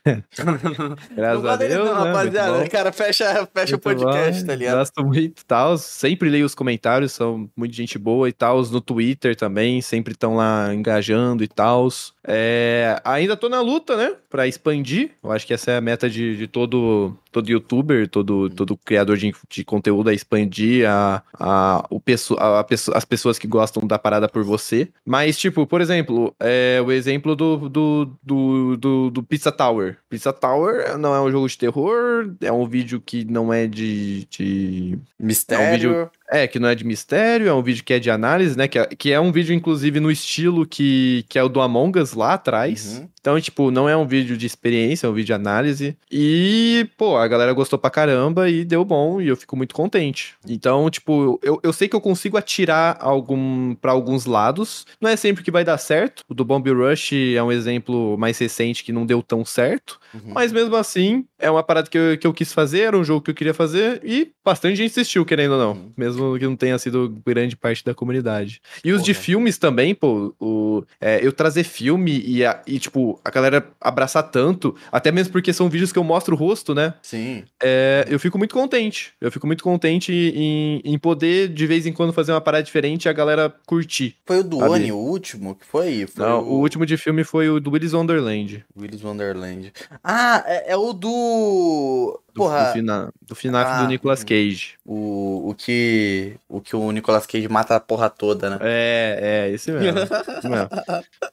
Graças 1.14 1.42
não 1.42 1.50
a 1.50 1.56
Deus, 1.56 1.88
não, 1.88 2.04
né? 2.04 2.10
Rapaziada. 2.10 2.68
Cara, 2.68 2.92
fecha, 2.92 3.48
fecha 3.54 3.76
o 3.76 3.78
podcast, 3.78 4.40
bom, 4.40 4.46
tá 4.46 4.54
ligado? 4.54 4.78
Gosto 4.78 5.04
muito 5.04 5.40
e 5.40 5.44
tal. 5.44 5.78
Sempre 5.78 6.28
leio 6.28 6.46
os 6.46 6.54
comentários, 6.54 7.12
são 7.12 7.48
muito 7.56 7.74
gente 7.74 7.98
boa 7.98 8.28
e 8.28 8.32
tal. 8.32 8.62
No 8.62 8.80
Twitter 8.80 9.36
também, 9.36 9.80
sempre 9.80 10.12
estão 10.12 10.36
lá 10.36 10.74
engajando 10.74 11.44
e 11.44 11.48
tal. 11.48 11.88
É, 12.26 13.00
ainda 13.04 13.36
tô 13.36 13.48
na 13.48 13.60
luta, 13.60 13.96
né? 13.96 14.16
Pra 14.28 14.46
expandir. 14.46 15.12
Eu 15.22 15.30
acho 15.30 15.46
que 15.46 15.52
essa 15.52 15.70
é 15.70 15.76
a 15.76 15.80
meta 15.80 16.08
de, 16.08 16.36
de 16.36 16.46
todo, 16.46 17.16
todo 17.34 17.50
youtuber, 17.50 18.08
todo, 18.08 18.48
todo 18.48 18.76
criador 18.76 19.16
de, 19.16 19.34
de 19.50 19.64
conteúdo, 19.64 20.08
é 20.08 20.14
expandir 20.14 20.88
a, 20.88 21.20
a, 21.34 21.84
o 21.90 21.98
pesso, 21.98 22.36
a, 22.38 22.60
a 22.60 22.64
pesso- 22.64 22.92
as 22.94 23.04
pessoas 23.04 23.38
que 23.38 23.48
gostam 23.48 23.84
da 23.84 23.98
parada 23.98 24.28
por 24.28 24.44
você. 24.44 24.88
Mas, 25.04 25.36
tipo, 25.36 25.66
por 25.66 25.80
exemplo, 25.80 26.32
é, 26.38 26.80
o 26.84 26.92
exemplo 26.92 27.34
do, 27.34 27.68
do, 27.68 28.16
do, 28.22 28.76
do, 28.76 29.10
do 29.10 29.22
Pizza 29.22 29.50
Tower. 29.50 29.96
Pizza 30.08 30.32
Tower 30.32 30.96
não 30.96 31.12
é 31.12 31.20
um 31.20 31.30
jogo 31.30 31.48
de 31.48 31.58
terror, 31.58 32.32
é 32.40 32.52
um 32.52 32.66
vídeo 32.68 33.02
que 33.04 33.24
não 33.24 33.52
é 33.52 33.66
de. 33.66 34.26
de... 34.30 34.98
Mistério. 35.18 35.92
É, 35.92 36.10
que 36.46 36.58
não 36.58 36.68
é 36.68 36.74
de 36.74 36.84
mistério, 36.84 37.48
é 37.48 37.54
um 37.54 37.62
vídeo 37.62 37.84
que 37.84 37.92
é 37.94 37.98
de 37.98 38.10
análise, 38.10 38.56
né? 38.56 38.68
Que 38.68 38.78
é, 38.78 38.86
que 38.86 39.12
é 39.12 39.20
um 39.20 39.32
vídeo, 39.32 39.54
inclusive, 39.54 40.00
no 40.00 40.10
estilo 40.10 40.66
que, 40.66 41.24
que 41.28 41.38
é 41.38 41.42
o 41.42 41.48
do 41.48 41.60
Among 41.60 41.98
Us 41.98 42.12
lá 42.12 42.34
atrás. 42.34 42.98
Uhum. 42.98 43.08
Então, 43.20 43.40
tipo, 43.40 43.70
não 43.70 43.88
é 43.88 43.96
um 43.96 44.06
vídeo 44.06 44.36
de 44.36 44.44
experiência, 44.44 45.06
é 45.06 45.10
um 45.10 45.14
vídeo 45.14 45.28
de 45.28 45.32
análise. 45.32 45.96
E, 46.10 46.86
pô, 46.98 47.16
a 47.16 47.26
galera 47.26 47.54
gostou 47.54 47.78
pra 47.78 47.88
caramba 47.88 48.50
e 48.50 48.66
deu 48.66 48.84
bom, 48.84 49.18
e 49.18 49.28
eu 49.28 49.36
fico 49.36 49.56
muito 49.56 49.74
contente. 49.74 50.34
Então, 50.46 50.90
tipo, 50.90 51.40
eu, 51.42 51.58
eu 51.62 51.72
sei 51.72 51.88
que 51.88 51.96
eu 51.96 52.02
consigo 52.02 52.36
atirar 52.36 52.98
algum 53.00 53.74
para 53.76 53.92
alguns 53.92 54.26
lados. 54.26 54.84
Não 55.00 55.08
é 55.08 55.16
sempre 55.16 55.42
que 55.42 55.50
vai 55.50 55.64
dar 55.64 55.78
certo. 55.78 56.22
O 56.28 56.34
do 56.34 56.44
Bomb 56.44 56.68
Rush 56.70 57.12
é 57.34 57.42
um 57.42 57.50
exemplo 57.50 58.18
mais 58.18 58.36
recente 58.36 58.84
que 58.84 58.92
não 58.92 59.06
deu 59.06 59.22
tão 59.22 59.42
certo. 59.42 59.98
Uhum. 60.12 60.32
Mas 60.34 60.52
mesmo 60.52 60.76
assim, 60.76 61.24
é 61.38 61.50
uma 61.50 61.62
parada 61.62 61.88
que 61.88 61.96
eu, 61.96 62.18
que 62.18 62.26
eu 62.26 62.34
quis 62.34 62.52
fazer, 62.52 62.80
era 62.80 62.98
um 62.98 63.04
jogo 63.04 63.22
que 63.22 63.30
eu 63.30 63.34
queria 63.34 63.54
fazer, 63.54 64.02
e 64.04 64.32
bastante 64.44 64.76
gente 64.76 64.90
assistiu, 64.90 65.24
querendo 65.24 65.52
ou 65.52 65.58
não. 65.58 65.72
Uhum. 65.72 65.92
Mesmo 65.96 66.23
não, 66.32 66.38
que 66.38 66.44
não 66.46 66.56
tenha 66.56 66.78
sido 66.78 67.14
grande 67.24 67.56
parte 67.56 67.84
da 67.84 67.94
comunidade. 67.94 68.60
E 68.84 68.92
os 68.92 69.02
de 69.02 69.14
filmes 69.14 69.58
também, 69.58 69.94
pô, 69.94 70.34
o, 70.40 70.84
é, 71.00 71.24
eu 71.24 71.32
trazer 71.32 71.64
filme 71.64 72.22
e, 72.24 72.44
a- 72.44 72.62
e, 72.66 72.78
tipo, 72.78 73.20
a 73.24 73.30
galera 73.30 73.66
abraçar 73.80 74.22
tanto, 74.30 74.74
até 74.90 75.10
mesmo 75.12 75.32
porque 75.32 75.52
são 75.52 75.68
vídeos 75.68 75.92
que 75.92 75.98
eu 75.98 76.04
mostro 76.04 76.34
o 76.34 76.38
rosto, 76.38 76.74
né? 76.74 76.94
Sim. 77.02 77.44
É, 77.62 78.04
eu 78.08 78.18
fico 78.18 78.38
muito 78.38 78.54
contente. 78.54 79.12
Eu 79.20 79.30
fico 79.30 79.46
muito 79.46 79.62
contente 79.64 80.12
em, 80.12 80.80
em 80.84 80.98
poder, 80.98 81.48
de 81.48 81.66
vez 81.66 81.86
em 81.86 81.92
quando, 81.92 82.12
fazer 82.12 82.32
uma 82.32 82.40
parada 82.40 82.62
diferente 82.64 83.04
e 83.04 83.08
a 83.08 83.12
galera 83.12 83.54
curtir. 83.66 84.16
Foi 84.26 84.38
o 84.40 84.44
do 84.44 84.58
Sabe? 84.58 84.70
Oni, 84.70 84.92
o 84.92 84.96
último 84.96 85.54
que 85.54 85.64
foi? 85.66 86.06
foi 86.06 86.24
Não, 86.24 86.42
o 86.42 86.60
último 86.60 86.84
de 86.86 86.96
filme 86.96 87.24
foi 87.24 87.48
o 87.48 87.60
do 87.60 87.70
Willis 87.70 87.92
Wonderland. 87.92 88.64
Willis 88.78 89.02
Wonderland. 89.02 89.72
Ah, 90.02 90.42
é, 90.46 90.72
é 90.72 90.76
o 90.76 90.92
do. 90.92 92.20
Do, 92.34 92.40
Porra, 92.40 92.64
do, 92.66 92.72
fina, 92.72 93.12
do 93.22 93.34
FNAF 93.36 93.70
Ah, 93.70 93.82
do 93.82 93.88
Nicolas. 93.88 94.24
Cage. 94.24 94.74
o, 94.84 95.50
o 95.50 95.54
que. 95.54 96.34
O 96.48 96.60
que 96.60 96.74
o 96.74 96.90
Nicolas 96.90 97.26
Cage 97.26 97.48
mata 97.48 97.76
a 97.76 97.80
porra 97.80 98.10
toda, 98.10 98.50
né? 98.50 98.58
É, 98.60 99.46
é, 99.48 99.54
esse 99.54 99.70
mesmo. 99.70 100.00
esse 100.00 100.48
mesmo. 100.48 100.68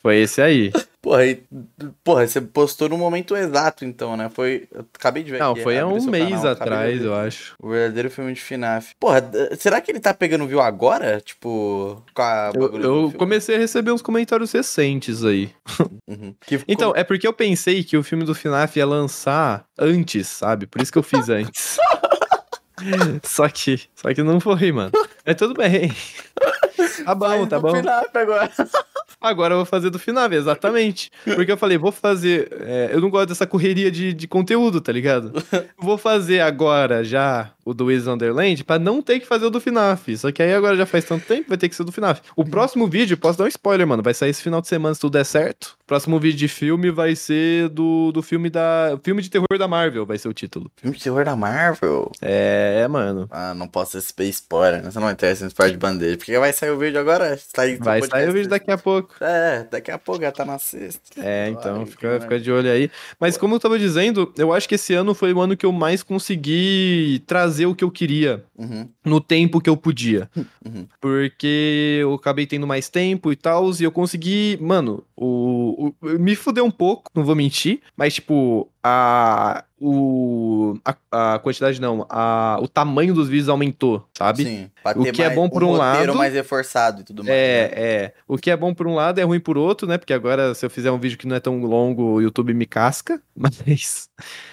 Foi 0.02 0.18
esse 0.18 0.42
aí. 0.42 0.72
Porra, 1.02 1.26
e, 1.26 1.42
porra, 2.04 2.28
você 2.28 2.40
postou 2.40 2.88
no 2.88 2.96
momento 2.96 3.36
exato, 3.36 3.84
então, 3.84 4.16
né? 4.16 4.30
Foi. 4.30 4.68
Eu 4.72 4.86
acabei 4.94 5.24
de 5.24 5.32
ver 5.32 5.40
Não, 5.40 5.54
aqui, 5.54 5.64
foi 5.64 5.80
há 5.80 5.88
um 5.88 6.06
mês 6.06 6.30
canal, 6.30 6.48
atrás, 6.52 7.02
eu 7.04 7.16
acho. 7.16 7.56
O 7.60 7.70
verdadeiro 7.70 8.12
filme 8.12 8.32
de 8.34 8.40
FNAF. 8.40 8.94
Porra, 9.00 9.28
será 9.58 9.82
que 9.82 9.92
ele 9.92 10.00
tá 10.00 10.14
pegando 10.14 10.46
view 10.46 10.62
agora? 10.62 11.20
Tipo, 11.20 12.04
com 12.14 12.22
a 12.22 12.52
Eu, 12.54 12.80
eu 12.80 13.14
comecei 13.18 13.56
a 13.56 13.60
receber 13.60 13.92
uns 13.92 14.04
comentários 14.04 14.52
recentes 14.52 15.26
aí. 15.26 15.50
Uhum. 16.08 16.36
Então, 16.68 16.94
é 16.96 17.04
porque 17.04 17.26
eu 17.28 17.34
pensei 17.34 17.84
que 17.84 17.98
o 17.98 18.04
filme 18.04 18.24
do 18.24 18.36
FNAF 18.36 18.78
ia 18.78 18.86
lançar 18.86 19.66
antes, 19.80 20.28
sabe? 20.28 20.68
Por 20.68 20.82
isso 20.82 20.91
que 20.92 20.98
eu 20.98 21.04
fiz 21.04 21.30
antes. 21.30 21.78
só 23.24 23.48
que, 23.48 23.82
só 23.96 24.14
que 24.14 24.24
não 24.24 24.40
foi, 24.40 24.72
mano. 24.72 24.92
Mas 25.26 25.36
tudo 25.36 25.54
bem. 25.54 25.92
Tá 27.06 27.16
bom, 27.16 27.28
Faz 27.28 27.50
tá 27.50 27.60
bom. 27.60 27.76
FNAF 27.76 28.18
agora. 28.18 28.52
Agora 29.22 29.54
eu 29.54 29.58
vou 29.58 29.66
fazer 29.66 29.92
do 29.92 30.00
FNAF, 30.00 30.34
exatamente. 30.34 31.12
Porque 31.24 31.52
eu 31.52 31.58
falei, 31.58 31.78
vou 31.78 31.92
fazer. 31.92 32.50
é, 32.62 32.90
eu 32.92 33.00
não 33.00 33.10
gosto 33.10 33.30
dessa 33.30 33.46
correria 33.46 33.92
de, 33.92 34.14
de 34.14 34.28
conteúdo, 34.28 34.82
tá 34.82 34.92
ligado? 34.92 35.32
Vou 35.78 35.98
fazer 35.98 36.40
agora 36.40 37.04
já 37.04 37.52
o 37.64 37.74
do 37.74 37.86
Wiz 37.86 38.08
Wonderland 38.08 38.64
pra 38.64 38.80
não 38.80 39.02
ter 39.02 39.20
que 39.20 39.28
fazer 39.28 39.46
o 39.46 39.50
do 39.50 39.62
FNAF. 39.62 40.18
Só 40.18 40.32
que 40.32 40.42
aí 40.42 40.54
agora 40.54 40.76
já 40.76 40.86
faz 40.86 41.06
tanto 41.06 41.26
tempo, 41.26 41.50
vai 41.50 41.58
ter 41.58 41.70
que 41.70 41.76
ser 41.76 41.84
do 41.84 41.92
FNAF. 41.92 42.22
O 42.36 42.46
próximo 42.46 42.88
vídeo, 42.88 43.18
posso 43.18 43.38
dar 43.38 43.46
um 43.46 43.48
spoiler, 43.48 43.88
mano. 43.88 44.04
Vai 44.04 44.14
sair 44.14 44.30
esse 44.30 44.42
final 44.42 44.62
de 44.62 44.68
semana 44.68 44.96
se 44.96 45.02
tudo 45.02 45.14
der 45.14 45.26
certo. 45.26 45.78
O 45.84 45.86
próximo 45.86 46.20
vídeo 46.20 46.38
de 46.38 46.48
filme 46.48 46.90
vai 46.90 47.16
ser 47.16 47.70
do, 47.70 48.12
do 48.12 48.22
filme 48.22 48.50
da. 48.50 48.98
Filme 49.04 49.22
de 49.22 49.30
terror 49.30 49.58
da 49.58 49.68
Marvel, 49.68 50.06
vai 50.06 50.18
ser 50.18 50.28
o 50.28 50.34
título. 50.34 50.72
Filme 50.78 50.98
de 50.98 51.04
terror 51.04 51.26
da 51.26 51.36
Marvel. 51.36 52.12
É, 52.22 52.88
mano. 52.88 53.28
Ah, 53.30 53.54
não 53.54 53.68
posso 53.68 54.00
ser 54.00 54.24
spoiler, 54.26 54.82
né? 54.82 54.92
Você 54.92 55.00
não 55.00 55.08
vai 55.08 55.16
ter 55.16 55.28
esse 55.28 55.46
spoiler 55.48 55.74
de 55.74 55.80
bandeja. 55.80 56.18
Porque 56.18 56.38
vai 56.38 56.54
sair 56.54 56.72
o 56.72 56.78
vídeo 56.78 57.00
agora? 57.00 57.38
Sai 57.38 57.78
Vai 57.78 58.00
podcast 58.00 58.10
sair 58.10 58.30
o 58.30 58.34
vídeo 58.34 58.50
daqui 58.50 58.72
a 58.72 58.78
pouco. 58.78 59.16
É, 59.22 59.68
daqui 59.70 59.92
a 59.92 59.98
pouco 59.98 60.22
já 60.22 60.32
tá 60.32 60.46
na 60.46 60.58
sexta. 60.58 61.02
É, 61.18 61.50
então 61.50 61.82
Ai, 61.82 61.86
fica, 61.86 62.20
fica 62.22 62.40
de 62.40 62.52
olho 62.52 62.72
aí. 62.72 62.90
Mas 63.20 63.38
como 63.38 63.56
eu 63.56 63.60
tava 63.60 63.78
dizendo, 63.78 64.34
eu 64.38 64.54
acho 64.54 64.68
que 64.68 64.76
esse 64.76 64.94
ano 64.94 65.14
foi 65.14 65.34
o 65.34 65.42
ano 65.42 65.58
que 65.58 65.66
eu 65.66 65.72
mais 65.72 66.02
consegui 66.04 67.22
trazer 67.28 67.51
o 67.66 67.76
que 67.76 67.84
eu 67.84 67.92
queria 67.92 68.44
Uhum, 68.58 68.88
no 69.04 69.20
tempo 69.20 69.60
que 69.60 69.70
eu 69.70 69.76
podia. 69.78 70.30
uhum. 70.66 70.88
Porque 71.00 71.98
eu 72.02 72.14
acabei 72.14 72.46
tendo 72.46 72.66
mais 72.68 72.90
tempo 72.90 73.32
e 73.32 73.36
tal, 73.36 73.72
e 73.80 73.84
eu 73.84 73.92
consegui, 73.92 74.58
mano, 74.62 75.04
o, 75.16 75.94
o- 76.02 76.08
me 76.20 76.36
fudeu 76.36 76.64
um 76.66 76.72
pouco, 76.72 77.10
não 77.16 77.24
vou 77.24 77.36
mentir, 77.36 77.82
mas 77.98 78.14
tipo, 78.16 78.70
a 78.84 79.64
o 79.84 80.78
a, 81.12 81.34
a 81.36 81.40
quantidade 81.40 81.82
não, 81.82 82.06
a, 82.08 82.60
o 82.62 82.68
tamanho 82.68 83.16
dos 83.16 83.28
vídeos 83.28 83.50
aumentou, 83.50 84.08
sabe? 84.16 84.44
Sim, 84.44 84.70
O 84.96 85.04
que 85.12 85.24
é 85.24 85.26
mais- 85.26 85.36
bom 85.36 85.50
por 85.50 85.64
um 85.64 85.72
roteiro 85.72 86.12
lado- 86.12 86.18
mais 86.20 86.34
reforçado 86.36 87.02
e 87.02 87.04
tudo 87.04 87.24
mais. 87.24 87.36
É, 87.36 87.62
né? 87.64 87.72
é. 87.76 88.14
O 88.28 88.38
que 88.38 88.52
é 88.52 88.56
bom 88.56 88.76
por 88.76 88.86
um 88.86 88.94
lado 88.94 89.20
é 89.20 89.24
ruim 89.24 89.40
por 89.40 89.58
outro, 89.58 89.88
né? 89.88 89.98
Porque 89.98 90.14
agora, 90.14 90.54
se 90.54 90.64
eu 90.64 90.70
fizer 90.70 90.92
um 90.92 91.00
vídeo 91.00 91.18
que 91.18 91.26
não 91.28 91.36
é 91.36 91.40
tão 91.40 91.60
longo, 91.64 92.04
o 92.14 92.22
YouTube 92.22 92.54
me 92.54 92.68
casca. 92.68 93.20
Mas, 93.36 94.08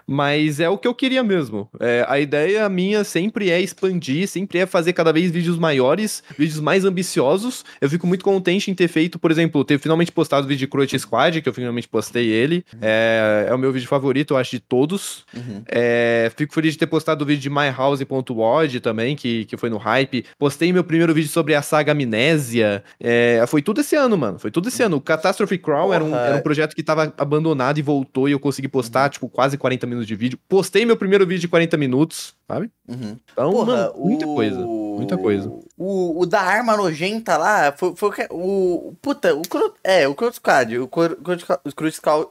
mas 0.06 0.60
é 0.60 0.68
o 0.70 0.78
que 0.78 0.88
eu 0.88 0.94
queria 0.94 1.22
mesmo. 1.22 1.68
É, 1.78 2.06
a 2.09 2.18
ideia 2.18 2.66
minha 2.70 3.05
sempre 3.05 3.50
é 3.50 3.60
expandir, 3.60 4.26
sempre 4.26 4.59
é 4.60 4.64
fazer 4.66 4.94
cada 4.94 5.12
vez 5.12 5.30
vídeos 5.30 5.59
maiores, 5.59 6.22
vídeos 6.38 6.59
mais 6.59 6.86
ambiciosos. 6.86 7.66
Eu 7.82 7.90
fico 7.90 8.06
muito 8.06 8.24
contente 8.24 8.70
em 8.70 8.74
ter 8.74 8.88
feito, 8.88 9.18
por 9.18 9.30
exemplo, 9.30 9.62
ter 9.62 9.78
finalmente 9.78 10.10
postado 10.10 10.46
o 10.46 10.48
vídeo 10.48 10.60
de 10.60 10.68
Crush 10.68 10.98
Squad, 10.98 11.42
que 11.42 11.48
eu 11.50 11.52
finalmente 11.52 11.86
postei 11.86 12.28
ele. 12.28 12.64
É, 12.80 13.46
é 13.50 13.55
o 13.55 13.59
meu 13.59 13.70
vídeo 13.72 13.88
favorito, 13.88 14.17
eu 14.32 14.36
acho, 14.36 14.50
de 14.52 14.60
todos. 14.60 15.24
Uhum. 15.34 15.62
É, 15.68 16.30
fico 16.36 16.52
feliz 16.54 16.72
de 16.74 16.78
ter 16.78 16.86
postado 16.86 17.24
o 17.24 17.26
vídeo 17.26 17.40
de 17.42 17.50
myhouse.wod 17.50 18.80
também, 18.80 19.14
que, 19.16 19.44
que 19.44 19.56
foi 19.56 19.70
no 19.70 19.76
hype. 19.78 20.24
Postei 20.38 20.72
meu 20.72 20.84
primeiro 20.84 21.12
vídeo 21.14 21.28
sobre 21.30 21.54
a 21.54 21.62
saga 21.62 21.92
Amnésia. 21.92 22.82
É, 23.00 23.44
foi 23.46 23.62
tudo 23.62 23.80
esse 23.80 23.96
ano, 23.96 24.16
mano. 24.16 24.38
Foi 24.38 24.50
tudo 24.50 24.68
esse 24.68 24.82
ano. 24.82 24.96
O 24.96 25.00
Catastrophe 25.00 25.58
Crawl 25.58 25.92
era 25.92 26.04
um, 26.04 26.14
era 26.14 26.36
um 26.36 26.40
projeto 26.40 26.74
que 26.74 26.82
tava 26.82 27.12
abandonado 27.16 27.78
e 27.78 27.82
voltou 27.82 28.28
e 28.28 28.32
eu 28.32 28.40
consegui 28.40 28.68
postar, 28.68 29.08
tipo, 29.10 29.28
quase 29.28 29.56
40 29.58 29.86
minutos 29.86 30.06
de 30.06 30.14
vídeo. 30.14 30.38
Postei 30.48 30.84
meu 30.84 30.96
primeiro 30.96 31.26
vídeo 31.26 31.40
de 31.42 31.48
40 31.48 31.76
minutos, 31.76 32.34
sabe? 32.46 32.70
Uhum. 32.88 33.16
Então, 33.32 33.50
Porra, 33.52 33.76
mano, 33.76 33.92
muita 33.96 34.26
o- 34.26 34.34
coisa. 34.34 34.58
Muita 34.58 35.16
coisa. 35.16 35.48
O, 35.76 36.22
o 36.22 36.26
da 36.26 36.40
arma 36.40 36.76
nojenta 36.76 37.36
lá 37.36 37.72
foi, 37.76 37.94
foi 37.94 38.08
o 38.08 38.12
que. 38.12 38.26
O. 38.30 38.94
Puta, 39.00 39.32
o. 39.34 39.42
É, 39.84 40.08
o 40.08 40.14
Cruz 40.14 40.34
Squad. 40.36 40.76
O 40.78 40.88
Cruz 40.88 41.94
Squad. 41.94 42.28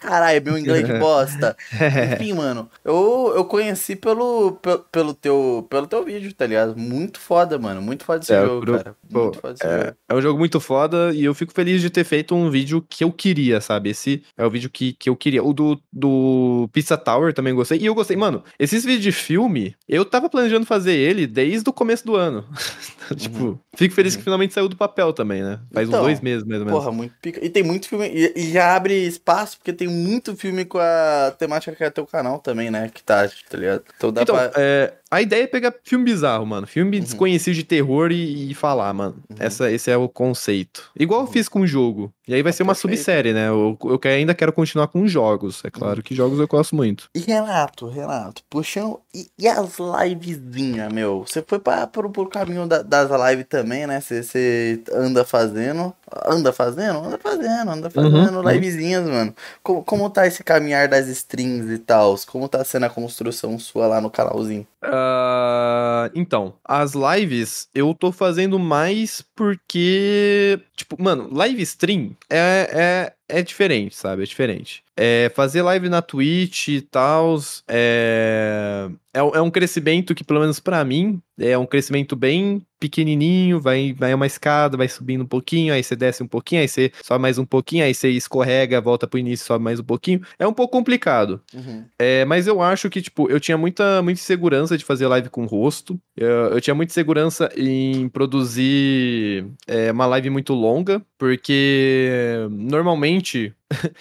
Caralho, 0.00 0.42
meu 0.42 0.58
inglês 0.58 0.86
de 0.86 0.98
bosta. 0.98 1.56
Enfim, 2.14 2.32
mano, 2.32 2.70
eu, 2.84 3.32
eu 3.36 3.44
conheci 3.44 3.94
pelo, 3.94 4.52
pelo, 4.52 4.78
pelo 4.90 5.14
teu, 5.14 5.66
pelo 5.68 5.86
teu 5.86 6.04
vídeo, 6.04 6.32
tá 6.32 6.46
ligado? 6.46 6.76
Muito 6.76 7.20
foda, 7.20 7.58
mano. 7.58 7.82
Muito 7.82 8.04
foda 8.04 8.22
esse 8.22 8.32
É, 8.32 8.40
jogo, 8.44 8.62
Cru- 8.66 8.76
cara. 8.78 8.96
pô, 9.12 9.22
Muito 9.24 9.38
foda 9.40 9.54
esse 9.54 9.66
É, 9.66 9.78
jogo. 9.84 9.96
é 10.08 10.14
um 10.14 10.22
jogo 10.22 10.38
muito 10.38 10.58
foda 10.60 11.12
e 11.14 11.24
eu 11.24 11.34
fico 11.34 11.52
feliz 11.52 11.80
de 11.82 11.90
ter 11.90 12.04
feito 12.04 12.34
um 12.34 12.50
vídeo 12.50 12.84
que 12.88 13.04
eu 13.04 13.12
queria, 13.12 13.60
sabe? 13.60 13.90
Esse 13.90 14.22
é 14.38 14.44
o 14.46 14.50
vídeo 14.50 14.70
que, 14.70 14.94
que 14.94 15.08
eu 15.10 15.16
queria. 15.16 15.44
O 15.44 15.52
do, 15.52 15.78
do 15.92 16.68
Pizza 16.72 16.96
Tower 16.96 17.34
também 17.34 17.54
gostei. 17.54 17.78
E 17.78 17.86
eu 17.86 17.94
gostei, 17.94 18.16
mano, 18.16 18.42
esses 18.58 18.84
vídeos 18.84 19.02
de 19.02 19.12
filme, 19.12 19.76
eu 19.88 20.04
tava 20.04 20.30
planejando 20.30 20.64
fazer 20.64 20.94
ele 20.94 21.26
desde 21.26 21.68
o 21.68 21.72
começo 21.72 22.06
do 22.06 22.16
ano. 22.16 22.44
tipo, 23.16 23.60
fico 23.76 23.94
feliz 23.94 24.16
que 24.16 24.22
finalmente 24.22 24.54
saiu 24.54 24.68
do 24.68 24.76
papel 24.76 25.12
também, 25.12 25.42
né? 25.42 25.60
Faz 25.72 25.88
Então, 25.88 26.00
uns 26.00 26.04
dois 26.06 26.20
meses, 26.20 26.44
mais 26.46 26.60
ou 26.60 26.66
menos. 26.66 26.80
Porra, 26.82 26.92
muito 26.92 27.14
pica. 27.20 27.44
E 27.44 27.50
tem 27.50 27.62
muito 27.62 27.86
filme. 27.88 28.08
E, 28.08 28.32
e 28.36 28.52
já 28.52 28.74
abre 28.74 28.94
espaço, 29.06 29.58
porque 29.58 29.72
tem 29.72 29.89
muito 29.90 30.34
filme 30.36 30.64
com 30.64 30.78
a 30.78 31.34
temática 31.38 31.74
que 31.74 31.84
é 31.84 31.90
teu 31.90 32.06
canal 32.06 32.38
também, 32.38 32.70
né? 32.70 32.90
Que 32.92 33.02
tá, 33.02 33.28
tá 33.28 33.56
ligado? 33.58 33.82
Então 33.96 34.12
dá 34.12 34.22
Então, 34.22 34.34
pra. 34.34 34.52
é, 34.56 34.94
a 35.10 35.20
ideia 35.20 35.42
é 35.44 35.46
pegar 35.46 35.74
filme 35.84 36.04
bizarro, 36.04 36.46
mano. 36.46 36.66
Filme 36.66 36.96
Uhum. 36.98 37.02
desconhecido 37.02 37.54
de 37.54 37.64
terror 37.64 38.10
e, 38.12 38.50
e 38.50 38.54
falar, 38.54 38.92
mano. 38.94 39.16
Uhum. 39.28 39.36
Essa, 39.38 39.70
esse 39.70 39.90
é 39.90 39.96
o 39.96 40.08
conceito. 40.08 40.90
Igual 40.98 41.22
eu 41.22 41.26
fiz 41.26 41.48
com 41.48 41.60
o 41.60 41.66
jogo. 41.66 42.12
E 42.26 42.34
aí 42.34 42.42
vai 42.42 42.50
Ah, 42.50 42.52
ser 42.52 42.62
uma 42.62 42.74
perfeito. 42.74 42.96
subsérie, 42.96 43.32
né? 43.32 43.48
Eu, 43.48 43.76
eu 43.82 44.00
ainda 44.10 44.34
quero 44.34 44.52
continuar 44.52 44.86
com 44.88 45.06
jogos. 45.06 45.62
É 45.64 45.66
Uhum. 45.66 45.70
claro 45.72 46.02
que 46.02 46.14
jogos 46.14 46.38
eu 46.38 46.46
gosto 46.48 46.74
muito. 46.76 47.08
E 47.14 47.18
Renato, 47.20 47.88
Renato, 47.88 48.42
puxando. 48.48 49.00
E, 49.12 49.28
e 49.36 49.48
as 49.48 49.76
livezinhas, 49.78 50.92
meu? 50.92 51.24
Você 51.26 51.42
foi 51.46 51.58
pra, 51.58 51.84
pro, 51.86 52.08
pro 52.10 52.28
caminho 52.28 52.66
da- 52.66 52.82
das 52.82 53.10
lives 53.10 53.46
também, 53.48 53.86
né? 53.86 54.00
Você- 54.00 54.82
anda 54.92 55.24
fazendo. 55.24 55.92
Anda 56.26 56.52
fazendo? 56.52 57.00
Anda 57.00 57.18
fazendo, 57.18 57.70
anda 57.70 57.90
fazendo 57.90 58.38
uhum. 58.38 58.48
livezinhas, 58.48 59.04
mano. 59.08 59.34
Como, 59.62 59.82
como 59.84 60.10
tá 60.10 60.26
esse 60.26 60.44
caminhar 60.44 60.86
das 60.88 61.08
strings 61.08 61.68
e 61.70 61.78
tal? 61.78 62.14
Como 62.26 62.48
tá 62.48 62.64
sendo 62.64 62.86
a 62.86 62.90
construção 62.90 63.58
sua 63.58 63.86
lá 63.88 64.00
no 64.00 64.10
canalzinho? 64.10 64.66
Ah, 64.82 66.10
então, 66.14 66.54
as 66.64 66.92
lives 66.94 67.68
eu 67.74 67.94
tô 67.94 68.10
fazendo 68.12 68.58
mais 68.58 69.22
porque, 69.34 70.60
tipo, 70.74 71.00
mano, 71.02 71.28
live 71.32 71.60
stream 71.62 72.16
é, 72.30 72.70
é, 72.72 73.12
é 73.38 73.42
diferente, 73.42 73.94
sabe? 73.94 74.22
É 74.22 74.26
diferente. 74.26 74.82
É, 74.96 75.30
fazer 75.34 75.62
live 75.62 75.88
na 75.88 76.02
Twitch 76.02 76.68
e 76.68 76.80
tal 76.80 77.38
é, 77.68 78.88
é, 79.14 79.18
é 79.18 79.40
um 79.40 79.50
crescimento 79.50 80.14
que, 80.14 80.24
pelo 80.24 80.40
menos 80.40 80.60
pra 80.60 80.84
mim, 80.84 81.20
é 81.40 81.56
um 81.56 81.66
crescimento 81.66 82.14
bem 82.14 82.62
pequenininho, 82.78 83.60
vai, 83.60 83.92
vai 83.92 84.14
uma 84.14 84.26
escada, 84.26 84.76
vai 84.76 84.88
subindo 84.88 85.22
um 85.22 85.26
pouquinho, 85.26 85.74
aí 85.74 85.82
você 85.82 85.94
desce 85.94 86.22
um 86.22 86.26
pouquinho, 86.26 86.62
aí 86.62 86.68
você 86.68 86.90
sobe 87.02 87.20
mais 87.20 87.38
um 87.38 87.44
pouquinho, 87.44 87.84
aí 87.84 87.94
você 87.94 88.08
escorrega, 88.08 88.80
volta 88.80 89.06
pro 89.06 89.18
início, 89.18 89.46
sobe 89.46 89.62
mais 89.62 89.78
um 89.78 89.84
pouquinho. 89.84 90.22
É 90.38 90.46
um 90.46 90.52
pouco 90.52 90.76
complicado. 90.76 91.40
Uhum. 91.52 91.84
É, 91.98 92.24
mas 92.24 92.46
eu 92.46 92.62
acho 92.62 92.88
que, 92.88 93.02
tipo, 93.02 93.30
eu 93.30 93.38
tinha 93.38 93.58
muita, 93.58 94.02
muita 94.02 94.20
segurança 94.20 94.78
de 94.78 94.84
fazer 94.84 95.06
live 95.06 95.28
com 95.28 95.44
rosto. 95.44 96.00
Eu, 96.16 96.28
eu 96.28 96.60
tinha 96.60 96.74
muita 96.74 96.94
segurança 96.94 97.50
em 97.56 98.08
produzir 98.08 99.46
é, 99.66 99.92
uma 99.92 100.06
live 100.06 100.30
muito 100.30 100.54
longa, 100.54 101.02
porque 101.18 102.46
normalmente 102.50 103.54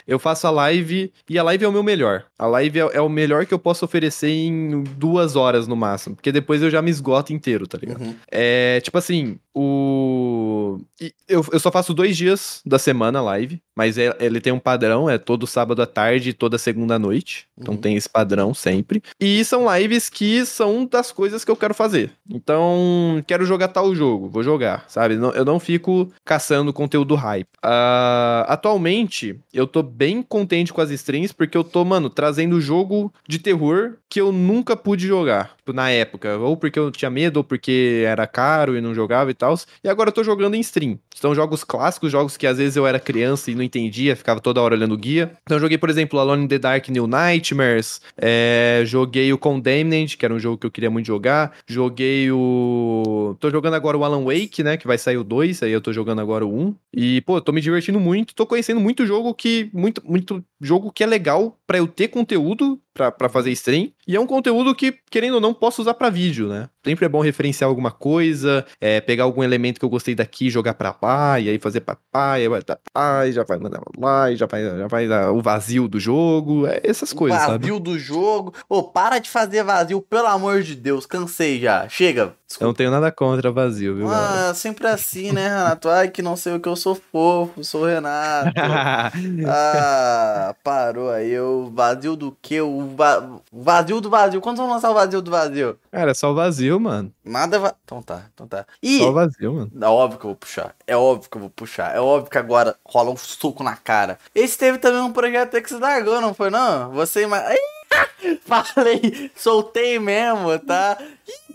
eu 0.07 0.19
faço 0.19 0.47
a 0.47 0.49
live 0.49 1.11
e 1.29 1.37
a 1.37 1.43
live 1.43 1.65
é 1.65 1.67
o 1.67 1.71
meu 1.71 1.83
melhor. 1.83 2.25
A 2.37 2.47
live 2.47 2.79
é, 2.79 2.89
é 2.93 3.01
o 3.01 3.09
melhor 3.09 3.45
que 3.45 3.53
eu 3.53 3.59
posso 3.59 3.85
oferecer 3.85 4.29
em 4.29 4.83
duas 4.83 5.35
horas 5.35 5.67
no 5.67 5.75
máximo, 5.75 6.15
porque 6.15 6.31
depois 6.31 6.61
eu 6.61 6.69
já 6.69 6.81
me 6.81 6.89
esgoto 6.89 7.33
inteiro, 7.33 7.67
tá 7.67 7.77
ligado? 7.77 8.01
Uhum. 8.01 8.15
É, 8.31 8.79
tipo 8.81 8.97
assim, 8.97 9.37
o. 9.53 10.79
Eu, 11.27 11.45
eu 11.51 11.59
só 11.59 11.71
faço 11.71 11.93
dois 11.93 12.17
dias 12.17 12.61
da 12.65 12.79
semana 12.79 13.21
live, 13.21 13.61
mas 13.80 13.97
é- 13.97 14.14
ele 14.19 14.41
tem 14.41 14.51
um 14.51 14.60
padrão, 14.60 15.10
é 15.10 15.18
todo 15.18 15.47
sábado 15.47 15.81
à 15.81 15.85
tarde 15.85 16.31
e 16.31 16.34
toda 16.34 16.57
segunda 16.57 16.95
à 16.95 16.99
noite. 16.99 17.47
Então 17.57 17.76
Uhum. 17.76 17.80
tem 17.80 17.95
esse 17.95 18.10
padrão 18.10 18.53
sempre. 18.53 19.01
E 19.18 19.41
são 19.45 19.73
lives 19.73 20.10
que 20.10 20.45
são 20.45 20.85
das 20.85 21.14
coisas 21.14 21.45
que 21.45 21.49
eu 21.51 21.56
quero 21.56 21.73
fazer. 21.73 22.11
Então, 22.30 23.23
quero 23.26 23.45
jogar 23.45 23.69
tal 23.69 23.95
jogo, 23.95 24.27
vou 24.27 24.43
jogar, 24.43 24.84
sabe? 24.89 25.14
Eu 25.34 25.45
não 25.45 25.61
fico 25.61 26.11
caçando 26.26 26.73
conteúdo 26.73 27.15
hype. 27.15 27.47
Ah, 27.64 28.45
atualmente, 28.49 29.39
eu 29.53 29.65
tô 29.65 29.81
bem 29.81 30.22
contente 30.22 30.73
com 30.73 30.81
as 30.81 30.91
streams, 30.91 31.34
porque 31.34 31.57
eu 31.57 31.64
tô, 31.64 31.85
mano, 31.85 32.10
trazendo 32.10 32.60
jogo 32.60 33.14
de 33.27 33.39
terror 33.39 33.93
que 34.10 34.19
eu 34.19 34.31
nunca 34.34 34.76
pude 34.76 35.07
jogar 35.07 35.56
tipo, 35.57 35.72
na 35.73 35.89
época. 35.89 36.38
Ou 36.38 36.57
porque 36.57 36.77
eu 36.80 36.91
tinha 36.91 37.10
medo, 37.10 37.38
ou 37.38 37.43
porque 37.43 38.03
era 38.06 38.27
caro 38.27 38.76
e 38.76 38.81
não 38.81 38.93
jogava 38.93 39.31
e 39.31 39.34
tal. 39.34 39.56
E 39.84 39.88
agora 39.89 40.10
eu 40.10 40.14
tô 40.14 40.23
jogando 40.23 40.56
em 40.56 40.60
stream. 40.60 40.99
São 41.15 41.34
jogos 41.35 41.64
clássicos, 41.64 42.11
jogos 42.11 42.35
que 42.38 42.47
às 42.47 42.57
vezes 42.57 42.76
eu 42.76 42.85
era 42.88 42.99
criança 42.99 43.51
e 43.51 43.56
não 43.56 43.64
entendia, 43.69 44.15
ficava 44.15 44.39
toda 44.39 44.61
hora 44.61 44.75
olhando 44.75 44.93
o 44.93 44.97
guia. 44.97 45.31
Então 45.43 45.57
eu 45.57 45.61
joguei, 45.61 45.77
por 45.77 45.89
exemplo, 45.89 46.19
Alone 46.19 46.45
in 46.45 46.47
the 46.47 46.59
Dark 46.59 46.89
New 46.89 47.07
Nightmares. 47.07 48.01
é, 48.17 48.83
joguei 48.85 49.31
o 49.31 49.37
Condemned, 49.37 50.17
que 50.17 50.25
era 50.25 50.33
um 50.33 50.39
jogo 50.39 50.57
que 50.57 50.65
eu 50.65 50.71
queria 50.71 50.89
muito 50.89 51.05
jogar. 51.05 51.53
Joguei 51.67 52.31
o. 52.31 53.35
Tô 53.39 53.49
jogando 53.49 53.75
agora 53.75 53.97
o 53.97 54.03
Alan 54.03 54.23
Wake, 54.23 54.63
né? 54.63 54.77
Que 54.77 54.87
vai 54.87 54.97
sair 54.97 55.17
o 55.17 55.23
2, 55.23 55.63
aí 55.63 55.71
eu 55.71 55.81
tô 55.81 55.93
jogando 55.93 56.19
agora 56.19 56.45
o 56.45 56.53
1. 56.53 56.75
E, 56.93 57.21
pô, 57.21 57.39
tô 57.39 57.51
me 57.51 57.61
divertindo 57.61 57.99
muito. 57.99 58.35
Tô 58.35 58.45
conhecendo 58.45 58.79
muito 58.79 59.05
jogo 59.05 59.33
que. 59.33 59.69
Muito, 59.73 60.01
muito 60.05 60.43
jogo 60.59 60.91
que 60.91 61.03
é 61.03 61.07
legal 61.07 61.57
pra 61.65 61.77
eu 61.77 61.87
ter 61.87 62.07
conteúdo 62.09 62.79
pra, 62.99 63.11
pra 63.11 63.30
fazer 63.30 63.49
stream. 63.51 63.91
E 64.05 64.15
é 64.15 64.19
um 64.19 64.27
conteúdo 64.27 64.76
que, 64.76 64.93
querendo 65.09 65.35
ou 65.35 65.41
não, 65.41 65.53
posso 65.53 65.81
usar 65.81 65.93
pra 65.93 66.09
vídeo, 66.09 66.49
né? 66.49 66.67
Sempre 66.85 67.05
é 67.05 67.09
bom 67.09 67.21
referenciar 67.21 67.69
alguma 67.69 67.91
coisa, 67.91 68.65
é, 68.81 68.99
pegar 68.99 69.23
algum 69.23 69.41
elemento 69.41 69.80
que 69.80 69.85
eu 69.85 69.89
gostei 69.89 70.13
daqui 70.13 70.47
e 70.47 70.49
jogar 70.49 70.73
pra 70.73 70.93
lá, 71.01 71.39
e 71.39 71.47
aí 71.47 71.57
fazer 71.57 71.80
pra 71.80 71.97
lá, 72.13 72.38
e 72.38 72.41
aí 72.41 72.47
vai 72.49 72.61
dar 72.61 72.80
lá, 72.95 73.26
e 73.26 73.31
já 73.31 73.43
vai 73.43 73.57
mandar 73.57 73.81
lá, 73.97 74.31
e 74.31 74.35
já 74.35 74.45
vai, 74.45 74.63
já 74.63 74.88
vai 74.88 75.07
o 75.30 75.41
vazio 75.41 75.88
do 75.88 75.99
jogo, 75.99 76.67
é 76.67 76.81
essas 76.84 77.13
coisas, 77.13 77.39
vazio 77.39 77.76
sabe? 77.76 77.80
do 77.80 77.97
jogo. 77.97 78.53
Ô, 78.67 78.84
para 78.84 79.19
de 79.19 79.30
fazer 79.30 79.63
vazio, 79.63 80.01
pelo 80.01 80.27
amor 80.27 80.61
de 80.61 80.76
Deus. 80.76 81.05
Cansei 81.05 81.59
já. 81.59 81.88
Chega. 81.88 82.39
Eu 82.59 82.65
não 82.67 82.73
tenho 82.73 82.89
nada 82.89 83.11
contra 83.11 83.51
vazio, 83.51 83.95
viu, 83.95 84.07
galera? 84.09 84.49
Ah, 84.49 84.53
sempre 84.55 84.88
assim, 84.88 85.31
né, 85.31 85.47
Renato? 85.49 85.88
Ai, 85.88 86.09
que 86.09 86.21
não 86.21 86.35
sei 86.35 86.53
o 86.55 86.59
que 86.59 86.67
eu 86.67 86.76
sou 86.76 86.95
fofo, 86.95 87.63
sou 87.63 87.81
o 87.84 87.85
Renato. 87.85 88.51
Ah, 89.47 90.55
parou 90.63 91.11
aí. 91.11 91.39
O 91.39 91.69
vazio 91.73 92.15
do 92.15 92.35
quê? 92.41 92.59
O 92.61 92.88
va- 92.95 93.39
vazio 93.51 94.01
do 94.01 94.09
vazio. 94.09 94.41
Quando 94.41 94.57
vão 94.57 94.69
lançar 94.69 94.89
o 94.89 94.93
vazio 94.93 95.21
do 95.21 95.30
vazio? 95.31 95.77
Cara, 95.91 96.11
é 96.11 96.13
só 96.13 96.31
o 96.31 96.35
vazio, 96.35 96.80
mano. 96.80 97.13
Nada 97.23 97.59
va... 97.59 97.76
Então 97.85 98.01
tá, 98.01 98.23
então 98.34 98.47
tá. 98.47 98.65
E 98.81 98.97
Só 98.99 99.09
o 99.09 99.13
vazio, 99.13 99.53
mano. 99.53 99.71
é 99.80 99.85
óbvio 99.88 100.19
que 100.19 100.26
eu 100.26 100.30
vou 100.30 100.35
puxar. 100.38 100.76
É 100.88 100.95
óbvio 100.97 101.30
que 101.30 101.38
eu 101.38 101.41
vou 101.41 101.49
puxar. 101.49 101.95
É 101.95 101.99
óbvio 101.99 102.31
que 102.31 102.38
agora 102.38 102.76
rola 102.85 103.11
um 103.11 103.17
soco 103.17 103.63
na 103.63 103.76
cara. 103.76 104.17
Esse 104.34 104.57
teve 104.57 104.77
também 104.80 105.01
um 105.01 105.13
projeto 105.13 105.61
que 105.61 105.73
largou, 105.76 106.19
não 106.21 106.34
foi 106.34 106.49
não? 106.49 106.91
Você 106.91 107.26
mas 107.27 107.43
Falei, 108.45 109.31
soltei 109.35 109.99
mesmo, 109.99 110.57
tá? 110.59 110.97
Ui! 110.99 111.48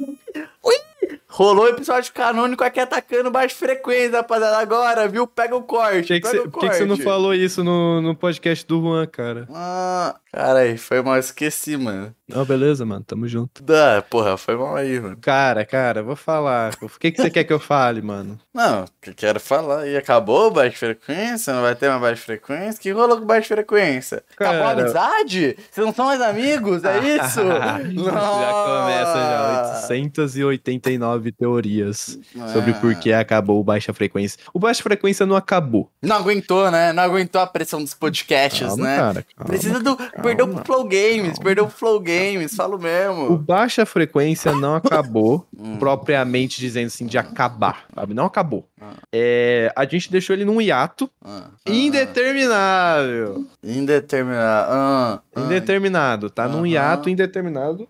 Rolou 1.35 1.65
o 1.65 1.69
episódio 1.69 2.12
canônico 2.12 2.62
aqui 2.62 2.78
atacando 2.78 3.28
baixa 3.28 3.56
frequência, 3.56 4.19
rapaziada. 4.19 4.56
Agora, 4.56 5.09
viu? 5.09 5.27
Pega 5.27 5.56
o 5.56 5.62
corte. 5.65 6.20
Por 6.20 6.61
que, 6.61 6.69
que, 6.69 6.77
você, 6.77 6.85
não 6.85 6.97
falou 6.97 7.35
isso 7.35 7.65
no, 7.65 8.01
no 8.01 8.15
podcast 8.15 8.65
do 8.65 8.81
Juan, 8.81 9.05
cara? 9.09 9.48
Ah, 9.52 10.15
caralho, 10.32 10.78
foi 10.78 11.02
mal, 11.02 11.19
esqueci, 11.19 11.77
mano. 11.77 12.15
Não, 12.28 12.44
beleza, 12.44 12.86
mano, 12.86 13.05
tamo 13.05 13.28
junto. 13.28 13.62
Da, 13.62 14.01
porra, 14.09 14.36
foi 14.36 14.56
mal 14.56 14.77
aí, 14.77 14.98
mano. 14.98 15.16
Cara, 15.20 15.65
cara, 15.66 16.02
vou 16.02 16.16
falar. 16.16 16.73
O 16.81 16.89
que, 16.89 17.11
que 17.11 17.20
você 17.20 17.28
quer 17.28 17.44
que 17.44 17.52
eu 17.52 17.61
fale, 17.61 18.01
mano? 18.01 18.39
Não, 18.55 18.86
que 19.02 19.11
eu 19.11 19.15
quero 19.15 19.39
falar. 19.39 19.86
E 19.89 19.97
acabou 19.97 20.51
baixa 20.51 20.78
frequência? 20.78 21.52
Não 21.52 21.62
vai 21.62 21.74
ter 21.74 21.89
mais 21.90 22.01
baixa 22.01 22.23
frequência? 22.23 22.81
Que 22.81 22.93
rolou 22.93 23.19
com 23.19 23.27
baixa 23.27 23.48
frequência? 23.48 24.23
Acabou 24.32 24.62
a 24.62 24.66
Cara- 24.69 24.81
amizade? 24.81 25.56
Vocês 25.70 25.86
não 25.86 25.93
são 25.93 26.06
mais 26.06 26.20
amigos? 26.23 26.82
É 26.85 26.98
isso? 27.05 27.40
já 27.43 28.52
começa 28.65 29.15
já 29.16 30.44
889 30.44 31.23
teorias 31.32 32.18
sobre 32.52 32.70
Ah. 32.72 32.74
por 32.74 32.94
que 32.96 33.12
acabou 33.12 33.60
o 33.60 33.64
baixa 33.64 33.92
frequência. 33.92 34.38
O 34.52 34.59
baixa 34.59 34.82
frequência 34.82 35.24
não 35.26 35.36
acabou. 35.36 35.90
Não 36.02 36.16
aguentou, 36.16 36.70
né? 36.70 36.92
Não 36.92 37.02
aguentou 37.02 37.40
a 37.40 37.46
pressão 37.46 37.82
dos 37.82 37.94
podcasts, 37.94 38.66
Calma, 38.66 38.84
né? 38.84 38.96
cara, 38.96 39.26
calma. 39.36 39.48
Precisa 39.48 39.80
do. 39.80 39.96
Perdeu 40.22 40.48
pro 40.48 40.64
Flow 40.64 40.84
Games, 40.84 41.38
perdeu 41.38 41.66
pro 41.66 41.76
Flow 41.76 42.01
Games, 42.01 42.55
falo 42.55 42.76
O 42.76 42.80
mesmo. 42.80 43.36
baixa 43.38 43.84
frequência 43.86 44.52
não 44.52 44.74
acabou, 44.74 45.46
Hum. 45.59 45.76
propriamente 45.78 46.60
dizendo 46.60 46.86
assim, 46.86 47.06
de 47.06 47.16
acabar, 47.18 47.84
sabe? 47.94 48.14
Não 48.14 48.24
acabou. 48.26 48.66
Ah. 48.85 48.94
É, 49.12 49.73
a 49.77 49.85
gente 49.85 50.11
deixou 50.11 50.35
ele 50.35 50.44
num 50.44 50.61
hiato 50.61 51.09
Ah, 51.24 51.48
ah, 51.65 51.70
indeterminável. 51.70 53.47
ah. 53.48 53.56
Indeterminado. 53.62 54.70
Ah, 54.73 55.20
ah, 55.35 55.40
Indeterminado, 55.40 56.31
tá? 56.31 56.48
Num 56.48 56.66
hiato 56.66 57.09
indeterminado. 57.09 57.89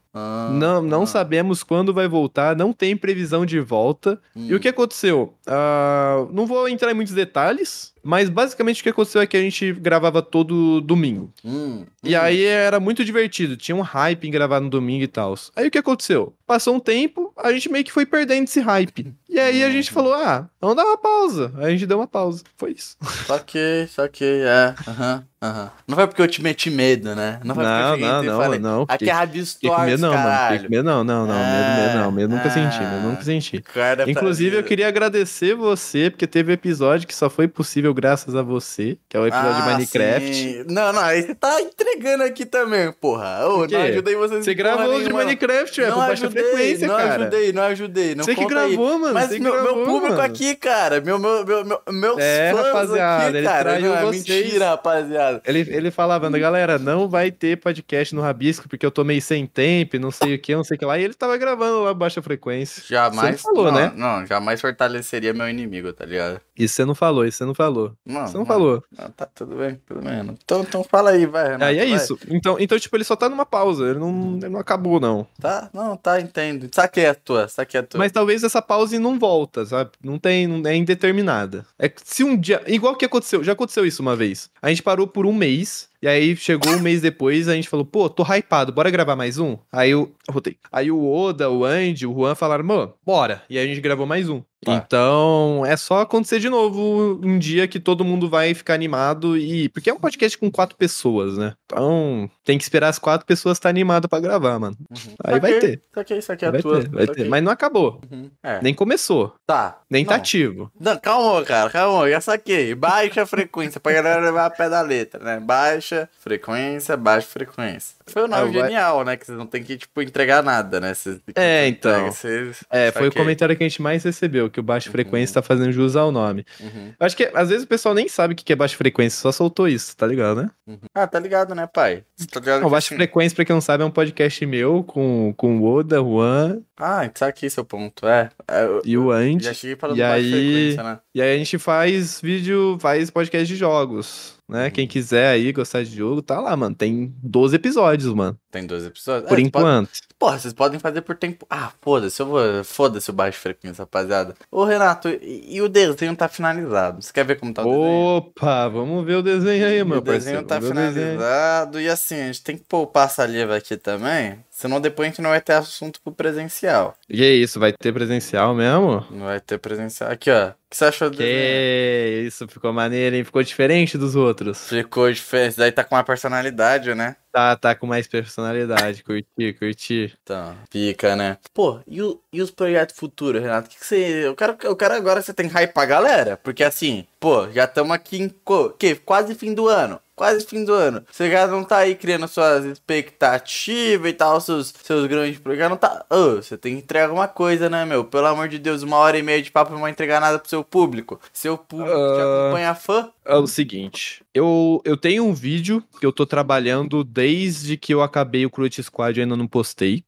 Não, 0.52 0.82
não 0.82 1.06
sabemos 1.06 1.62
quando 1.62 1.92
vai 1.92 2.06
voltar, 2.06 2.54
não 2.54 2.72
tem 2.72 2.96
previsão 2.96 3.44
de 3.44 3.58
volta. 3.60 4.20
E 4.36 4.54
o 4.54 4.60
que 4.60 4.68
aconteceu? 4.68 5.34
Ah, 5.46 6.26
não 6.32 6.46
vou 6.46 6.68
entrar 6.68 6.90
em 6.90 6.94
muitos 6.94 7.14
detalhes, 7.14 7.92
mas 8.04 8.28
basicamente 8.28 8.80
o 8.80 8.82
que 8.82 8.90
aconteceu 8.90 9.20
é 9.20 9.26
que 9.26 9.36
a 9.36 9.40
gente 9.40 9.72
gravava 9.72 10.20
todo 10.22 10.80
domingo. 10.80 11.32
Hum, 11.44 11.84
E 12.02 12.14
hum. 12.16 12.20
aí 12.20 12.44
era 12.44 12.78
muito 12.78 13.04
divertido, 13.04 13.56
tinha 13.56 13.74
um 13.74 13.80
hype 13.80 14.26
em 14.26 14.30
gravar 14.30 14.60
no 14.60 14.68
domingo 14.70 15.02
e 15.04 15.08
tal. 15.08 15.34
Aí 15.56 15.66
o 15.68 15.70
que 15.70 15.78
aconteceu? 15.78 16.34
Passou 16.46 16.74
um 16.74 16.80
tempo, 16.80 17.32
a 17.36 17.52
gente 17.52 17.70
meio 17.70 17.84
que 17.84 17.92
foi 17.92 18.04
perdendo 18.04 18.44
esse 18.44 18.60
hype. 18.60 19.14
E 19.28 19.40
aí 19.40 19.64
a 19.64 19.70
gente 19.70 19.90
falou: 19.90 20.12
ah, 20.12 20.48
vamos 20.60 20.76
dar 20.76 20.84
uma 20.84 20.98
pausa. 20.98 21.52
Aí 21.56 21.66
a 21.66 21.70
gente 21.70 21.86
deu 21.86 21.98
uma 21.98 22.06
pausa. 22.06 22.44
Foi 22.56 22.72
isso. 22.72 22.96
Saquei, 23.26 23.86
saquei, 23.88 24.42
é. 24.42 24.74
Aham, 24.86 25.24
aham. 25.44 25.70
Não 25.86 25.96
foi 25.96 26.06
porque 26.06 26.22
eu 26.22 26.28
te 26.28 26.42
meti 26.42 26.70
medo, 26.70 27.14
né? 27.14 27.38
Não 27.44 27.54
foi 27.54 27.64
Não, 27.64 27.88
porque 27.90 28.04
eu 28.04 28.08
não, 28.08 28.22
não, 28.22 28.40
falei, 28.40 28.58
não, 28.58 28.84
Aqui 28.88 29.08
é 29.10 29.12
Rabi 29.12 29.44
Fiquei 29.44 29.68
com 29.70 29.76
Stories, 29.76 30.00
medo, 30.00 30.00
não, 30.02 30.08
mano. 30.12 30.22
Fiquei 30.24 30.38
caralho. 30.38 30.62
com 30.64 30.70
medo, 30.70 30.82
não, 30.84 31.04
não, 31.04 31.26
não. 31.26 31.34
Medo, 31.34 31.82
medo, 31.82 31.98
não. 31.98 32.12
Medo 32.12 32.34
nunca 32.34 32.48
Ah, 32.48 32.50
senti, 32.50 32.78
medo 32.80 33.02
nunca 33.08 33.22
senti. 33.22 33.60
Cara, 33.60 34.10
Inclusive, 34.10 34.56
eu 34.56 34.62
queria 34.62 34.88
agradecer 34.88 35.54
você, 35.54 36.10
porque 36.10 36.26
teve 36.26 36.52
episódio 36.52 37.06
que 37.06 37.14
só 37.14 37.28
foi 37.28 37.46
possível 37.48 37.92
graças 37.92 38.34
a 38.34 38.42
você, 38.42 38.96
que 39.08 39.16
é 39.16 39.20
o 39.20 39.26
episódio 39.26 39.54
de 39.54 39.60
Ah, 39.62 39.72
Minecraft. 39.72 40.34
sim. 40.34 40.64
Não, 40.68 40.92
não, 40.92 41.02
aí 41.02 41.22
você 41.22 41.34
tá 41.34 41.60
entregando 41.60 42.22
aqui 42.24 42.46
também, 42.46 42.90
porra. 42.92 43.46
Ô, 43.48 43.66
não 43.66 43.80
ajudei 43.82 44.16
vocês 44.16 44.44
Você 44.44 44.54
gravou 44.54 45.02
de 45.02 45.08
não. 45.08 45.16
Minecraft, 45.16 45.80
é, 45.82 45.88
Não 45.90 45.96
baixa 45.98 46.26
ajudei, 46.26 46.42
frequência, 46.44 46.88
não 46.88 46.96
cara. 46.96 47.14
ajudei, 47.22 47.52
não 47.52 47.62
ajudei. 47.64 48.14
Não 48.14 48.24
Você 48.24 48.34
que 48.34 48.42
conta 48.42 48.60
aí. 48.60 48.68
gravou, 48.76 48.98
mano. 48.98 49.14
Mas 49.14 49.30
meu, 49.30 49.40
meu 49.40 49.52
gravou, 49.62 49.84
público 49.84 50.08
mano. 50.16 50.22
aqui, 50.22 50.54
cara, 50.56 51.00
meu, 51.00 51.18
meu, 51.18 51.44
meu, 51.44 51.64
meu, 51.64 51.80
meus 51.90 52.18
É, 52.18 52.52
fãs 52.52 52.66
rapaziada, 52.66 53.26
aqui, 53.26 53.36
ele 53.36 53.46
cara. 53.46 53.62
traiu 53.64 53.86
Não, 53.90 53.96
é 53.98 54.10
mentira, 54.10 54.68
rapaziada. 54.70 55.33
Ele, 55.44 55.60
ele 55.60 55.90
falava, 55.90 56.28
galera, 56.30 56.78
não 56.78 57.08
vai 57.08 57.30
ter 57.30 57.56
podcast 57.58 58.14
no 58.14 58.20
Rabisco, 58.20 58.68
porque 58.68 58.84
eu 58.84 58.90
tô 58.90 59.04
meio 59.04 59.22
sem 59.22 59.46
tempo, 59.46 59.98
não 59.98 60.10
sei 60.10 60.34
o 60.34 60.38
que, 60.38 60.54
não 60.54 60.64
sei 60.64 60.76
o 60.76 60.78
que 60.78 60.84
lá. 60.84 60.98
E 60.98 61.04
ele 61.04 61.14
tava 61.14 61.36
gravando 61.36 61.82
lá 61.82 61.94
baixa 61.94 62.20
frequência. 62.22 62.82
Jamais. 62.86 63.40
Você 63.40 63.42
falou, 63.42 63.72
não, 63.72 63.72
né? 63.72 63.92
Não, 63.96 64.26
jamais 64.26 64.60
fortaleceria 64.60 65.32
meu 65.32 65.48
inimigo, 65.48 65.92
tá 65.92 66.04
ligado? 66.04 66.40
Isso 66.56 66.74
você 66.74 66.84
não 66.84 66.94
falou, 66.94 67.24
isso 67.24 67.38
você 67.38 67.44
não 67.44 67.54
falou. 67.54 67.92
Não, 68.06 68.26
Você 68.26 68.36
não 68.36 68.46
falou. 68.46 68.82
Não, 68.96 69.10
tá 69.10 69.26
tudo 69.26 69.56
bem, 69.56 69.80
tudo 69.86 70.00
bem. 70.02 70.20
Então, 70.44 70.60
então 70.60 70.84
fala 70.84 71.10
aí, 71.10 71.26
vai, 71.26 71.44
Renato. 71.44 71.64
Aí 71.64 71.78
é 71.78 71.86
vai. 71.86 71.96
isso. 71.96 72.18
Então, 72.28 72.56
então, 72.60 72.78
tipo, 72.78 72.96
ele 72.96 73.04
só 73.04 73.16
tá 73.16 73.28
numa 73.28 73.44
pausa. 73.44 73.90
Ele 73.90 73.98
não, 73.98 74.36
ele 74.36 74.48
não 74.48 74.60
acabou, 74.60 75.00
não. 75.00 75.26
Tá? 75.40 75.68
Não, 75.72 75.96
tá, 75.96 76.20
entendo. 76.20 76.68
Saquei 76.72 77.06
a 77.06 77.14
tua, 77.14 77.48
saquei 77.48 77.80
a 77.80 77.82
tua. 77.82 77.98
Mas 77.98 78.12
talvez 78.12 78.44
essa 78.44 78.62
pause 78.62 78.98
não 78.98 79.18
volta, 79.18 79.66
sabe? 79.66 79.90
Não 80.02 80.18
tem, 80.18 80.46
não 80.46 80.68
é 80.68 80.76
indeterminada. 80.76 81.66
É 81.78 81.90
se 82.04 82.22
um 82.22 82.36
dia, 82.36 82.62
igual 82.66 82.94
que 82.96 83.04
aconteceu, 83.04 83.42
já 83.42 83.52
aconteceu 83.52 83.84
isso 83.84 84.00
uma 84.00 84.14
vez. 84.14 84.48
A 84.62 84.68
gente 84.68 84.82
parou 84.82 85.06
por 85.06 85.23
um 85.26 85.32
mês, 85.32 85.88
e 86.02 86.08
aí 86.08 86.36
chegou 86.36 86.72
um 86.72 86.80
mês 86.80 87.00
depois, 87.00 87.48
a 87.48 87.54
gente 87.54 87.68
falou, 87.68 87.84
pô, 87.84 88.08
tô 88.10 88.22
hypado, 88.22 88.72
bora 88.72 88.90
gravar 88.90 89.16
mais 89.16 89.38
um? 89.38 89.56
Aí 89.72 89.90
eu, 89.90 90.12
rotei. 90.28 90.56
Aí 90.70 90.90
o 90.90 91.10
Oda, 91.10 91.50
o 91.50 91.64
Andy, 91.64 92.06
o 92.06 92.12
Juan 92.12 92.34
falaram, 92.34 92.64
mano, 92.64 92.94
bora. 93.04 93.42
E 93.48 93.58
aí 93.58 93.64
a 93.64 93.68
gente 93.68 93.80
gravou 93.80 94.06
mais 94.06 94.28
um. 94.28 94.42
Tá. 94.64 94.74
Então, 94.74 95.62
é 95.66 95.76
só 95.76 96.00
acontecer 96.00 96.38
de 96.40 96.48
novo 96.48 97.20
um 97.22 97.38
dia 97.38 97.68
que 97.68 97.78
todo 97.78 98.04
mundo 98.04 98.28
vai 98.28 98.54
ficar 98.54 98.74
animado 98.74 99.36
e. 99.36 99.68
Porque 99.68 99.90
é 99.90 99.94
um 99.94 99.98
podcast 100.00 100.36
com 100.38 100.50
quatro 100.50 100.76
pessoas, 100.76 101.36
né? 101.36 101.54
Então, 101.66 102.28
tem 102.44 102.56
que 102.58 102.64
esperar 102.64 102.88
as 102.88 102.98
quatro 102.98 103.26
pessoas 103.26 103.58
estar 103.58 103.68
animadas 103.68 104.08
pra 104.08 104.20
gravar, 104.20 104.58
mano. 104.58 104.76
Uhum. 104.90 105.14
Aí 105.24 105.40
vai 105.40 105.58
ter. 105.58 105.82
Saquei, 105.94 106.22
saquei 106.22 106.48
a 106.48 106.50
Vai 106.50 106.62
tua. 106.62 106.80
ter, 106.82 106.88
vai 106.90 107.06
ter. 107.06 107.28
Mas 107.28 107.42
não 107.42 107.52
acabou. 107.52 108.00
Uhum. 108.10 108.30
É. 108.42 108.60
Nem 108.62 108.72
começou. 108.74 109.34
Tá. 109.46 109.78
Nem 109.90 110.04
Não. 110.04 110.08
tá 110.10 110.16
ativo. 110.16 110.70
Não, 110.78 110.96
calma, 110.98 111.42
cara, 111.44 111.70
calma, 111.70 112.08
já 112.10 112.20
saquei. 112.20 112.74
Baixa 112.74 113.26
frequência, 113.26 113.80
pra 113.80 113.92
galera 113.92 114.20
levar 114.20 114.46
a 114.46 114.50
pé 114.50 114.68
da 114.68 114.80
letra, 114.80 115.22
né? 115.22 115.40
Baixa 115.40 116.08
frequência, 116.20 116.96
baixa 116.96 117.26
frequência. 117.26 117.96
Foi 118.06 118.24
um 118.24 118.28
nome 118.28 118.50
É, 118.58 118.62
genial, 118.64 119.02
né? 119.04 119.16
Que 119.16 119.24
vocês 119.24 119.38
não 119.38 119.46
tem 119.46 119.62
que, 119.62 119.78
tipo, 119.78 120.02
entregar 120.02 120.42
nada, 120.42 120.78
né? 120.78 120.92
Vocês, 120.92 121.20
É, 121.34 121.66
então. 121.66 121.90
entrega, 121.90 122.12
vocês- 122.12 122.64
É, 122.70 122.90
foi 122.92 123.08
o 123.08 123.12
comentário 123.12 123.56
que 123.56 123.64
a 123.64 123.68
gente 123.68 123.80
mais 123.80 124.04
recebeu, 124.04 124.50
que 124.50 124.60
o 124.60 124.62
Baixa 124.62 124.90
Frequência 124.90 125.34
tá 125.34 125.42
fazendo 125.42 125.72
jus 125.72 125.96
ao 125.96 126.12
nome. 126.12 126.44
Uhum, 126.60 126.92
Acho 127.00 127.16
que 127.16 127.30
às 127.34 127.48
vezes 127.48 127.64
o 127.64 127.66
pessoal 127.66 127.94
nem 127.94 128.06
sabe 128.06 128.34
o 128.34 128.36
que 128.36 128.52
é 128.52 128.56
Baixa 128.56 128.76
Frequência, 128.76 129.18
só 129.20 129.32
soltou 129.32 129.66
isso, 129.66 129.96
tá 129.96 130.06
ligado, 130.06 130.42
né? 130.42 130.50
uhum. 130.66 130.78
Ah, 130.94 131.06
tá 131.06 131.18
ligado, 131.18 131.54
né, 131.54 131.66
pai? 131.66 132.04
Tá 132.30 132.40
ligado 132.40 132.60
Não, 132.60 132.68
que 132.68 132.72
Baixa 132.72 132.88
assim- 132.88 132.96
Frequência, 132.96 133.34
pra 133.36 133.44
quem 133.46 133.54
não 133.54 133.60
sabe, 133.62 133.82
é 133.82 133.86
um 133.86 133.90
podcast 133.90 134.44
meu 134.46 134.84
com, 134.84 135.32
com 135.36 135.58
o 135.58 135.64
Oda, 135.64 135.96
Juan 135.96 136.60
Ah, 136.78 137.08
saquei 137.14 137.48
seu 137.48 137.64
ponto, 137.64 138.06
é. 138.06 138.28
é 138.48 138.64
eu 138.64 138.82
e 138.84 138.98
o 138.98 139.10
Andy. 139.12 139.44
já 139.44 139.54
cheguei 139.54 139.76
falando 139.76 139.96
E 139.96 140.00
baixa 140.00 140.14
aí- 140.16 140.30
frequência, 140.30 140.82
né? 140.82 140.98
E 141.14 141.22
aí 141.22 141.34
a 141.34 141.38
gente 141.38 141.58
faz 141.58 142.20
vídeo, 142.20 142.76
faz 142.80 143.08
podcast 143.08 143.46
de 143.46 143.54
jogos, 143.54 144.34
né? 144.48 144.68
Quem 144.68 144.84
quiser 144.84 145.28
aí 145.28 145.52
gostar 145.52 145.84
de 145.84 145.94
jogo, 145.96 146.20
tá 146.20 146.40
lá, 146.40 146.56
mano. 146.56 146.74
Tem 146.74 147.14
12 147.22 147.54
episódios, 147.54 148.12
mano. 148.12 148.36
Tem 148.50 148.66
dois 148.66 148.84
episódios? 148.84 149.28
Por 149.28 149.38
É, 149.38 149.42
enquanto. 149.42 149.90
Porra, 150.18 150.38
vocês 150.40 150.52
podem 150.52 150.80
fazer 150.80 151.02
por 151.02 151.14
tempo. 151.16 151.46
Ah, 151.48 151.70
foda-se, 151.80 152.20
eu 152.20 152.26
vou. 152.26 152.64
Foda-se 152.64 153.10
o 153.10 153.12
baixo 153.12 153.38
frequência, 153.38 153.82
rapaziada. 153.82 154.34
Ô, 154.50 154.64
Renato, 154.64 155.08
e, 155.08 155.54
e 155.56 155.62
o 155.62 155.68
desenho 155.68 156.16
tá 156.16 156.26
finalizado? 156.28 157.00
Você 157.00 157.12
quer 157.12 157.24
ver 157.24 157.38
como 157.38 157.54
tá 157.54 157.62
o 157.62 157.68
desenho? 157.68 158.04
Opa, 158.16 158.68
vamos 158.68 159.04
ver 159.06 159.14
o 159.16 159.22
desenho 159.22 159.66
aí, 159.66 159.84
meu 159.84 159.98
o 159.98 160.00
desenho 160.00 160.42
parceiro. 160.42 160.44
tá 160.44 160.58
Vamos 160.58 160.68
ver 160.68 160.72
o 160.72 160.92
desenho. 160.92 161.12
finalizado. 161.12 161.80
E 161.80 161.88
assim, 161.88 162.16
a 162.20 162.26
gente 162.26 162.42
tem 162.42 162.56
que 162.58 162.64
poupar 162.64 163.08
saliva 163.08 163.56
aqui 163.56 163.76
também. 163.76 164.44
Senão 164.56 164.80
depois 164.80 165.08
a 165.08 165.10
gente 165.10 165.20
não 165.20 165.30
vai 165.30 165.40
ter 165.40 165.52
assunto 165.54 166.00
pro 166.00 166.12
presencial. 166.12 166.94
E 167.08 167.24
é 167.24 167.30
isso, 167.30 167.58
vai 167.58 167.72
ter 167.72 167.92
presencial 167.92 168.54
mesmo? 168.54 169.04
Não 169.10 169.26
vai 169.26 169.40
ter 169.40 169.58
presencial. 169.58 170.12
Aqui, 170.12 170.30
ó. 170.30 170.50
O 170.50 170.54
que 170.70 170.76
você 170.76 170.84
achou 170.84 171.10
do 171.10 171.16
desenho? 171.16 171.34
Que 171.36 172.24
isso, 172.28 172.46
ficou 172.48 172.72
maneiro, 172.72 173.16
hein? 173.16 173.24
Ficou 173.24 173.42
diferente 173.42 173.98
dos 173.98 174.14
outros. 174.14 174.68
Ficou 174.68 175.10
diferente. 175.12 175.56
Daí 175.56 175.72
tá 175.72 175.82
com 175.82 175.96
uma 175.96 176.04
personalidade, 176.04 176.94
né? 176.94 177.16
Tá, 177.32 177.56
tá 177.56 177.74
com 177.74 177.86
mais 177.86 178.06
personalidade. 178.06 179.02
Curti, 179.02 179.52
curti. 179.58 180.14
Então, 180.22 180.56
fica, 180.70 181.16
né? 181.16 181.36
Pô, 181.52 181.80
e, 181.86 182.00
o- 182.00 182.20
e 182.32 182.40
os 182.40 182.50
projetos 182.52 182.96
futuros, 182.96 183.42
Renato? 183.42 183.66
O 183.66 183.70
que, 183.70 183.76
que 183.78 183.84
você. 183.84 184.26
Eu 184.26 184.36
quero, 184.36 184.56
eu 184.62 184.76
quero 184.76 184.94
agora 184.94 185.20
você 185.20 185.34
tem 185.34 185.48
que 185.48 185.54
hypar 185.58 185.82
a 185.82 185.86
galera. 185.86 186.36
Porque 186.36 186.62
assim, 186.62 187.04
pô, 187.18 187.50
já 187.50 187.64
estamos 187.64 187.90
aqui 187.92 188.22
em. 188.22 188.28
co- 188.44 188.70
Que? 188.70 188.94
Quase 188.94 189.34
fim 189.34 189.52
do 189.52 189.66
ano. 189.68 190.00
Quase 190.16 190.46
fim 190.46 190.64
do 190.64 190.72
ano. 190.72 191.04
Você 191.10 191.28
já 191.30 191.46
não 191.46 191.64
tá 191.64 191.78
aí 191.78 191.94
criando 191.96 192.28
suas 192.28 192.64
expectativas 192.64 194.10
e 194.10 194.12
tal, 194.14 194.40
seus, 194.40 194.72
seus 194.82 195.06
grandes. 195.06 195.40
Já 195.56 195.68
não 195.68 195.76
tá. 195.76 196.04
Ô, 196.08 196.36
você 196.36 196.56
tem 196.56 196.74
que 196.76 196.82
entregar 196.84 197.06
alguma 197.06 197.26
coisa, 197.26 197.68
né, 197.68 197.84
meu? 197.84 198.04
Pelo 198.04 198.26
amor 198.26 198.46
de 198.48 198.58
Deus, 198.58 198.82
uma 198.82 198.96
hora 198.98 199.18
e 199.18 199.22
meia 199.22 199.42
de 199.42 199.50
papo 199.50 199.72
não 199.72 199.80
vai 199.80 199.90
entregar 199.90 200.20
nada 200.20 200.38
pro 200.38 200.48
seu 200.48 200.62
público. 200.62 201.20
Seu 201.32 201.58
público 201.58 201.90
te 201.90 202.20
Ah. 202.20 202.44
acompanha 202.44 202.74
fã. 202.74 203.10
É 203.26 203.34
o 203.36 203.46
seguinte, 203.46 204.22
eu, 204.34 204.82
eu 204.84 204.96
tenho 204.96 205.24
um 205.24 205.32
vídeo 205.32 205.82
que 205.98 206.04
eu 206.04 206.12
tô 206.12 206.26
trabalhando 206.26 207.02
desde 207.02 207.76
que 207.76 207.92
eu 207.94 208.02
acabei 208.02 208.44
o 208.44 208.50
Cruelty 208.50 208.82
Squad 208.82 209.18
e 209.18 209.22
ainda 209.22 209.34
não 209.36 209.46
postei. 209.46 210.04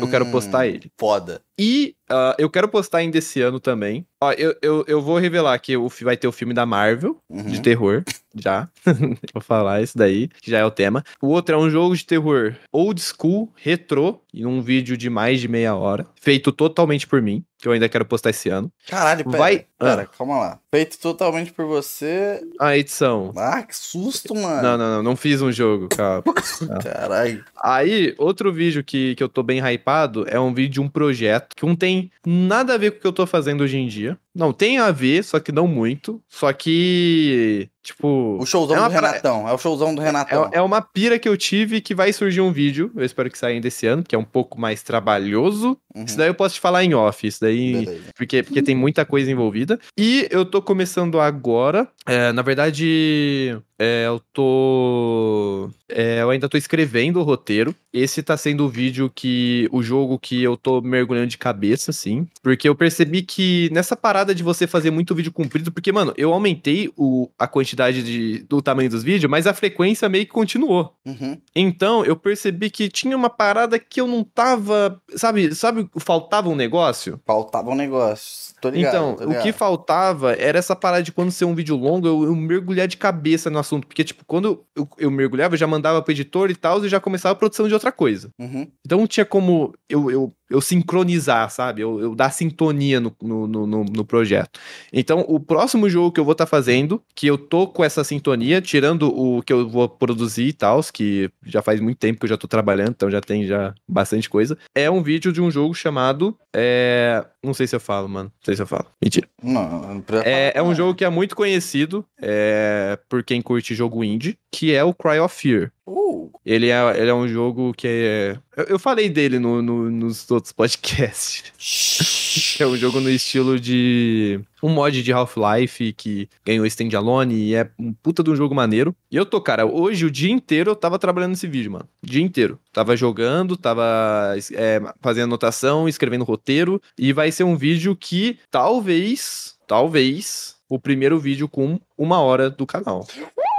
Eu 0.00 0.08
quero 0.08 0.26
postar 0.30 0.60
Hum, 0.66 0.70
ele. 0.70 0.90
Foda. 0.98 1.42
E 1.58 1.94
ah, 2.08 2.34
eu 2.38 2.48
quero 2.48 2.68
postar 2.68 2.98
ainda 2.98 3.18
esse 3.18 3.40
ano 3.42 3.60
também. 3.60 4.06
Ó, 4.22 4.32
eu, 4.32 4.54
eu, 4.62 4.84
eu 4.88 5.02
vou 5.02 5.18
revelar 5.18 5.58
que 5.58 5.76
o, 5.76 5.88
vai 6.02 6.16
ter 6.16 6.26
o 6.28 6.32
filme 6.32 6.54
da 6.54 6.64
Marvel, 6.64 7.18
Uhum. 7.28 7.42
de 7.44 7.60
terror, 7.60 8.02
já. 8.34 8.68
vou 9.34 9.42
falar 9.42 9.82
isso 9.82 9.96
daí, 9.98 10.28
que 10.40 10.50
já 10.50 10.58
é 10.58 10.64
o 10.64 10.70
tema. 10.70 11.04
O 11.20 11.28
outro 11.28 11.54
é 11.54 11.58
um 11.58 11.68
jogo 11.68 11.96
de 11.96 12.06
terror 12.06 12.54
old 12.72 13.00
school, 13.02 13.52
retrô, 13.56 14.20
em 14.34 14.46
um 14.46 14.60
vídeo 14.62 14.96
de 14.96 15.10
mais 15.10 15.40
de 15.40 15.48
meia 15.48 15.74
hora, 15.74 16.06
feito 16.20 16.50
totalmente 16.52 17.06
por 17.06 17.20
mim, 17.20 17.44
que 17.58 17.68
eu 17.68 17.72
ainda 17.72 17.88
quero 17.88 18.04
postar 18.04 18.30
esse 18.30 18.48
ano. 18.48 18.72
Caralho, 18.88 19.24
pera. 19.24 19.38
Vai- 19.38 19.66
Pera, 19.78 20.02
Ah. 20.02 20.16
calma 20.16 20.38
lá. 20.38 20.58
Feito 20.72 20.96
totalmente 20.98 21.52
por 21.52 21.66
você. 21.66 22.40
A 22.60 22.76
edição. 22.76 23.32
Ah, 23.36 23.62
que 23.62 23.76
susto, 23.76 24.34
mano. 24.34 24.62
Não, 24.62 24.78
não, 24.78 24.90
não, 24.96 25.02
não 25.02 25.16
fiz 25.16 25.42
um 25.42 25.50
jogo, 25.50 25.88
calma. 25.88 26.22
Caralho. 26.82 27.44
Aí, 27.62 28.14
outro 28.18 28.52
vídeo 28.52 28.82
que, 28.84 29.14
que 29.16 29.22
eu 29.22 29.28
tô 29.28 29.42
bem 29.42 29.60
hypado 29.60 30.24
é 30.28 30.38
um 30.38 30.54
vídeo 30.54 30.74
de 30.74 30.80
um 30.80 30.88
projeto 30.88 31.54
que 31.56 31.66
não 31.66 31.74
tem 31.76 32.10
nada 32.24 32.74
a 32.74 32.78
ver 32.78 32.92
com 32.92 32.98
o 32.98 33.00
que 33.00 33.06
eu 33.06 33.12
tô 33.12 33.26
fazendo 33.26 33.62
hoje 33.62 33.76
em 33.76 33.88
dia. 33.88 34.16
Não, 34.34 34.52
tem 34.52 34.78
a 34.78 34.90
ver, 34.90 35.22
só 35.24 35.38
que 35.38 35.52
não 35.52 35.66
muito. 35.66 36.22
Só 36.28 36.50
que, 36.52 37.68
tipo... 37.82 38.38
O 38.40 38.46
showzão 38.46 38.76
é 38.76 38.80
do 38.80 38.90
pra- 38.90 39.08
Renatão. 39.10 39.48
É 39.48 39.52
o 39.52 39.58
showzão 39.58 39.94
do 39.94 40.00
Renatão. 40.00 40.48
É, 40.52 40.58
é 40.58 40.62
uma 40.62 40.80
pira 40.80 41.18
que 41.18 41.28
eu 41.28 41.36
tive 41.36 41.80
que 41.80 41.94
vai 41.94 42.12
surgir 42.12 42.40
um 42.40 42.50
vídeo. 42.52 42.90
Eu 42.96 43.04
espero 43.04 43.30
que 43.30 43.38
saia 43.38 43.54
ainda 43.54 43.68
esse 43.68 43.86
ano, 43.86 44.02
que 44.02 44.14
é 44.14 44.18
um 44.18 44.24
pouco 44.24 44.58
mais 44.58 44.82
trabalhoso. 44.82 45.76
Uhum. 45.94 46.04
Isso 46.04 46.16
daí 46.16 46.28
eu 46.28 46.34
posso 46.34 46.54
te 46.54 46.60
falar 46.60 46.82
em 46.82 46.94
off. 46.94 47.26
Isso 47.26 47.40
daí. 47.42 47.72
Beleza. 47.84 48.02
Porque, 48.16 48.42
porque 48.42 48.62
tem 48.62 48.74
muita 48.74 49.04
coisa 49.04 49.30
envolvida. 49.30 49.78
E 49.98 50.26
eu 50.30 50.44
tô 50.46 50.62
começando 50.62 51.20
agora. 51.20 51.86
é, 52.06 52.32
na 52.32 52.40
verdade, 52.42 53.58
é, 53.84 54.06
eu 54.06 54.20
tô. 54.32 55.68
é, 55.88 56.22
eu 56.22 56.30
ainda 56.30 56.48
tô 56.48 56.56
escrevendo 56.56 57.18
o 57.18 57.24
roteiro. 57.24 57.74
Esse 57.92 58.22
tá 58.22 58.36
sendo 58.36 58.64
o 58.64 58.68
vídeo 58.68 59.10
que. 59.12 59.68
O 59.72 59.82
jogo 59.82 60.20
que 60.20 60.40
eu 60.40 60.56
tô 60.56 60.80
mergulhando 60.80 61.26
de 61.26 61.36
cabeça, 61.36 61.90
assim. 61.90 62.28
Porque 62.44 62.68
eu 62.68 62.76
percebi 62.76 63.22
que 63.22 63.68
nessa 63.72 63.96
parada 63.96 64.32
de 64.32 64.44
você 64.44 64.68
fazer 64.68 64.92
muito 64.92 65.16
vídeo 65.16 65.32
comprido. 65.32 65.72
Porque, 65.72 65.90
mano, 65.90 66.14
eu 66.16 66.32
aumentei 66.32 66.92
o, 66.96 67.28
a 67.36 67.48
quantidade 67.48 68.04
de, 68.04 68.44
do 68.48 68.62
tamanho 68.62 68.88
dos 68.88 69.02
vídeos, 69.02 69.28
mas 69.28 69.48
a 69.48 69.52
frequência 69.52 70.08
meio 70.08 70.26
que 70.26 70.32
continuou. 70.32 70.94
Uhum. 71.04 71.36
Então, 71.52 72.04
eu 72.04 72.14
percebi 72.14 72.70
que 72.70 72.88
tinha 72.88 73.16
uma 73.16 73.28
parada 73.28 73.80
que 73.80 74.00
eu 74.00 74.06
não 74.06 74.22
tava. 74.22 75.02
Sabe, 75.16 75.52
sabe, 75.56 75.90
faltava 75.98 76.48
um 76.48 76.54
negócio? 76.54 77.20
Faltava 77.26 77.68
um 77.68 77.74
negócio. 77.74 78.54
Tô 78.60 78.68
ligado. 78.68 78.94
então, 78.94 79.14
tô 79.16 79.24
o 79.24 79.26
ligado. 79.26 79.42
que 79.42 79.52
faltava 79.52 80.34
era 80.34 80.56
essa 80.56 80.76
parada 80.76 81.02
de 81.02 81.10
quando 81.10 81.32
ser 81.32 81.46
um 81.46 81.54
vídeo 81.54 81.76
longo, 81.76 82.06
eu, 82.06 82.22
eu 82.22 82.36
mergulhar 82.36 82.86
de 82.86 82.96
cabeça 82.96 83.50
no 83.50 83.58
assunto. 83.58 83.71
Porque, 83.80 84.04
tipo, 84.04 84.24
quando 84.26 84.64
eu, 84.76 84.88
eu 84.98 85.10
mergulhava, 85.10 85.54
eu 85.54 85.58
já 85.58 85.66
mandava 85.66 86.02
pro 86.02 86.12
editor 86.12 86.50
e 86.50 86.54
tal, 86.54 86.84
e 86.84 86.88
já 86.88 87.00
começava 87.00 87.32
a 87.32 87.36
produção 87.36 87.68
de 87.68 87.74
outra 87.74 87.92
coisa. 87.92 88.30
Uhum. 88.38 88.70
Então 88.84 88.98
não 88.98 89.06
tinha 89.06 89.24
como 89.24 89.74
eu, 89.88 90.10
eu, 90.10 90.34
eu 90.52 90.60
sincronizar, 90.60 91.50
sabe? 91.50 91.82
Eu, 91.82 92.00
eu 92.00 92.14
dar 92.14 92.30
sintonia 92.30 93.00
no, 93.00 93.14
no, 93.22 93.46
no, 93.46 93.66
no- 93.66 94.04
projeto. 94.04 94.58
Então, 94.92 95.24
o 95.28 95.38
próximo 95.40 95.88
jogo 95.88 96.12
que 96.12 96.20
eu 96.20 96.24
vou 96.24 96.32
estar 96.32 96.46
fazendo, 96.46 97.02
que 97.14 97.26
eu 97.26 97.38
tô 97.38 97.66
com 97.66 97.82
essa 97.84 98.04
sintonia, 98.04 98.60
tirando 98.60 99.08
o 99.08 99.42
que 99.42 99.52
eu 99.52 99.68
vou 99.68 99.88
produzir 99.88 100.48
e 100.48 100.52
tal, 100.52 100.80
que 100.92 101.30
já 101.44 101.62
faz 101.62 101.80
muito 101.80 101.98
tempo 101.98 102.18
que 102.20 102.24
eu 102.24 102.28
já 102.28 102.36
tô 102.36 102.46
trabalhando, 102.48 102.90
então 102.90 103.10
já 103.10 103.20
tem 103.20 103.46
já 103.46 103.74
bastante 103.88 104.28
coisa, 104.28 104.58
é 104.74 104.90
um 104.90 105.02
vídeo 105.02 105.32
de 105.32 105.40
um 105.40 105.50
jogo 105.50 105.74
chamado. 105.74 106.36
É... 106.54 107.24
Não 107.42 107.54
sei 107.54 107.66
se 107.66 107.74
eu 107.74 107.80
falo, 107.80 108.08
mano. 108.08 108.28
Não 108.28 108.44
sei 108.44 108.54
se 108.56 108.62
eu 108.62 108.66
falo. 108.66 108.86
Mentira. 109.02 109.28
Não, 109.42 109.94
não 109.94 110.04
É, 110.24 110.52
é 110.54 110.62
um 110.62 110.74
jogo 110.74 110.94
que 110.94 111.04
é 111.04 111.08
muito 111.08 111.34
conhecido 111.34 112.04
é, 112.20 112.98
por 113.08 113.22
quem 113.24 113.40
curte 113.42 113.74
jogo 113.74 114.04
indie, 114.04 114.38
que 114.50 114.74
é 114.74 114.84
o 114.84 114.94
Cry 114.94 115.18
of 115.18 115.34
Fear. 115.34 115.72
Uh, 115.84 116.30
Ele 116.46 116.68
é, 116.68 116.98
ele 117.00 117.10
é 117.10 117.14
um 117.14 117.26
jogo 117.26 117.72
que 117.74 117.88
é. 117.88 118.38
Eu, 118.56 118.64
eu 118.64 118.78
falei 118.78 119.08
dele 119.10 119.38
no, 119.40 119.60
no- 119.60 119.90
nos 119.90 120.30
outros 120.30 120.52
podcasts. 120.52 121.52
É 122.58 122.66
um 122.66 122.74
jogo 122.76 122.98
no 122.98 123.10
estilo 123.10 123.60
de. 123.60 124.40
Um 124.62 124.70
mod 124.70 125.02
de 125.02 125.12
Half-Life 125.12 125.92
que 125.92 126.28
ganhou 126.46 126.64
Standalone 126.64 127.34
e 127.34 127.54
é 127.54 127.68
um 127.78 127.92
puta 127.92 128.22
de 128.22 128.30
um 128.30 128.36
jogo 128.36 128.54
maneiro. 128.54 128.94
E 129.10 129.16
eu 129.16 129.26
tô, 129.26 129.38
cara, 129.38 129.66
hoje 129.66 130.06
o 130.06 130.10
dia 130.10 130.30
inteiro 130.30 130.70
eu 130.70 130.76
tava 130.76 130.98
trabalhando 130.98 131.30
nesse 131.32 131.46
vídeo, 131.46 131.72
mano. 131.72 131.86
O 132.02 132.06
dia 132.06 132.22
inteiro. 132.22 132.58
Tava 132.72 132.96
jogando, 132.96 133.54
tava 133.56 134.34
é, 134.54 134.80
fazendo 135.02 135.24
anotação, 135.24 135.86
escrevendo 135.86 136.24
roteiro. 136.24 136.80
E 136.98 137.12
vai 137.12 137.30
ser 137.30 137.44
um 137.44 137.54
vídeo 137.56 137.94
que 137.94 138.38
talvez, 138.50 139.54
talvez, 139.66 140.56
o 140.70 140.78
primeiro 140.78 141.18
vídeo 141.18 141.46
com 141.48 141.78
uma 141.98 142.20
hora 142.20 142.48
do 142.48 142.66
canal. 142.66 143.00
uh, 143.00 143.51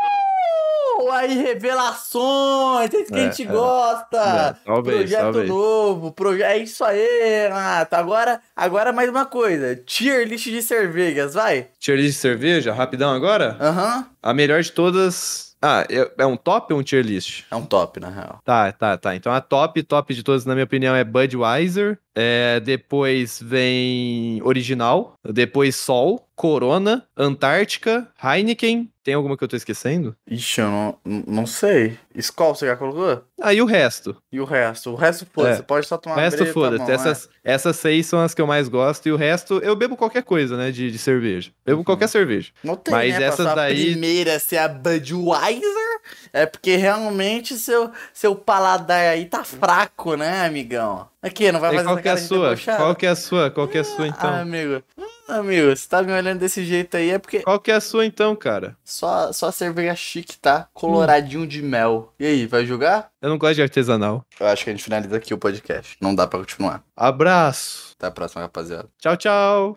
aí, 1.13 1.33
revelações! 1.41 2.93
É 2.93 2.97
isso 3.01 3.11
que 3.11 3.19
a 3.19 3.23
É, 3.23 3.31
gente 3.31 3.43
é. 3.43 3.45
gosta! 3.45 4.17
É, 4.17 4.65
talvez, 4.65 4.97
projeto 4.97 5.21
talvez. 5.21 5.49
novo, 5.49 6.11
proje... 6.11 6.43
é 6.43 6.57
isso 6.57 6.83
aí, 6.83 7.43
Renato. 7.47 7.95
Agora, 7.95 8.41
agora 8.55 8.91
mais 8.91 9.09
uma 9.09 9.25
coisa: 9.25 9.75
tier 9.75 10.27
list 10.27 10.45
de 10.45 10.61
cervejas, 10.61 11.33
vai? 11.33 11.67
Tier 11.79 11.97
list 11.97 12.15
de 12.15 12.19
cerveja, 12.21 12.73
rapidão 12.73 13.11
agora? 13.13 13.57
Aham. 13.59 14.07
A 14.21 14.33
melhor 14.33 14.61
de 14.61 14.71
todas. 14.71 15.53
Ah, 15.65 15.85
é, 15.89 16.11
é 16.17 16.25
um 16.25 16.35
top 16.35 16.73
ou 16.73 16.79
um 16.79 16.83
tier 16.83 17.05
list? 17.05 17.45
É 17.49 17.55
um 17.55 17.65
top, 17.65 17.97
na 17.99 18.09
real. 18.09 18.39
Tá, 18.43 18.69
tá, 18.73 18.97
tá. 18.97 19.15
Então 19.15 19.31
a 19.31 19.39
top, 19.39 19.81
top 19.83 20.13
de 20.13 20.21
todas, 20.21 20.45
na 20.45 20.53
minha 20.53 20.65
opinião, 20.65 20.93
é 20.93 21.05
Budweiser. 21.05 21.97
É, 22.15 22.59
depois 22.59 23.39
vem 23.41 24.39
Original. 24.43 25.13
Depois 25.23 25.75
Sol, 25.75 26.27
Corona, 26.35 27.07
Antártica, 27.17 28.07
Heineken. 28.23 28.89
Tem 29.03 29.15
alguma 29.15 29.35
que 29.35 29.43
eu 29.43 29.47
tô 29.49 29.55
esquecendo? 29.57 30.15
Ixi, 30.29 30.61
eu 30.61 30.67
não, 30.69 30.97
não 31.27 31.45
sei. 31.45 31.97
Skol 32.15 32.55
você 32.55 32.67
já 32.67 32.75
colocou? 32.77 33.21
Ah, 33.41 33.53
e 33.53 33.61
o 33.61 33.65
resto? 33.65 34.15
E 34.31 34.39
o 34.39 34.45
resto? 34.45 34.91
O 34.91 34.95
resto, 34.95 35.25
foda-se. 35.33 35.59
É. 35.59 35.63
Pode 35.63 35.85
só 35.87 35.97
tomar 35.97 36.15
o 36.15 36.19
resto, 36.19 36.45
tá 36.45 36.53
foda-se. 36.53 36.85
bom, 36.85 36.89
é. 36.91 36.95
Essas, 36.95 37.29
essas 37.43 37.75
seis 37.75 38.05
são 38.05 38.19
as 38.21 38.33
que 38.33 38.41
eu 38.41 38.47
mais 38.47 38.69
gosto. 38.69 39.05
E 39.07 39.11
o 39.11 39.17
resto, 39.17 39.55
eu 39.59 39.75
bebo 39.75 39.97
qualquer 39.97 40.23
coisa, 40.23 40.55
né? 40.55 40.71
De, 40.71 40.89
de 40.89 40.97
cerveja. 40.97 41.51
Bebo 41.65 41.79
Uhum. 41.79 41.83
qualquer 41.83 42.07
cerveja. 42.07 42.51
Não 42.63 42.77
tem, 42.77 42.93
Mas 42.93 43.17
né? 43.19 43.23
essas 43.25 43.53
daí- 43.55 43.91
primeira 43.91 44.39
ser 44.39 44.57
a 44.57 44.69
Budweiser, 44.69 45.99
é 46.31 46.45
porque 46.45 46.75
realmente 46.77 47.55
seu, 47.57 47.91
seu 48.13 48.35
paladar 48.35 49.01
aí 49.09 49.25
tá 49.25 49.43
fraco, 49.43 50.15
né, 50.15 50.45
amigão? 50.45 51.07
Aqui, 51.23 51.51
não 51.53 51.59
vai 51.61 51.71
E 51.71 51.75
fazer 51.77 51.85
qual 51.87 51.95
essa 51.97 52.01
que 52.03 52.09
é 52.09 52.11
a 52.11 52.17
sua? 52.17 52.57
Qual 52.77 52.95
que 52.95 53.05
é 53.05 53.09
a 53.09 53.15
sua? 53.15 53.49
Qual 53.49 53.67
que 53.67 53.77
é 53.77 53.81
a 53.81 53.83
sua, 53.85 54.05
Ah, 54.05 54.07
então? 54.09 54.35
amigo. 54.35 54.83
Hum, 54.97 55.03
Amigo, 55.29 55.73
você 55.73 55.87
tá 55.87 56.03
me 56.03 56.11
olhando 56.11 56.39
desse 56.39 56.65
jeito 56.65 56.97
aí 56.97 57.11
é 57.11 57.17
porque 57.17 57.39
Qual 57.43 57.57
que 57.57 57.71
é 57.71 57.75
a 57.75 57.79
sua, 57.81 58.05
então, 58.05 58.35
cara? 58.35 58.75
só, 58.83 59.31
só 59.31 59.49
cerveja 59.51 59.95
chique, 59.95 60.37
tá? 60.37 60.67
Coloradinho 60.73 61.47
de 61.47 61.61
mel. 61.61 62.13
E 62.19 62.25
aí, 62.25 62.45
vai 62.45 62.65
julgar? 62.65 63.09
Eu 63.21 63.29
não 63.29 63.37
gosto 63.37 63.55
de 63.55 63.61
artesanal. 63.61 64.25
Eu 64.37 64.47
acho 64.47 64.65
que 64.65 64.69
a 64.69 64.73
gente 64.73 64.83
finaliza 64.83 65.15
aqui 65.15 65.33
o 65.33 65.37
podcast. 65.37 65.95
Não 66.01 66.13
dá 66.13 66.27
pra 66.27 66.39
continuar. 66.39 66.83
Abraço. 66.95 67.93
Até 67.97 68.07
a 68.07 68.11
próxima, 68.11 68.41
rapaziada. 68.41 68.89
Tchau, 68.99 69.15
tchau. 69.15 69.71